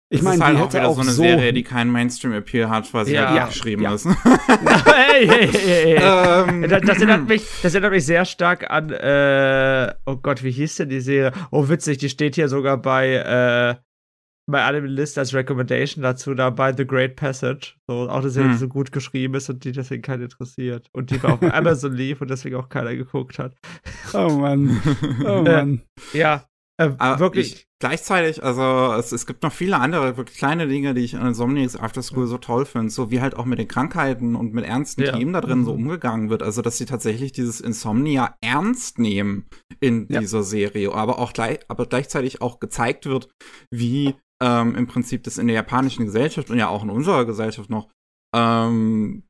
ich 0.09 0.21
meine, 0.21 0.45
halt 0.45 0.57
die 0.57 0.61
auch 0.61 0.73
wieder 0.73 0.87
auch 0.87 0.95
so 0.95 1.01
eine 1.01 1.11
so 1.11 1.23
Serie, 1.23 1.51
die 1.51 1.63
keinen 1.63 1.91
Mainstream-Appeal 1.91 2.69
hat, 2.69 2.93
weil 2.93 3.05
sie 3.05 3.13
ja, 3.13 3.27
halt 3.27 3.37
ja, 3.37 3.47
geschrieben 3.47 3.81
ja. 3.81 3.93
ist. 3.95 4.05
hey, 4.85 5.27
hey, 5.27 5.47
hey, 5.47 5.95
ähm. 5.95 6.69
das, 6.69 6.81
das, 6.81 6.97
erinnert 6.97 7.27
mich, 7.27 7.43
das 7.63 7.73
erinnert 7.73 7.91
mich 7.91 8.05
sehr 8.05 8.23
stark 8.25 8.69
an, 8.69 8.91
äh, 8.91 9.93
oh 10.05 10.17
Gott, 10.17 10.43
wie 10.43 10.51
hieß 10.51 10.75
denn 10.75 10.89
die 10.89 11.01
Serie? 11.01 11.31
Oh, 11.49 11.69
witzig, 11.69 11.97
die 11.97 12.09
steht 12.09 12.35
hier 12.35 12.49
sogar 12.49 12.77
bei, 12.77 13.15
äh, 13.15 13.81
bei 14.47 14.63
Anime 14.63 14.87
List 14.87 15.17
als 15.17 15.33
Recommendation 15.33 16.03
dazu, 16.03 16.35
da 16.35 16.51
bei 16.51 16.71
The 16.71 16.85
Great 16.85 17.15
Passage. 17.15 17.73
So, 17.87 18.07
auch 18.07 18.19
eine 18.19 18.29
Serie, 18.29 18.49
hm. 18.49 18.53
die 18.53 18.59
so 18.59 18.67
gut 18.67 18.91
geschrieben 18.91 19.33
ist 19.33 19.49
und 19.49 19.63
die 19.63 19.71
deswegen 19.71 20.03
keinen 20.03 20.21
interessiert. 20.21 20.87
Und 20.93 21.09
die 21.09 21.19
auf 21.23 21.41
Amazon 21.41 21.93
lief 21.93 22.21
und 22.21 22.29
deswegen 22.29 22.57
auch 22.57 22.69
keiner 22.69 22.95
geguckt 22.95 23.39
hat. 23.39 23.55
Oh 24.13 24.29
Mann. 24.29 24.79
Oh 25.25 25.41
Mann. 25.41 25.81
Äh, 26.13 26.19
ja, 26.19 26.45
äh, 26.77 27.19
wirklich. 27.19 27.53
Ich, 27.53 27.67
gleichzeitig, 27.79 28.43
also 28.43 28.93
es, 28.93 29.11
es 29.11 29.25
gibt 29.25 29.43
noch 29.43 29.51
viele 29.53 29.79
andere 29.79 30.17
wirklich 30.17 30.37
kleine 30.37 30.67
Dinge, 30.67 30.93
die 30.93 31.01
ich 31.01 31.15
an 31.15 31.27
Insomniacs 31.27 31.77
After 31.77 32.03
School 32.03 32.27
so 32.27 32.37
toll 32.37 32.65
finde, 32.65 32.89
so 32.89 33.11
wie 33.11 33.21
halt 33.21 33.35
auch 33.35 33.45
mit 33.45 33.59
den 33.59 33.67
Krankheiten 33.67 34.35
und 34.35 34.53
mit 34.53 34.65
ernsten 34.65 35.03
ja. 35.03 35.13
Themen 35.13 35.33
da 35.33 35.41
drin 35.41 35.59
mhm. 35.59 35.65
so 35.65 35.73
umgegangen 35.73 36.29
wird. 36.29 36.43
Also 36.43 36.61
dass 36.61 36.77
sie 36.77 36.85
tatsächlich 36.85 37.31
dieses 37.31 37.61
Insomnia 37.61 38.35
ernst 38.41 38.99
nehmen 38.99 39.47
in 39.79 40.07
ja. 40.09 40.19
dieser 40.19 40.43
Serie, 40.43 40.93
aber 40.93 41.19
auch 41.19 41.31
gleich, 41.31 41.59
aber 41.69 41.85
gleichzeitig 41.85 42.41
auch 42.41 42.59
gezeigt 42.59 43.05
wird, 43.05 43.29
wie 43.71 44.15
ähm, 44.43 44.75
im 44.75 44.87
Prinzip 44.87 45.23
das 45.23 45.37
in 45.37 45.47
der 45.47 45.55
japanischen 45.55 46.05
Gesellschaft 46.05 46.49
und 46.49 46.57
ja 46.57 46.67
auch 46.67 46.83
in 46.83 46.89
unserer 46.89 47.25
Gesellschaft 47.25 47.69
noch 47.69 47.89
ähm, 48.35 49.23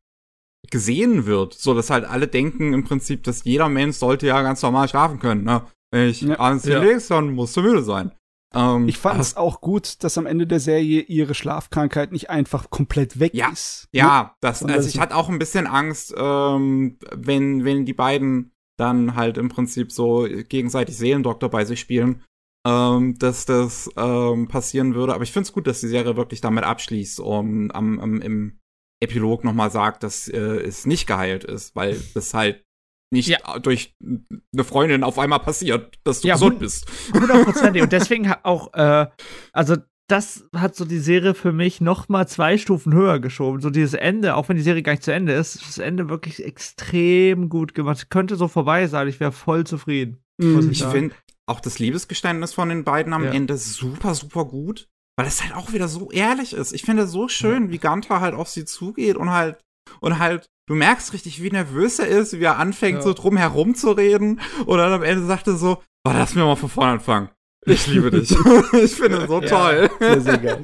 gesehen 0.72 1.28
wird, 1.28 1.54
so 1.54 1.76
dass 1.76 1.92
halt 1.92 2.06
alle 2.06 2.28
denken 2.28 2.74
im 2.74 2.84
Prinzip, 2.84 3.24
dass 3.24 3.44
jeder 3.44 3.70
Mensch 3.70 3.98
sollte 3.98 4.26
ja 4.26 4.42
ganz 4.42 4.64
normal 4.64 4.88
schlafen 4.88 5.20
können. 5.20 5.44
Ne? 5.44 5.62
Wenn 5.92 6.10
ich 6.10 6.22
ja, 6.22 6.40
abends 6.40 6.66
ja. 6.66 6.82
legst, 6.82 7.12
dann 7.12 7.34
musst 7.34 7.56
du 7.56 7.62
müde 7.62 7.84
sein. 7.84 8.12
Ähm, 8.54 8.88
ich 8.88 8.98
fand 8.98 9.20
es 9.20 9.36
auch 9.36 9.62
gut, 9.62 10.04
dass 10.04 10.18
am 10.18 10.26
Ende 10.26 10.48
der 10.48 10.60
Serie 10.60 11.02
ihre 11.02 11.36
Schlafkrankheit 11.36 12.12
nicht 12.12 12.30
einfach 12.30 12.70
komplett 12.70 13.20
weg 13.20 13.34
ja, 13.34 13.50
ist. 13.50 13.88
Ja, 13.92 14.24
ne? 14.24 14.32
das, 14.42 14.64
also 14.64 14.88
ich 14.88 15.00
hatte 15.00 15.16
auch 15.16 15.30
ein 15.30 15.40
bisschen 15.40 15.68
Angst, 15.68 16.14
ähm, 16.18 16.98
wenn, 17.14 17.66
wenn 17.66 17.86
die 17.86 17.94
beiden 17.94 18.52
dann 18.78 19.16
halt 19.16 19.38
im 19.38 19.50
Prinzip 19.50 19.92
so 19.92 20.28
gegenseitig 20.50 20.98
Seelendoktor 20.98 21.50
bei 21.50 21.66
sich 21.66 21.80
spielen, 21.80 22.24
ähm, 22.66 23.18
dass 23.20 23.46
das 23.46 23.90
ähm, 23.96 24.48
passieren 24.48 24.96
würde. 24.96 25.14
Aber 25.14 25.24
ich 25.24 25.32
finde 25.32 25.48
es 25.48 25.54
gut, 25.54 25.68
dass 25.68 25.82
die 25.82 25.88
Serie 25.88 26.18
wirklich 26.18 26.42
damit 26.42 26.64
abschließt 26.64 27.20
und 27.20 27.72
am, 27.72 28.00
am, 28.00 28.22
im 28.22 28.60
Epilog 29.02 29.44
nochmal 29.44 29.72
sagt, 29.72 30.04
dass 30.04 30.28
äh, 30.28 30.40
es 30.40 30.86
nicht 30.86 31.08
geheilt 31.08 31.44
ist, 31.44 31.76
weil 31.76 32.02
das 32.14 32.34
halt 32.34 32.65
nicht 33.12 33.30
ja. 33.30 33.60
durch 33.60 33.96
eine 34.02 34.64
Freundin 34.64 35.04
auf 35.04 35.20
einmal 35.20 35.40
passiert, 35.40 35.98
dass 36.04 36.22
du 36.22 36.28
ja, 36.28 36.36
gesund 36.36 36.60
bist. 36.60 36.88
Hundertprozentig. 37.14 37.82
Und 37.82 37.92
deswegen 37.92 38.32
auch, 38.44 38.74
äh, 38.74 39.08
also 39.54 39.78
das 40.08 40.46
hat 40.56 40.76
so 40.76 40.86
die 40.86 41.00
Serie 41.00 41.34
für 41.34 41.52
mich 41.52 41.82
noch 41.82 42.10
mal 42.10 42.28
zwei 42.28 42.58
Stufen 42.58 42.94
höher 42.94 43.20
geschoben. 43.20 43.62
So 43.62 43.70
dieses 43.70 43.94
Ende, 43.94 44.36
auch 44.36 44.50
wenn 44.50 44.58
die 44.58 44.64
Serie 44.64 44.84
gar 44.84 44.94
nicht 44.94 45.04
zu 45.04 45.14
Ende 45.14 45.34
ist, 45.34 45.56
ist 45.56 45.68
das 45.68 45.78
Ende 45.80 46.10
wirklich 46.10 46.44
extrem 46.44 47.50
gut 47.50 47.74
gemacht. 47.74 48.10
Könnte 48.10 48.36
so 48.36 48.48
vorbei 48.48 48.88
sein, 48.88 49.08
ich 49.08 49.20
wäre 49.20 49.32
voll 49.32 49.66
zufrieden. 49.66 50.24
Mhm. 50.38 50.70
Ich, 50.72 50.82
ich 50.82 50.86
finde 50.86 51.16
auch 51.48 51.60
das 51.60 51.80
Liebesgeständnis 51.80 52.54
von 52.54 52.70
den 52.70 52.84
beiden 52.84 53.14
am 53.14 53.24
ja. 53.24 53.32
Ende 53.32 53.58
super, 53.58 54.14
super 54.14 54.46
gut. 54.46 54.88
Weil 55.18 55.28
es 55.28 55.42
halt 55.42 55.56
auch 55.56 55.72
wieder 55.72 55.88
so 55.88 56.12
ehrlich 56.12 56.54
ist. 56.54 56.74
Ich 56.74 56.84
finde 56.84 57.04
es 57.04 57.12
so 57.12 57.30
schön, 57.30 57.68
ja. 57.68 57.72
wie 57.72 57.78
Ganta 57.78 58.20
halt 58.20 58.36
auf 58.36 58.50
sie 58.50 58.66
zugeht 58.66 59.16
und 59.16 59.32
halt 59.32 59.58
und 60.02 60.20
halt 60.20 60.50
du 60.68 60.76
merkst 60.76 61.14
richtig, 61.14 61.42
wie 61.42 61.52
nervös 61.52 62.00
er 62.00 62.08
ist, 62.08 62.40
wie 62.40 62.44
er 62.44 62.58
anfängt, 62.58 62.98
ja. 62.98 63.02
so 63.04 63.14
drum 63.14 63.38
herum 63.38 63.76
zu 63.76 63.92
reden. 63.92 64.42
Und 64.66 64.78
dann 64.78 64.92
am 64.92 65.04
Ende 65.04 65.26
sagt 65.26 65.48
er 65.48 65.56
so, 65.56 65.82
oh, 66.06 66.12
lass 66.12 66.36
mir 66.36 66.46
mal 66.46 66.56
von 66.56 66.70
vorne 66.70 66.94
anfangen. 66.94 67.30
Ich 67.66 67.88
liebe 67.88 68.12
dich. 68.12 68.32
ich 68.74 68.96
finde 68.96 69.24
es 69.24 69.28
so 69.28 69.42
ja, 69.42 69.48
toll. 69.48 69.90
Sehr, 70.00 70.22
sehr 70.22 70.38
geil. 70.38 70.64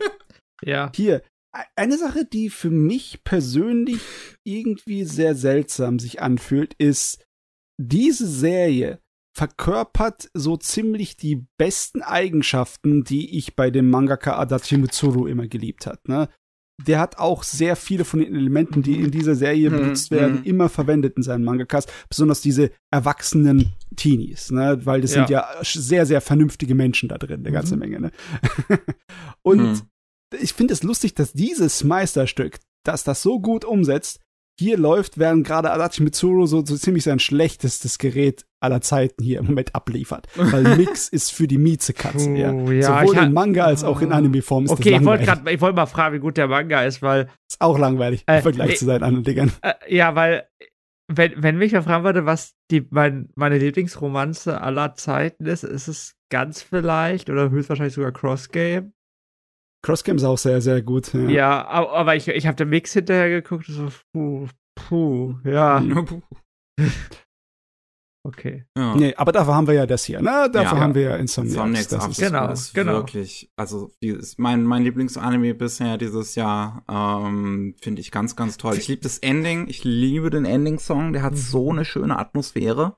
ja. 0.64 0.92
Hier, 0.96 1.24
e-, 1.56 1.60
eine 1.76 1.98
Sache, 1.98 2.26
die 2.26 2.50
für 2.50 2.70
mich 2.70 3.24
persönlich 3.24 4.02
irgendwie 4.44 5.04
sehr 5.04 5.36
seltsam 5.36 6.00
sich 6.00 6.22
anfühlt, 6.22 6.74
ist, 6.76 7.24
diese 7.80 8.28
Serie 8.28 9.00
verkörpert 9.36 10.30
so 10.34 10.58
ziemlich 10.58 11.16
die 11.16 11.48
besten 11.58 12.02
Eigenschaften, 12.02 13.04
die 13.04 13.38
ich 13.38 13.56
bei 13.56 13.72
dem 13.72 13.90
Mangaka 13.90 14.38
Adachi 14.38 14.78
Mitsuru 14.78 15.26
immer 15.26 15.48
geliebt 15.48 15.86
hat. 15.86 16.08
Ne? 16.08 16.30
Der 16.88 17.00
hat 17.00 17.18
auch 17.18 17.44
sehr 17.44 17.76
viele 17.76 18.06
von 18.06 18.20
den 18.20 18.36
Elementen, 18.36 18.82
die 18.82 19.00
in 19.00 19.12
dieser 19.12 19.36
Serie 19.36 19.70
mhm. 19.70 19.78
benutzt 19.78 20.12
werden, 20.12 20.40
mhm. 20.40 20.44
immer 20.44 20.70
verwendet 20.70 21.18
in 21.18 21.24
seinen 21.24 21.44
Mangakas. 21.44 21.88
Besonders 22.10 22.42
diese 22.42 22.72
erwachsenen 22.92 23.74
Teenies, 23.96 24.52
ne? 24.52 24.80
Weil 24.86 25.02
das 25.02 25.14
ja. 25.14 25.22
sind 25.22 25.30
ja 25.30 25.48
sehr, 25.62 26.06
sehr 26.06 26.22
vernünftige 26.22 26.76
Menschen 26.76 27.10
da 27.10 27.18
drin, 27.18 27.42
eine 27.42 27.52
ganze 27.52 27.76
mhm. 27.76 27.80
Menge, 27.80 28.02
ne? 28.02 28.12
Und 29.42 29.60
mhm. 29.60 29.82
ich 30.40 30.54
finde 30.54 30.74
es 30.74 30.84
lustig, 30.84 31.14
dass 31.16 31.34
dieses 31.34 31.84
Meisterstück, 31.84 32.60
dass 32.84 33.04
das 33.04 33.22
so 33.22 33.40
gut 33.40 33.66
umsetzt, 33.66 34.20
hier 34.60 34.78
läuft, 34.78 35.18
während 35.18 35.46
gerade 35.46 35.72
Adachi 35.72 36.04
Mitsuru 36.04 36.46
so, 36.46 36.64
so 36.66 36.76
ziemlich 36.76 37.04
sein 37.04 37.20
schlechtestes 37.20 37.98
Gerät 37.98 38.46
aller 38.60 38.82
Zeiten 38.82 39.24
hier 39.24 39.40
im 39.40 39.48
Moment 39.48 39.74
abliefert. 39.76 40.28
Weil 40.36 40.64
Mix 40.78 41.10
ist 41.10 41.32
für 41.32 41.48
die 41.48 41.58
Miezekatzen, 41.58 42.36
ja. 42.36 42.54
ja. 42.54 43.02
Sowohl 43.04 43.18
in 43.18 43.34
Manga 43.34 43.66
als 43.66 43.84
auch 43.84 44.02
in 44.02 44.12
Anime-Form 44.12 44.66
ist 44.66 44.72
okay, 44.72 44.92
das 44.92 44.92
langweilig. 44.92 45.28
Okay, 45.28 45.32
ich 45.32 45.46
wollte 45.46 45.56
ich 45.56 45.62
wollte 45.62 45.76
mal 45.76 45.86
fragen, 45.88 46.16
wie 46.16 46.20
gut 46.20 46.38
der 46.38 46.48
Manga 46.48 46.84
ist, 46.84 47.02
weil. 47.02 47.30
Ist 47.50 47.60
auch 47.60 47.80
langweilig 47.80 48.24
äh, 48.28 48.38
im 48.38 48.44
Vergleich 48.44 48.72
äh, 48.72 48.76
zu 48.76 48.86
seinen 48.86 49.04
anderen 49.04 49.24
Dingern. 49.24 49.52
Äh, 49.62 49.74
ja, 49.88 50.16
weil, 50.16 50.48
wenn, 51.08 51.34
wenn 51.38 51.58
mich 51.58 51.74
mal 51.74 51.82
fragen 51.82 52.04
würde, 52.04 52.26
was 52.26 52.54
die, 52.70 52.86
mein, 52.90 53.30
meine 53.36 53.58
Lieblingsromanze 53.58 54.62
aller 54.62 54.94
Zeiten 54.94 55.46
ist, 55.46 55.64
ist 55.64 55.88
es 55.88 56.16
ganz 56.30 56.62
vielleicht 56.62 57.30
oder 57.30 57.50
höchstwahrscheinlich 57.50 57.96
sogar 57.96 58.12
Cross 58.12 58.50
Game. 58.50 58.94
Cross 59.84 60.04
Game 60.04 60.18
ist 60.18 60.24
auch 60.24 60.38
sehr, 60.38 60.62
sehr 60.62 60.82
gut. 60.82 61.14
Ja, 61.14 61.30
ja 61.30 61.68
aber 61.68 62.16
ich, 62.16 62.28
ich 62.28 62.46
habe 62.46 62.56
den 62.56 62.70
Mix 62.70 62.94
hinterher 62.94 63.30
geguckt, 63.30 63.66
so, 63.68 63.90
puh, 64.14 64.48
puh, 64.76 65.36
ja. 65.44 65.84
okay. 68.24 68.66
Ja. 68.78 68.96
Nee, 68.96 69.16
aber 69.16 69.32
dafür 69.32 69.56
haben 69.56 69.66
wir 69.68 69.74
ja 69.74 69.88
das 69.88 70.04
hier, 70.04 70.22
ne? 70.22 70.50
Dafür 70.52 70.78
ja. 70.78 70.84
haben 70.84 70.94
wir 70.94 71.02
ja 71.02 71.16
Insomniacs. 71.16 71.88
das 71.88 72.08
ist, 72.08 72.20
genau, 72.20 72.52
ist 72.52 72.74
genau. 72.76 72.94
wirklich, 72.94 73.52
also 73.56 73.92
ist 74.00 74.38
mein, 74.38 74.64
mein 74.64 74.84
Lieblingsanime 74.84 75.56
bisher 75.56 75.98
dieses 75.98 76.36
Jahr, 76.36 76.84
ähm, 76.88 77.76
finde 77.82 78.02
ich 78.02 78.12
ganz, 78.12 78.36
ganz 78.36 78.58
toll. 78.58 78.78
Ich 78.78 78.88
liebe 78.88 79.02
das 79.02 79.18
Ending, 79.18 79.68
ich 79.68 79.84
liebe 79.84 80.30
den 80.30 80.46
Ending-Song, 80.46 81.14
der 81.14 81.24
hat 81.24 81.34
mhm. 81.34 81.38
so 81.38 81.72
eine 81.72 81.86
schöne 81.86 82.20
Atmosphäre. 82.20 82.98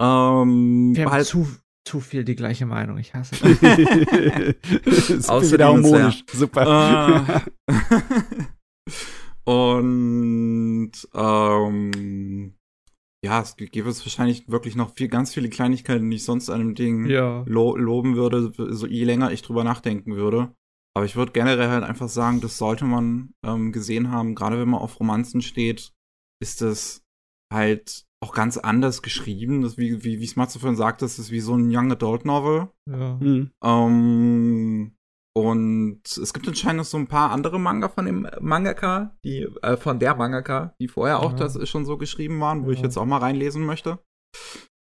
Ähm, 0.00 0.96
wir 0.96 1.04
haben 1.04 1.12
halt, 1.12 1.26
zu, 1.26 1.46
zu 1.86 2.00
viel 2.00 2.24
die 2.24 2.36
gleiche 2.36 2.66
Meinung, 2.66 2.98
ich 2.98 3.14
hasse 3.14 3.36
das. 4.84 5.28
Außer 5.28 5.58
harmonisch, 5.58 6.24
super. 6.32 7.42
Äh, 7.66 7.72
und 9.50 10.92
ähm, 11.14 12.54
ja, 13.24 13.40
es 13.42 13.56
gibt 13.56 13.76
es 13.76 14.04
wahrscheinlich 14.04 14.48
wirklich 14.48 14.76
noch 14.76 14.94
viel, 14.94 15.08
ganz 15.08 15.34
viele 15.34 15.50
Kleinigkeiten, 15.50 16.10
die 16.10 16.16
ich 16.16 16.24
sonst 16.24 16.48
einem 16.48 16.74
Ding 16.74 17.06
ja. 17.06 17.42
lo 17.46 17.76
loben 17.76 18.16
würde, 18.16 18.52
so 18.74 18.86
je 18.86 19.04
länger 19.04 19.30
ich 19.30 19.42
drüber 19.42 19.64
nachdenken 19.64 20.16
würde. 20.16 20.54
Aber 20.96 21.04
ich 21.04 21.16
würde 21.16 21.32
generell 21.32 21.68
halt 21.68 21.84
einfach 21.84 22.08
sagen, 22.08 22.40
das 22.40 22.58
sollte 22.58 22.84
man 22.84 23.32
ähm, 23.44 23.72
gesehen 23.72 24.10
haben. 24.10 24.34
Gerade 24.34 24.58
wenn 24.58 24.68
man 24.68 24.80
auf 24.80 24.98
Romanzen 24.98 25.40
steht, 25.42 25.92
ist 26.42 26.62
das 26.62 27.02
halt 27.52 28.06
auch 28.22 28.32
ganz 28.32 28.58
anders 28.58 29.02
geschrieben. 29.02 29.62
Das, 29.62 29.78
wie, 29.78 30.04
wie, 30.04 30.20
wie 30.20 30.26
Smatze 30.26 30.58
vorhin 30.58 30.76
sagt, 30.76 31.02
das 31.02 31.18
ist 31.18 31.30
wie 31.30 31.40
so 31.40 31.54
ein 31.54 31.74
Young 31.74 31.90
Adult 31.92 32.24
Novel. 32.24 32.68
Ja. 32.88 33.16
Mhm. 33.20 33.50
Ähm, 33.62 34.96
und 35.32 36.02
es 36.04 36.34
gibt 36.34 36.48
anscheinend 36.48 36.78
noch 36.78 36.84
so 36.84 36.98
ein 36.98 37.06
paar 37.06 37.30
andere 37.30 37.58
Manga 37.58 37.88
von 37.88 38.04
dem 38.04 38.28
Mangaka, 38.40 39.16
die, 39.24 39.48
äh, 39.62 39.76
von 39.76 39.98
der 39.98 40.16
Mangaka, 40.16 40.74
die 40.80 40.88
vorher 40.88 41.20
auch 41.20 41.32
ja. 41.32 41.38
das 41.38 41.68
schon 41.68 41.86
so 41.86 41.96
geschrieben 41.96 42.40
waren, 42.40 42.64
wo 42.64 42.70
ja. 42.70 42.72
ich 42.72 42.80
jetzt 42.80 42.96
auch 42.96 43.06
mal 43.06 43.18
reinlesen 43.18 43.64
möchte. 43.64 44.00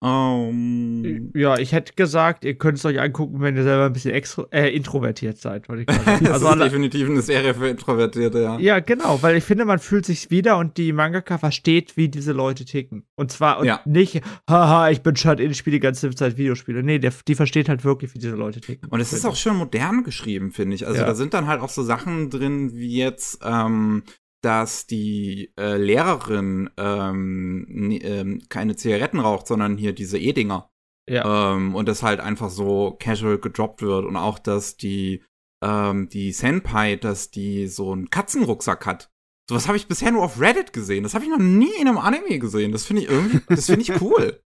Um, 0.02 1.04
ähm, 1.04 1.32
ja, 1.32 1.58
ich 1.58 1.70
hätte 1.70 1.92
gesagt, 1.94 2.44
ihr 2.44 2.54
könnt 2.54 2.76
es 2.76 2.84
euch 2.84 3.00
angucken, 3.00 3.40
wenn 3.40 3.56
ihr 3.56 3.62
selber 3.62 3.86
ein 3.86 3.92
bisschen 3.92 4.10
extro 4.10 4.48
äh, 4.50 4.74
introvertiert 4.74 5.38
seid. 5.38 5.68
Ich 5.78 5.86
das 5.86 6.42
also 6.42 6.48
ist 6.48 6.58
definitiv 6.58 7.08
eine 7.08 7.22
Serie 7.22 7.54
für 7.54 7.68
Introvertierte, 7.68 8.42
ja. 8.42 8.58
Ja, 8.58 8.80
genau, 8.80 9.22
weil 9.22 9.36
ich 9.36 9.44
finde, 9.44 9.64
man 9.64 9.78
fühlt 9.78 10.04
sich 10.04 10.28
wieder 10.32 10.58
und 10.58 10.76
die 10.76 10.92
Mangaka 10.92 11.38
versteht, 11.38 11.96
wie 11.96 12.08
diese 12.08 12.32
Leute 12.32 12.64
ticken. 12.64 13.04
Und 13.14 13.30
zwar 13.30 13.60
und 13.60 13.66
ja. 13.66 13.80
nicht, 13.84 14.22
haha, 14.50 14.90
ich 14.90 15.02
bin 15.02 15.14
shut 15.14 15.38
in, 15.38 15.54
spiele 15.54 15.76
die 15.76 15.80
ganze 15.80 16.12
Zeit 16.16 16.36
Videospiele. 16.36 16.82
Nee, 16.82 16.98
der, 16.98 17.12
die 17.28 17.36
versteht 17.36 17.68
halt 17.68 17.84
wirklich, 17.84 18.12
wie 18.12 18.18
diese 18.18 18.34
Leute 18.34 18.60
ticken. 18.60 18.88
Und 18.88 18.98
es 18.98 19.12
ist 19.12 19.24
auch 19.24 19.36
schön 19.36 19.54
modern 19.54 20.02
geschrieben, 20.02 20.50
finde 20.50 20.74
ich. 20.74 20.84
Also 20.84 20.98
ja. 20.98 21.06
da 21.06 21.14
sind 21.14 21.32
dann 21.32 21.46
halt 21.46 21.60
auch 21.60 21.68
so 21.68 21.84
Sachen 21.84 22.28
drin, 22.28 22.72
wie 22.74 22.98
jetzt, 22.98 23.38
ähm, 23.44 24.02
dass 24.42 24.86
die 24.86 25.52
äh, 25.58 25.76
Lehrerin 25.76 26.70
ähm, 26.76 27.98
ähm, 28.02 28.42
keine 28.48 28.76
Zigaretten 28.76 29.20
raucht, 29.20 29.46
sondern 29.46 29.76
hier 29.76 29.92
diese 29.92 30.18
E-Dinger. 30.18 30.68
Ja. 31.08 31.54
Ähm, 31.54 31.74
und 31.74 31.88
das 31.88 32.02
halt 32.02 32.20
einfach 32.20 32.50
so 32.50 32.96
casual 32.98 33.38
gedroppt 33.38 33.82
wird. 33.82 34.04
Und 34.04 34.16
auch, 34.16 34.38
dass 34.38 34.76
die, 34.76 35.24
ähm, 35.64 36.08
die 36.08 36.32
Senpai, 36.32 36.96
dass 36.96 37.30
die 37.30 37.68
so 37.68 37.92
einen 37.92 38.10
Katzenrucksack 38.10 38.84
hat. 38.86 39.10
Sowas 39.48 39.66
habe 39.66 39.76
ich 39.76 39.88
bisher 39.88 40.10
nur 40.10 40.22
auf 40.22 40.40
Reddit 40.40 40.72
gesehen. 40.72 41.02
Das 41.02 41.14
habe 41.14 41.24
ich 41.24 41.30
noch 41.30 41.38
nie 41.38 41.72
in 41.80 41.88
einem 41.88 41.98
Anime 41.98 42.38
gesehen. 42.38 42.72
Das 42.72 42.84
finde 42.84 43.02
ich 43.02 43.08
irgendwie, 43.08 43.40
das 43.48 43.66
finde 43.66 43.82
ich 43.82 43.90
cool. 44.00 44.40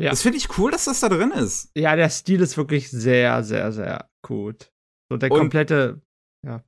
ja. 0.00 0.10
Das 0.10 0.22
finde 0.22 0.38
ich 0.38 0.58
cool, 0.58 0.70
dass 0.70 0.84
das 0.84 1.00
da 1.00 1.08
drin 1.08 1.30
ist. 1.30 1.70
Ja, 1.76 1.96
der 1.96 2.10
Stil 2.10 2.40
ist 2.40 2.56
wirklich 2.56 2.90
sehr, 2.90 3.42
sehr, 3.44 3.72
sehr 3.72 4.08
gut. 4.24 4.72
So 5.10 5.16
der 5.16 5.28
komplette, 5.28 6.00
und 6.44 6.48
ja. 6.48 6.64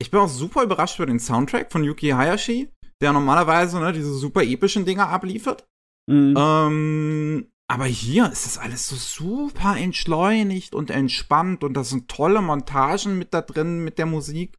Ich 0.00 0.10
bin 0.10 0.20
auch 0.20 0.28
super 0.28 0.62
überrascht 0.62 0.98
über 0.98 1.06
den 1.06 1.18
Soundtrack 1.18 1.72
von 1.72 1.82
Yuki 1.82 2.10
Hayashi, 2.10 2.70
der 3.00 3.12
normalerweise 3.12 3.80
ne, 3.80 3.92
diese 3.92 4.14
super 4.14 4.42
epischen 4.42 4.84
Dinger 4.84 5.08
abliefert. 5.08 5.66
Mhm. 6.08 6.34
Ähm, 6.36 7.50
aber 7.70 7.84
hier 7.84 8.30
ist 8.30 8.46
das 8.46 8.58
alles 8.58 8.88
so 8.88 8.96
super 8.96 9.76
entschleunigt 9.76 10.74
und 10.74 10.90
entspannt 10.90 11.64
und 11.64 11.74
da 11.74 11.84
sind 11.84 12.08
tolle 12.08 12.40
Montagen 12.40 13.18
mit 13.18 13.34
da 13.34 13.42
drin 13.42 13.84
mit 13.84 13.98
der 13.98 14.06
Musik. 14.06 14.56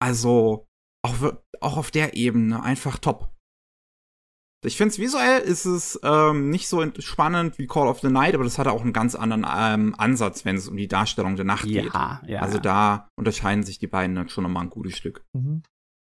Also 0.00 0.66
auch, 1.04 1.14
auch 1.60 1.76
auf 1.76 1.90
der 1.90 2.16
Ebene 2.16 2.62
einfach 2.62 2.98
top. 2.98 3.30
Ich 4.64 4.76
finde 4.76 4.92
es 4.92 4.98
visuell 4.98 5.40
ist 5.40 5.64
es 5.64 5.98
ähm, 6.04 6.48
nicht 6.50 6.68
so 6.68 6.84
spannend 7.00 7.58
wie 7.58 7.66
Call 7.66 7.88
of 7.88 8.00
the 8.00 8.08
Night, 8.08 8.34
aber 8.34 8.44
das 8.44 8.58
hat 8.58 8.68
auch 8.68 8.82
einen 8.82 8.92
ganz 8.92 9.16
anderen 9.16 9.44
ähm, 9.48 9.94
Ansatz, 9.98 10.44
wenn 10.44 10.56
es 10.56 10.68
um 10.68 10.76
die 10.76 10.86
Darstellung 10.86 11.34
der 11.34 11.44
Nacht 11.44 11.66
ja, 11.66 11.82
geht. 11.82 11.92
Ja, 12.30 12.40
also 12.40 12.58
da 12.58 13.08
unterscheiden 13.16 13.64
sich 13.64 13.80
die 13.80 13.88
beiden 13.88 14.14
dann 14.14 14.28
schon 14.28 14.44
nochmal 14.44 14.62
ein 14.62 14.70
gutes 14.70 14.96
Stück. 14.96 15.24
Mhm. 15.32 15.62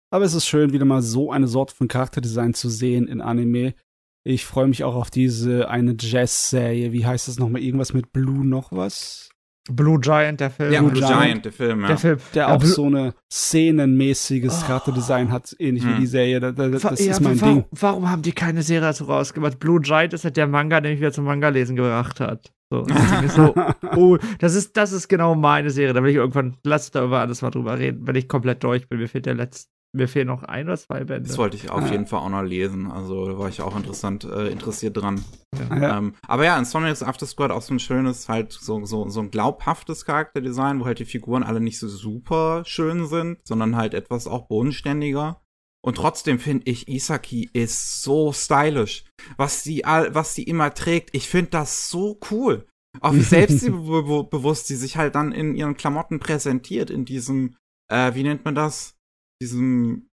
Aber 0.09 0.23
es 0.23 0.33
ist 0.33 0.45
schön, 0.45 0.71
wieder 0.71 0.85
mal 0.85 1.01
so 1.01 1.31
eine 1.31 1.47
Sorte 1.47 1.75
von 1.75 1.89
Charakterdesign 1.89 2.53
zu 2.53 2.69
sehen 2.69 3.07
in 3.07 3.19
Anime. 3.19 3.75
Ich 4.23 4.45
freue 4.45 4.67
mich 4.67 4.85
auch 4.85 4.95
auf 4.95 5.09
diese 5.09 5.69
eine 5.69 5.95
Jazz-Serie. 5.99 6.93
Wie 6.93 7.05
heißt 7.05 7.27
das 7.27 7.39
nochmal? 7.39 7.61
Irgendwas 7.61 7.93
mit 7.93 8.13
Blue 8.13 8.45
noch 8.45 8.71
was? 8.71 9.29
Blue 9.69 9.99
Giant, 9.99 10.39
der 10.39 10.49
Film. 10.49 10.71
Ja, 10.71 10.79
Blue, 10.79 10.91
Blue 10.91 11.01
Giant, 11.01 11.21
Giant, 11.21 11.45
der 11.45 11.51
Film, 11.51 11.81
ja. 11.81 11.87
Der 11.87 11.97
Film, 11.97 12.17
der 12.33 12.47
ja, 12.47 12.55
auch 12.55 12.59
Blue 12.59 12.69
so 12.69 12.85
eine 12.85 13.13
szenenmäßiges 13.31 14.61
oh. 14.63 14.67
Charakterdesign 14.67 15.31
hat, 15.31 15.55
ähnlich 15.59 15.83
hm. 15.83 15.95
wie 15.95 15.99
die 16.01 16.07
Serie. 16.07 16.39
Das, 16.39 16.55
das, 16.55 17.05
ja, 17.05 17.11
ist 17.11 17.21
mein 17.21 17.39
warum, 17.41 17.55
Ding. 17.55 17.65
Warum 17.71 18.09
haben 18.09 18.21
die 18.21 18.31
keine 18.31 18.63
Serie 18.63 18.87
dazu 18.87 19.05
rausgemacht? 19.05 19.59
Blue 19.59 19.79
Giant 19.81 20.13
ist 20.13 20.23
halt 20.23 20.37
der 20.37 20.47
Manga, 20.47 20.81
der 20.81 20.91
mich 20.91 20.99
wieder 20.99 21.11
zum 21.11 21.25
Manga-Lesen 21.25 21.75
gebracht 21.75 22.19
hat. 22.19 22.51
So, 22.69 22.81
das 22.83 23.35
so, 23.35 23.55
oh, 23.95 24.17
das 24.39 24.53
ist, 24.53 24.75
das 24.75 24.91
ist 24.91 25.07
genau 25.07 25.35
meine 25.35 25.69
Serie. 25.69 25.93
Da 25.93 26.03
will 26.03 26.09
ich 26.09 26.17
irgendwann, 26.17 26.57
lass 26.63 26.91
da 26.91 27.03
über 27.05 27.19
alles 27.19 27.41
mal 27.41 27.49
drüber 27.49 27.79
reden, 27.79 28.05
wenn 28.05 28.15
ich 28.15 28.27
komplett 28.27 28.63
durch 28.63 28.89
bin. 28.89 28.99
Mir 28.99 29.07
fehlt 29.07 29.25
der 29.25 29.35
letzte, 29.35 29.71
mir 29.93 30.07
fehlen 30.07 30.27
noch 30.27 30.43
ein 30.43 30.67
oder 30.67 30.77
zwei 30.77 31.03
Bände. 31.03 31.27
Das 31.27 31.37
wollte 31.37 31.57
ich 31.57 31.69
auf 31.69 31.89
jeden 31.89 32.07
Fall 32.07 32.19
auch 32.19 32.29
noch 32.29 32.43
lesen. 32.43 32.91
Also 32.91 33.25
da 33.27 33.37
war 33.37 33.49
ich 33.49 33.61
auch 33.61 33.75
interessant, 33.75 34.25
äh, 34.25 34.49
interessiert 34.49 34.97
dran. 34.97 35.23
Ja. 35.57 35.97
Ähm, 35.97 36.13
aber 36.27 36.45
ja, 36.45 36.57
in 36.57 36.65
Sonics 36.65 37.03
After 37.03 37.25
Squad 37.25 37.51
auch 37.51 37.61
so 37.61 37.73
ein 37.73 37.79
schönes, 37.79 38.29
halt 38.29 38.51
so, 38.51 38.85
so, 38.85 39.09
so 39.09 39.21
ein 39.21 39.31
glaubhaftes 39.31 40.05
Charakterdesign, 40.05 40.79
wo 40.79 40.85
halt 40.85 40.99
die 40.99 41.05
Figuren 41.05 41.43
alle 41.43 41.59
nicht 41.59 41.79
so 41.79 41.87
super 41.87 42.63
schön 42.65 43.07
sind, 43.07 43.39
sondern 43.47 43.75
halt 43.75 43.93
etwas 43.93 44.27
auch 44.27 44.47
bodenständiger. 44.47 45.41
Und 45.83 45.95
trotzdem 45.95 46.39
finde 46.39 46.69
ich, 46.69 46.87
Isaki 46.89 47.49
ist 47.53 48.01
so 48.01 48.33
stylisch. 48.33 49.05
Was 49.37 49.63
sie, 49.63 49.83
was 49.85 50.35
sie 50.35 50.43
immer 50.43 50.73
trägt, 50.73 51.15
ich 51.15 51.29
finde 51.29 51.51
das 51.51 51.89
so 51.89 52.19
cool. 52.29 52.67
Auch 52.99 53.13
wie 53.13 53.21
selbstbewusst 53.21 54.67
sie 54.67 54.75
sich 54.75 54.97
halt 54.97 55.15
dann 55.15 55.31
in 55.31 55.55
ihren 55.55 55.77
Klamotten 55.77 56.19
präsentiert, 56.19 56.89
in 56.89 57.05
diesem, 57.05 57.55
äh, 57.91 58.13
wie 58.15 58.23
nennt 58.23 58.43
man 58.43 58.55
das? 58.55 58.96
Diesem 59.41 60.09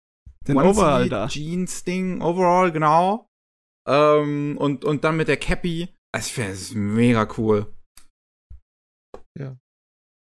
den 0.47 0.57
Overall 0.57 1.09
da. 1.09 1.29
Jeans-Ding, 1.29 2.23
Overall, 2.23 2.73
genau. 2.73 3.29
Ähm, 3.87 4.57
und, 4.59 4.85
und 4.85 5.05
dann 5.05 5.17
mit 5.17 5.29
der 5.29 5.37
Cappy. 5.37 5.95
Also 6.15 6.27
ich 6.27 6.33
finde 6.33 6.53
es 6.53 6.75
mega 6.75 7.29
cool. 7.37 7.75
Ja. 9.39 9.59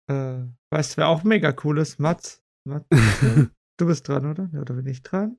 Äh, 0.09 0.47
weißt 0.71 0.93
du, 0.93 0.97
wer 0.97 1.07
auch 1.07 1.23
mega 1.23 1.55
cool 1.63 1.79
ist? 1.79 1.99
Mats. 1.99 2.43
Mats 2.67 2.87
du 3.79 3.85
bist 3.85 4.07
dran, 4.07 4.25
oder? 4.25 4.49
Oder 4.59 4.75
bin 4.75 4.87
ich 4.87 5.01
dran? 5.01 5.37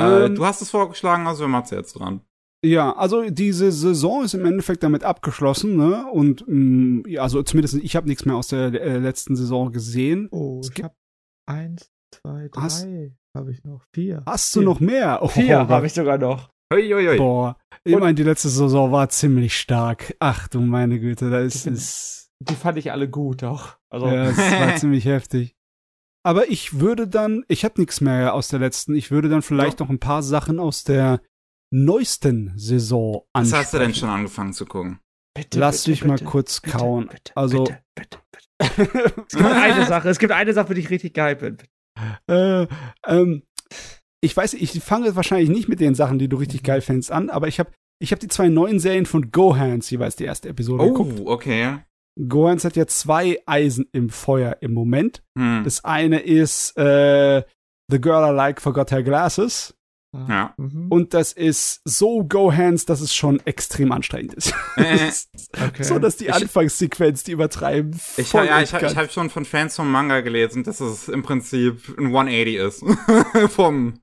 Äh, 0.00 0.26
ähm, 0.26 0.34
du 0.34 0.44
hast 0.44 0.60
es 0.60 0.70
vorgeschlagen, 0.70 1.26
also 1.26 1.46
Mats 1.48 1.70
jetzt 1.70 1.94
dran. 1.94 2.20
Ja, 2.64 2.96
also 2.96 3.28
diese 3.28 3.70
Saison 3.72 4.24
ist 4.24 4.32
im 4.32 4.46
Endeffekt 4.46 4.82
damit 4.82 5.04
abgeschlossen, 5.04 5.76
ne? 5.76 6.10
Und 6.10 6.46
mh, 6.48 6.54
mm, 6.54 7.04
ja, 7.08 7.22
also 7.22 7.42
zumindest 7.42 7.74
ich 7.74 7.94
habe 7.94 8.08
nichts 8.08 8.24
mehr 8.24 8.36
aus 8.36 8.48
der 8.48 8.72
äh, 8.72 8.98
letzten 8.98 9.36
Saison 9.36 9.70
gesehen. 9.70 10.28
Oh, 10.30 10.60
es 10.60 10.70
ich 10.70 10.82
habe 10.82 10.94
eins, 11.46 11.90
zwei, 12.22 12.48
drei 12.48 13.12
habe 13.36 13.52
ich 13.52 13.64
noch. 13.64 13.82
Vier. 13.92 14.22
Hast 14.26 14.52
vier. 14.52 14.62
du 14.62 14.68
noch 14.68 14.80
mehr? 14.80 15.20
Oh, 15.22 15.28
Vier 15.28 15.68
habe 15.68 15.86
ich 15.86 15.92
sogar 15.92 16.18
noch. 16.18 16.50
Uiuiui. 16.72 17.18
Boah, 17.18 17.56
ich 17.84 17.96
meine, 17.96 18.14
die 18.14 18.22
letzte 18.22 18.48
Saison 18.48 18.90
war 18.90 19.08
ziemlich 19.08 19.56
stark. 19.56 20.14
Ach 20.18 20.48
du 20.48 20.60
meine 20.60 20.98
Güte, 20.98 21.30
da 21.30 21.40
ist 21.40 21.66
es. 21.66 22.30
Die 22.40 22.54
fand 22.54 22.78
ich 22.78 22.90
alle 22.92 23.08
gut 23.08 23.44
auch. 23.44 23.76
Also. 23.90 24.06
Ja, 24.06 24.24
es 24.24 24.38
war 24.38 24.76
ziemlich 24.76 25.04
heftig. 25.04 25.56
Aber 26.26 26.48
ich 26.48 26.80
würde 26.80 27.06
dann, 27.06 27.44
ich 27.48 27.64
habe 27.64 27.80
nichts 27.80 28.00
mehr 28.00 28.32
aus 28.32 28.48
der 28.48 28.58
letzten, 28.58 28.94
ich 28.94 29.10
würde 29.10 29.28
dann 29.28 29.42
vielleicht 29.42 29.80
ja. 29.80 29.84
noch 29.84 29.90
ein 29.90 30.00
paar 30.00 30.22
Sachen 30.22 30.58
aus 30.58 30.82
der 30.82 31.20
neuesten 31.70 32.52
Saison 32.56 33.26
anschauen. 33.34 33.52
Was 33.52 33.58
hast 33.66 33.74
du 33.74 33.78
denn 33.78 33.94
schon 33.94 34.08
angefangen 34.08 34.54
zu 34.54 34.64
gucken? 34.64 35.00
Bitte, 35.36 35.58
Lass 35.58 35.84
bitte, 35.84 35.90
dich 35.90 36.00
bitte, 36.00 36.24
mal 36.24 36.30
kurz 36.30 36.62
kauen. 36.62 37.10
also, 37.34 37.64
bitte, 37.64 37.80
bitte, 37.94 38.18
es 38.58 39.36
gibt 39.36 39.44
eine 39.44 39.86
Sache, 39.86 40.08
es 40.08 40.18
gibt 40.18 40.32
eine 40.32 40.52
Sache, 40.52 40.68
für 40.68 40.74
die 40.74 40.80
ich 40.80 40.90
richtig 40.90 41.14
geil 41.14 41.36
bin. 41.36 41.58
Äh, 42.26 42.66
ähm, 43.06 43.42
ich 44.20 44.36
weiß, 44.36 44.54
ich 44.54 44.80
fange 44.82 45.16
wahrscheinlich 45.16 45.50
nicht 45.50 45.68
mit 45.68 45.80
den 45.80 45.94
Sachen, 45.94 46.18
die 46.18 46.28
du 46.28 46.36
richtig 46.36 46.62
geil 46.62 46.80
fändest, 46.80 47.12
an, 47.12 47.30
aber 47.30 47.48
ich 47.48 47.58
habe 47.58 47.70
ich 48.00 48.12
hab 48.12 48.20
die 48.20 48.28
zwei 48.28 48.48
neuen 48.48 48.80
Serien 48.80 49.06
von 49.06 49.30
Gohans 49.30 49.90
jeweils 49.90 50.16
die 50.16 50.24
erste 50.24 50.48
Episode 50.48 50.84
oh, 50.84 50.92
geguckt. 50.92 51.20
Oh, 51.24 51.30
okay. 51.30 51.78
Gohans 52.28 52.64
hat 52.64 52.76
ja 52.76 52.86
zwei 52.86 53.40
Eisen 53.46 53.86
im 53.92 54.08
Feuer 54.08 54.58
im 54.60 54.72
Moment. 54.72 55.22
Hm. 55.36 55.62
Das 55.64 55.84
eine 55.84 56.20
ist 56.20 56.76
äh, 56.76 57.42
The 57.88 58.00
Girl 58.00 58.32
I 58.32 58.34
Like 58.34 58.60
Forgot 58.60 58.92
Her 58.92 59.02
Glasses. 59.02 59.74
Ja. 60.28 60.54
Mhm. 60.56 60.88
Und 60.88 61.14
das 61.14 61.32
ist 61.32 61.80
so 61.84 62.24
Go-Hands, 62.24 62.84
dass 62.86 63.00
es 63.00 63.14
schon 63.14 63.40
extrem 63.46 63.92
anstrengend 63.92 64.34
ist. 64.34 64.54
okay. 64.76 65.82
So, 65.82 65.98
dass 65.98 66.16
die 66.16 66.30
Anfangssequenz, 66.30 67.24
die 67.24 67.32
übertreiben. 67.32 67.98
Ich, 68.16 68.32
ja, 68.32 68.60
ich, 68.62 68.72
ich 68.72 68.96
habe 68.96 69.08
schon 69.10 69.30
von 69.30 69.44
Fans 69.44 69.76
vom 69.76 69.90
Manga 69.90 70.20
gelesen, 70.20 70.64
dass 70.64 70.80
es 70.80 71.08
im 71.08 71.22
Prinzip 71.22 71.96
ein 71.98 72.06
180 72.06 72.54
ist. 72.54 72.84
vom, 73.50 74.00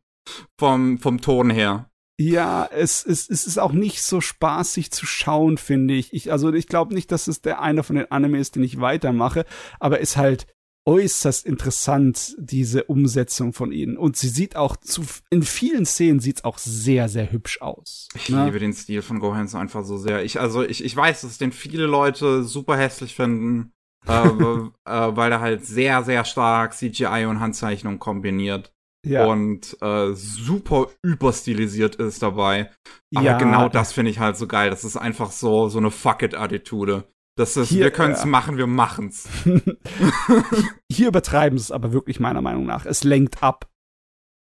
vom, 0.60 0.98
vom 1.00 1.22
Ton 1.22 1.50
her. 1.50 1.90
Ja, 2.20 2.70
es, 2.72 3.04
es, 3.04 3.30
es 3.30 3.48
ist 3.48 3.58
auch 3.58 3.72
nicht 3.72 4.04
so 4.04 4.22
spaßig 4.22 4.92
zu 4.92 5.08
schauen, 5.08 5.58
finde 5.58 5.96
ich. 5.96 6.14
ich. 6.14 6.32
Also 6.32 6.54
ich 6.54 6.68
glaube 6.68 6.94
nicht, 6.94 7.12
dass 7.12 7.28
es 7.28 7.42
der 7.42 7.62
einer 7.62 7.84
von 7.84 7.96
den 7.96 8.12
Animes, 8.12 8.52
den 8.52 8.64
ich 8.64 8.80
weitermache, 8.80 9.46
aber 9.80 10.00
ist 10.00 10.18
halt 10.18 10.46
äußerst 10.86 11.46
interessant, 11.46 12.36
diese 12.40 12.86
Umsetzung 12.86 13.54
von 13.54 13.72
ihnen. 13.72 13.98
Und 13.98 14.18
sie 14.18 14.30
sieht 14.30 14.56
auch 14.56 14.76
zu, 14.78 15.04
in 15.30 15.44
vielen 15.44 15.86
Szenen 15.86 16.20
sieht 16.20 16.38
es 16.38 16.44
auch 16.44 16.58
sehr, 16.58 17.08
sehr 17.08 17.32
hübsch 17.32 17.62
aus. 17.62 18.08
Ich 18.16 18.30
ne? 18.30 18.46
liebe 18.46 18.60
den 18.60 18.74
Stil 18.74 19.02
von 19.02 19.20
Gohans 19.20 19.54
einfach 19.54 19.84
so 19.84 19.98
sehr. 19.98 20.24
Ich, 20.24 20.40
also 20.40 20.64
ich, 20.64 20.84
ich 20.84 20.96
weiß, 20.96 21.22
dass 21.22 21.38
den 21.38 21.52
viele 21.52 21.86
Leute 21.86 22.44
super 22.44 22.78
hässlich 22.78 23.16
finden, 23.16 23.74
äh, 24.08 24.28
äh, 24.28 24.70
weil 24.86 25.32
er 25.32 25.40
halt 25.40 25.66
sehr, 25.66 26.04
sehr 26.04 26.26
stark 26.26 26.74
CGI 26.74 27.26
und 27.28 27.40
Handzeichnung 27.40 28.00
kombiniert. 28.00 28.74
Ja. 29.04 29.26
Und 29.26 29.78
äh, 29.82 30.14
super 30.14 30.88
überstilisiert 31.02 31.96
ist 31.96 32.22
dabei. 32.22 32.70
Aber 33.16 33.26
ja, 33.26 33.38
genau 33.38 33.68
das 33.68 33.94
finde 33.94 34.12
ich 34.12 34.20
halt 34.20 34.38
so 34.38 34.48
geil. 34.48 34.70
Das 34.70 34.84
ist 34.84 34.96
einfach 34.96 35.32
so, 35.32 35.70
so 35.70 35.80
eine 35.80 35.90
Fuck-it-Attitude. 35.90 37.06
Das 37.38 37.56
ist, 37.56 37.70
hier, 37.70 37.86
wir 37.86 37.92
können 37.92 38.14
es 38.14 38.24
äh, 38.24 38.28
machen, 38.28 38.58
wir 38.58 38.68
machen's. 38.68 39.28
hier 40.92 41.08
übertreiben 41.08 41.58
sie 41.58 41.64
es 41.64 41.72
aber 41.72 41.94
wirklich 41.94 42.20
meiner 42.20 42.42
Meinung 42.42 42.66
nach. 42.66 42.86
Es 42.86 43.04
lenkt 43.04 43.42
ab. 43.42 43.70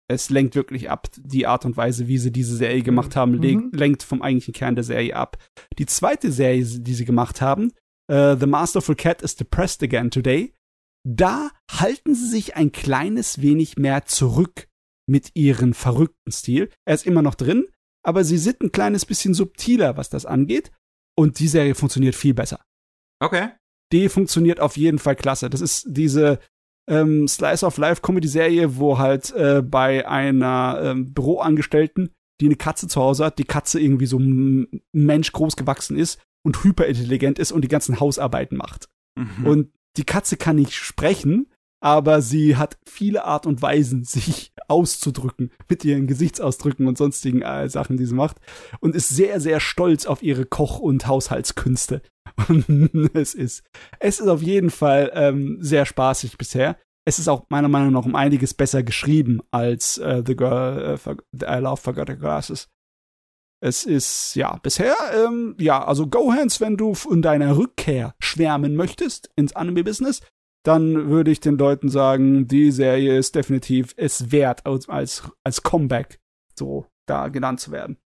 Es 0.08 0.28
lenkt 0.28 0.56
wirklich 0.56 0.90
ab. 0.90 1.06
Die 1.16 1.46
Art 1.46 1.64
und 1.64 1.76
Weise, 1.76 2.08
wie 2.08 2.18
sie 2.18 2.32
diese 2.32 2.56
Serie 2.56 2.82
gemacht 2.82 3.14
haben, 3.14 3.36
mhm. 3.38 3.70
lenkt 3.72 4.02
vom 4.02 4.22
eigentlichen 4.22 4.54
Kern 4.54 4.74
der 4.74 4.84
Serie 4.84 5.14
ab. 5.14 5.38
Die 5.78 5.86
zweite 5.86 6.32
Serie, 6.32 6.64
die 6.64 6.94
sie 6.94 7.04
gemacht 7.04 7.40
haben, 7.40 7.70
uh, 8.10 8.36
The 8.36 8.46
Masterful 8.46 8.96
Cat 8.96 9.22
is 9.22 9.36
depressed 9.36 9.82
again 9.84 10.10
today, 10.10 10.52
da 11.06 11.50
halten 11.70 12.14
sie 12.14 12.28
sich 12.28 12.56
ein 12.56 12.72
kleines 12.72 13.40
wenig 13.40 13.76
mehr 13.76 14.04
zurück 14.04 14.68
mit 15.06 15.30
ihrem 15.34 15.74
verrückten 15.74 16.32
Stil. 16.32 16.70
Er 16.84 16.94
ist 16.94 17.06
immer 17.06 17.22
noch 17.22 17.36
drin, 17.36 17.68
aber 18.04 18.24
sie 18.24 18.38
sind 18.38 18.60
ein 18.62 18.72
kleines 18.72 19.06
bisschen 19.06 19.34
subtiler, 19.34 19.96
was 19.96 20.10
das 20.10 20.26
angeht. 20.26 20.70
Und 21.16 21.38
die 21.38 21.48
Serie 21.48 21.74
funktioniert 21.74 22.14
viel 22.14 22.34
besser. 22.34 22.60
Okay. 23.20 23.50
Die 23.92 24.08
funktioniert 24.08 24.60
auf 24.60 24.76
jeden 24.76 24.98
Fall 24.98 25.16
klasse. 25.16 25.50
Das 25.50 25.60
ist 25.60 25.84
diese 25.88 26.38
ähm, 26.88 27.28
Slice 27.28 27.64
of 27.64 27.76
Life 27.76 28.02
Comedy 28.02 28.28
Serie, 28.28 28.76
wo 28.76 28.98
halt 28.98 29.32
äh, 29.32 29.62
bei 29.62 30.08
einer 30.08 30.80
ähm, 30.82 31.12
Büroangestellten, 31.12 32.10
die 32.40 32.46
eine 32.46 32.56
Katze 32.56 32.88
zu 32.88 33.00
Hause 33.00 33.26
hat, 33.26 33.38
die 33.38 33.44
Katze 33.44 33.80
irgendwie 33.80 34.06
so 34.06 34.18
ein 34.18 34.82
Mensch 34.92 35.32
groß 35.32 35.56
gewachsen 35.56 35.96
ist 35.96 36.20
und 36.42 36.64
hyperintelligent 36.64 37.38
ist 37.38 37.52
und 37.52 37.62
die 37.62 37.68
ganzen 37.68 38.00
Hausarbeiten 38.00 38.56
macht. 38.56 38.88
Mhm. 39.16 39.46
Und 39.46 39.72
die 39.96 40.04
Katze 40.04 40.36
kann 40.36 40.56
nicht 40.56 40.74
sprechen, 40.74 41.50
aber 41.82 42.22
sie 42.22 42.56
hat 42.56 42.78
viele 42.88 43.24
Art 43.24 43.46
und 43.46 43.62
Weisen, 43.62 44.04
sich 44.04 44.52
auszudrücken 44.68 45.50
mit 45.68 45.84
ihren 45.84 46.06
Gesichtsausdrücken 46.06 46.86
und 46.86 46.96
sonstigen 46.96 47.42
äh, 47.42 47.68
Sachen, 47.68 47.96
die 47.96 48.06
sie 48.06 48.14
macht 48.14 48.38
und 48.80 48.94
ist 48.94 49.08
sehr, 49.08 49.40
sehr 49.40 49.60
stolz 49.60 50.06
auf 50.06 50.22
ihre 50.22 50.46
Koch- 50.46 50.78
und 50.78 51.06
Haushaltskünste. 51.06 52.02
Es 53.14 53.34
ist, 53.34 53.64
es 53.98 54.20
ist 54.20 54.28
auf 54.28 54.42
jeden 54.42 54.70
Fall 54.70 55.10
ähm, 55.14 55.58
sehr 55.60 55.86
spaßig 55.86 56.38
bisher. 56.38 56.76
Es 57.06 57.18
ist 57.18 57.28
auch 57.28 57.46
meiner 57.48 57.68
Meinung 57.68 57.92
nach 57.92 58.04
um 58.04 58.14
einiges 58.14 58.54
besser 58.54 58.82
geschrieben 58.82 59.40
als 59.50 59.98
äh, 59.98 60.22
The 60.24 60.36
Girl 60.36 60.98
äh, 61.04 61.56
I 61.58 61.60
Love 61.60 61.80
Forgot 61.80 62.18
Glasses. 62.18 62.68
Es 63.62 63.84
ist, 63.84 64.34
ja, 64.36 64.56
bisher, 64.62 64.94
ähm, 65.14 65.54
ja, 65.58 65.84
also 65.84 66.06
Gohans, 66.06 66.60
wenn 66.60 66.78
du 66.78 66.94
in 67.10 67.20
deiner 67.20 67.58
Rückkehr 67.58 68.14
schwärmen 68.18 68.74
möchtest 68.74 69.30
ins 69.36 69.54
Anime-Business, 69.54 70.22
dann 70.64 71.10
würde 71.10 71.30
ich 71.30 71.40
den 71.40 71.58
Leuten 71.58 71.88
sagen, 71.88 72.46
die 72.46 72.70
Serie 72.70 73.18
ist 73.18 73.34
definitiv 73.34 73.94
es 73.96 74.32
wert, 74.32 74.66
als, 74.66 75.22
als 75.44 75.62
Comeback 75.62 76.20
so 76.58 76.86
da 77.06 77.28
genannt 77.28 77.60
zu 77.60 77.70
werden. 77.70 77.98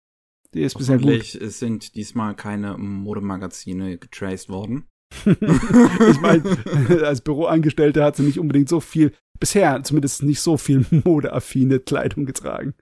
Die 0.55 0.63
ist 0.63 0.77
bisher 0.77 0.99
gut. 0.99 1.23
sind 1.25 1.95
diesmal 1.95 2.35
keine 2.35 2.77
Modemagazine 2.77 3.97
getraced 3.99 4.49
worden. 4.49 4.89
ich 5.27 6.21
meine, 6.21 6.43
als 7.07 7.21
Büroangestellte 7.21 8.05
hat 8.05 8.17
sie 8.17 8.23
nicht 8.23 8.39
unbedingt 8.39 8.69
so 8.69 8.81
viel, 8.81 9.13
bisher 9.39 9.83
zumindest 9.83 10.23
nicht 10.23 10.41
so 10.41 10.57
viel 10.57 10.85
modeaffine 11.05 11.81
Kleidung 11.81 12.27
getragen. 12.27 12.75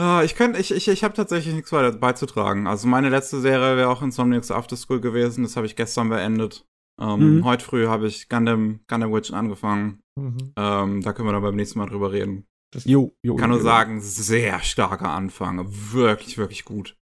Ah, 0.00 0.22
ich 0.24 0.34
kann, 0.34 0.56
ich, 0.56 0.72
ich, 0.72 0.88
ich 0.88 1.04
habe 1.04 1.14
tatsächlich 1.14 1.54
nichts 1.54 1.72
weiter 1.72 1.96
beizutragen. 1.96 2.66
Also 2.66 2.88
meine 2.88 3.10
letzte 3.10 3.40
Serie 3.40 3.76
wäre 3.76 3.88
auch 3.88 4.02
Insomniacs 4.02 4.50
After 4.50 4.76
School 4.76 5.00
gewesen. 5.00 5.44
Das 5.44 5.56
habe 5.56 5.66
ich 5.66 5.76
gestern 5.76 6.08
beendet. 6.08 6.66
Ähm, 7.00 7.38
mhm. 7.38 7.44
Heute 7.44 7.64
früh 7.64 7.86
habe 7.86 8.06
ich 8.06 8.28
Gundam, 8.28 8.80
Gundam 8.88 9.12
Witch 9.12 9.32
angefangen. 9.32 10.00
Mhm. 10.18 10.52
Ähm, 10.56 11.00
da 11.02 11.12
können 11.12 11.28
wir 11.28 11.32
dann 11.32 11.42
beim 11.42 11.56
nächsten 11.56 11.78
Mal 11.78 11.88
drüber 11.88 12.12
reden. 12.12 12.46
Das 12.74 12.84
jo, 12.84 13.14
jo, 13.22 13.36
kann 13.36 13.50
nur 13.50 13.58
jo. 13.58 13.64
sagen, 13.64 14.00
sehr 14.00 14.60
starker 14.60 15.10
Anfang. 15.10 15.64
Wirklich, 15.92 16.38
wirklich 16.38 16.64
gut. 16.64 16.96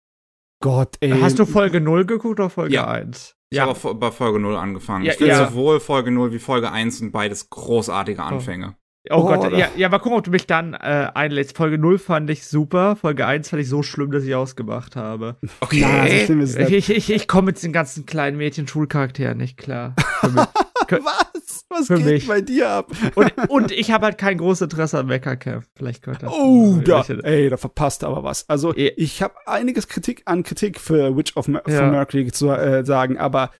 Gott, 0.60 0.96
ey. 1.00 1.10
Hast 1.20 1.38
du 1.38 1.46
Folge 1.46 1.80
0 1.80 2.04
geguckt 2.04 2.40
oder 2.40 2.50
Folge 2.50 2.74
ja. 2.74 2.88
1? 2.88 3.36
Ich 3.50 3.58
ja. 3.58 3.66
habe 3.66 3.94
bei 3.94 4.10
Folge 4.10 4.40
0 4.40 4.56
angefangen. 4.56 5.04
Ja, 5.04 5.12
ich 5.12 5.18
finde 5.18 5.34
ja. 5.34 5.48
sowohl 5.48 5.80
Folge 5.80 6.10
0 6.10 6.32
wie 6.32 6.38
Folge 6.38 6.72
1 6.72 6.98
sind 6.98 7.12
beides 7.12 7.48
großartige 7.50 8.22
Anfänge. 8.22 8.74
Oh. 8.74 8.88
Oh, 9.10 9.20
oh 9.20 9.26
Gott, 9.26 9.52
ja, 9.56 9.68
ja, 9.74 9.88
mal 9.88 10.00
gucken, 10.00 10.18
ob 10.18 10.24
du 10.24 10.30
mich 10.30 10.46
dann 10.46 10.74
äh, 10.74 11.10
einlädst. 11.14 11.56
Folge 11.56 11.78
0 11.78 11.98
fand 11.98 12.28
ich 12.28 12.46
super, 12.46 12.94
Folge 12.96 13.26
1 13.26 13.48
fand 13.48 13.62
ich 13.62 13.68
so 13.68 13.82
schlimm, 13.82 14.10
dass 14.10 14.24
ich 14.24 14.34
ausgemacht 14.34 14.96
habe. 14.96 15.36
Okay. 15.60 15.80
Na, 15.80 16.26
so 16.26 16.34
ist 16.34 16.58
ich 16.58 16.90
ich, 16.90 17.10
ich 17.10 17.28
komme 17.28 17.46
mit 17.46 17.62
den 17.62 17.72
ganzen 17.72 18.04
kleinen 18.04 18.36
Mädchen-Schulcharakteren 18.36 19.38
nicht 19.38 19.56
klar. 19.56 19.94
Was? 20.90 21.64
Was 21.68 21.88
geht 21.88 22.04
mich. 22.04 22.26
bei 22.26 22.40
dir 22.40 22.68
ab? 22.68 22.90
und, 23.14 23.32
und 23.48 23.72
ich 23.72 23.90
habe 23.90 24.06
halt 24.06 24.18
kein 24.18 24.38
großes 24.38 24.62
Interesse 24.62 24.98
an 24.98 25.06
Meckercamp. 25.06 25.64
Vielleicht 25.76 26.02
könnte 26.02 26.26
das. 26.26 26.32
Oh, 26.32 26.80
da, 26.84 27.02
ey, 27.02 27.48
da 27.50 27.56
verpasst 27.56 28.04
aber 28.04 28.24
was. 28.24 28.48
Also, 28.48 28.74
ja. 28.74 28.90
ich 28.96 29.22
habe 29.22 29.34
einiges 29.46 29.88
Kritik 29.88 30.22
an 30.24 30.42
Kritik 30.42 30.80
für 30.80 31.16
Witch 31.16 31.36
of 31.36 31.48
Mer 31.48 31.62
ja. 31.66 31.90
Mercury 31.90 32.30
zu 32.32 32.50
äh, 32.50 32.84
sagen, 32.84 33.18
aber 33.18 33.50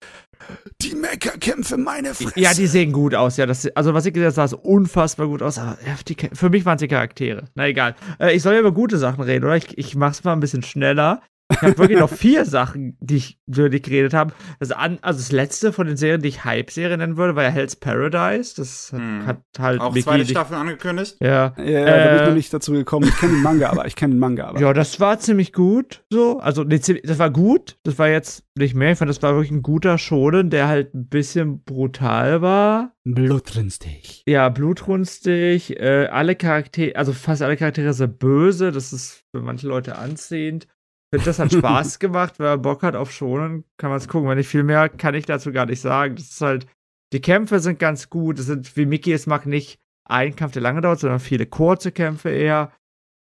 die 0.80 0.94
Meckerkämpfe, 0.94 1.76
meine 1.76 2.14
Fresse. 2.14 2.38
Ja, 2.38 2.54
die 2.54 2.66
sehen 2.66 2.92
gut 2.92 3.14
aus, 3.14 3.36
ja. 3.36 3.46
Das, 3.46 3.66
also, 3.74 3.94
was 3.94 4.06
ich 4.06 4.12
gesagt 4.12 4.36
habe, 4.36 4.48
sah 4.48 4.56
unfassbar 4.56 5.26
gut 5.26 5.42
aus. 5.42 5.58
Aber 5.58 5.76
die, 6.06 6.16
für 6.32 6.50
mich 6.50 6.64
waren 6.64 6.76
es 6.76 6.80
die 6.80 6.88
Charaktere. 6.88 7.44
Na 7.54 7.66
egal. 7.66 7.94
Äh, 8.20 8.34
ich 8.34 8.42
soll 8.42 8.54
ja 8.54 8.60
über 8.60 8.72
gute 8.72 8.98
Sachen 8.98 9.22
reden, 9.22 9.44
oder? 9.44 9.56
Ich, 9.56 9.76
ich 9.76 9.96
mach's 9.96 10.24
mal 10.24 10.32
ein 10.32 10.40
bisschen 10.40 10.62
schneller. 10.62 11.22
Ich 11.50 11.62
habe 11.62 11.78
wirklich 11.78 11.98
noch 11.98 12.10
vier 12.10 12.44
Sachen, 12.44 12.96
die 13.00 13.16
ich, 13.16 13.40
über 13.46 13.70
die 13.70 13.80
geredet 13.80 14.12
habe. 14.12 14.34
Das 14.60 14.70
an, 14.70 14.98
also 15.00 15.18
das 15.18 15.32
letzte 15.32 15.72
von 15.72 15.86
den 15.86 15.96
Serien, 15.96 16.20
die 16.20 16.28
ich 16.28 16.44
Hype-Serie 16.44 16.98
nennen 16.98 17.16
würde, 17.16 17.36
war 17.36 17.42
ja 17.42 17.48
Hell's 17.48 17.74
Paradise. 17.74 18.54
Das 18.56 18.92
hat, 18.92 19.00
hm. 19.00 19.26
hat 19.26 19.40
halt. 19.58 19.80
Auch 19.80 19.94
Mickey, 19.94 20.04
zweite 20.04 20.26
Staffel 20.26 20.56
angekündigt? 20.56 21.16
Ja. 21.20 21.54
Ja, 21.56 21.64
ja 21.64 21.86
äh, 21.86 22.04
da 22.04 22.08
bin 22.08 22.16
ich 22.20 22.28
noch 22.28 22.34
nicht 22.34 22.54
dazu 22.54 22.72
gekommen. 22.72 23.08
Ich 23.08 23.16
kenne 23.16 23.32
den 23.32 23.42
Manga, 23.42 23.70
aber 23.70 23.86
ich 23.86 23.96
kenne 23.96 24.14
den 24.14 24.20
Manga, 24.20 24.48
aber. 24.48 24.60
Ja, 24.60 24.72
das 24.74 25.00
war 25.00 25.18
ziemlich 25.18 25.54
gut. 25.54 26.04
So. 26.10 26.38
Also, 26.38 26.64
nee, 26.64 26.78
das 26.78 27.18
war 27.18 27.30
gut. 27.30 27.78
Das 27.82 27.98
war 27.98 28.08
jetzt 28.08 28.44
nicht 28.54 28.74
mehr. 28.74 28.92
Ich 28.92 28.98
fand, 28.98 29.08
das 29.08 29.22
war 29.22 29.32
wirklich 29.32 29.50
ein 29.50 29.62
guter 29.62 29.96
Shonen, 29.96 30.50
der 30.50 30.68
halt 30.68 30.94
ein 30.94 31.08
bisschen 31.08 31.62
brutal 31.62 32.42
war. 32.42 32.92
Blutrünstig. 33.04 34.22
Ja, 34.26 34.50
blutrünstig. 34.50 35.80
Äh, 35.80 36.08
alle 36.10 36.36
Charaktere, 36.36 36.94
also 36.96 37.14
fast 37.14 37.40
alle 37.40 37.56
Charaktere 37.56 37.94
sind 37.94 38.18
böse. 38.18 38.70
Das 38.70 38.92
ist 38.92 39.24
für 39.30 39.40
manche 39.40 39.66
Leute 39.66 39.96
anziehend 39.96 40.68
finde, 41.10 41.24
das 41.24 41.38
hat 41.38 41.52
Spaß 41.52 41.98
gemacht. 42.00 42.34
Wer 42.38 42.58
Bock 42.58 42.82
hat 42.82 42.96
auf 42.96 43.12
Schonen, 43.12 43.64
kann 43.76 43.90
man 43.90 43.98
es 43.98 44.08
gucken. 44.08 44.28
Wenn 44.28 44.38
nicht 44.38 44.48
viel 44.48 44.62
mehr 44.62 44.88
kann 44.88 45.14
ich 45.14 45.26
dazu 45.26 45.52
gar 45.52 45.66
nicht 45.66 45.80
sagen. 45.80 46.16
Das 46.16 46.30
ist 46.30 46.40
halt, 46.40 46.66
die 47.12 47.20
Kämpfe 47.20 47.60
sind 47.60 47.78
ganz 47.78 48.10
gut. 48.10 48.38
Es 48.38 48.46
sind, 48.46 48.76
wie 48.76 48.86
Mickey 48.86 49.12
es 49.12 49.26
mag, 49.26 49.46
nicht 49.46 49.80
ein 50.08 50.36
Kampf, 50.36 50.52
der 50.52 50.62
lange 50.62 50.80
dauert, 50.80 51.00
sondern 51.00 51.20
viele 51.20 51.46
kurze 51.46 51.92
Kämpfe 51.92 52.30
eher. 52.30 52.72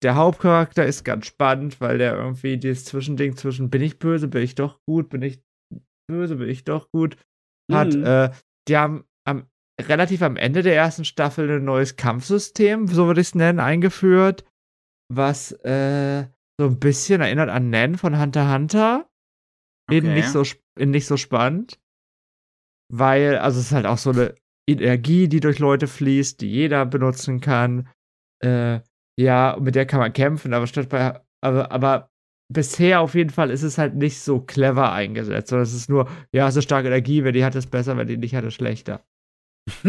Der 0.02 0.16
Hauptcharakter 0.16 0.84
ist 0.84 1.04
ganz 1.04 1.26
spannend, 1.26 1.80
weil 1.80 1.98
der 1.98 2.16
irgendwie 2.16 2.56
dieses 2.56 2.84
Zwischending 2.84 3.36
zwischen 3.36 3.70
bin 3.70 3.82
ich 3.82 4.00
böse, 4.00 4.26
bin 4.26 4.42
ich 4.42 4.56
doch 4.56 4.80
gut, 4.84 5.08
bin 5.10 5.22
ich 5.22 5.40
böse, 6.08 6.36
bin 6.36 6.48
ich 6.48 6.64
doch 6.64 6.90
gut 6.90 7.16
hat. 7.70 7.94
Mhm. 7.94 8.04
Äh, 8.04 8.30
die 8.68 8.76
haben 8.76 9.04
am, 9.24 9.46
relativ 9.80 10.22
am 10.22 10.36
Ende 10.36 10.62
der 10.62 10.74
ersten 10.74 11.04
Staffel 11.04 11.50
ein 11.50 11.64
neues 11.64 11.96
Kampfsystem, 11.96 12.88
so 12.88 13.06
würde 13.06 13.20
ich 13.20 13.28
es 13.28 13.34
nennen, 13.34 13.60
eingeführt, 13.60 14.44
was 15.08 15.52
äh, 15.64 16.26
so 16.62 16.68
ein 16.68 16.78
bisschen 16.78 17.20
erinnert 17.20 17.50
an 17.50 17.70
Nen 17.70 17.98
von 17.98 18.20
Hunter 18.20 18.44
x 18.44 18.52
Hunter. 18.52 19.10
Okay. 19.88 19.98
In 19.98 20.14
nicht, 20.14 20.28
so, 20.28 20.44
in 20.78 20.90
nicht 20.90 21.06
so 21.06 21.16
spannend. 21.16 21.80
Weil, 22.88 23.38
also 23.38 23.58
es 23.58 23.66
ist 23.66 23.72
halt 23.72 23.86
auch 23.86 23.98
so 23.98 24.10
eine 24.10 24.36
Energie, 24.68 25.26
die 25.26 25.40
durch 25.40 25.58
Leute 25.58 25.88
fließt, 25.88 26.40
die 26.40 26.48
jeder 26.48 26.86
benutzen 26.86 27.40
kann. 27.40 27.88
Äh, 28.44 28.80
ja, 29.18 29.56
mit 29.60 29.74
der 29.74 29.86
kann 29.86 29.98
man 29.98 30.12
kämpfen, 30.12 30.54
aber 30.54 30.68
statt 30.68 30.88
bei, 30.88 31.20
aber, 31.42 31.72
aber 31.72 32.10
bisher 32.52 33.00
auf 33.00 33.14
jeden 33.16 33.30
Fall 33.30 33.50
ist 33.50 33.62
es 33.62 33.76
halt 33.76 33.96
nicht 33.96 34.20
so 34.20 34.40
clever 34.40 34.92
eingesetzt, 34.92 35.48
sondern 35.48 35.64
es 35.64 35.74
ist 35.74 35.90
nur, 35.90 36.08
ja, 36.32 36.46
es 36.46 36.54
ist 36.54 36.64
starke 36.64 36.88
Energie, 36.88 37.24
wer 37.24 37.32
die 37.32 37.44
hat, 37.44 37.56
ist 37.56 37.70
besser, 37.70 37.96
wer 37.96 38.04
die 38.04 38.18
nicht 38.18 38.36
hat, 38.36 38.44
ist 38.44 38.54
schlechter. 38.54 39.04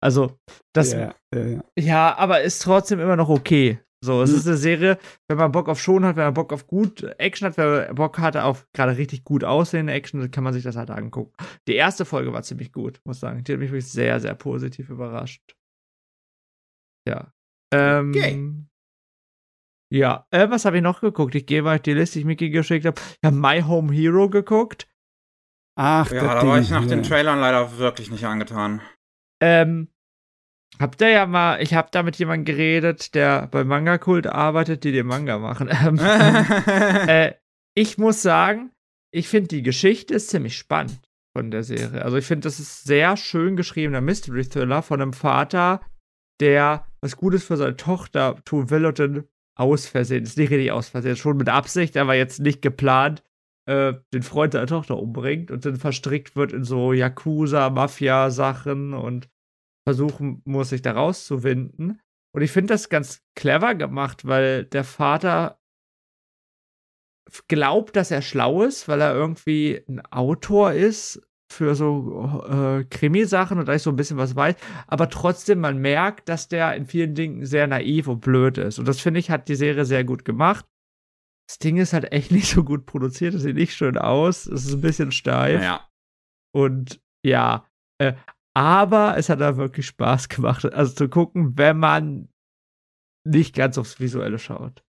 also, 0.00 0.38
das, 0.72 0.94
yeah, 0.94 1.14
yeah, 1.34 1.46
yeah. 1.46 1.64
ja, 1.78 2.16
aber 2.16 2.40
ist 2.40 2.62
trotzdem 2.62 3.00
immer 3.00 3.16
noch 3.16 3.28
okay. 3.28 3.80
So, 4.02 4.22
es 4.22 4.30
mhm. 4.30 4.36
ist 4.36 4.46
eine 4.46 4.56
Serie, 4.56 4.98
wenn 5.28 5.36
man 5.36 5.52
Bock 5.52 5.68
auf 5.68 5.80
Schon 5.80 6.06
hat, 6.06 6.16
wenn 6.16 6.24
man 6.24 6.34
Bock 6.34 6.52
auf 6.52 6.66
gut 6.66 7.02
Action 7.18 7.46
hat, 7.46 7.58
wenn 7.58 7.70
man 7.70 7.94
Bock 7.94 8.18
hat 8.18 8.36
auf 8.36 8.66
gerade 8.72 8.96
richtig 8.96 9.24
gut 9.24 9.44
aussehende 9.44 9.92
Action, 9.92 10.20
dann 10.20 10.30
kann 10.30 10.44
man 10.44 10.54
sich 10.54 10.62
das 10.62 10.76
halt 10.76 10.90
angucken. 10.90 11.34
Die 11.68 11.74
erste 11.74 12.06
Folge 12.06 12.32
war 12.32 12.42
ziemlich 12.42 12.72
gut, 12.72 13.00
muss 13.04 13.16
ich 13.16 13.20
sagen. 13.20 13.44
Die 13.44 13.52
hat 13.52 13.58
mich 13.58 13.70
wirklich 13.70 13.90
sehr, 13.90 14.18
sehr 14.18 14.34
positiv 14.34 14.88
überrascht. 14.88 15.54
Ja. 17.06 17.32
Ähm, 17.74 18.10
okay. 18.10 18.66
Ja, 19.92 20.26
äh, 20.30 20.48
was 20.48 20.64
habe 20.64 20.76
ich 20.76 20.82
noch 20.82 21.00
geguckt? 21.00 21.34
Ich 21.34 21.46
gehe 21.46 21.62
mal 21.62 21.80
die 21.80 21.94
Liste, 21.94 22.14
die 22.14 22.20
ich 22.20 22.24
Mickey 22.24 22.50
geschickt 22.50 22.86
habe. 22.86 23.00
Ich 23.00 23.26
habe 23.26 23.36
My 23.36 23.60
Home 23.60 23.92
Hero 23.92 24.30
geguckt. 24.30 24.88
Ach, 25.76 26.10
ja, 26.10 26.22
da 26.22 26.40
Ding, 26.40 26.48
war 26.48 26.60
ich 26.60 26.70
nach 26.70 26.82
ja. 26.82 26.88
den 26.88 27.02
Trailern 27.02 27.40
leider 27.40 27.78
wirklich 27.78 28.10
nicht 28.10 28.24
angetan. 28.24 28.80
Ähm, 29.42 29.88
habt 30.80 31.00
ihr 31.02 31.10
ja 31.10 31.26
mal, 31.26 31.62
ich 31.62 31.74
habe 31.74 31.88
da 31.92 32.02
mit 32.02 32.16
jemandem 32.16 32.44
geredet, 32.46 33.14
der 33.14 33.46
bei 33.48 33.64
Manga 33.64 33.98
Kult 33.98 34.26
arbeitet, 34.26 34.84
die 34.84 34.92
den 34.92 35.06
Manga 35.06 35.38
machen. 35.38 35.68
Ähm, 35.84 35.98
äh, 37.08 37.34
ich 37.74 37.98
muss 37.98 38.22
sagen, 38.22 38.72
ich 39.12 39.28
finde 39.28 39.48
die 39.48 39.62
Geschichte 39.62 40.14
ist 40.14 40.30
ziemlich 40.30 40.56
spannend 40.56 41.00
von 41.32 41.50
der 41.50 41.62
Serie. 41.62 42.02
Also 42.02 42.16
ich 42.16 42.26
finde, 42.26 42.44
das 42.44 42.58
ist 42.58 42.84
sehr 42.84 43.16
schön 43.16 43.56
geschriebener 43.56 44.00
Mystery 44.00 44.44
Thriller 44.44 44.82
von 44.82 45.00
einem 45.00 45.12
Vater, 45.12 45.80
der 46.40 46.86
was 47.00 47.16
Gutes 47.16 47.44
für 47.44 47.56
seine 47.56 47.76
Tochter 47.76 48.36
tun 48.44 48.70
will 48.70 48.86
und 48.86 48.98
dann 48.98 49.24
aus 49.56 49.86
Versehen, 49.86 50.24
ist 50.24 50.38
nicht 50.38 50.50
richtig 50.50 50.72
aus 50.72 50.88
Versehen, 50.88 51.16
schon 51.16 51.36
mit 51.36 51.48
Absicht, 51.48 51.96
aber 51.96 52.14
jetzt 52.14 52.40
nicht 52.40 52.62
geplant, 52.62 53.22
äh, 53.66 53.94
den 54.12 54.22
Freund 54.22 54.52
seiner 54.52 54.66
Tochter 54.66 54.98
umbringt 54.98 55.50
und 55.50 55.64
dann 55.64 55.76
verstrickt 55.76 56.34
wird 56.34 56.52
in 56.52 56.64
so 56.64 56.92
Yakuza, 56.92 57.70
Mafia-Sachen 57.70 58.94
und 58.94 59.28
versuchen 59.86 60.42
muss, 60.44 60.70
sich 60.70 60.82
da 60.82 60.92
rauszuwinden. 60.92 62.00
Und 62.34 62.42
ich 62.42 62.52
finde 62.52 62.74
das 62.74 62.88
ganz 62.88 63.22
clever 63.34 63.74
gemacht, 63.74 64.26
weil 64.26 64.64
der 64.64 64.84
Vater 64.84 65.60
glaubt, 67.48 67.96
dass 67.96 68.10
er 68.10 68.22
schlau 68.22 68.62
ist, 68.62 68.88
weil 68.88 69.00
er 69.00 69.14
irgendwie 69.14 69.84
ein 69.88 70.00
Autor 70.06 70.72
ist 70.72 71.20
für 71.52 71.74
so 71.74 72.44
äh, 72.48 72.84
Krimisachen 72.84 73.58
und 73.58 73.68
eigentlich 73.68 73.82
so 73.82 73.90
ein 73.90 73.96
bisschen 73.96 74.16
was 74.16 74.36
weiß, 74.36 74.54
aber 74.86 75.10
trotzdem 75.10 75.60
man 75.60 75.78
merkt, 75.78 76.28
dass 76.28 76.48
der 76.48 76.74
in 76.76 76.86
vielen 76.86 77.14
Dingen 77.14 77.44
sehr 77.44 77.66
naiv 77.66 78.06
und 78.06 78.20
blöd 78.20 78.56
ist. 78.58 78.78
Und 78.78 78.86
das 78.86 79.00
finde 79.00 79.18
ich 79.18 79.30
hat 79.30 79.48
die 79.48 79.56
Serie 79.56 79.84
sehr 79.84 80.04
gut 80.04 80.24
gemacht. 80.24 80.64
Das 81.48 81.58
Ding 81.58 81.78
ist 81.78 81.92
halt 81.92 82.12
echt 82.12 82.30
nicht 82.30 82.46
so 82.46 82.62
gut 82.62 82.86
produziert, 82.86 83.34
es 83.34 83.42
sieht 83.42 83.56
nicht 83.56 83.74
schön 83.74 83.98
aus, 83.98 84.46
es 84.46 84.66
ist 84.66 84.74
ein 84.74 84.80
bisschen 84.80 85.10
steif. 85.10 85.60
Ja. 85.60 85.88
Und 86.54 87.00
ja, 87.24 87.66
äh, 87.98 88.14
aber 88.54 89.16
es 89.16 89.28
hat 89.28 89.40
da 89.40 89.56
wirklich 89.56 89.86
Spaß 89.86 90.28
gemacht, 90.28 90.64
also 90.64 90.94
zu 90.94 91.08
gucken, 91.08 91.56
wenn 91.56 91.78
man 91.78 92.28
nicht 93.24 93.54
ganz 93.54 93.78
aufs 93.78 94.00
Visuelle 94.00 94.38
schaut. 94.38 94.82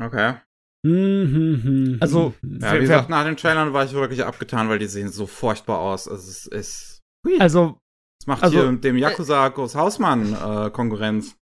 Okay. 0.00 0.36
Mhm. 0.82 1.98
Also, 2.00 2.34
ja, 2.42 2.74
wie 2.74 2.80
gesagt, 2.80 3.10
nach 3.10 3.24
den 3.24 3.36
Trailern 3.36 3.72
war 3.72 3.84
ich 3.84 3.92
wirklich 3.92 4.24
abgetan, 4.24 4.68
weil 4.68 4.78
die 4.78 4.86
sehen 4.86 5.10
so 5.10 5.26
furchtbar 5.26 5.78
aus. 5.78 6.08
Also, 6.08 6.30
es 6.30 6.46
ist. 6.46 7.00
Also. 7.38 7.78
Es 8.22 8.26
macht 8.26 8.42
also, 8.42 8.60
hier 8.60 8.72
dem 8.72 8.96
Yakuza 8.96 9.48
Ghost 9.48 9.74
Hausmann 9.74 10.34
äh, 10.34 10.70
Konkurrenz. 10.70 11.36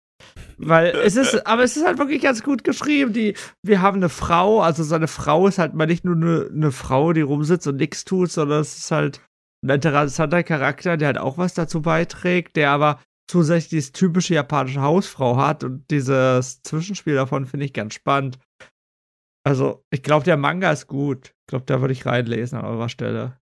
Weil 0.58 0.96
es 0.96 1.16
ist, 1.16 1.46
aber 1.46 1.64
es 1.64 1.78
ist 1.78 1.86
halt 1.86 1.98
wirklich 2.00 2.22
ganz 2.22 2.44
gut 2.44 2.64
geschrieben. 2.64 3.14
Die, 3.14 3.36
wir 3.64 3.82
haben 3.82 3.98
eine 3.98 4.10
Frau, 4.10 4.62
also 4.62 4.84
seine 4.84 5.08
Frau 5.08 5.48
ist 5.48 5.60
halt 5.60 5.74
mal 5.74 5.88
nicht 5.88 6.06
nur 6.06 6.16
eine, 6.16 6.50
eine 6.52 6.72
Frau, 6.72 7.14
die 7.14 7.22
rumsitzt 7.22 7.68
und 7.68 7.78
nichts 7.78 8.06
tut, 8.06 8.32
sondern 8.32 8.62
es 8.62 8.78
ist 8.78 8.92
halt 8.92 9.22
ein 9.64 9.70
interessanter 9.70 10.44
Charakter, 10.44 10.98
der 10.98 11.08
halt 11.08 11.18
auch 11.18 11.38
was 11.38 11.54
dazu 11.54 11.82
beiträgt, 11.82 12.56
der 12.56 12.72
aber 12.72 13.00
zusätzlich 13.28 13.70
dieses 13.70 13.92
typische 13.92 14.34
japanische 14.34 14.82
Hausfrau 14.82 15.38
hat 15.38 15.64
und 15.64 15.90
dieses 15.92 16.62
Zwischenspiel 16.64 17.16
davon 17.16 17.46
finde 17.46 17.66
ich 17.66 17.74
ganz 17.74 17.94
spannend. 17.94 18.40
Also, 19.46 19.86
ich 19.92 20.04
glaube, 20.04 20.26
der 20.26 20.38
Manga 20.38 20.72
ist 20.72 20.88
gut. 20.88 21.34
Ich 21.42 21.48
glaube, 21.48 21.66
da 21.66 21.80
würde 21.80 21.94
ich 21.94 22.06
reinlesen 22.06 22.60
an 22.60 22.66
eurer 22.66 22.90
Stelle. 22.90 23.40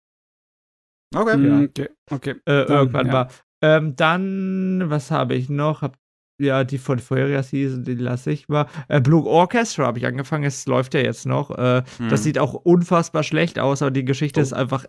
Okay. 1.15 1.47
Ja. 1.47 1.61
Okay. 1.61 1.89
okay. 2.11 2.31
Äh, 2.45 2.65
dann, 2.65 2.69
irgendwann 2.69 3.07
ja. 3.07 3.11
mal. 3.11 3.27
Ähm, 3.63 3.95
dann, 3.95 4.83
was 4.89 5.09
habe 5.11 5.33
ich 5.33 5.49
noch? 5.49 5.81
Hab, 5.81 5.97
ja, 6.39 6.63
die 6.63 6.77
von 6.77 6.99
vorheriger 6.99 7.41
Season, 7.41 7.83
die 7.83 7.95
lasse 7.95 8.31
ich 8.31 8.47
mal. 8.49 8.67
Äh, 8.87 9.01
Blue 9.01 9.25
Orchestra 9.25 9.85
habe 9.85 9.97
ich 9.97 10.05
angefangen, 10.05 10.43
es 10.43 10.65
läuft 10.67 10.93
ja 10.93 10.99
jetzt 10.99 11.25
noch. 11.25 11.49
Äh, 11.51 11.83
hm. 11.97 12.09
Das 12.09 12.23
sieht 12.23 12.37
auch 12.37 12.53
unfassbar 12.53 13.23
schlecht 13.23 13.57
aus, 13.57 13.81
aber 13.81 13.91
die 13.91 14.05
Geschichte 14.05 14.41
oh. 14.41 14.43
ist 14.43 14.53
einfach, 14.53 14.85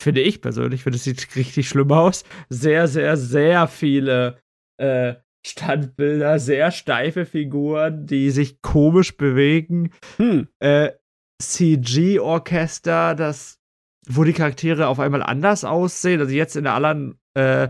finde 0.00 0.20
ich 0.20 0.40
persönlich, 0.40 0.82
finde 0.82 0.96
es 0.96 1.04
sieht 1.04 1.34
richtig 1.36 1.68
schlimm 1.68 1.92
aus. 1.92 2.24
Sehr, 2.48 2.88
sehr, 2.88 3.16
sehr 3.16 3.68
viele 3.68 4.38
äh, 4.78 5.14
Standbilder, 5.46 6.38
sehr 6.38 6.70
steife 6.70 7.26
Figuren, 7.26 8.06
die 8.06 8.30
sich 8.30 8.62
komisch 8.62 9.16
bewegen. 9.16 9.90
Hm. 10.16 10.48
Äh, 10.58 10.92
CG-Orchester, 11.42 13.14
das, 13.14 13.58
wo 14.08 14.24
die 14.24 14.32
Charaktere 14.32 14.88
auf 14.88 15.00
einmal 15.00 15.22
anders 15.22 15.64
aussehen. 15.64 16.20
Also 16.20 16.32
jetzt 16.32 16.56
in 16.56 16.64
der 16.64 16.74
anderen, 16.74 17.18
äh, 17.34 17.68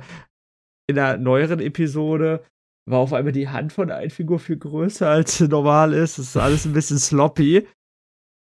in 0.88 0.96
der 0.96 1.16
neueren 1.16 1.60
Episode 1.60 2.44
war 2.86 3.00
auf 3.00 3.12
einmal 3.12 3.32
die 3.32 3.48
Hand 3.48 3.72
von 3.72 3.90
einer 3.90 4.10
Figur 4.10 4.38
viel 4.38 4.58
größer 4.58 5.08
als 5.08 5.40
normal 5.40 5.94
ist. 5.94 6.18
Das 6.18 6.26
ist 6.26 6.36
alles 6.36 6.66
ein 6.66 6.74
bisschen 6.74 6.98
sloppy. 6.98 7.66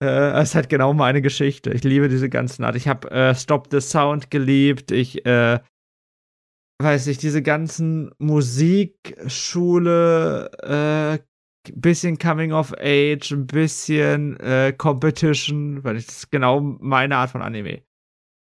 Äh, 0.06 0.42
es 0.42 0.56
hat 0.56 0.70
genau 0.70 0.94
meine 0.94 1.22
Geschichte. 1.22 1.72
Ich 1.72 1.84
liebe 1.84 2.10
diese 2.10 2.30
ganzen 2.30 2.64
Art. 2.64 2.76
Ich 2.76 2.88
habe 2.88 3.10
äh, 3.12 3.36
Stop 3.36 3.68
the 3.72 3.82
Sound 3.82 4.32
geliebt. 4.32 4.92
Ich 4.92 5.26
äh, 5.26 5.60
weiß 6.82 7.08
ich, 7.08 7.18
diese 7.18 7.42
ganzen 7.42 8.12
Musikschule, 8.18 8.92
äh, 10.62 11.20
bisschen 11.74 12.18
Coming 12.20 12.52
of 12.52 12.74
Age, 12.78 13.32
ein 13.32 13.48
bisschen 13.48 14.40
äh, 14.40 14.74
Competition, 14.78 15.84
weil 15.84 15.96
das 15.96 16.06
ist 16.06 16.32
genau 16.32 16.62
meine 16.62 17.18
Art 17.18 17.32
von 17.32 17.42
Anime. 17.42 17.82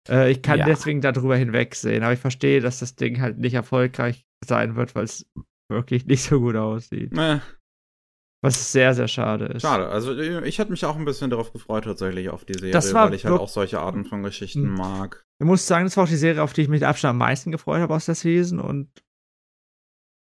Äh, 0.08 0.32
ich 0.32 0.42
kann 0.42 0.58
ja. 0.58 0.66
deswegen 0.66 1.00
darüber 1.00 1.36
hinwegsehen, 1.36 2.02
aber 2.02 2.14
ich 2.14 2.20
verstehe, 2.20 2.60
dass 2.60 2.80
das 2.80 2.96
Ding 2.96 3.20
halt 3.20 3.38
nicht 3.38 3.54
erfolgreich 3.54 4.26
sein 4.44 4.74
wird, 4.76 4.94
weil 4.94 5.04
es 5.04 5.30
wirklich 5.68 6.06
nicht 6.06 6.22
so 6.22 6.40
gut 6.40 6.56
aussieht. 6.56 7.16
Äh. 7.16 7.38
Was 8.44 8.72
sehr, 8.72 8.92
sehr 8.92 9.08
schade 9.08 9.46
ist. 9.46 9.62
Schade. 9.62 9.88
Also 9.88 10.14
ich 10.18 10.58
hätte 10.58 10.70
mich 10.70 10.84
auch 10.84 10.96
ein 10.96 11.06
bisschen 11.06 11.30
darauf 11.30 11.50
gefreut, 11.54 11.84
tatsächlich 11.84 12.28
auf 12.28 12.44
die 12.44 12.52
Serie, 12.52 12.74
weil 12.74 13.14
ich 13.14 13.24
halt 13.24 13.40
auch 13.40 13.48
solche 13.48 13.80
Arten 13.80 14.04
von 14.04 14.22
Geschichten 14.22 14.64
hm. 14.64 14.74
mag. 14.74 15.24
Ich 15.40 15.46
muss 15.46 15.66
sagen, 15.66 15.86
das 15.86 15.96
war 15.96 16.04
auch 16.04 16.08
die 16.08 16.16
Serie, 16.16 16.42
auf 16.42 16.52
die 16.52 16.60
ich 16.60 16.68
mich 16.68 16.80
mit 16.80 16.86
Abstand 16.86 17.12
am 17.12 17.18
meisten 17.18 17.52
gefreut 17.52 17.80
habe 17.80 17.94
aus 17.94 18.04
der 18.04 18.14
Season 18.14 18.60
und 18.60 18.90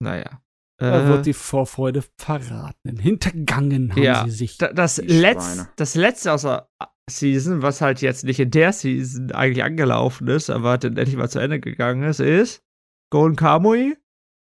naja. 0.03 0.41
Da 0.79 1.05
äh, 1.05 1.09
wird 1.09 1.27
die 1.27 1.35
Vorfreude 1.35 2.03
verraten. 2.17 2.97
Hintergangen 2.97 3.93
haben 3.93 4.03
ja, 4.03 4.25
sie 4.25 4.31
sich. 4.31 4.57
Da, 4.57 4.73
das, 4.73 5.03
Letz-, 5.03 5.67
das 5.77 5.95
letzte 5.95 6.33
aus 6.33 6.43
der 6.43 6.71
Season, 7.11 7.61
was 7.61 7.83
halt 7.83 8.01
jetzt 8.01 8.25
nicht 8.25 8.41
in 8.41 8.51
der 8.51 8.73
Season 8.73 9.33
eigentlich 9.33 9.65
angelaufen 9.65 10.29
ist, 10.29 10.49
aber 10.49 10.79
dann 10.79 10.97
endlich 10.97 11.17
mal 11.17 11.29
zu 11.29 11.41
Ende 11.41 11.61
gegangen 11.61 12.05
ist, 12.05 12.21
ist 12.21 12.63
Golden 13.11 13.37
Kamui. 13.37 13.99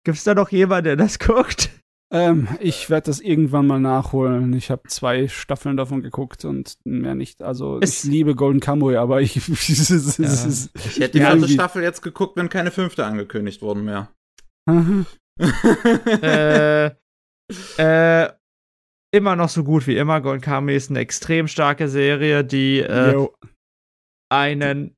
Gibt 0.04 0.18
es 0.18 0.24
da 0.24 0.34
noch 0.34 0.48
jemanden, 0.48 0.84
der 0.86 0.96
das 0.96 1.18
guckt? 1.20 1.70
Ähm, 2.14 2.46
ich 2.60 2.90
werde 2.90 3.06
das 3.06 3.18
irgendwann 3.18 3.66
mal 3.66 3.80
nachholen. 3.80 4.52
Ich 4.52 4.70
habe 4.70 4.82
zwei 4.86 5.26
Staffeln 5.26 5.76
davon 5.76 6.00
geguckt 6.00 6.44
und 6.44 6.76
mehr 6.84 7.16
nicht. 7.16 7.42
Also 7.42 7.80
es 7.80 8.04
ich 8.04 8.10
liebe 8.10 8.36
Golden 8.36 8.60
Kamuy, 8.60 8.96
aber 8.96 9.20
ich. 9.20 9.34
ja. 9.48 9.48
ich 9.48 11.00
hätte 11.00 11.18
die 11.18 11.24
vierte 11.24 11.48
Staffel 11.48 11.82
jetzt 11.82 12.02
geguckt, 12.02 12.36
wenn 12.36 12.48
keine 12.48 12.70
fünfte 12.70 13.04
angekündigt 13.04 13.62
worden 13.62 13.86
wäre. 13.86 14.08
äh, 16.22 16.86
äh, 17.78 18.32
immer 19.12 19.34
noch 19.34 19.48
so 19.48 19.64
gut 19.64 19.88
wie 19.88 19.96
immer. 19.96 20.20
Golden 20.20 20.40
Kamuy 20.40 20.76
ist 20.76 20.90
eine 20.90 21.00
extrem 21.00 21.48
starke 21.48 21.88
Serie, 21.88 22.44
die 22.44 22.78
äh, 22.78 23.26
einen 24.32 24.94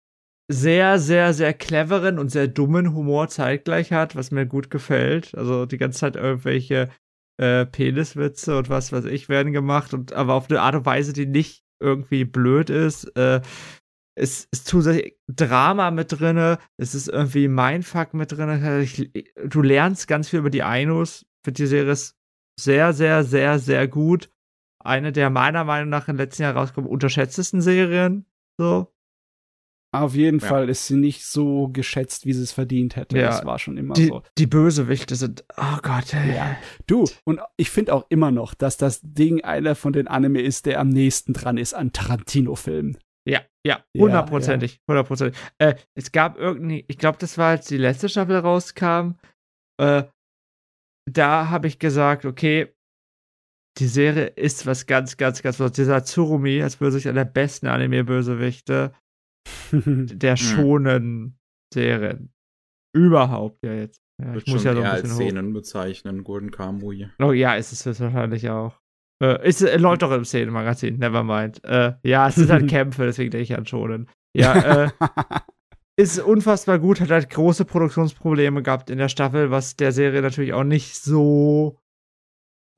sehr, 0.52 0.98
sehr, 0.98 1.32
sehr 1.32 1.54
cleveren 1.54 2.18
und 2.18 2.28
sehr 2.28 2.46
dummen 2.46 2.94
Humor 2.94 3.28
zeitgleich 3.28 3.90
hat, 3.90 4.16
was 4.16 4.30
mir 4.30 4.44
gut 4.44 4.68
gefällt. 4.68 5.34
Also 5.34 5.64
die 5.64 5.78
ganze 5.78 6.00
Zeit 6.00 6.16
irgendwelche 6.16 6.90
äh, 7.38 7.66
Peniswitze 7.66 8.56
und 8.56 8.68
was 8.68 8.92
weiß 8.92 9.04
ich 9.06 9.28
werden 9.28 9.52
gemacht 9.52 9.94
und 9.94 10.12
aber 10.12 10.34
auf 10.34 10.50
eine 10.50 10.60
Art 10.60 10.74
und 10.74 10.86
Weise, 10.86 11.12
die 11.12 11.26
nicht 11.26 11.64
irgendwie 11.80 12.24
blöd 12.24 12.70
ist. 12.70 13.04
Äh, 13.16 13.42
es 14.18 14.48
ist 14.50 14.66
zusätzlich 14.66 15.18
Drama 15.28 15.90
mit 15.90 16.18
drin, 16.18 16.56
es 16.78 16.94
ist 16.94 17.08
irgendwie 17.08 17.48
Mindfuck 17.48 18.14
mit 18.14 18.32
drin. 18.32 18.88
du 19.44 19.62
lernst 19.62 20.08
ganz 20.08 20.30
viel 20.30 20.38
über 20.38 20.50
die 20.50 20.62
Ainus. 20.62 21.26
Für 21.44 21.52
die 21.52 21.66
Serie 21.66 21.92
ist 21.92 22.16
sehr, 22.58 22.94
sehr, 22.94 23.24
sehr, 23.24 23.58
sehr 23.58 23.86
gut. 23.86 24.30
Eine 24.82 25.12
der 25.12 25.28
meiner 25.30 25.64
Meinung 25.64 25.90
nach 25.90 26.08
im 26.08 26.16
letzten 26.16 26.42
Jahr 26.42 26.54
rausgekommen 26.54 26.90
unterschätztesten 26.90 27.60
Serien. 27.60 28.24
So. 28.58 28.95
Auf 29.92 30.14
jeden 30.14 30.40
ja. 30.40 30.46
Fall 30.46 30.68
ist 30.68 30.86
sie 30.86 30.96
nicht 30.96 31.24
so 31.24 31.68
geschätzt, 31.68 32.26
wie 32.26 32.32
sie 32.32 32.42
es 32.42 32.52
verdient 32.52 32.96
hätte. 32.96 33.18
Ja. 33.18 33.28
Das 33.28 33.44
war 33.44 33.58
schon 33.58 33.76
immer 33.76 33.94
die, 33.94 34.06
so. 34.06 34.22
Die 34.36 34.46
Bösewichte 34.46 35.16
sind, 35.16 35.44
oh 35.56 35.78
Gott, 35.82 36.12
ey. 36.12 36.34
Ja. 36.34 36.56
Du, 36.86 37.04
und 37.24 37.40
ich 37.56 37.70
finde 37.70 37.94
auch 37.94 38.04
immer 38.10 38.30
noch, 38.30 38.54
dass 38.54 38.76
das 38.76 39.00
Ding 39.02 39.42
einer 39.42 39.74
von 39.74 39.92
den 39.92 40.08
Anime 40.08 40.42
ist, 40.42 40.66
der 40.66 40.80
am 40.80 40.88
nächsten 40.88 41.32
dran 41.32 41.56
ist 41.56 41.74
an 41.74 41.92
Tarantino-Filmen. 41.92 42.98
Ja, 43.28 43.40
ja, 43.66 43.84
hundertprozentig, 43.96 44.80
hundertprozentig. 44.88 45.40
Äh, 45.58 45.74
es 45.94 46.12
gab 46.12 46.38
irgendwie, 46.38 46.84
ich 46.86 46.98
glaube, 46.98 47.18
das 47.18 47.38
war, 47.38 47.50
als 47.50 47.66
die 47.66 47.76
letzte 47.76 48.08
Staffel 48.08 48.36
rauskam, 48.36 49.14
äh, 49.80 50.04
da 51.10 51.48
habe 51.48 51.66
ich 51.66 51.78
gesagt, 51.78 52.24
okay, 52.24 52.72
die 53.78 53.88
Serie 53.88 54.26
ist 54.26 54.66
was 54.66 54.86
ganz, 54.86 55.16
ganz, 55.16 55.42
ganz, 55.42 55.58
dieser 55.72 56.04
Tsurumi 56.04 56.62
als 56.62 56.76
Bösewicht 56.76 57.06
einer 57.06 57.24
der 57.24 57.30
besten 57.30 57.66
Anime-Bösewichte 57.66 58.92
der 59.72 60.36
hm. 60.36 60.36
schonen 60.36 61.38
Serien. 61.72 62.32
Überhaupt 62.94 63.62
ja 63.64 63.74
jetzt. 63.74 64.00
Ja, 64.22 64.34
ich 64.34 64.46
muss 64.46 64.64
ja 64.64 64.74
so 64.74 64.80
ein 64.80 64.90
bisschen 64.90 65.10
als 65.10 65.14
Szenen 65.14 65.52
bezeichnen, 65.52 66.24
Golden 66.24 66.50
Kamui. 66.50 67.08
Oh 67.18 67.32
ja, 67.32 67.54
ist 67.54 67.72
es 67.72 68.00
wahrscheinlich 68.00 68.48
auch. 68.48 68.80
Äh, 69.22 69.46
ist, 69.48 69.62
äh, 69.62 69.76
läuft 69.76 70.02
doch 70.02 70.12
im 70.12 70.24
Szenenmagazin, 70.24 70.98
nevermind. 70.98 71.62
Äh, 71.64 71.94
ja, 72.02 72.28
es 72.28 72.36
sind 72.36 72.50
halt 72.50 72.68
Kämpfe, 72.70 73.04
deswegen 73.04 73.30
denke 73.30 73.42
ich 73.42 73.56
an 73.56 73.66
Schonen. 73.66 74.08
Ja, 74.34 74.84
äh, 74.84 74.90
ist 75.98 76.18
unfassbar 76.18 76.78
gut, 76.78 77.00
hat 77.00 77.10
halt 77.10 77.30
große 77.30 77.64
Produktionsprobleme 77.64 78.62
gehabt 78.62 78.90
in 78.90 78.98
der 78.98 79.08
Staffel, 79.08 79.50
was 79.50 79.76
der 79.76 79.92
Serie 79.92 80.22
natürlich 80.22 80.52
auch 80.52 80.64
nicht 80.64 80.96
so. 80.96 81.78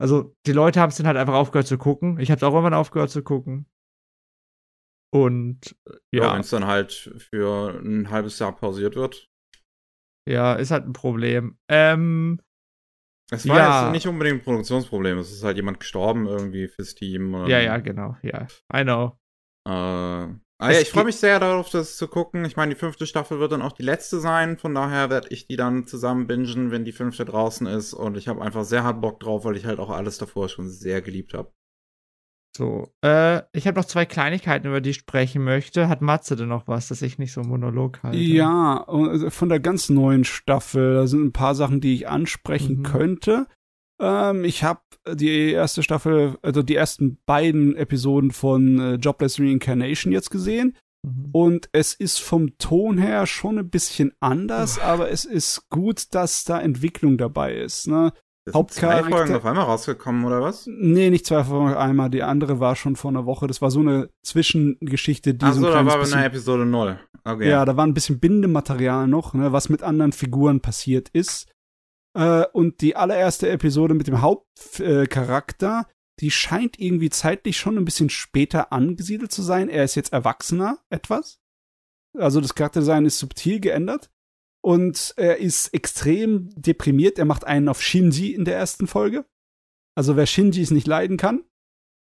Also, 0.01 0.33
die 0.45 0.53
Leute 0.53 0.79
haben 0.79 0.89
es 0.89 0.95
dann 0.95 1.07
halt 1.07 1.17
einfach 1.17 1.33
aufgehört 1.33 1.67
zu 1.67 1.77
gucken. 1.77 2.19
Ich 2.19 2.31
habe 2.31 2.45
auch 2.47 2.53
irgendwann 2.53 2.73
aufgehört 2.73 3.09
zu 3.09 3.21
gucken. 3.21 3.65
Und 5.11 5.75
ja. 6.11 6.23
ja 6.25 6.33
wenn 6.33 6.41
es 6.41 6.49
dann 6.49 6.67
halt 6.67 7.13
für 7.31 7.79
ein 7.79 8.09
halbes 8.09 8.37
Jahr 8.39 8.55
pausiert 8.55 8.95
wird. 8.95 9.27
Ja, 10.27 10.53
ist 10.53 10.71
halt 10.71 10.85
ein 10.85 10.93
Problem. 10.93 11.57
Ähm, 11.67 12.39
es 13.31 13.47
war 13.47 13.57
ja. 13.57 13.83
jetzt 13.85 13.93
nicht 13.93 14.07
unbedingt 14.07 14.41
ein 14.41 14.43
Produktionsproblem, 14.43 15.17
es 15.19 15.31
ist 15.31 15.43
halt 15.43 15.57
jemand 15.57 15.79
gestorben 15.79 16.27
irgendwie 16.27 16.67
fürs 16.67 16.95
Team. 16.95 17.33
ja, 17.47 17.59
ja, 17.59 17.77
genau, 17.77 18.15
ja. 18.21 18.47
I 18.73 18.83
know. 18.83 19.17
Äh, 19.67 20.27
Ah, 20.61 20.73
ja, 20.73 20.81
ich 20.81 20.89
freue 20.89 21.05
mich 21.05 21.15
sehr 21.15 21.39
darauf, 21.39 21.69
das 21.69 21.95
zu 21.95 22.09
gucken. 22.09 22.43
Ich 22.43 22.57
meine, 22.57 22.73
die 22.73 22.79
fünfte 22.79 23.07
Staffel 23.07 23.39
wird 23.39 23.53
dann 23.53 23.61
auch 23.61 23.71
die 23.71 23.83
letzte 23.83 24.19
sein. 24.19 24.57
Von 24.57 24.75
daher 24.75 25.09
werde 25.09 25.29
ich 25.29 25.47
die 25.47 25.55
dann 25.55 25.87
zusammen 25.87 26.27
bingen, 26.27 26.69
wenn 26.69 26.83
die 26.83 26.91
fünfte 26.91 27.23
draußen 27.23 27.65
ist. 27.65 27.93
Und 27.93 28.17
ich 28.17 28.27
habe 28.27 28.41
einfach 28.41 28.65
sehr 28.65 28.83
hart 28.83 28.99
Bock 28.99 29.21
drauf, 29.21 29.45
weil 29.45 29.55
ich 29.55 29.65
halt 29.65 29.79
auch 29.79 29.89
alles 29.89 30.17
davor 30.17 30.49
schon 30.49 30.67
sehr 30.67 31.01
geliebt 31.01 31.33
habe. 31.33 31.53
So, 32.55 32.91
äh, 33.03 33.41
ich 33.53 33.67
habe 33.67 33.79
noch 33.79 33.85
zwei 33.85 34.05
Kleinigkeiten, 34.05 34.67
über 34.67 34.81
die 34.81 34.89
ich 34.89 34.97
sprechen 34.97 35.43
möchte. 35.43 35.87
Hat 35.87 36.01
Matze 36.01 36.35
denn 36.35 36.49
noch 36.49 36.67
was, 36.67 36.87
dass 36.87 37.01
ich 37.01 37.19
nicht 37.19 37.31
so 37.31 37.41
Monolog 37.41 38.01
halte? 38.03 38.17
Ja, 38.17 38.83
also 38.87 39.29
von 39.29 39.49
der 39.49 39.59
ganz 39.59 39.89
neuen 39.89 40.23
Staffel, 40.23 40.95
da 40.95 41.07
sind 41.07 41.23
ein 41.23 41.31
paar 41.31 41.55
Sachen, 41.55 41.79
die 41.79 41.93
ich 41.93 42.07
ansprechen 42.07 42.79
mhm. 42.79 42.83
könnte. 42.83 43.47
Ähm, 44.01 44.43
ich 44.43 44.63
habe 44.63 44.81
die 45.13 45.51
erste 45.51 45.83
Staffel, 45.83 46.37
also 46.41 46.63
die 46.63 46.75
ersten 46.75 47.19
beiden 47.25 47.75
Episoden 47.75 48.31
von 48.31 48.79
äh, 48.79 48.93
Jobless 48.95 49.39
Reincarnation 49.39 50.11
jetzt 50.11 50.31
gesehen. 50.31 50.75
Mhm. 51.03 51.29
Und 51.31 51.69
es 51.71 51.93
ist 51.93 52.19
vom 52.19 52.57
Ton 52.57 52.97
her 52.97 53.25
schon 53.25 53.59
ein 53.59 53.69
bisschen 53.69 54.11
anders, 54.19 54.79
aber 54.79 55.11
es 55.11 55.25
ist 55.25 55.69
gut, 55.69 56.13
dass 56.13 56.43
da 56.43 56.59
Entwicklung 56.59 57.17
dabei 57.17 57.55
ist. 57.55 57.87
Ne? 57.87 58.11
Hauptcharakter. 58.53 59.03
Zwei 59.03 59.17
Folgen 59.17 59.35
auf 59.35 59.45
einmal 59.45 59.65
rausgekommen, 59.65 60.25
oder 60.25 60.41
was? 60.41 60.67
Nee, 60.67 61.09
nicht 61.09 61.25
zwei 61.25 61.43
Folgen 61.43 61.69
auf 61.69 61.77
einmal. 61.77 62.09
Die 62.09 62.23
andere 62.23 62.59
war 62.59 62.75
schon 62.75 62.95
vor 62.95 63.11
einer 63.11 63.25
Woche. 63.25 63.47
Das 63.47 63.61
war 63.61 63.71
so 63.71 63.79
eine 63.79 64.09
Zwischengeschichte, 64.23 65.33
die 65.33 65.45
Ach 65.45 65.53
so, 65.53 65.61
so 65.61 65.67
da 65.67 65.85
war 65.85 66.01
eine 66.01 66.25
Episode 66.25 66.65
0. 66.65 66.99
Okay. 67.23 67.49
Ja, 67.49 67.65
da 67.65 67.77
war 67.77 67.85
ein 67.85 67.93
bisschen 67.93 68.19
Bindematerial 68.19 69.07
noch, 69.07 69.33
ne, 69.33 69.51
was 69.51 69.69
mit 69.69 69.83
anderen 69.83 70.11
Figuren 70.11 70.61
passiert 70.61 71.09
ist. 71.09 71.47
Äh, 72.17 72.45
und 72.53 72.81
die 72.81 72.95
allererste 72.95 73.49
Episode 73.49 73.93
mit 73.93 74.07
dem 74.07 74.21
Hauptcharakter, 74.21 75.85
äh, 75.87 75.93
die 76.19 76.31
scheint 76.31 76.79
irgendwie 76.79 77.09
zeitlich 77.09 77.57
schon 77.57 77.77
ein 77.77 77.85
bisschen 77.85 78.09
später 78.09 78.73
angesiedelt 78.73 79.31
zu 79.31 79.41
sein. 79.41 79.69
Er 79.69 79.83
ist 79.83 79.95
jetzt 79.95 80.11
erwachsener 80.11 80.79
etwas. 80.89 81.39
Also 82.17 82.41
das 82.41 82.55
Charakterdesign 82.55 83.05
ist 83.05 83.19
subtil 83.19 83.59
geändert. 83.59 84.09
Und 84.61 85.13
er 85.17 85.37
ist 85.37 85.73
extrem 85.73 86.49
deprimiert. 86.55 87.17
Er 87.17 87.25
macht 87.25 87.45
einen 87.45 87.69
auf 87.69 87.81
Shinji 87.81 88.33
in 88.33 88.45
der 88.45 88.57
ersten 88.57 88.87
Folge. 88.87 89.25
Also 89.95 90.15
wer 90.15 90.25
Shinjis 90.25 90.71
nicht 90.71 90.87
leiden 90.87 91.17
kann, 91.17 91.43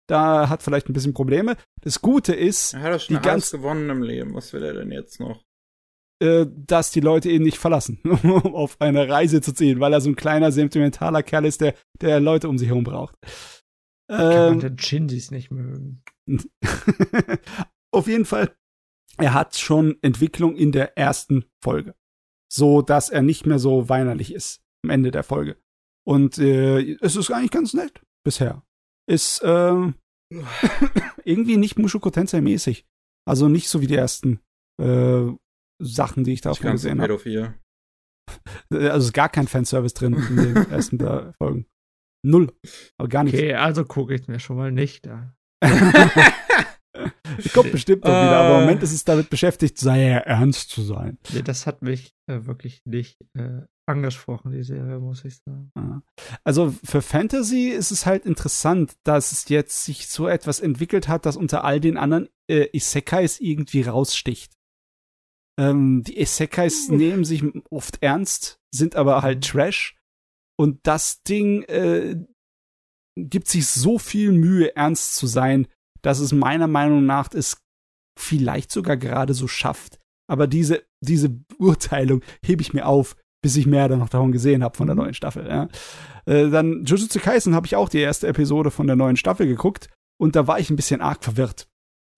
da 0.07 0.49
hat 0.49 0.63
vielleicht 0.63 0.89
ein 0.89 0.93
bisschen 0.93 1.13
Probleme. 1.13 1.57
Das 1.81 2.01
Gute 2.01 2.34
ist, 2.34 2.73
er 2.73 2.81
hat 2.81 2.93
doch 2.93 2.99
schon 2.99 3.15
die 3.15 3.21
ganz 3.21 3.51
gewonnen 3.51 3.89
im 3.89 4.01
Leben. 4.01 4.34
Was 4.34 4.53
will 4.53 4.63
er 4.63 4.73
denn 4.73 4.91
jetzt 4.91 5.19
noch? 5.19 5.43
Äh, 6.19 6.47
dass 6.49 6.89
die 6.89 6.99
Leute 6.99 7.29
ihn 7.29 7.43
nicht 7.43 7.59
verlassen, 7.59 7.99
um 8.03 8.55
auf 8.55 8.81
eine 8.81 9.07
Reise 9.07 9.41
zu 9.41 9.53
ziehen, 9.53 9.79
weil 9.79 9.93
er 9.93 10.01
so 10.01 10.09
ein 10.09 10.15
kleiner, 10.15 10.51
sentimentaler 10.51 11.21
Kerl 11.21 11.45
ist, 11.45 11.61
der, 11.61 11.75
der 12.01 12.19
Leute 12.19 12.49
um 12.49 12.57
sich 12.57 12.69
herum 12.69 12.84
braucht. 12.84 13.15
Kann 14.09 14.31
ähm, 14.31 14.49
man 14.49 14.59
den 14.59 14.79
Shinjis 14.79 15.29
nicht 15.29 15.51
mögen. 15.51 16.01
auf 17.91 18.07
jeden 18.07 18.25
Fall, 18.25 18.55
er 19.17 19.34
hat 19.34 19.57
schon 19.57 19.97
Entwicklung 20.01 20.55
in 20.55 20.71
der 20.71 20.97
ersten 20.97 21.45
Folge. 21.63 21.93
So, 22.52 22.82
dass 22.82 23.10
er 23.10 23.22
nicht 23.22 23.45
mehr 23.45 23.60
so 23.60 23.90
weinerlich 23.90 24.34
ist 24.34 24.61
am 24.84 24.90
Ende 24.91 25.11
der 25.11 25.24
Folge. 25.24 25.57
Und 26.07 26.38
äh, 26.38 26.98
es 27.02 27.15
ist 27.15 27.32
eigentlich 27.32 27.52
ganz 27.52 27.74
nett 27.74 28.02
bisher. 28.26 28.64
Ist 29.10 29.41
äh, 29.44 29.94
irgendwie 31.26 31.57
nicht 31.57 31.78
Mushoku 31.78 32.10
Tensei 32.10 32.41
mäßig. 32.41 32.86
Also 33.28 33.49
nicht 33.49 33.68
so 33.68 33.82
wie 33.82 33.88
die 33.88 33.95
ersten 33.95 34.40
äh, 34.82 35.26
Sachen, 35.82 36.24
die 36.24 36.34
ich 36.34 36.41
davon 36.41 36.72
gesehen 36.72 37.02
habe. 37.02 37.53
Also 38.69 39.07
ist 39.07 39.14
gar 39.14 39.30
kein 39.30 39.48
Fanservice 39.48 39.94
drin 39.94 40.14
in 40.14 40.36
den 40.36 40.56
ersten 40.69 40.99
Folgen. 41.38 41.65
Null. 42.26 42.52
Aber 42.98 43.07
gar 43.07 43.24
nicht. 43.24 43.34
Okay, 43.34 43.53
also 43.53 43.86
gucke 43.86 44.15
ich 44.15 44.28
mir 44.28 44.40
schon 44.40 44.57
mal 44.57 44.69
nicht 44.69 45.06
da. 45.06 45.34
Kommt 47.53 47.71
bestimmt 47.71 48.03
noch 48.03 48.11
wieder, 48.11 48.38
aber 48.38 48.55
im 48.55 48.61
Moment 48.61 48.84
ist 48.84 48.93
es 48.93 49.03
damit 49.03 49.29
beschäftigt, 49.29 49.77
sei 49.77 50.03
er 50.03 50.27
ernst 50.27 50.69
zu 50.69 50.81
sein. 50.81 51.17
Nee, 51.34 51.41
das 51.41 51.67
hat 51.67 51.81
mich 51.81 52.13
äh, 52.27 52.45
wirklich 52.45 52.81
nicht 52.85 53.17
äh, 53.38 53.61
angesprochen, 53.88 54.51
die 54.51 54.63
Serie, 54.63 54.99
muss 54.99 55.23
ich 55.25 55.38
sagen. 55.38 56.03
Also 56.43 56.73
für 56.84 57.01
Fantasy 57.01 57.69
ist 57.69 57.91
es 57.91 58.05
halt 58.05 58.25
interessant, 58.25 58.95
dass 59.03 59.31
es 59.31 59.49
jetzt 59.49 59.85
sich 59.85 60.07
so 60.07 60.27
etwas 60.27 60.59
entwickelt 60.59 61.07
hat, 61.07 61.25
das 61.25 61.38
unter 61.38 61.63
all 61.63 61.79
den 61.79 61.97
anderen 61.97 62.29
äh, 62.49 62.67
Isekais 62.73 63.39
irgendwie 63.39 63.84
raussticht. 63.84 64.53
Ähm, 65.59 66.03
die 66.03 66.19
Isekais 66.19 66.89
nehmen 66.89 67.25
sich 67.25 67.43
oft 67.71 68.01
ernst, 68.01 68.59
sind 68.71 68.95
aber 68.95 69.21
halt 69.21 69.38
mhm. 69.38 69.41
Trash. 69.41 69.95
Und 70.59 70.79
das 70.84 71.21
Ding 71.23 71.63
äh, 71.63 72.15
gibt 73.15 73.47
sich 73.47 73.67
so 73.67 73.97
viel 73.99 74.31
Mühe, 74.31 74.75
ernst 74.75 75.15
zu 75.15 75.27
sein, 75.27 75.67
dass 76.02 76.19
es 76.19 76.32
meiner 76.32 76.68
Meinung 76.68 77.06
nach 77.06 77.30
es 77.34 77.57
vielleicht 78.19 78.72
sogar 78.72 78.98
gerade 78.98 79.34
so 79.34 79.48
schafft. 79.48 79.99
Aber 80.30 80.48
diese, 80.48 80.84
diese 81.02 81.40
Urteilung 81.57 82.22
hebe 82.44 82.61
ich 82.61 82.74
mir 82.74 82.86
auf, 82.86 83.15
bis 83.44 83.56
ich 83.56 83.68
mehr 83.68 83.88
dann 83.88 83.99
noch 83.99 84.10
davon 84.10 84.32
gesehen 84.32 84.64
habe 84.64 84.76
von 84.76 84.88
der 84.88 84.95
mhm. 84.95 85.03
neuen 85.03 85.14
Staffel. 85.14 85.48
Ja. 85.48 85.68
Äh, 86.26 86.49
dann 86.49 86.84
Jujutsu 86.86 87.19
Kaisen 87.19 87.56
habe 87.56 87.68
ich 87.68 87.76
auch 87.76 87.90
die 87.90 87.99
erste 87.99 88.28
Episode 88.28 88.72
von 88.72 88.88
der 88.88 88.95
neuen 88.95 89.15
Staffel 89.15 89.48
geguckt 89.48 89.90
und 90.19 90.36
da 90.36 90.48
war 90.48 90.60
ich 90.60 90.69
ein 90.69 90.76
bisschen 90.76 91.02
arg 91.02 91.24
verwirrt 91.24 91.68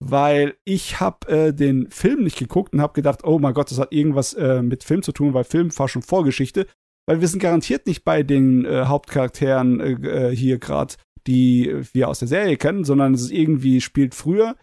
weil 0.00 0.56
ich 0.64 0.98
habe 0.98 1.28
äh, 1.28 1.54
den 1.54 1.90
Film 1.90 2.24
nicht 2.24 2.38
geguckt 2.38 2.72
und 2.72 2.80
habe 2.80 2.94
gedacht, 2.94 3.22
oh 3.24 3.38
mein 3.38 3.54
Gott, 3.54 3.70
das 3.70 3.78
hat 3.78 3.92
irgendwas 3.92 4.32
äh, 4.34 4.62
mit 4.62 4.82
Film 4.82 5.02
zu 5.02 5.12
tun, 5.12 5.34
weil 5.34 5.44
Film 5.44 5.76
war 5.78 5.88
schon 5.88 6.02
Vorgeschichte, 6.02 6.66
weil 7.06 7.20
wir 7.20 7.28
sind 7.28 7.40
garantiert 7.40 7.86
nicht 7.86 8.02
bei 8.02 8.22
den 8.22 8.64
äh, 8.64 8.86
Hauptcharakteren 8.86 9.80
äh, 9.80 10.30
äh 10.30 10.36
hier 10.36 10.58
gerade, 10.58 10.94
die 11.26 11.82
wir 11.92 12.08
aus 12.08 12.18
der 12.18 12.28
Serie 12.28 12.56
kennen, 12.56 12.84
sondern 12.84 13.14
es 13.14 13.22
ist 13.22 13.30
irgendwie 13.32 13.80
spielt 13.80 14.14
früher 14.14 14.56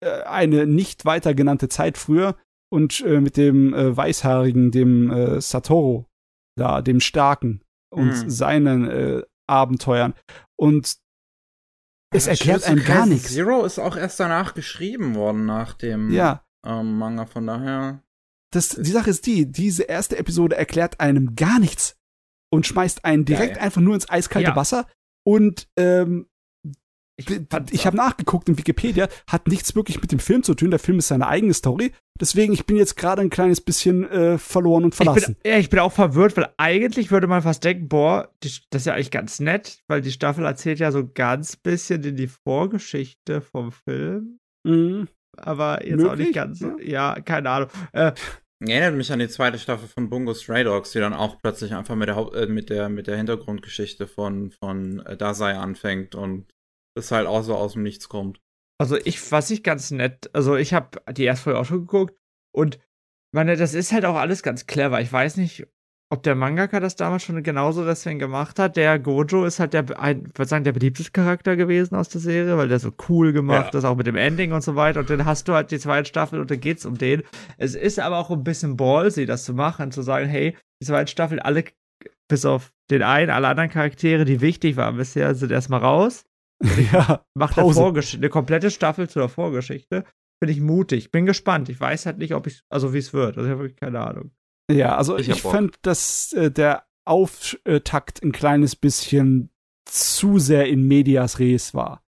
äh, 0.00 0.22
eine 0.22 0.66
nicht 0.66 1.04
weiter 1.04 1.34
genannte 1.34 1.68
Zeit 1.68 1.98
früher 1.98 2.36
und 2.70 3.00
äh, 3.00 3.20
mit 3.20 3.36
dem 3.36 3.74
äh, 3.74 3.96
weißhaarigen, 3.96 4.70
dem 4.70 5.10
äh, 5.10 5.40
Satoru 5.40 6.04
da, 6.56 6.82
dem 6.82 7.00
Starken 7.00 7.62
und 7.90 8.12
hm. 8.12 8.30
seinen 8.30 8.90
äh, 8.90 9.22
Abenteuern 9.48 10.14
und 10.56 10.98
es 12.10 12.26
erklärt 12.26 12.64
einem 12.64 12.84
gar 12.84 13.06
nichts. 13.06 13.32
Zero 13.32 13.64
ist 13.64 13.78
auch 13.78 13.96
erst 13.96 14.18
danach 14.18 14.54
geschrieben 14.54 15.14
worden, 15.14 15.44
nach 15.44 15.74
dem 15.74 16.10
ja. 16.10 16.42
ähm, 16.66 16.96
Manga, 16.98 17.26
von 17.26 17.46
daher. 17.46 18.02
Das, 18.50 18.70
die 18.70 18.90
Sache 18.90 19.10
ist 19.10 19.26
die, 19.26 19.50
diese 19.50 19.82
erste 19.82 20.16
Episode 20.16 20.56
erklärt 20.56 21.00
einem 21.00 21.36
gar 21.36 21.58
nichts 21.58 21.96
und 22.50 22.66
schmeißt 22.66 23.04
einen 23.04 23.26
direkt 23.26 23.56
Geil. 23.56 23.64
einfach 23.64 23.82
nur 23.82 23.94
ins 23.94 24.08
eiskalte 24.08 24.50
ja. 24.50 24.56
Wasser 24.56 24.86
und 25.28 25.68
ähm, 25.76 26.24
ich, 27.16 27.26
ich 27.70 27.86
habe 27.86 27.98
nachgeguckt 27.98 28.48
in 28.48 28.56
Wikipedia, 28.56 29.08
hat 29.26 29.46
nichts 29.46 29.74
wirklich 29.74 30.00
mit 30.00 30.10
dem 30.10 30.20
Film 30.20 30.42
zu 30.42 30.54
tun. 30.54 30.70
Der 30.70 30.78
Film 30.78 31.00
ist 31.00 31.08
seine 31.08 31.26
eigene 31.26 31.52
Story. 31.52 31.92
Deswegen, 32.18 32.54
ich 32.54 32.64
bin 32.64 32.78
jetzt 32.78 32.96
gerade 32.96 33.20
ein 33.20 33.28
kleines 33.28 33.60
bisschen 33.60 34.08
äh, 34.08 34.38
verloren 34.38 34.84
und 34.84 34.94
verlassen. 34.94 35.36
Ich 35.36 35.42
bin, 35.42 35.52
ja, 35.52 35.58
ich 35.58 35.68
bin 35.68 35.80
auch 35.80 35.92
verwirrt, 35.92 36.34
weil 36.38 36.48
eigentlich 36.56 37.10
würde 37.10 37.26
man 37.26 37.42
fast 37.42 37.62
denken, 37.62 37.88
boah, 37.90 38.32
die, 38.42 38.50
das 38.70 38.82
ist 38.82 38.86
ja 38.86 38.94
eigentlich 38.94 39.10
ganz 39.10 39.38
nett, 39.38 39.82
weil 39.86 40.00
die 40.00 40.12
Staffel 40.12 40.46
erzählt 40.46 40.78
ja 40.78 40.92
so 40.92 41.06
ganz 41.06 41.56
bisschen 41.56 42.02
in 42.04 42.16
die 42.16 42.28
Vorgeschichte 42.28 43.42
vom 43.42 43.70
Film. 43.70 44.38
Mhm. 44.64 45.08
Aber 45.36 45.84
jetzt 45.84 45.98
Möglich? 45.98 46.10
auch 46.10 46.16
nicht 46.16 46.32
ganz 46.32 46.58
so. 46.60 46.78
Ja, 46.78 47.16
ja 47.16 47.20
keine 47.20 47.50
Ahnung. 47.50 47.68
Äh, 47.92 48.12
Erinnert 48.60 48.96
mich 48.96 49.12
an 49.12 49.20
die 49.20 49.28
zweite 49.28 49.58
Staffel 49.58 49.86
von 49.86 50.10
Bungo 50.10 50.34
Stray 50.34 50.64
Dogs, 50.64 50.90
die 50.90 50.98
dann 50.98 51.14
auch 51.14 51.40
plötzlich 51.40 51.74
einfach 51.74 51.94
mit 51.94 52.08
der, 52.08 52.16
Haupt 52.16 52.34
äh, 52.34 52.46
mit 52.46 52.70
der, 52.70 52.88
mit 52.88 53.06
der 53.06 53.16
Hintergrundgeschichte 53.16 54.08
von, 54.08 54.50
von 54.50 55.00
äh, 55.06 55.16
Dasei 55.16 55.54
anfängt 55.54 56.16
und 56.16 56.52
das 56.96 57.12
halt 57.12 57.28
auch 57.28 57.42
so 57.42 57.54
aus 57.54 57.74
dem 57.74 57.84
Nichts 57.84 58.08
kommt. 58.08 58.40
Also 58.80 58.96
ich, 58.96 59.30
was 59.30 59.50
ich 59.50 59.62
ganz 59.62 59.90
nett, 59.92 60.30
also 60.34 60.56
ich 60.56 60.74
habe 60.74 61.00
die 61.12 61.24
erste 61.24 61.44
Folge 61.44 61.58
auch 61.60 61.64
schon 61.64 61.80
geguckt 61.86 62.16
und 62.52 62.78
meine, 63.32 63.56
das 63.56 63.74
ist 63.74 63.92
halt 63.92 64.04
auch 64.04 64.16
alles 64.16 64.42
ganz 64.42 64.66
clever. 64.66 65.00
Ich 65.00 65.12
weiß 65.12 65.36
nicht, 65.36 65.66
ob 66.10 66.22
der 66.22 66.34
Mangaka 66.34 66.80
das 66.80 66.96
damals 66.96 67.22
schon 67.22 67.42
genauso 67.42 67.84
deswegen 67.84 68.18
gemacht 68.18 68.58
hat. 68.58 68.76
Der 68.76 68.98
Gojo 68.98 69.44
ist 69.44 69.60
halt 69.60 69.74
der, 69.74 70.00
ein, 70.00 70.24
würde 70.34 70.48
sagen, 70.48 70.64
der 70.64 70.72
beliebteste 70.72 71.12
Charakter 71.12 71.54
gewesen 71.56 71.96
aus 71.96 72.08
der 72.08 72.20
Serie, 72.20 72.56
weil 72.56 72.68
der 72.68 72.78
so 72.78 72.92
cool 73.08 73.32
gemacht 73.32 73.74
ja. 73.74 73.78
ist, 73.78 73.84
auch 73.84 73.96
mit 73.96 74.06
dem 74.06 74.16
Ending 74.16 74.52
und 74.52 74.62
so 74.62 74.74
weiter. 74.74 75.00
Und 75.00 75.10
dann 75.10 75.26
hast 75.26 75.48
du 75.48 75.52
halt 75.52 75.70
die 75.70 75.78
zweite 75.78 76.08
Staffel 76.08 76.40
und 76.40 76.50
dann 76.50 76.60
geht's 76.60 76.86
um 76.86 76.96
den. 76.96 77.22
Es 77.58 77.74
ist 77.74 77.98
aber 77.98 78.18
auch 78.18 78.30
ein 78.30 78.42
bisschen 78.42 78.76
ballsy, 78.76 79.26
das 79.26 79.44
zu 79.44 79.52
machen, 79.52 79.92
zu 79.92 80.00
sagen, 80.00 80.28
hey, 80.28 80.56
die 80.82 80.86
zweite 80.86 81.10
Staffel, 81.10 81.40
alle 81.40 81.64
bis 82.28 82.44
auf 82.44 82.72
den 82.90 83.02
einen, 83.02 83.30
alle 83.30 83.48
anderen 83.48 83.70
Charaktere, 83.70 84.24
die 84.24 84.40
wichtig 84.40 84.76
waren 84.76 84.96
bisher, 84.96 85.34
sind 85.34 85.52
erstmal 85.52 85.80
raus. 85.80 86.24
ja. 86.92 87.22
Macht 87.34 87.58
eine, 87.58 87.72
Vorgeschichte, 87.72 88.18
eine 88.18 88.30
komplette 88.30 88.70
Staffel 88.70 89.08
zu 89.08 89.18
der 89.18 89.28
Vorgeschichte. 89.28 90.04
Bin 90.40 90.50
ich 90.50 90.60
mutig. 90.60 91.10
Bin 91.10 91.26
gespannt. 91.26 91.68
Ich 91.68 91.80
weiß 91.80 92.06
halt 92.06 92.18
nicht, 92.18 92.34
ob 92.34 92.46
ich, 92.46 92.62
also 92.70 92.94
wie 92.94 92.98
es 92.98 93.12
wird. 93.12 93.36
Also 93.36 93.48
ich 93.48 93.52
habe 93.52 93.62
wirklich 93.62 93.78
keine 93.78 94.00
Ahnung. 94.00 94.30
Ja, 94.70 94.96
also 94.96 95.16
ich, 95.16 95.28
ich 95.28 95.42
fand, 95.42 95.76
dass 95.82 96.32
äh, 96.32 96.50
der 96.50 96.84
Auftakt 97.04 98.22
ein 98.22 98.32
kleines 98.32 98.76
bisschen 98.76 99.50
zu 99.86 100.38
sehr 100.38 100.68
in 100.68 100.86
Medias 100.86 101.38
Res 101.38 101.72
war. 101.72 102.02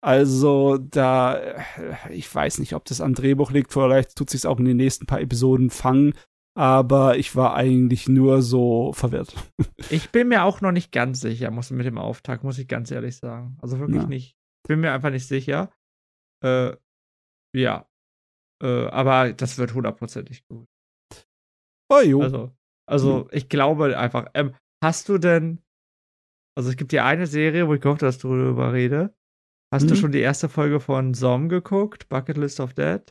Also 0.00 0.78
da, 0.78 1.36
äh, 1.36 1.64
ich 2.10 2.32
weiß 2.32 2.58
nicht, 2.58 2.74
ob 2.74 2.84
das 2.84 3.00
am 3.00 3.14
Drehbuch 3.14 3.50
liegt, 3.50 3.72
vielleicht 3.72 4.16
tut 4.16 4.30
sich 4.30 4.46
auch 4.46 4.58
in 4.58 4.64
den 4.64 4.76
nächsten 4.76 5.06
paar 5.06 5.20
Episoden 5.20 5.70
fangen, 5.70 6.14
aber 6.56 7.18
ich 7.18 7.36
war 7.36 7.54
eigentlich 7.54 8.08
nur 8.08 8.42
so 8.42 8.92
verwirrt. 8.92 9.34
Ich 9.90 10.10
bin 10.10 10.28
mir 10.28 10.44
auch 10.44 10.60
noch 10.60 10.72
nicht 10.72 10.92
ganz 10.92 11.20
sicher, 11.20 11.50
muss 11.50 11.70
mit 11.70 11.86
dem 11.86 11.96
Auftakt, 11.96 12.44
muss 12.44 12.58
ich 12.58 12.68
ganz 12.68 12.90
ehrlich 12.90 13.16
sagen. 13.16 13.56
Also 13.62 13.78
wirklich 13.78 14.02
ja. 14.02 14.08
nicht. 14.08 14.36
Bin 14.66 14.80
mir 14.80 14.92
einfach 14.92 15.10
nicht 15.10 15.26
sicher. 15.26 15.70
Äh, 16.44 16.76
ja. 17.54 17.88
Äh, 18.62 18.86
aber 18.88 19.32
das 19.32 19.56
wird 19.56 19.72
hundertprozentig 19.72 20.46
gut. 20.46 20.68
Oh, 21.88 22.00
jo. 22.00 22.22
Also, 22.22 22.52
also 22.86 23.20
hm. 23.22 23.28
ich 23.32 23.48
glaube 23.48 23.98
einfach, 23.98 24.26
ähm, 24.34 24.54
hast 24.82 25.08
du 25.08 25.18
denn, 25.18 25.62
also 26.56 26.70
es 26.70 26.76
gibt 26.76 26.92
ja 26.92 27.04
eine 27.04 27.26
Serie, 27.26 27.68
wo 27.68 27.74
ich 27.74 27.80
gehofft 27.80 28.02
dass 28.02 28.18
du 28.18 28.36
darüber 28.36 28.72
rede. 28.72 29.14
Hast 29.72 29.82
hm. 29.82 29.88
du 29.88 29.96
schon 29.96 30.12
die 30.12 30.20
erste 30.20 30.48
Folge 30.48 30.80
von 30.80 31.14
Zom 31.14 31.48
geguckt? 31.48 32.08
Bucket 32.08 32.36
List 32.36 32.60
of 32.60 32.74
Dead? 32.74 33.02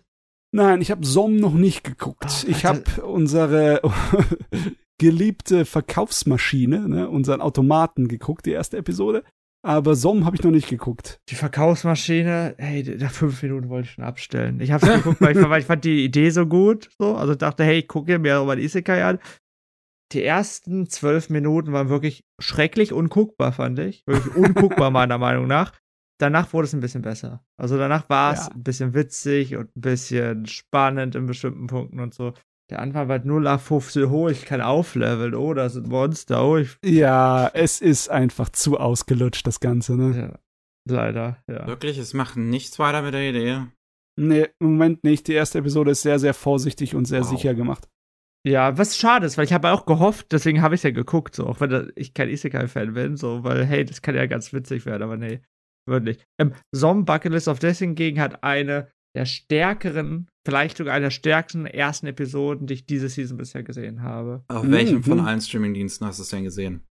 Nein, 0.53 0.81
ich 0.81 0.91
habe 0.91 1.05
Som 1.05 1.35
noch 1.35 1.53
nicht 1.53 1.83
geguckt. 1.83 2.45
Oh, 2.45 2.49
ich 2.49 2.65
habe 2.65 2.83
unsere 3.03 3.81
geliebte 4.99 5.65
Verkaufsmaschine, 5.65 6.87
ne, 6.87 7.09
unseren 7.09 7.41
Automaten 7.41 8.07
geguckt, 8.07 8.45
die 8.45 8.51
erste 8.51 8.77
Episode. 8.77 9.23
Aber 9.65 9.95
Som 9.95 10.25
habe 10.25 10.35
ich 10.35 10.43
noch 10.43 10.51
nicht 10.51 10.69
geguckt. 10.69 11.19
Die 11.29 11.35
Verkaufsmaschine, 11.35 12.55
hey, 12.57 12.83
nach 12.99 13.11
fünf 13.11 13.41
Minuten 13.41 13.69
wollte 13.69 13.87
ich 13.87 13.93
schon 13.93 14.03
abstellen. 14.03 14.59
Ich 14.61 14.71
habe 14.71 14.85
es 14.85 14.93
geguckt, 14.93 15.19
weil 15.19 15.35
ich, 15.37 15.49
weil 15.49 15.61
ich, 15.61 15.65
fand 15.65 15.83
die 15.83 16.05
Idee 16.05 16.29
so 16.29 16.45
gut. 16.45 16.89
So. 16.97 17.15
Also 17.15 17.35
dachte, 17.35 17.63
hey, 17.63 17.79
ich 17.79 17.87
gucke 17.87 18.17
mir 18.19 18.43
mal 18.43 18.55
die 18.55 18.63
Isekai 18.63 19.03
an. 19.03 19.19
Die 20.13 20.23
ersten 20.23 20.87
zwölf 20.87 21.29
Minuten 21.29 21.73
waren 21.73 21.89
wirklich 21.89 22.23
schrecklich 22.39 22.93
unguckbar, 22.93 23.51
fand 23.51 23.79
ich. 23.79 24.03
Wirklich 24.07 24.35
unguckbar, 24.35 24.89
meiner 24.91 25.17
Meinung 25.17 25.47
nach 25.47 25.73
danach 26.17 26.51
wurde 26.53 26.65
es 26.65 26.73
ein 26.73 26.79
bisschen 26.79 27.01
besser. 27.01 27.43
Also 27.57 27.77
danach 27.77 28.09
war 28.09 28.33
es 28.33 28.47
ja. 28.47 28.53
ein 28.53 28.63
bisschen 28.63 28.93
witzig 28.93 29.55
und 29.55 29.75
ein 29.75 29.81
bisschen 29.81 30.45
spannend 30.45 31.15
in 31.15 31.25
bestimmten 31.25 31.67
Punkten 31.67 31.99
und 31.99 32.13
so. 32.13 32.33
Der 32.69 32.79
Anfang 32.79 33.07
war 33.07 33.19
0 33.19 33.47
auf 33.47 33.61
15 33.61 34.09
hoch, 34.09 34.29
ich 34.29 34.45
kann 34.45 34.59
aufleveln, 34.59 35.35
oh, 35.35 35.53
das 35.53 35.73
sind 35.73 35.87
Monster, 35.87 36.45
oh, 36.45 36.57
ich 36.57 36.77
Ja, 36.83 37.49
es 37.53 37.79
ist 37.79 38.09
einfach 38.09 38.49
zu 38.49 38.77
ausgelutscht, 38.77 39.47
das 39.47 39.61
Ganze, 39.61 39.95
ne? 39.95 40.39
Ja, 40.85 40.93
leider, 40.93 41.37
ja. 41.49 41.65
Wirklich, 41.65 41.97
es 41.97 42.13
macht 42.13 42.35
nichts 42.35 42.77
weiter 42.77 43.01
mit 43.01 43.13
der 43.13 43.29
Idee. 43.29 43.67
Nee, 44.19 44.47
im 44.59 44.71
Moment 44.71 45.03
nicht. 45.03 45.27
Die 45.27 45.33
erste 45.33 45.59
Episode 45.59 45.91
ist 45.91 46.01
sehr, 46.01 46.19
sehr 46.19 46.33
vorsichtig 46.33 46.95
und 46.95 47.05
sehr 47.05 47.21
wow. 47.21 47.29
sicher 47.29 47.53
gemacht. 47.53 47.87
Ja, 48.45 48.77
was 48.77 48.97
schade 48.97 49.25
ist, 49.25 49.37
weil 49.37 49.45
ich 49.45 49.53
habe 49.53 49.71
auch 49.71 49.85
gehofft, 49.85 50.31
deswegen 50.31 50.61
habe 50.61 50.75
ich 50.75 50.79
es 50.79 50.83
ja 50.83 50.91
geguckt, 50.91 51.35
so, 51.35 51.47
auch 51.47 51.59
wenn 51.59 51.91
ich 51.95 52.13
kein 52.13 52.29
Isekai-Fan 52.29 52.93
bin, 52.93 53.17
so, 53.17 53.43
weil, 53.43 53.65
hey, 53.65 53.85
das 53.85 54.01
kann 54.01 54.15
ja 54.15 54.25
ganz 54.25 54.53
witzig 54.53 54.85
werden, 54.85 55.03
aber 55.03 55.17
nee. 55.17 55.41
Wirklich. 55.87 56.19
Ähm, 56.39 56.53
Zom 56.75 57.05
Bucket 57.05 57.31
List 57.31 57.47
of 57.47 57.59
Death 57.59 57.77
hingegen 57.77 58.19
hat 58.19 58.43
eine 58.43 58.89
der 59.15 59.25
stärkeren, 59.25 60.27
vielleicht 60.45 60.77
sogar 60.77 60.93
einer 60.93 61.07
der 61.07 61.11
stärksten 61.11 61.65
ersten 61.65 62.07
Episoden, 62.07 62.67
die 62.67 62.75
ich 62.75 62.85
diese 62.85 63.09
Season 63.09 63.37
bisher 63.37 63.63
gesehen 63.63 64.01
habe. 64.01 64.43
Auf 64.47 64.63
mhm. 64.63 64.71
welchem 64.71 65.03
von 65.03 65.19
allen 65.19 65.41
Streamingdiensten 65.41 66.05
hast 66.05 66.19
du 66.19 66.23
es 66.23 66.29
denn 66.29 66.43
gesehen? 66.43 66.85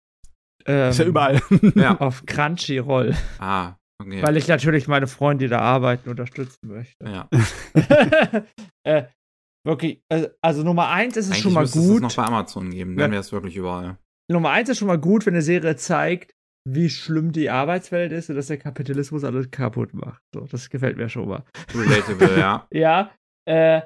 Ähm, 0.65 0.89
ist 0.89 0.99
ja 0.99 1.05
überall. 1.05 1.41
ja. 1.75 1.99
Auf 1.99 2.25
Crunchyroll. 2.25 3.15
Ah, 3.39 3.75
okay. 4.01 4.23
Weil 4.23 4.37
ich 4.37 4.47
natürlich 4.47 4.87
meine 4.87 5.07
Freunde, 5.07 5.45
die 5.45 5.49
da 5.49 5.59
arbeiten, 5.59 6.09
unterstützen 6.09 6.67
möchte. 6.67 7.05
Ja. 7.05 7.29
äh, 8.83 9.03
wirklich, 9.65 10.01
also, 10.09 10.29
also 10.41 10.63
Nummer 10.63 10.89
eins 10.89 11.17
ist 11.17 11.25
es 11.25 11.31
Eigentlich 11.31 11.43
schon 11.43 11.53
mal 11.53 11.67
gut. 11.67 11.95
Es 11.95 12.01
noch 12.01 12.15
bei 12.15 12.23
Amazon 12.23 12.71
geben, 12.71 12.97
dann 12.97 13.11
wäre 13.11 13.21
es 13.21 13.31
wirklich 13.31 13.55
überall. 13.55 13.97
Nummer 14.31 14.49
eins 14.51 14.69
ist 14.69 14.79
schon 14.79 14.87
mal 14.87 14.99
gut, 14.99 15.25
wenn 15.25 15.35
eine 15.35 15.43
Serie 15.43 15.75
zeigt, 15.75 16.34
wie 16.67 16.89
schlimm 16.89 17.31
die 17.31 17.49
Arbeitswelt 17.49 18.11
ist 18.11 18.29
und 18.29 18.35
dass 18.35 18.47
der 18.47 18.57
Kapitalismus 18.57 19.23
alles 19.23 19.51
kaputt 19.51 19.93
macht. 19.93 20.21
So, 20.33 20.41
das 20.41 20.69
gefällt 20.69 20.97
mir 20.97 21.09
schon 21.09 21.29
mal. 21.29 21.43
Relatable, 21.73 22.39
ja. 22.39 22.67
ja. 22.71 23.11
Äh, 23.47 23.81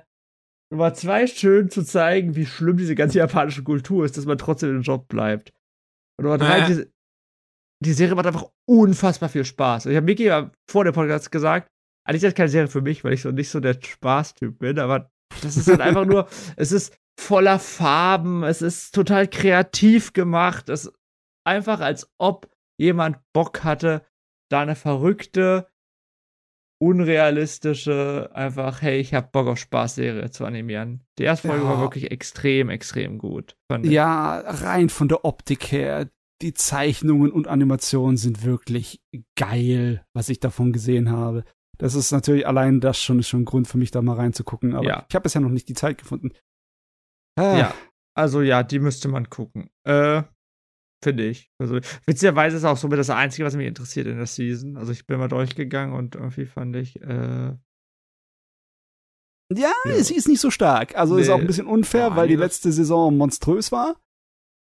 Nummer 0.72 0.94
zwei, 0.94 1.28
schön 1.28 1.70
zu 1.70 1.84
zeigen, 1.84 2.36
wie 2.36 2.46
schlimm 2.46 2.78
diese 2.78 2.96
ganze 2.96 3.18
japanische 3.18 3.64
Kultur 3.64 4.06
ist, 4.06 4.18
dass 4.18 4.26
man 4.26 4.38
trotzdem 4.38 4.70
im 4.70 4.82
Job 4.82 5.08
bleibt. 5.08 5.52
Und 6.18 6.24
Nummer 6.24 6.38
drei, 6.38 6.60
äh. 6.60 6.68
die, 6.68 6.86
die, 7.84 7.94
Serie 7.94 8.16
macht 8.16 8.28
einfach 8.28 8.50
unfassbar 8.68 9.30
viel 9.30 9.46
Spaß. 9.46 9.88
Ich 9.88 9.96
habe 9.96 10.06
Miki 10.06 10.26
ja 10.26 10.52
vor 10.70 10.86
dem 10.86 10.94
Podcast 10.94 11.32
gesagt, 11.32 11.68
eigentlich 12.08 12.24
ist 12.24 12.32
das 12.32 12.36
keine 12.36 12.50
Serie 12.50 12.68
für 12.68 12.82
mich, 12.82 13.04
weil 13.04 13.14
ich 13.14 13.22
so 13.22 13.32
nicht 13.32 13.50
so 13.50 13.60
der 13.60 13.78
Spaßtyp 13.82 14.58
bin, 14.58 14.80
aber 14.80 15.10
das 15.42 15.58
ist 15.58 15.68
halt 15.68 15.82
einfach 15.82 16.06
nur, 16.06 16.28
es 16.56 16.72
ist 16.72 16.96
voller 17.20 17.60
Farben, 17.60 18.44
es 18.44 18.62
ist 18.62 18.96
total 18.96 19.28
kreativ 19.28 20.14
gemacht, 20.14 20.70
es 20.70 20.86
ist 20.86 20.94
einfach 21.46 21.82
als 21.82 22.10
ob 22.20 22.50
jemand 22.80 23.18
Bock 23.34 23.64
hatte, 23.64 24.06
da 24.50 24.62
eine 24.62 24.76
verrückte, 24.76 25.68
unrealistische, 26.82 28.32
einfach, 28.34 28.82
hey, 28.82 29.00
ich 29.00 29.14
hab 29.14 29.32
Bock 29.32 29.48
auf 29.48 29.60
Spaßserie 29.60 30.32
zu 30.32 30.46
animieren. 30.46 31.02
Die 31.18 31.24
erste 31.24 31.50
Folge 31.50 31.66
ja. 31.66 31.70
war 31.70 31.82
wirklich 31.82 32.10
extrem, 32.10 32.70
extrem 32.70 33.18
gut. 33.18 33.58
Ja, 33.84 34.40
rein 34.40 34.90
von 34.90 35.10
der 35.10 35.26
Optik 35.26 35.72
her. 35.72 36.10
Die 36.42 36.54
Zeichnungen 36.54 37.32
und 37.34 37.50
Animationen 37.50 38.16
sind 38.16 38.46
wirklich 38.46 39.02
geil, 39.36 40.06
was 40.14 40.30
ich 40.30 40.40
davon 40.40 40.72
gesehen 40.72 41.12
habe. 41.12 41.44
Das 41.78 41.96
ist 41.96 42.12
natürlich 42.12 42.48
allein 42.48 42.80
das 42.80 43.02
schon, 43.02 43.20
ist 43.20 43.28
schon 43.28 43.42
ein 43.42 43.46
Grund 43.46 43.68
für 43.68 43.78
mich, 43.78 43.92
da 43.92 44.02
mal 44.02 44.16
reinzugucken. 44.16 44.74
Aber 44.74 44.86
ja. 44.86 45.06
ich 45.10 45.16
habe 45.16 45.24
bisher 45.24 45.42
noch 45.42 45.50
nicht 45.50 45.68
die 45.68 45.74
Zeit 45.74 45.98
gefunden. 45.98 46.32
Ah. 47.36 47.58
Ja, 47.58 47.74
also 48.14 48.42
ja, 48.42 48.64
die 48.64 48.80
müsste 48.80 49.10
man 49.10 49.30
gucken. 49.30 49.70
Äh, 49.86 50.24
Finde 51.02 51.26
ich. 51.26 51.50
Also, 51.60 51.80
witzigerweise 52.06 52.58
ist 52.58 52.66
auch 52.66 52.78
so 52.78 52.88
das 52.90 53.10
Einzige, 53.10 53.46
was 53.46 53.56
mich 53.56 53.68
interessiert 53.68 54.08
in 54.08 54.18
der 54.18 54.26
Season. 54.26 54.78
Also, 54.78 54.92
ich 54.92 55.06
bin 55.08 55.18
mal 55.18 55.30
durchgegangen 55.30 55.96
und 55.96 56.16
irgendwie 56.16 56.46
fand 56.46 56.76
ich, 56.76 57.02
äh, 57.02 57.54
ja, 59.56 59.72
ja, 59.86 60.04
sie 60.04 60.16
ist 60.16 60.28
nicht 60.28 60.42
so 60.42 60.52
stark. 60.52 60.96
Also 60.96 61.16
nee. 61.16 61.22
ist 61.22 61.30
auch 61.30 61.40
ein 61.40 61.48
bisschen 61.48 61.66
unfair, 61.66 62.10
ja, 62.10 62.16
weil 62.16 62.28
die 62.28 62.36
letzte 62.36 62.72
Saison 62.72 63.18
monströs 63.18 63.72
war. 63.72 63.96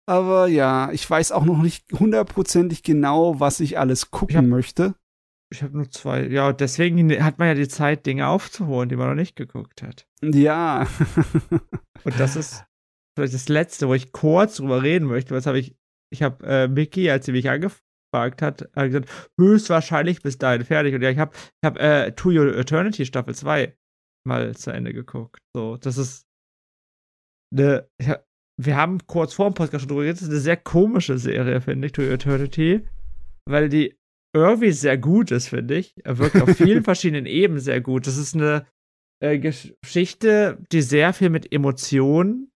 Aber 0.06 0.48
ja, 0.48 0.92
ich 0.92 1.08
weiß 1.10 1.32
auch 1.32 1.46
noch 1.46 1.62
nicht 1.62 1.86
hundertprozentig 1.94 2.84
genau, 2.84 3.40
was 3.40 3.60
ich 3.60 3.78
alles 3.80 4.12
gucken 4.12 4.32
ich 4.32 4.38
hab, 4.38 4.46
möchte. 4.46 4.96
Ich 5.52 5.62
habe 5.62 5.78
nur 5.78 5.90
zwei. 5.92 6.28
Ja, 6.28 6.52
deswegen 6.52 7.24
hat 7.24 7.38
man 7.38 7.50
ja 7.50 7.54
die 7.54 7.68
Zeit, 7.68 8.06
Dinge 8.06 8.28
aufzuholen, 8.28 8.90
die 8.90 8.96
man 8.96 9.10
noch 9.10 9.16
nicht 9.16 9.36
geguckt 9.36 9.84
hat. 9.84 10.08
Ja. 10.24 10.88
Und 12.04 12.20
das 12.20 12.36
ist 12.36 12.66
vielleicht 13.16 13.36
das 13.36 13.50
Letzte, 13.50 13.88
wo 13.88 13.94
ich 13.94 14.12
kurz 14.12 14.56
drüber 14.56 14.82
reden 14.82 15.08
möchte. 15.08 15.36
Was 15.36 15.46
habe 15.46 15.60
ich 15.60 15.78
ich 16.14 16.22
habe 16.22 16.46
äh, 16.46 16.68
Mickey, 16.68 17.10
als 17.10 17.26
sie 17.26 17.32
mich 17.32 17.50
angefragt 17.50 18.42
hat, 18.42 18.70
hat 18.76 18.86
gesagt, 18.86 19.10
höchstwahrscheinlich 19.40 20.22
bis 20.22 20.38
dahin 20.38 20.64
fertig. 20.64 20.94
Und 20.94 21.02
ja, 21.02 21.10
ich 21.10 21.18
habe 21.18 21.34
ich 21.36 21.66
hab, 21.66 21.78
äh, 21.80 22.12
To 22.12 22.30
Your 22.30 22.56
Eternity 22.56 23.06
Staffel 23.06 23.36
2 23.36 23.76
mal 24.26 24.56
zu 24.56 24.72
Ende 24.72 24.94
geguckt. 24.94 25.40
So, 25.56 25.78
das 25.78 25.98
ist 25.98 26.24
eine, 27.54 27.90
hab, 28.02 28.26
wir 28.62 28.78
haben 28.78 29.00
kurz 29.08 29.34
vor 29.34 29.50
dem 29.50 29.56
Podcast 29.56 29.82
schon 29.82 29.90
drüber 29.90 30.02
geredet, 30.02 30.22
das 30.22 30.28
ist 30.28 30.34
eine 30.34 30.40
sehr 30.40 30.58
komische 30.58 31.18
Serie, 31.18 31.60
finde 31.60 31.88
ich, 31.88 31.94
To 31.94 32.04
Your 32.04 32.12
Eternity, 32.12 32.88
weil 33.50 33.70
die 33.70 33.98
irgendwie 34.36 34.72
sehr 34.72 34.98
gut 34.98 35.32
ist, 35.32 35.50
finde 35.50 35.76
ich. 35.78 35.94
Er 36.04 36.20
wirkt 36.20 36.42
auf 36.42 36.56
vielen 36.56 36.84
verschiedenen 36.86 37.26
Ebenen 37.26 37.60
sehr 37.60 37.82
gut. 37.82 38.08
Das 38.08 38.18
ist 38.18 38.36
eine 38.36 38.66
äh, 39.24 39.40
Geschichte, 39.40 40.60
die 40.72 40.82
sehr 40.82 41.14
viel 41.14 41.30
mit 41.30 41.52
Emotionen 41.52 42.53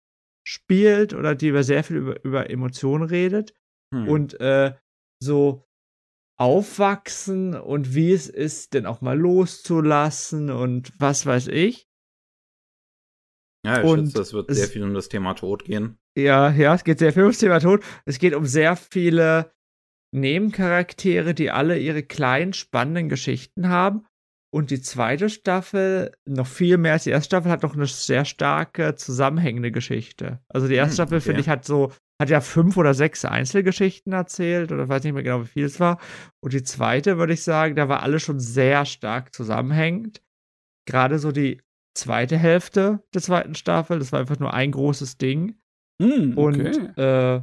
spielt 0.48 1.14
oder 1.14 1.36
die 1.36 1.50
über 1.50 1.64
sehr 1.64 1.84
viel 1.84 1.98
über, 1.98 2.24
über 2.24 2.50
Emotionen 2.50 3.04
redet 3.04 3.54
hm. 3.94 4.08
und 4.08 4.40
äh, 4.40 4.76
so 5.22 5.68
aufwachsen 6.40 7.54
und 7.54 7.96
wie 7.96 8.14
es 8.14 8.30
ist, 8.30 8.74
denn 8.74 8.86
auch 8.86 9.02
mal 9.02 9.18
loszulassen 9.18 10.50
und 10.50 10.94
was 11.00 11.26
weiß 11.26 11.50
ich. 11.50 11.90
Ja, 13.66 13.82
ich 13.82 13.90
und 13.90 14.06
schätze, 14.08 14.22
es 14.22 14.34
wird 14.34 14.54
sehr 14.54 14.68
viel 14.68 14.84
um 14.84 14.94
das 14.94 15.10
Thema 15.10 15.34
Tod 15.34 15.66
gehen. 15.66 15.98
Ja, 16.18 16.52
ja, 16.52 16.74
es 16.76 16.86
geht 16.86 17.00
sehr 17.00 17.12
viel 17.12 17.24
um 17.24 17.30
das 17.30 17.40
Thema 17.40 17.60
Tod. 17.60 17.84
Es 18.06 18.18
geht 18.18 18.34
um 18.34 18.46
sehr 18.46 18.78
viele 18.78 19.52
Nebencharaktere, 20.14 21.34
die 21.34 21.52
alle 21.52 21.78
ihre 21.78 22.04
kleinen, 22.04 22.54
spannenden 22.54 23.10
Geschichten 23.10 23.68
haben 23.68 24.07
und 24.50 24.72
die 24.72 24.82
zweite 24.82 25.30
Staffel, 25.30 26.14
noch 26.26 26.48
viel 26.48 26.78
mehr 26.78 26.94
als 26.94 27.04
die 27.04 27.10
erste 27.10 27.28
Staffel, 27.28 27.52
hat 27.52 27.64
noch 27.64 27.76
eine 27.76 27.86
sehr 27.86 28.24
starke 28.24 28.96
zusammenhängende 28.96 29.72
Geschichte. 29.72 30.40
Also 30.48 30.68
die 30.68 30.76
erste 30.76 30.92
hm, 30.92 30.96
Staffel, 30.96 31.18
okay. 31.18 31.26
finde 31.26 31.42
ich, 31.42 31.50
hat 31.50 31.66
so, 31.66 31.92
hat 32.22 32.30
ja 32.30 32.40
fünf 32.40 32.78
oder 32.78 32.94
sechs 32.94 33.26
Einzelgeschichten 33.26 34.14
erzählt 34.14 34.72
oder 34.72 34.88
weiß 34.88 35.04
nicht 35.04 35.14
mehr 35.14 35.24
genau, 35.24 35.42
wie 35.42 35.48
viel 35.48 35.66
es 35.66 35.80
war. 35.80 36.00
Und 36.40 36.54
die 36.54 36.64
zweite, 36.64 37.18
würde 37.18 37.34
ich 37.34 37.44
sagen, 37.44 37.76
da 37.76 37.90
war 37.90 38.04
alles 38.04 38.24
schon 38.24 38.40
sehr 38.40 38.86
stark 38.86 39.34
zusammenhängend. 39.34 40.22
Gerade 40.88 41.20
so 41.20 41.34
die 41.34 41.62
zweite 41.94 42.38
Hälfte 42.38 43.04
der 43.14 43.22
zweiten 43.22 43.56
Staffel, 43.56 44.00
das 44.00 44.14
war 44.14 44.22
einfach 44.22 44.40
nur 44.40 44.54
ein 44.54 44.72
großes 44.72 45.18
Ding. 45.18 45.60
Mm, 46.02 46.38
okay. 46.38 46.38
Und 46.38 46.98
äh, 46.98 47.42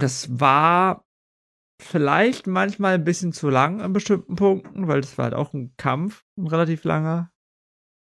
das 0.00 0.40
war 0.40 1.04
vielleicht 1.80 2.46
manchmal 2.46 2.94
ein 2.94 3.04
bisschen 3.04 3.32
zu 3.32 3.48
lang 3.50 3.80
an 3.80 3.92
bestimmten 3.92 4.36
Punkten, 4.36 4.88
weil 4.88 5.00
das 5.00 5.16
war 5.18 5.24
halt 5.24 5.34
auch 5.34 5.52
ein 5.54 5.74
Kampf, 5.76 6.24
ein 6.36 6.46
relativ 6.46 6.84
langer. 6.84 7.30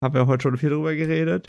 Haben 0.03 0.15
wir 0.15 0.27
heute 0.27 0.43
schon 0.43 0.57
viel 0.57 0.71
drüber 0.71 0.95
geredet. 0.95 1.49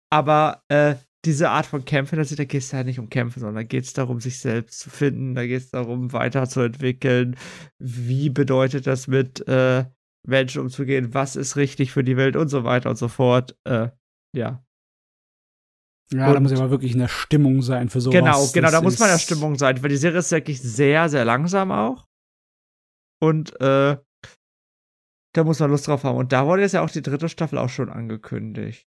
Aber 0.10 0.62
äh, 0.68 0.96
diese 1.24 1.50
Art 1.50 1.66
von 1.66 1.84
Kämpfen, 1.84 2.16
da 2.16 2.44
geht 2.44 2.62
es 2.62 2.72
ja 2.72 2.84
nicht 2.84 2.98
um 2.98 3.10
Kämpfe, 3.10 3.40
sondern 3.40 3.56
da 3.56 3.62
geht 3.64 3.84
es 3.84 3.92
darum, 3.92 4.20
sich 4.20 4.38
selbst 4.38 4.80
zu 4.80 4.90
finden, 4.90 5.34
da 5.34 5.46
geht 5.46 5.62
es 5.62 5.70
darum, 5.70 6.12
weiterzuentwickeln. 6.12 7.36
Wie 7.78 8.30
bedeutet 8.30 8.86
das 8.86 9.08
mit 9.08 9.46
äh, 9.48 9.84
Menschen 10.26 10.62
umzugehen? 10.62 11.14
Was 11.14 11.36
ist 11.36 11.56
richtig 11.56 11.92
für 11.92 12.04
die 12.04 12.16
Welt 12.16 12.36
und 12.36 12.48
so 12.48 12.64
weiter 12.64 12.90
und 12.90 12.96
so 12.96 13.08
fort. 13.08 13.56
Äh, 13.64 13.88
ja. 14.34 14.64
Ja, 16.12 16.28
und 16.28 16.34
da 16.34 16.40
muss 16.40 16.52
ja 16.52 16.58
mal 16.58 16.70
wirklich 16.70 16.92
in 16.92 17.00
der 17.00 17.08
Stimmung 17.08 17.60
sein 17.60 17.90
für 17.90 18.00
sowas. 18.00 18.18
Genau, 18.18 18.46
genau, 18.52 18.70
da 18.70 18.80
muss 18.80 18.98
man 18.98 19.08
in 19.08 19.14
der 19.14 19.20
Stimmung 19.20 19.58
sein, 19.58 19.82
weil 19.82 19.90
die 19.90 19.96
Serie 19.96 20.20
ist 20.20 20.30
wirklich 20.30 20.60
sehr, 20.62 21.08
sehr 21.08 21.24
langsam 21.24 21.70
auch. 21.70 22.06
Und 23.20 23.60
äh, 23.60 23.98
da 25.34 25.44
muss 25.44 25.60
man 25.60 25.70
Lust 25.70 25.86
drauf 25.86 26.04
haben. 26.04 26.16
Und 26.16 26.32
da 26.32 26.46
wurde 26.46 26.62
jetzt 26.62 26.72
ja 26.72 26.82
auch 26.82 26.90
die 26.90 27.02
dritte 27.02 27.28
Staffel 27.28 27.58
auch 27.58 27.68
schon 27.68 27.90
angekündigt. 27.90 28.86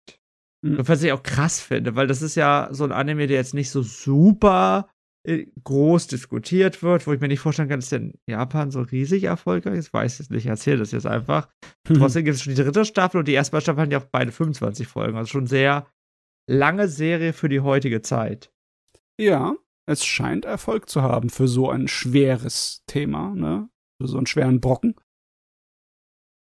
Mhm. 0.63 0.87
Was 0.87 1.03
ich 1.03 1.11
auch 1.11 1.23
krass 1.23 1.59
finde, 1.59 1.95
weil 1.95 2.07
das 2.07 2.21
ist 2.21 2.35
ja 2.35 2.69
so 2.71 2.83
ein 2.83 2.91
Anime, 2.91 3.27
der 3.27 3.37
jetzt 3.37 3.53
nicht 3.53 3.69
so 3.69 3.83
super 3.83 4.89
äh, 5.27 5.45
groß 5.63 6.07
diskutiert 6.07 6.81
wird, 6.81 7.05
wo 7.05 7.13
ich 7.13 7.21
mir 7.21 7.27
nicht 7.27 7.39
vorstellen 7.41 7.69
kann, 7.69 7.79
dass 7.79 7.89
der 7.89 7.99
in 7.99 8.13
Japan 8.27 8.71
so 8.71 8.81
riesig 8.81 9.25
erfolgreich 9.25 9.77
ist. 9.77 9.87
Ich 9.87 9.93
weiß 9.93 10.19
es 10.19 10.29
nicht, 10.29 10.47
erzähle 10.47 10.79
das 10.79 10.91
jetzt 10.91 11.05
einfach. 11.05 11.47
Mhm. 11.87 11.93
Trotzdem 11.99 12.25
gibt 12.25 12.35
es 12.35 12.43
schon 12.43 12.55
die 12.55 12.61
dritte 12.61 12.85
Staffel 12.85 13.19
und 13.19 13.27
die 13.27 13.33
erste 13.33 13.59
Staffel 13.61 13.81
hatten 13.81 13.91
ja 13.91 13.99
auch 13.99 14.09
beide 14.11 14.31
25 14.31 14.87
Folgen. 14.87 15.17
Also 15.17 15.29
schon 15.29 15.47
sehr 15.47 15.85
lange 16.47 16.87
Serie 16.87 17.33
für 17.33 17.49
die 17.49 17.61
heutige 17.61 18.01
Zeit. 18.01 18.51
Ja, 19.19 19.55
es 19.85 20.05
scheint 20.05 20.45
Erfolg 20.45 20.89
zu 20.89 21.01
haben 21.01 21.29
für 21.29 21.47
so 21.47 21.69
ein 21.69 21.87
schweres 21.87 22.83
Thema, 22.87 23.35
ne? 23.35 23.69
Für 24.01 24.07
so 24.07 24.17
einen 24.17 24.27
schweren 24.27 24.61
Brocken. 24.61 24.95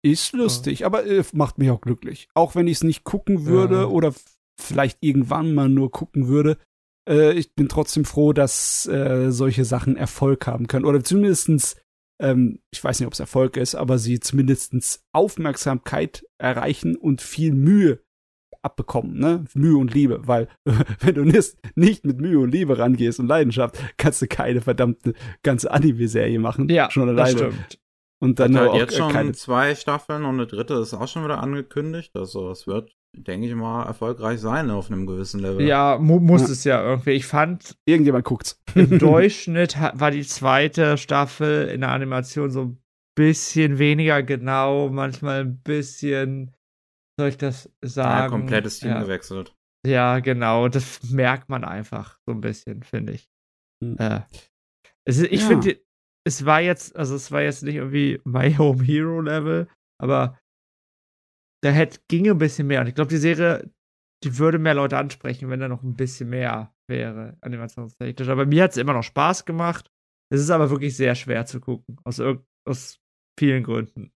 Ist 0.01 0.33
lustig, 0.33 0.79
ja. 0.79 0.85
aber 0.85 1.05
äh, 1.05 1.23
macht 1.33 1.57
mich 1.57 1.69
auch 1.71 1.81
glücklich. 1.81 2.29
Auch 2.33 2.55
wenn 2.55 2.67
ich 2.67 2.77
es 2.77 2.83
nicht 2.83 3.03
gucken 3.03 3.45
würde 3.45 3.81
ja. 3.81 3.85
oder 3.85 4.13
vielleicht 4.59 4.97
irgendwann 5.01 5.53
mal 5.53 5.69
nur 5.69 5.91
gucken 5.91 6.27
würde, 6.27 6.57
äh, 7.07 7.33
ich 7.33 7.53
bin 7.53 7.67
trotzdem 7.67 8.05
froh, 8.05 8.33
dass 8.33 8.87
äh, 8.87 9.31
solche 9.31 9.65
Sachen 9.65 9.97
Erfolg 9.97 10.47
haben 10.47 10.67
können. 10.67 10.85
Oder 10.85 11.03
zumindestens, 11.03 11.75
ähm, 12.21 12.61
ich 12.71 12.83
weiß 12.83 12.99
nicht, 12.99 13.07
ob 13.07 13.13
es 13.13 13.19
Erfolg 13.19 13.57
ist, 13.57 13.75
aber 13.75 13.97
sie 13.97 14.19
zumindestens 14.19 15.03
Aufmerksamkeit 15.11 16.25
erreichen 16.37 16.95
und 16.95 17.21
viel 17.21 17.53
Mühe 17.53 18.01
abbekommen, 18.61 19.17
ne? 19.17 19.45
Mühe 19.53 19.77
und 19.77 19.93
Liebe, 19.93 20.27
weil 20.27 20.47
wenn 20.99 21.15
du 21.15 21.23
nicht, 21.23 21.57
nicht 21.75 22.05
mit 22.05 22.19
Mühe 22.19 22.39
und 22.39 22.51
Liebe 22.51 22.77
rangehst 22.77 23.19
und 23.19 23.27
Leidenschaft, 23.27 23.77
kannst 23.97 24.21
du 24.21 24.27
keine 24.27 24.61
verdammte 24.61 25.13
ganze 25.43 25.71
Anime-Serie 25.71 26.39
machen. 26.39 26.69
Ja, 26.69 26.91
schon 26.91 27.09
alleine. 27.09 27.33
Das 27.33 27.53
stimmt. 27.53 27.79
Und 28.21 28.39
dann 28.39 28.55
Hat 28.57 28.71
halt 28.71 28.81
jetzt 28.81 28.97
schon 28.97 29.13
keine 29.13 29.31
zwei 29.31 29.75
Staffeln 29.75 30.25
und 30.25 30.35
eine 30.35 30.47
dritte 30.47 30.73
ist 30.75 30.93
auch 30.93 31.07
schon 31.07 31.23
wieder 31.23 31.41
angekündigt. 31.41 32.11
Also 32.15 32.51
es 32.51 32.67
wird, 32.67 32.91
denke 33.15 33.47
ich 33.47 33.55
mal, 33.55 33.85
erfolgreich 33.85 34.41
sein 34.41 34.69
auf 34.69 34.91
einem 34.91 35.05
gewissen 35.05 35.39
Level. 35.39 35.65
Ja, 35.65 35.97
mu 35.97 36.19
muss 36.19 36.41
ja. 36.41 36.47
es 36.49 36.63
ja 36.65 36.83
irgendwie. 36.83 37.11
Ich 37.11 37.25
fand. 37.25 37.77
Irgendjemand 37.85 38.25
guckt's. 38.25 38.61
Im 38.75 38.99
Durchschnitt 38.99 39.77
war 39.93 40.11
die 40.11 40.25
zweite 40.25 40.97
Staffel 40.97 41.69
in 41.69 41.79
der 41.81 41.91
Animation 41.91 42.51
so 42.51 42.61
ein 42.63 42.83
bisschen 43.15 43.79
weniger 43.79 44.21
genau, 44.21 44.89
manchmal 44.89 45.41
ein 45.41 45.61
bisschen, 45.61 46.51
soll 47.19 47.29
ich 47.29 47.37
das 47.37 47.69
sagen? 47.81 48.23
Ja, 48.23 48.29
komplettes 48.29 48.79
Team 48.79 48.91
ja. 48.91 49.01
gewechselt. 49.01 49.53
Ja, 49.85 50.19
genau. 50.19 50.69
Das 50.69 51.03
merkt 51.11 51.49
man 51.49 51.63
einfach 51.63 52.17
so 52.25 52.33
ein 52.33 52.41
bisschen, 52.41 52.83
finde 52.83 53.13
ich. 53.13 53.29
Hm. 53.83 53.97
Äh, 53.97 54.21
ist, 55.05 55.21
ich 55.21 55.41
ja. 55.41 55.47
finde, 55.47 55.81
es 56.25 56.45
war 56.45 56.61
jetzt, 56.61 56.95
also 56.95 57.15
es 57.15 57.31
war 57.31 57.41
jetzt 57.41 57.63
nicht 57.63 57.75
irgendwie 57.75 58.21
My 58.23 58.53
Home 58.57 58.83
Hero 58.83 59.21
Level, 59.21 59.67
aber 60.01 60.39
da 61.61 61.71
hätte, 61.71 61.99
ginge 62.07 62.31
ein 62.31 62.37
bisschen 62.37 62.67
mehr. 62.67 62.81
Und 62.81 62.87
ich 62.87 62.95
glaube, 62.95 63.09
die 63.09 63.17
Serie, 63.17 63.69
die 64.23 64.37
würde 64.37 64.59
mehr 64.59 64.75
Leute 64.75 64.97
ansprechen, 64.97 65.49
wenn 65.49 65.59
da 65.59 65.67
noch 65.67 65.83
ein 65.83 65.95
bisschen 65.95 66.29
mehr 66.29 66.73
wäre, 66.87 67.37
animationstechnisch. 67.41 68.29
Aber 68.29 68.45
mir 68.45 68.63
hat 68.63 68.71
es 68.71 68.77
immer 68.77 68.93
noch 68.93 69.03
Spaß 69.03 69.45
gemacht. 69.45 69.91
Es 70.31 70.39
ist 70.39 70.51
aber 70.51 70.69
wirklich 70.69 70.95
sehr 70.95 71.15
schwer 71.15 71.45
zu 71.45 71.59
gucken, 71.59 71.97
aus, 72.05 72.21
aus 72.65 73.01
vielen 73.37 73.63
Gründen. 73.63 74.13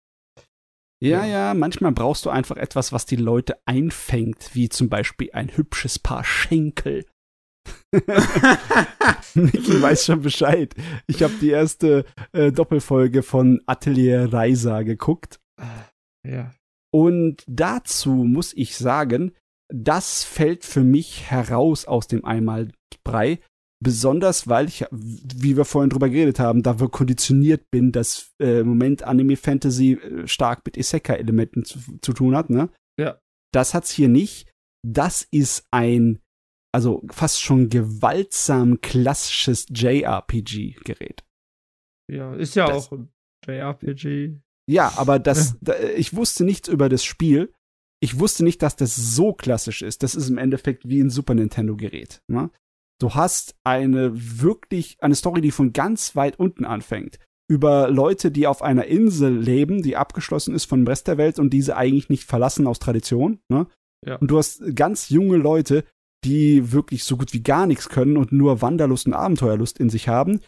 Ja, 1.03 1.25
ja, 1.25 1.55
manchmal 1.55 1.93
brauchst 1.93 2.27
du 2.27 2.31
einfach 2.31 2.59
etwas, 2.59 2.93
was 2.93 3.07
die 3.07 3.17
Leute 3.17 3.57
einfängt, 3.65 4.55
wie 4.55 4.69
zum 4.69 4.91
Beispiel 4.91 5.31
ein 5.33 5.57
hübsches 5.57 5.99
Paar 5.99 6.25
Schenkel 6.25 7.07
Niki 9.35 9.83
weiß 9.83 10.07
schon 10.07 10.23
Bescheid. 10.23 10.75
Ich 11.07 11.23
habe 11.23 11.35
die 11.41 11.51
erste 11.51 12.05
äh, 12.33 12.53
Doppelfolge 12.53 13.23
von 13.23 13.61
Atelier 13.67 14.33
Reisa 14.33 14.83
geguckt. 14.83 15.41
Ja. 16.27 16.53
Und 16.93 17.45
dazu 17.47 18.11
muss 18.11 18.53
ich 18.55 18.77
sagen, 18.77 19.33
das 19.73 20.25
fällt 20.25 20.65
für 20.65 20.83
mich 20.83 21.31
heraus 21.31 21.85
aus 21.87 22.09
dem 22.09 22.25
Einmalbrei. 22.25 23.41
Besonders, 23.83 24.47
weil 24.47 24.69
ich, 24.69 24.85
wie 24.91 25.57
wir 25.57 25.65
vorhin 25.65 25.91
drüber 25.91 26.11
geredet 26.11 26.39
haben, 26.39 26.63
da 26.63 26.81
wir 26.81 26.91
konditioniert 26.91 27.71
bin, 27.71 27.93
dass 27.93 28.33
äh, 28.39 28.61
im 28.61 28.69
Moment 28.69 29.05
Anime 29.05 29.37
Fantasy 29.37 29.93
äh, 29.93 30.27
stark 30.29 30.63
mit 30.67 30.77
Isekai-Elementen 30.77 31.65
zu, 31.65 31.79
zu, 32.03 32.13
tun 32.13 32.37
hat, 32.37 32.51
ne? 32.51 32.69
Ja. 32.99 33.19
Das 33.53 33.73
hat's 33.73 33.91
hier 33.91 34.09
nicht. 34.09 34.51
Das 34.87 35.27
ist 35.31 35.67
ein 35.71 36.21
also 36.73 37.03
fast 37.11 37.41
schon 37.41 37.69
gewaltsam 37.69 38.81
klassisches 38.81 39.67
JRPG-Gerät. 39.71 41.25
Ja, 42.11 42.35
ist 42.35 42.55
ja 42.55 42.67
das, 42.67 42.87
auch 42.87 42.93
ein 42.93 43.13
JRPG. 43.47 44.37
Ja, 44.69 44.93
aber 44.97 45.19
das, 45.19 45.57
da, 45.61 45.79
ich 45.81 46.15
wusste 46.15 46.45
nichts 46.45 46.69
über 46.69 46.89
das 46.89 47.05
Spiel. 47.05 47.53
Ich 48.03 48.19
wusste 48.19 48.45
nicht, 48.45 48.63
dass 48.63 48.77
das 48.77 48.97
so 48.97 49.33
klassisch 49.33 49.83
ist. 49.83 50.03
Das 50.03 50.15
ist 50.15 50.31
im 50.31 50.39
Endeffekt 50.39 50.89
wie 50.89 51.01
ein 51.01 51.11
Super 51.11 51.35
Nintendo-Gerät. 51.35 52.23
Ne? 52.29 52.51
Du 53.01 53.15
hast 53.15 53.57
eine 53.65 54.13
wirklich, 54.15 54.99
eine 55.01 55.15
Story, 55.15 55.41
die 55.41 55.51
von 55.51 55.73
ganz 55.73 56.15
weit 56.17 56.39
unten 56.39 56.65
anfängt. 56.65 57.19
Über 57.49 57.91
Leute, 57.91 58.31
die 58.31 58.47
auf 58.47 58.63
einer 58.63 58.85
Insel 58.85 59.37
leben, 59.37 59.83
die 59.83 59.97
abgeschlossen 59.97 60.55
ist 60.55 60.67
von 60.67 60.81
dem 60.81 60.87
Rest 60.87 61.09
der 61.09 61.19
Welt 61.19 61.39
und 61.39 61.51
diese 61.51 61.77
eigentlich 61.77 62.09
nicht 62.11 62.25
verlassen 62.25 62.67
aus 62.67 62.79
Tradition. 62.79 63.41
Ne? 63.49 63.67
Ja. 64.07 64.17
Und 64.17 64.31
du 64.31 64.39
hast 64.39 64.77
ganz 64.77 65.09
junge 65.09 65.37
Leute, 65.37 65.85
die 66.25 66.73
wirklich 66.73 67.05
so 67.05 67.17
gut 67.17 67.33
wie 67.33 67.43
gar 67.43 67.67
nichts 67.67 67.89
können 67.89 68.17
und 68.17 68.33
nur 68.33 68.61
Wanderlust 68.61 69.07
und 69.07 69.15
Abenteuerlust 69.15 69.81
in 69.81 69.89
sich 69.89 70.07
haben, 70.07 70.41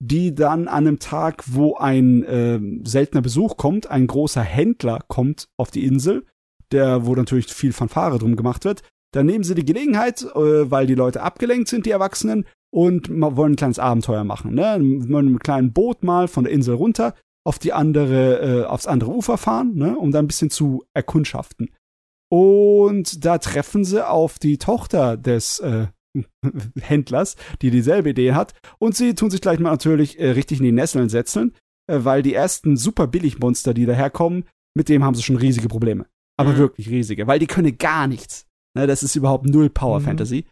die 0.00 0.34
dann 0.34 0.68
an 0.68 0.86
einem 0.86 0.98
Tag, 0.98 1.44
wo 1.46 1.76
ein 1.76 2.22
äh, 2.24 2.60
seltener 2.84 3.20
Besuch 3.20 3.56
kommt, 3.56 3.88
ein 3.88 4.06
großer 4.06 4.42
Händler 4.42 5.04
kommt 5.08 5.48
auf 5.58 5.70
die 5.70 5.84
Insel, 5.84 6.24
der, 6.72 7.04
wo 7.04 7.14
natürlich 7.14 7.52
viel 7.52 7.72
Fanfare 7.72 8.18
drum 8.18 8.36
gemacht 8.36 8.64
wird, 8.64 8.82
dann 9.12 9.26
nehmen 9.26 9.44
sie 9.44 9.54
die 9.54 9.64
Gelegenheit, 9.64 10.22
äh, 10.22 10.70
weil 10.70 10.86
die 10.86 10.94
Leute 10.94 11.22
abgelenkt 11.22 11.68
sind, 11.68 11.86
die 11.86 11.90
Erwachsenen, 11.90 12.44
und 12.70 13.08
wollen 13.10 13.52
ein 13.52 13.56
kleines 13.56 13.78
Abenteuer 13.78 14.24
machen. 14.24 14.54
Ne? 14.54 14.78
Mit 14.78 15.14
einem 15.14 15.38
kleinen 15.38 15.72
Boot 15.72 16.02
mal 16.02 16.28
von 16.28 16.44
der 16.44 16.52
Insel 16.52 16.74
runter 16.74 17.14
auf 17.44 17.58
die 17.58 17.72
andere, 17.72 18.62
äh, 18.62 18.64
aufs 18.64 18.86
andere 18.86 19.10
Ufer 19.10 19.38
fahren, 19.38 19.74
ne? 19.74 19.96
um 19.96 20.10
da 20.10 20.18
ein 20.18 20.26
bisschen 20.26 20.50
zu 20.50 20.84
erkundschaften. 20.94 21.70
Und 22.30 23.24
da 23.24 23.38
treffen 23.38 23.84
sie 23.84 24.06
auf 24.06 24.38
die 24.38 24.58
Tochter 24.58 25.16
des 25.16 25.60
äh, 25.60 25.86
Händlers, 26.80 27.36
die 27.62 27.70
dieselbe 27.70 28.10
Idee 28.10 28.34
hat. 28.34 28.52
Und 28.78 28.96
sie 28.96 29.14
tun 29.14 29.30
sich 29.30 29.40
gleich 29.40 29.58
mal 29.60 29.70
natürlich 29.70 30.18
äh, 30.18 30.30
richtig 30.30 30.58
in 30.58 30.64
die 30.64 30.72
Nesseln 30.72 31.08
setzen, 31.08 31.54
äh, 31.86 32.00
weil 32.00 32.22
die 32.22 32.34
ersten 32.34 32.76
super 32.76 33.06
Billigmonster, 33.06 33.72
die 33.72 33.86
daherkommen, 33.86 34.44
mit 34.76 34.90
dem 34.90 35.02
haben 35.04 35.14
sie 35.14 35.22
schon 35.22 35.36
riesige 35.36 35.68
Probleme. 35.68 36.06
Aber 36.36 36.52
mhm. 36.52 36.58
wirklich 36.58 36.90
riesige, 36.90 37.26
weil 37.26 37.38
die 37.38 37.46
können 37.46 37.78
gar 37.78 38.06
nichts. 38.06 38.46
Ne, 38.78 38.86
das 38.86 39.02
ist 39.02 39.16
überhaupt 39.16 39.44
null 39.44 39.70
Power 39.70 39.98
mhm. 39.98 40.04
Fantasy. 40.04 40.44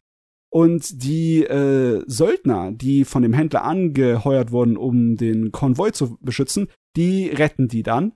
Und 0.50 1.04
die 1.04 1.44
äh, 1.44 2.02
Söldner, 2.08 2.72
die 2.72 3.04
von 3.04 3.22
dem 3.22 3.32
Händler 3.32 3.62
angeheuert 3.62 4.50
wurden, 4.50 4.76
um 4.76 5.16
den 5.16 5.52
Konvoi 5.52 5.92
zu 5.92 6.18
beschützen, 6.20 6.66
die 6.96 7.28
retten 7.28 7.68
die 7.68 7.84
dann 7.84 8.14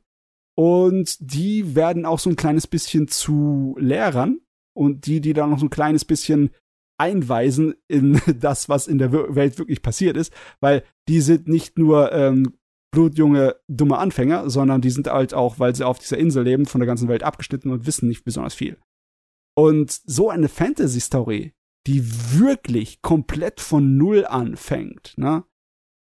und 0.56 1.16
die 1.20 1.76
werden 1.76 2.06
auch 2.06 2.18
so 2.18 2.28
ein 2.28 2.34
kleines 2.34 2.66
bisschen 2.66 3.06
zu 3.06 3.76
Lehrern 3.78 4.40
und 4.74 5.06
die, 5.06 5.20
die 5.20 5.32
dann 5.32 5.50
noch 5.50 5.60
so 5.60 5.66
ein 5.66 5.70
kleines 5.70 6.04
bisschen 6.04 6.50
einweisen 6.98 7.74
in 7.86 8.20
das, 8.40 8.68
was 8.68 8.88
in 8.88 8.98
der 8.98 9.12
Welt 9.12 9.58
wirklich 9.58 9.80
passiert 9.80 10.16
ist, 10.16 10.32
weil 10.58 10.82
die 11.08 11.20
sind 11.20 11.46
nicht 11.46 11.78
nur 11.78 12.10
ähm, 12.10 12.54
blutjunge, 12.92 13.56
dumme 13.68 13.98
Anfänger, 13.98 14.50
sondern 14.50 14.80
die 14.80 14.90
sind 14.90 15.06
halt 15.06 15.34
auch, 15.34 15.60
weil 15.60 15.76
sie 15.76 15.86
auf 15.86 16.00
dieser 16.00 16.18
Insel 16.18 16.42
leben, 16.42 16.66
von 16.66 16.80
der 16.80 16.88
ganzen 16.88 17.06
Welt 17.06 17.22
abgeschnitten 17.22 17.70
und 17.70 17.86
wissen 17.86 18.08
nicht 18.08 18.24
besonders 18.24 18.54
viel. 18.54 18.76
Und 19.56 19.90
so 19.90 20.30
eine 20.30 20.48
Fantasy-Story, 20.48 21.52
die 21.86 22.38
wirklich 22.38 23.02
komplett 23.02 23.60
von 23.60 23.96
Null 23.96 24.24
anfängt, 24.26 25.14
ne? 25.16 25.44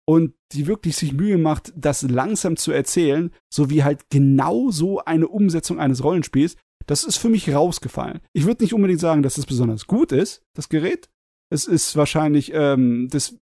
und 0.08 0.34
die 0.52 0.66
wirklich 0.66 0.96
sich 0.96 1.12
Mühe 1.12 1.36
macht, 1.36 1.72
das 1.76 2.02
langsam 2.02 2.56
zu 2.56 2.72
erzählen, 2.72 3.32
sowie 3.52 3.82
halt 3.82 4.08
genau 4.08 4.70
so 4.70 5.00
eine 5.00 5.28
Umsetzung 5.28 5.80
eines 5.80 6.02
Rollenspiels, 6.04 6.56
das 6.86 7.02
ist 7.02 7.16
für 7.16 7.28
mich 7.28 7.52
rausgefallen. 7.52 8.20
Ich 8.32 8.46
würde 8.46 8.62
nicht 8.62 8.72
unbedingt 8.72 9.00
sagen, 9.00 9.22
dass 9.22 9.38
es 9.38 9.46
besonders 9.46 9.86
gut 9.86 10.12
ist, 10.12 10.44
das 10.54 10.68
Gerät. 10.68 11.10
Es 11.50 11.66
ist 11.66 11.96
wahrscheinlich 11.96 12.52
ähm, 12.54 13.08
das 13.10 13.36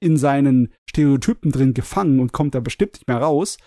in 0.00 0.16
seinen 0.16 0.72
Stereotypen 0.88 1.52
drin 1.52 1.74
gefangen 1.74 2.20
und 2.20 2.32
kommt 2.32 2.54
da 2.54 2.60
bestimmt 2.60 2.94
nicht 2.94 3.08
mehr 3.08 3.18
raus. 3.18 3.58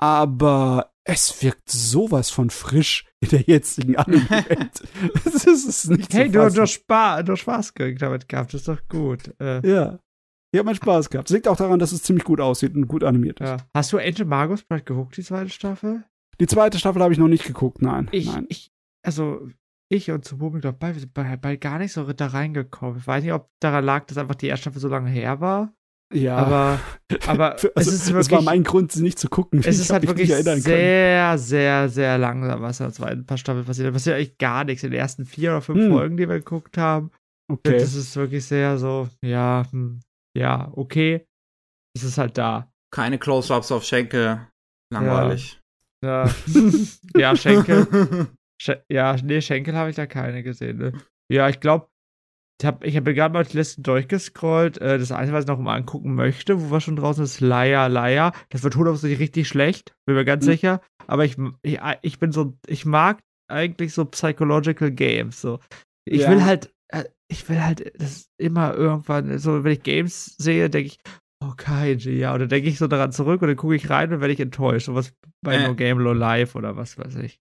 Aber 0.00 0.93
es 1.04 1.42
wirkt 1.42 1.70
sowas 1.70 2.30
von 2.30 2.50
frisch 2.50 3.06
in 3.20 3.28
der 3.28 3.42
jetzigen 3.42 3.96
Anime-Welt. 3.98 4.82
das 5.24 5.44
ist 5.44 5.90
nicht 5.90 6.12
Hey, 6.12 6.30
du, 6.30 6.48
du, 6.50 6.66
Spa 6.66 7.22
du 7.22 7.36
Spaß 7.36 7.74
damit 7.98 8.28
gehabt, 8.28 8.54
das 8.54 8.62
ist 8.62 8.68
doch 8.68 8.88
gut. 8.88 9.34
Äh. 9.40 9.66
Ja. 9.68 9.98
Ich 10.52 10.58
habe 10.58 10.66
meinen 10.66 10.76
Spaß 10.76 11.10
gehabt. 11.10 11.28
Das 11.28 11.34
liegt 11.34 11.48
auch 11.48 11.56
daran, 11.56 11.78
dass 11.80 11.92
es 11.92 12.02
ziemlich 12.02 12.24
gut 12.24 12.40
aussieht 12.40 12.74
und 12.74 12.86
gut 12.86 13.02
animiert 13.02 13.40
ist. 13.40 13.48
Ja. 13.48 13.56
Hast 13.74 13.92
du 13.92 13.98
Angel 13.98 14.24
Magus 14.24 14.62
vielleicht 14.62 14.86
geguckt, 14.86 15.16
die 15.16 15.24
zweite 15.24 15.50
Staffel? 15.50 16.04
Die 16.40 16.46
zweite 16.46 16.78
Staffel 16.78 17.02
habe 17.02 17.12
ich 17.12 17.18
noch 17.18 17.28
nicht 17.28 17.44
geguckt, 17.44 17.82
nein. 17.82 18.08
Ich, 18.12 18.32
nein. 18.32 18.46
ich 18.48 18.72
also 19.04 19.48
ich 19.88 20.10
und 20.10 20.24
zu 20.24 20.38
Bobel, 20.38 20.60
glaube 20.60 20.78
bei, 20.78 20.94
bei, 21.12 21.36
bei 21.36 21.56
gar 21.56 21.78
nicht 21.78 21.92
so 21.92 22.10
da 22.12 22.26
reingekommen. 22.28 22.98
Ich 22.98 23.06
weiß 23.06 23.22
nicht, 23.22 23.32
ob 23.32 23.50
daran 23.60 23.84
lag, 23.84 24.06
dass 24.06 24.18
einfach 24.18 24.34
die 24.34 24.46
erste 24.46 24.62
Staffel 24.62 24.80
so 24.80 24.88
lange 24.88 25.10
her 25.10 25.40
war. 25.40 25.74
Ja. 26.14 26.36
Aber, 26.36 26.80
aber 27.26 27.52
also, 27.52 27.70
es 27.74 27.88
ist 27.88 28.06
wirklich. 28.06 28.28
Das 28.28 28.32
war 28.32 28.42
mein 28.42 28.62
Grund, 28.62 28.92
sie 28.92 29.02
nicht 29.02 29.18
zu 29.18 29.28
gucken. 29.28 29.60
Es 29.64 29.78
ist 29.78 29.92
halt 29.92 30.06
wirklich 30.06 30.32
sehr, 30.32 31.38
sehr, 31.38 31.88
sehr 31.88 32.18
langsam, 32.18 32.62
was 32.62 32.78
da 32.78 32.92
zwei 32.92 33.08
ein 33.08 33.26
paar 33.26 33.38
Staffeln 33.38 33.64
passiert. 33.64 33.88
Da 33.88 33.92
passiert 33.92 34.16
eigentlich 34.16 34.38
gar 34.38 34.64
nichts. 34.64 34.84
In 34.84 34.90
den 34.90 35.00
ersten 35.00 35.24
vier 35.24 35.50
oder 35.50 35.62
fünf 35.62 35.80
hm. 35.80 35.90
Folgen, 35.90 36.16
die 36.16 36.28
wir 36.28 36.38
geguckt 36.38 36.78
haben. 36.78 37.10
Okay. 37.50 37.78
Das 37.78 37.94
ist 37.94 38.16
wirklich 38.16 38.44
sehr 38.44 38.78
so, 38.78 39.08
ja, 39.22 39.66
hm, 39.70 40.00
ja, 40.36 40.72
okay. 40.74 41.26
Es 41.94 42.02
ist 42.02 42.18
halt 42.18 42.38
da. 42.38 42.72
Keine 42.90 43.18
Close-Ups 43.18 43.70
auf 43.70 43.84
Schenkel. 43.84 44.48
Langweilig. 44.92 45.60
Ja, 46.04 46.30
ja 47.16 47.36
Schenkel. 47.36 48.28
Sch 48.62 48.70
ja, 48.88 49.16
nee, 49.22 49.40
Schenkel 49.40 49.74
habe 49.74 49.90
ich 49.90 49.96
da 49.96 50.06
keine 50.06 50.42
gesehen. 50.42 50.78
Ne? 50.78 50.92
Ja, 51.30 51.48
ich 51.48 51.60
glaube, 51.60 51.88
ich 52.60 52.66
habe 52.66 52.86
ich 52.86 52.96
hab 52.96 53.04
gerade 53.04 53.32
mal 53.32 53.44
die 53.44 53.56
Liste 53.56 53.82
durchgescrollt. 53.82 54.78
Äh, 54.78 54.98
das 54.98 55.12
Einzige, 55.12 55.36
was 55.36 55.44
ich 55.44 55.48
noch 55.48 55.58
mal 55.58 55.76
angucken 55.76 56.14
möchte, 56.14 56.60
wo 56.60 56.70
wir 56.70 56.80
schon 56.80 56.96
draußen 56.96 57.24
ist, 57.24 57.40
Leier, 57.40 57.88
Leier. 57.88 58.32
Das 58.50 58.62
wird 58.62 58.76
hundertprozentig 58.76 59.18
richtig 59.18 59.48
schlecht, 59.48 59.94
bin 60.06 60.14
mir 60.14 60.24
ganz 60.24 60.46
mhm. 60.46 60.50
sicher. 60.50 60.80
Aber 61.06 61.24
ich, 61.24 61.36
ich, 61.62 61.80
ich 62.02 62.18
bin 62.18 62.32
so, 62.32 62.56
ich 62.66 62.86
mag 62.86 63.20
eigentlich 63.48 63.92
so 63.92 64.04
Psychological 64.04 64.90
Games. 64.90 65.40
So. 65.40 65.58
Ich 66.06 66.22
ja. 66.22 66.30
will 66.30 66.44
halt, 66.44 66.72
äh, 66.88 67.04
ich 67.28 67.48
will 67.48 67.62
halt, 67.62 67.92
das 68.00 68.30
immer 68.38 68.74
irgendwann, 68.74 69.38
so 69.38 69.64
wenn 69.64 69.72
ich 69.72 69.82
Games 69.82 70.36
sehe, 70.38 70.70
denke 70.70 70.88
ich, 70.88 71.00
oh 71.42 71.52
Kaiji, 71.56 72.18
ja. 72.18 72.34
Oder 72.34 72.46
denke 72.46 72.68
ich 72.68 72.78
so 72.78 72.86
daran 72.86 73.12
zurück 73.12 73.42
und 73.42 73.48
dann 73.48 73.56
gucke 73.56 73.74
ich 73.74 73.90
rein 73.90 74.12
und 74.12 74.20
werde 74.20 74.32
ich 74.32 74.40
enttäuscht. 74.40 74.86
So 74.86 74.94
was 74.94 75.12
bei 75.42 75.56
äh. 75.56 75.66
No 75.66 75.74
Game 75.74 76.02
No 76.02 76.12
Life 76.12 76.56
oder 76.56 76.76
was 76.76 76.98
weiß 76.98 77.16
ich. 77.16 77.40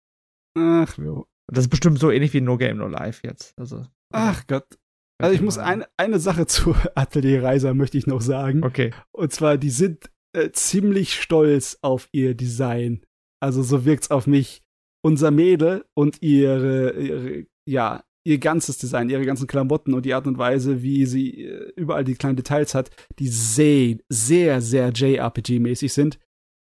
Ach, 0.57 0.97
jo. 0.97 1.27
Das 1.47 1.65
ist 1.65 1.69
bestimmt 1.69 1.99
so 1.99 2.11
ähnlich 2.11 2.33
wie 2.33 2.41
No 2.41 2.57
Game 2.57 2.77
No 2.77 2.87
Life 2.87 3.25
jetzt. 3.27 3.57
Also, 3.59 3.85
Ach 4.13 4.45
Gott. 4.47 4.77
Also 5.21 5.35
ich 5.35 5.41
muss 5.41 5.57
ein, 5.57 5.85
eine 5.97 6.19
Sache 6.19 6.45
zu 6.47 6.75
Atelier 6.95 7.43
Reiser 7.43 7.73
möchte 7.73 7.97
ich 7.97 8.07
noch 8.07 8.21
sagen. 8.21 8.63
Okay. 8.63 8.91
Und 9.11 9.31
zwar, 9.31 9.57
die 9.57 9.69
sind 9.69 10.09
äh, 10.33 10.51
ziemlich 10.51 11.21
stolz 11.21 11.77
auf 11.81 12.07
ihr 12.11 12.35
Design. 12.35 13.01
Also 13.41 13.63
so 13.63 13.85
wirkt's 13.85 14.11
auf 14.11 14.27
mich. 14.27 14.61
Unser 15.03 15.31
Mädel 15.31 15.83
und 15.95 16.21
ihre, 16.21 16.91
ihre, 16.91 17.45
ja, 17.67 18.03
ihr 18.23 18.37
ganzes 18.37 18.77
Design, 18.77 19.09
ihre 19.09 19.25
ganzen 19.25 19.47
Klamotten 19.47 19.95
und 19.95 20.05
die 20.05 20.13
Art 20.13 20.27
und 20.27 20.37
Weise, 20.37 20.83
wie 20.83 21.07
sie 21.07 21.45
äh, 21.45 21.73
überall 21.75 22.03
die 22.03 22.13
kleinen 22.13 22.35
Details 22.35 22.75
hat, 22.75 22.91
die 23.17 23.27
sehr, 23.27 23.97
sehr, 24.09 24.61
sehr 24.61 24.91
JRPG-mäßig 24.93 25.91
sind 25.91 26.19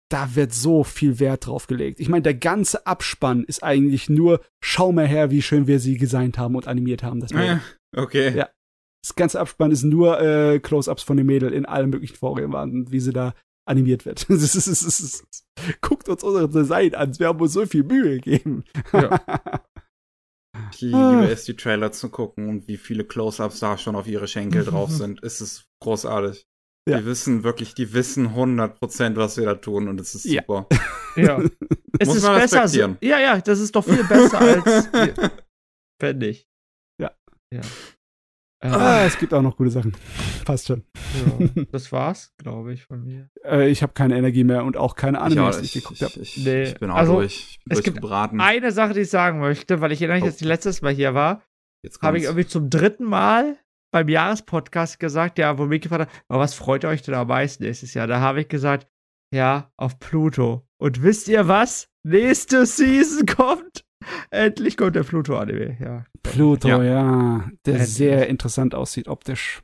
da 0.09 0.35
wird 0.35 0.53
so 0.53 0.83
viel 0.83 1.19
Wert 1.19 1.47
drauf 1.47 1.67
gelegt. 1.67 1.99
Ich 1.99 2.09
meine, 2.09 2.21
der 2.21 2.33
ganze 2.33 2.85
Abspann 2.87 3.43
ist 3.43 3.63
eigentlich 3.63 4.09
nur, 4.09 4.41
schau 4.61 4.91
mal 4.91 5.07
her, 5.07 5.31
wie 5.31 5.41
schön 5.41 5.67
wir 5.67 5.79
sie 5.79 5.97
designt 5.97 6.37
haben 6.37 6.55
und 6.55 6.67
animiert 6.67 7.03
haben. 7.03 7.19
Das 7.19 7.31
ja, 7.31 7.59
okay. 7.95 8.35
Ja. 8.35 8.49
Das 9.03 9.15
ganze 9.15 9.39
Abspann 9.39 9.72
ist 9.72 9.84
nur 9.84 10.19
äh, 10.19 10.59
Close-Ups 10.59 11.03
von 11.03 11.18
dem 11.18 11.27
Mädel 11.27 11.53
in 11.53 11.65
allen 11.65 11.89
möglichen 11.89 12.15
Vorgängen, 12.15 12.91
wie 12.91 12.99
sie 12.99 13.14
da 13.14 13.34
animiert 13.68 14.05
wird. 14.05 14.26
Das 14.30 14.41
ist, 14.43 14.55
das 14.55 14.68
ist, 14.68 14.85
das 14.85 14.99
ist, 14.99 15.45
guckt 15.81 16.09
uns 16.09 16.23
unsere 16.23 16.49
Design 16.49 16.95
an. 16.95 17.18
Wir 17.19 17.27
haben 17.27 17.39
uns 17.39 17.53
so 17.53 17.65
viel 17.65 17.84
Mühe 17.84 18.15
gegeben. 18.19 18.64
Ja. 18.93 19.22
Ich 20.72 20.81
liebe 20.81 21.27
es, 21.30 21.43
die 21.45 21.55
Trailer 21.55 21.91
zu 21.91 22.09
gucken 22.09 22.49
und 22.49 22.68
wie 22.68 22.77
viele 22.77 23.03
Close-Ups 23.03 23.59
da 23.59 23.77
schon 23.77 23.95
auf 23.95 24.07
ihre 24.07 24.27
Schenkel 24.27 24.65
drauf 24.65 24.89
sind. 24.89 25.22
Es 25.22 25.39
ist 25.39 25.68
großartig. 25.84 26.47
Ja. 26.89 26.97
Die 26.97 27.05
wissen 27.05 27.43
wirklich, 27.43 27.76
die 27.76 27.93
wissen 27.93 28.30
100%, 28.30 29.18
was 29.18 29.38
wir 29.38 29.45
da 29.45 29.53
tun 29.53 29.88
und 29.88 30.01
es 30.01 30.15
ist 30.15 30.23
super. 30.23 30.68
Ja. 31.15 31.39
es 31.99 32.07
Muss 32.07 32.18
ist 32.18 32.23
man 32.23 32.39
besser. 32.39 32.97
Ja, 33.01 33.19
ja, 33.19 33.39
das 33.39 33.59
ist 33.59 33.76
doch 33.76 33.85
viel 33.85 34.03
besser 34.03 34.39
als. 34.39 34.89
Fände 36.01 36.27
ich. 36.27 36.47
Ja. 37.53 37.61
ja. 38.63 38.77
Ah, 38.77 39.05
es 39.05 39.17
gibt 39.17 39.33
auch 39.33 39.41
noch 39.41 39.57
gute 39.57 39.69
Sachen. 39.69 39.95
Passt 40.45 40.67
schon. 40.67 40.83
Ja, 41.39 41.63
das 41.71 41.91
war's, 41.91 42.33
glaube 42.37 42.73
ich, 42.73 42.85
von 42.85 43.03
mir. 43.03 43.29
Äh, 43.43 43.69
ich 43.69 43.83
habe 43.83 43.93
keine 43.93 44.17
Energie 44.17 44.43
mehr 44.43 44.63
und 44.63 44.77
auch 44.77 44.95
keine 44.95 45.21
Ahnung, 45.21 45.45
was 45.45 45.61
ich, 45.61 45.73
geguckt 45.73 46.01
habe. 46.01 46.19
Ich, 46.19 46.37
nee. 46.37 46.63
ich, 46.63 46.79
bin 46.79 46.89
auch 46.89 46.95
also, 46.95 47.15
durch. 47.15 47.51
Ich 47.51 47.63
bin 47.63 47.77
es 47.77 47.83
gibt 47.83 48.03
eine 48.03 48.71
Sache, 48.71 48.93
die 48.93 49.01
ich 49.01 49.09
sagen 49.09 49.39
möchte, 49.39 49.81
weil 49.81 49.91
ich 49.91 50.01
erinnere 50.01 50.17
mich, 50.17 50.23
oh. 50.23 50.27
dass 50.27 50.41
ich 50.41 50.47
letztes 50.47 50.81
Mal 50.81 50.93
hier 50.93 51.13
war. 51.13 51.43
Habe 52.01 52.17
ich 52.17 52.23
irgendwie 52.25 52.47
zum 52.47 52.69
dritten 52.69 53.05
Mal 53.05 53.57
beim 53.91 54.09
Jahrespodcast 54.09 54.99
gesagt, 54.99 55.39
ja, 55.39 55.57
wo 55.57 55.65
mich 55.65 55.81
gefragt 55.81 56.11
hat, 56.11 56.23
was 56.27 56.53
freut 56.53 56.85
euch 56.85 57.01
denn 57.01 57.15
am 57.15 57.27
meisten 57.27 57.63
nächstes 57.63 57.93
Jahr? 57.93 58.07
Da 58.07 58.19
habe 58.19 58.41
ich 58.41 58.47
gesagt, 58.47 58.87
ja, 59.33 59.71
auf 59.77 59.99
Pluto. 59.99 60.67
Und 60.77 61.01
wisst 61.01 61.27
ihr 61.27 61.47
was? 61.47 61.89
Nächste 62.03 62.65
Season 62.65 63.25
kommt. 63.25 63.66
Endlich 64.29 64.77
kommt 64.77 64.95
der 64.95 65.03
Pluto-Anime, 65.03 65.77
ja. 65.79 66.05
Pluto, 66.23 66.67
ja. 66.67 66.84
ja. 66.84 67.51
Der 67.65 67.75
Endlich. 67.75 67.93
sehr 67.93 68.27
interessant 68.27 68.75
aussieht 68.75 69.07
optisch. 69.07 69.63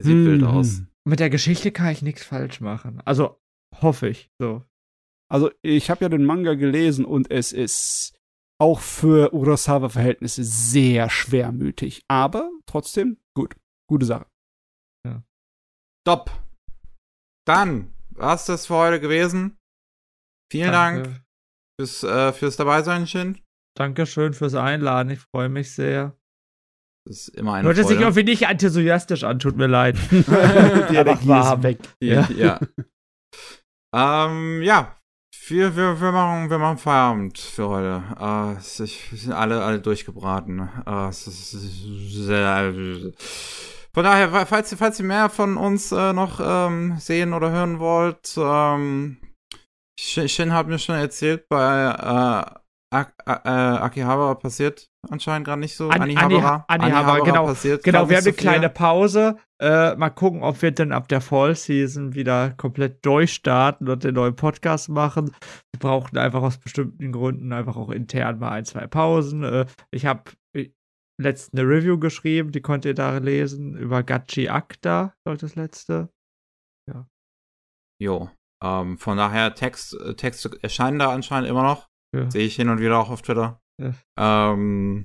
Sieht 0.00 0.12
hm. 0.12 0.26
wild 0.26 0.42
aus. 0.44 0.82
Mit 1.04 1.20
der 1.20 1.30
Geschichte 1.30 1.72
kann 1.72 1.90
ich 1.90 2.02
nichts 2.02 2.24
falsch 2.24 2.60
machen. 2.60 3.00
Also, 3.04 3.40
hoffe 3.80 4.08
ich, 4.08 4.30
so. 4.38 4.64
Also, 5.30 5.50
ich 5.62 5.90
habe 5.90 6.04
ja 6.04 6.08
den 6.08 6.24
Manga 6.24 6.54
gelesen 6.54 7.04
und 7.04 7.30
es 7.30 7.52
ist 7.52 8.18
auch 8.60 8.80
für 8.80 9.32
Urasawa-Verhältnisse 9.32 10.44
sehr 10.44 11.10
schwermütig. 11.10 12.02
Aber 12.08 12.50
trotzdem 12.66 13.18
gut. 13.34 13.56
Gute 13.88 14.06
Sache. 14.06 14.26
Ja. 15.06 15.22
Top. 16.04 16.30
Dann 17.46 17.94
war's 18.10 18.46
das 18.46 18.66
für 18.66 18.74
heute 18.74 19.00
gewesen. 19.00 19.56
Vielen 20.50 20.72
Danke. 20.72 21.02
Dank 21.02 21.27
fürs, 21.78 22.02
äh, 22.02 22.32
fürs 22.32 22.56
Dabeisein, 22.56 23.06
Shin. 23.06 23.38
Dankeschön 23.76 24.34
fürs 24.34 24.54
Einladen. 24.54 25.10
Ich 25.10 25.20
freue 25.20 25.48
mich 25.48 25.72
sehr. 25.72 26.16
Das 27.06 27.28
ist 27.28 27.28
immer 27.28 27.54
eine 27.54 27.64
Nur, 27.64 27.74
dass 27.74 27.86
Freude. 27.86 27.94
ich 27.94 28.00
irgendwie 28.00 28.24
nicht 28.24 28.42
enthusiastisch 28.42 29.24
an, 29.24 29.38
tut 29.38 29.56
mir 29.56 29.68
leid. 29.68 29.96
die 30.10 30.96
Energie 30.96 31.32
ist 31.32 31.62
weg. 31.62 31.78
Die, 32.02 32.08
ja. 32.08 32.28
ja. 32.36 32.60
ähm, 33.94 34.62
ja, 34.62 34.96
wir, 35.46 35.76
wir, 35.76 36.00
wir, 36.00 36.12
machen, 36.12 36.50
wir 36.50 36.58
machen 36.58 36.78
Feierabend 36.78 37.38
für 37.38 37.68
heute. 37.68 38.02
Uh, 38.20 38.56
ich, 38.82 39.10
wir 39.10 39.18
sind 39.18 39.32
alle, 39.32 39.62
alle 39.62 39.80
durchgebraten. 39.80 40.68
Uh, 40.86 41.10
sehr, 41.12 42.74
von 43.94 44.04
daher, 44.04 44.46
falls, 44.46 44.74
falls 44.74 45.00
ihr 45.00 45.06
mehr 45.06 45.30
von 45.30 45.56
uns 45.56 45.92
äh, 45.92 46.12
noch 46.12 46.40
ähm, 46.42 46.98
sehen 46.98 47.32
oder 47.32 47.50
hören 47.50 47.78
wollt, 47.78 48.34
ähm, 48.36 49.16
Shin 49.98 50.52
hat 50.52 50.68
mir 50.68 50.78
schon 50.78 50.94
erzählt, 50.94 51.48
bei 51.48 51.86
äh, 51.90 52.58
Ak 52.90 53.12
äh, 53.26 53.32
Akihabara 53.50 54.34
passiert 54.36 54.88
anscheinend 55.10 55.46
gerade 55.46 55.60
nicht 55.60 55.76
so. 55.76 55.90
An, 55.90 56.02
Anihabara. 56.02 56.64
Anihabara, 56.68 57.18
genau. 57.18 57.44
Passiert 57.46 57.82
genau, 57.82 58.08
wir 58.08 58.16
haben 58.16 58.24
eine 58.24 58.32
so 58.32 58.40
kleine 58.40 58.70
Pause. 58.70 59.36
Äh, 59.60 59.96
mal 59.96 60.10
gucken, 60.10 60.42
ob 60.42 60.62
wir 60.62 60.70
dann 60.70 60.92
ab 60.92 61.08
der 61.08 61.20
Fall 61.20 61.54
Season 61.54 62.14
wieder 62.14 62.50
komplett 62.52 63.04
durchstarten 63.04 63.88
und 63.88 64.04
den 64.04 64.14
neuen 64.14 64.36
Podcast 64.36 64.88
machen. 64.88 65.32
Wir 65.72 65.80
brauchten 65.80 66.16
einfach 66.16 66.42
aus 66.42 66.58
bestimmten 66.58 67.12
Gründen 67.12 67.52
einfach 67.52 67.76
auch 67.76 67.90
intern 67.90 68.38
mal 68.38 68.52
ein, 68.52 68.64
zwei 68.64 68.86
Pausen. 68.86 69.42
Äh, 69.42 69.66
ich 69.90 70.06
habe 70.06 70.30
äh, 70.54 70.70
letztens 71.20 71.60
eine 71.60 71.68
Review 71.68 71.98
geschrieben, 71.98 72.52
die 72.52 72.62
könnt 72.62 72.86
ihr 72.86 72.94
da 72.94 73.18
lesen, 73.18 73.76
über 73.76 74.02
Gachi 74.02 74.48
Akta, 74.48 75.14
sollte 75.26 75.44
das 75.44 75.56
letzte. 75.56 76.08
Ja. 76.88 77.06
Jo. 78.00 78.30
Ähm, 78.62 78.98
von 78.98 79.16
daher, 79.16 79.54
Text, 79.54 79.94
äh, 79.94 80.14
Texte 80.14 80.50
erscheinen 80.62 80.98
da 80.98 81.12
anscheinend 81.12 81.48
immer 81.48 81.62
noch. 81.62 81.88
Ja. 82.14 82.30
Sehe 82.30 82.46
ich 82.46 82.56
hin 82.56 82.68
und 82.68 82.80
wieder 82.80 82.98
auch 82.98 83.10
auf 83.10 83.22
Twitter. 83.22 83.60
Ja. 83.80 84.52
Ähm, 84.52 85.04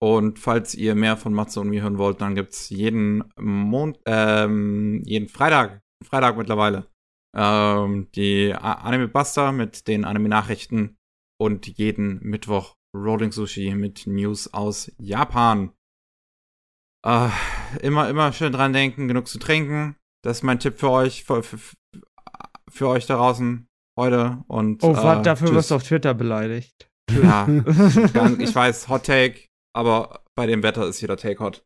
und 0.00 0.38
falls 0.38 0.74
ihr 0.74 0.94
mehr 0.94 1.16
von 1.16 1.34
Matze 1.34 1.60
und 1.60 1.68
mir 1.68 1.82
hören 1.82 1.98
wollt, 1.98 2.20
dann 2.20 2.34
gibt's 2.34 2.70
jeden 2.70 3.24
Mond, 3.38 3.98
ähm, 4.06 5.02
jeden 5.04 5.28
Freitag, 5.28 5.80
Freitag 6.04 6.36
mittlerweile, 6.36 6.86
ähm, 7.36 8.08
die 8.14 8.54
Anime 8.54 9.08
Buster 9.08 9.50
mit 9.50 9.88
den 9.88 10.04
Anime-Nachrichten 10.04 10.96
und 11.40 11.66
jeden 11.66 12.20
Mittwoch 12.22 12.76
Rolling 12.96 13.32
Sushi 13.32 13.74
mit 13.74 14.06
News 14.06 14.52
aus 14.54 14.92
Japan. 14.98 15.72
Äh, 17.04 17.28
immer, 17.82 18.08
immer 18.08 18.32
schön 18.32 18.52
dran 18.52 18.72
denken, 18.72 19.08
genug 19.08 19.26
zu 19.26 19.38
trinken. 19.38 19.96
Das 20.24 20.38
ist 20.38 20.42
mein 20.42 20.60
Tipp 20.60 20.78
für 20.78 20.90
euch, 20.90 21.24
für, 21.24 21.42
für, 21.42 21.58
für 22.70 22.88
euch 22.88 23.06
da 23.06 23.16
draußen 23.16 23.68
heute. 23.98 24.44
Und, 24.46 24.82
oh, 24.82 24.92
äh, 24.92 25.22
dafür 25.22 25.48
tschüss. 25.48 25.56
wirst 25.56 25.70
du 25.70 25.74
auf 25.76 25.82
Twitter 25.82 26.14
beleidigt. 26.14 26.90
Ja, 27.10 27.48
ich 28.38 28.54
weiß, 28.54 28.88
Hot 28.88 29.04
Take, 29.04 29.48
aber 29.74 30.24
bei 30.34 30.46
dem 30.46 30.62
Wetter 30.62 30.86
ist 30.86 31.00
jeder 31.00 31.16
Take 31.16 31.42
hot. 31.42 31.64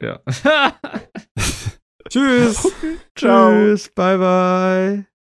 Ja. 0.00 0.20
Tschüss. 2.08 2.64
Okay. 2.64 2.96
Ciao. 3.14 3.50
Tschüss. 3.50 3.88
Bye, 3.90 4.18
bye. 4.18 5.17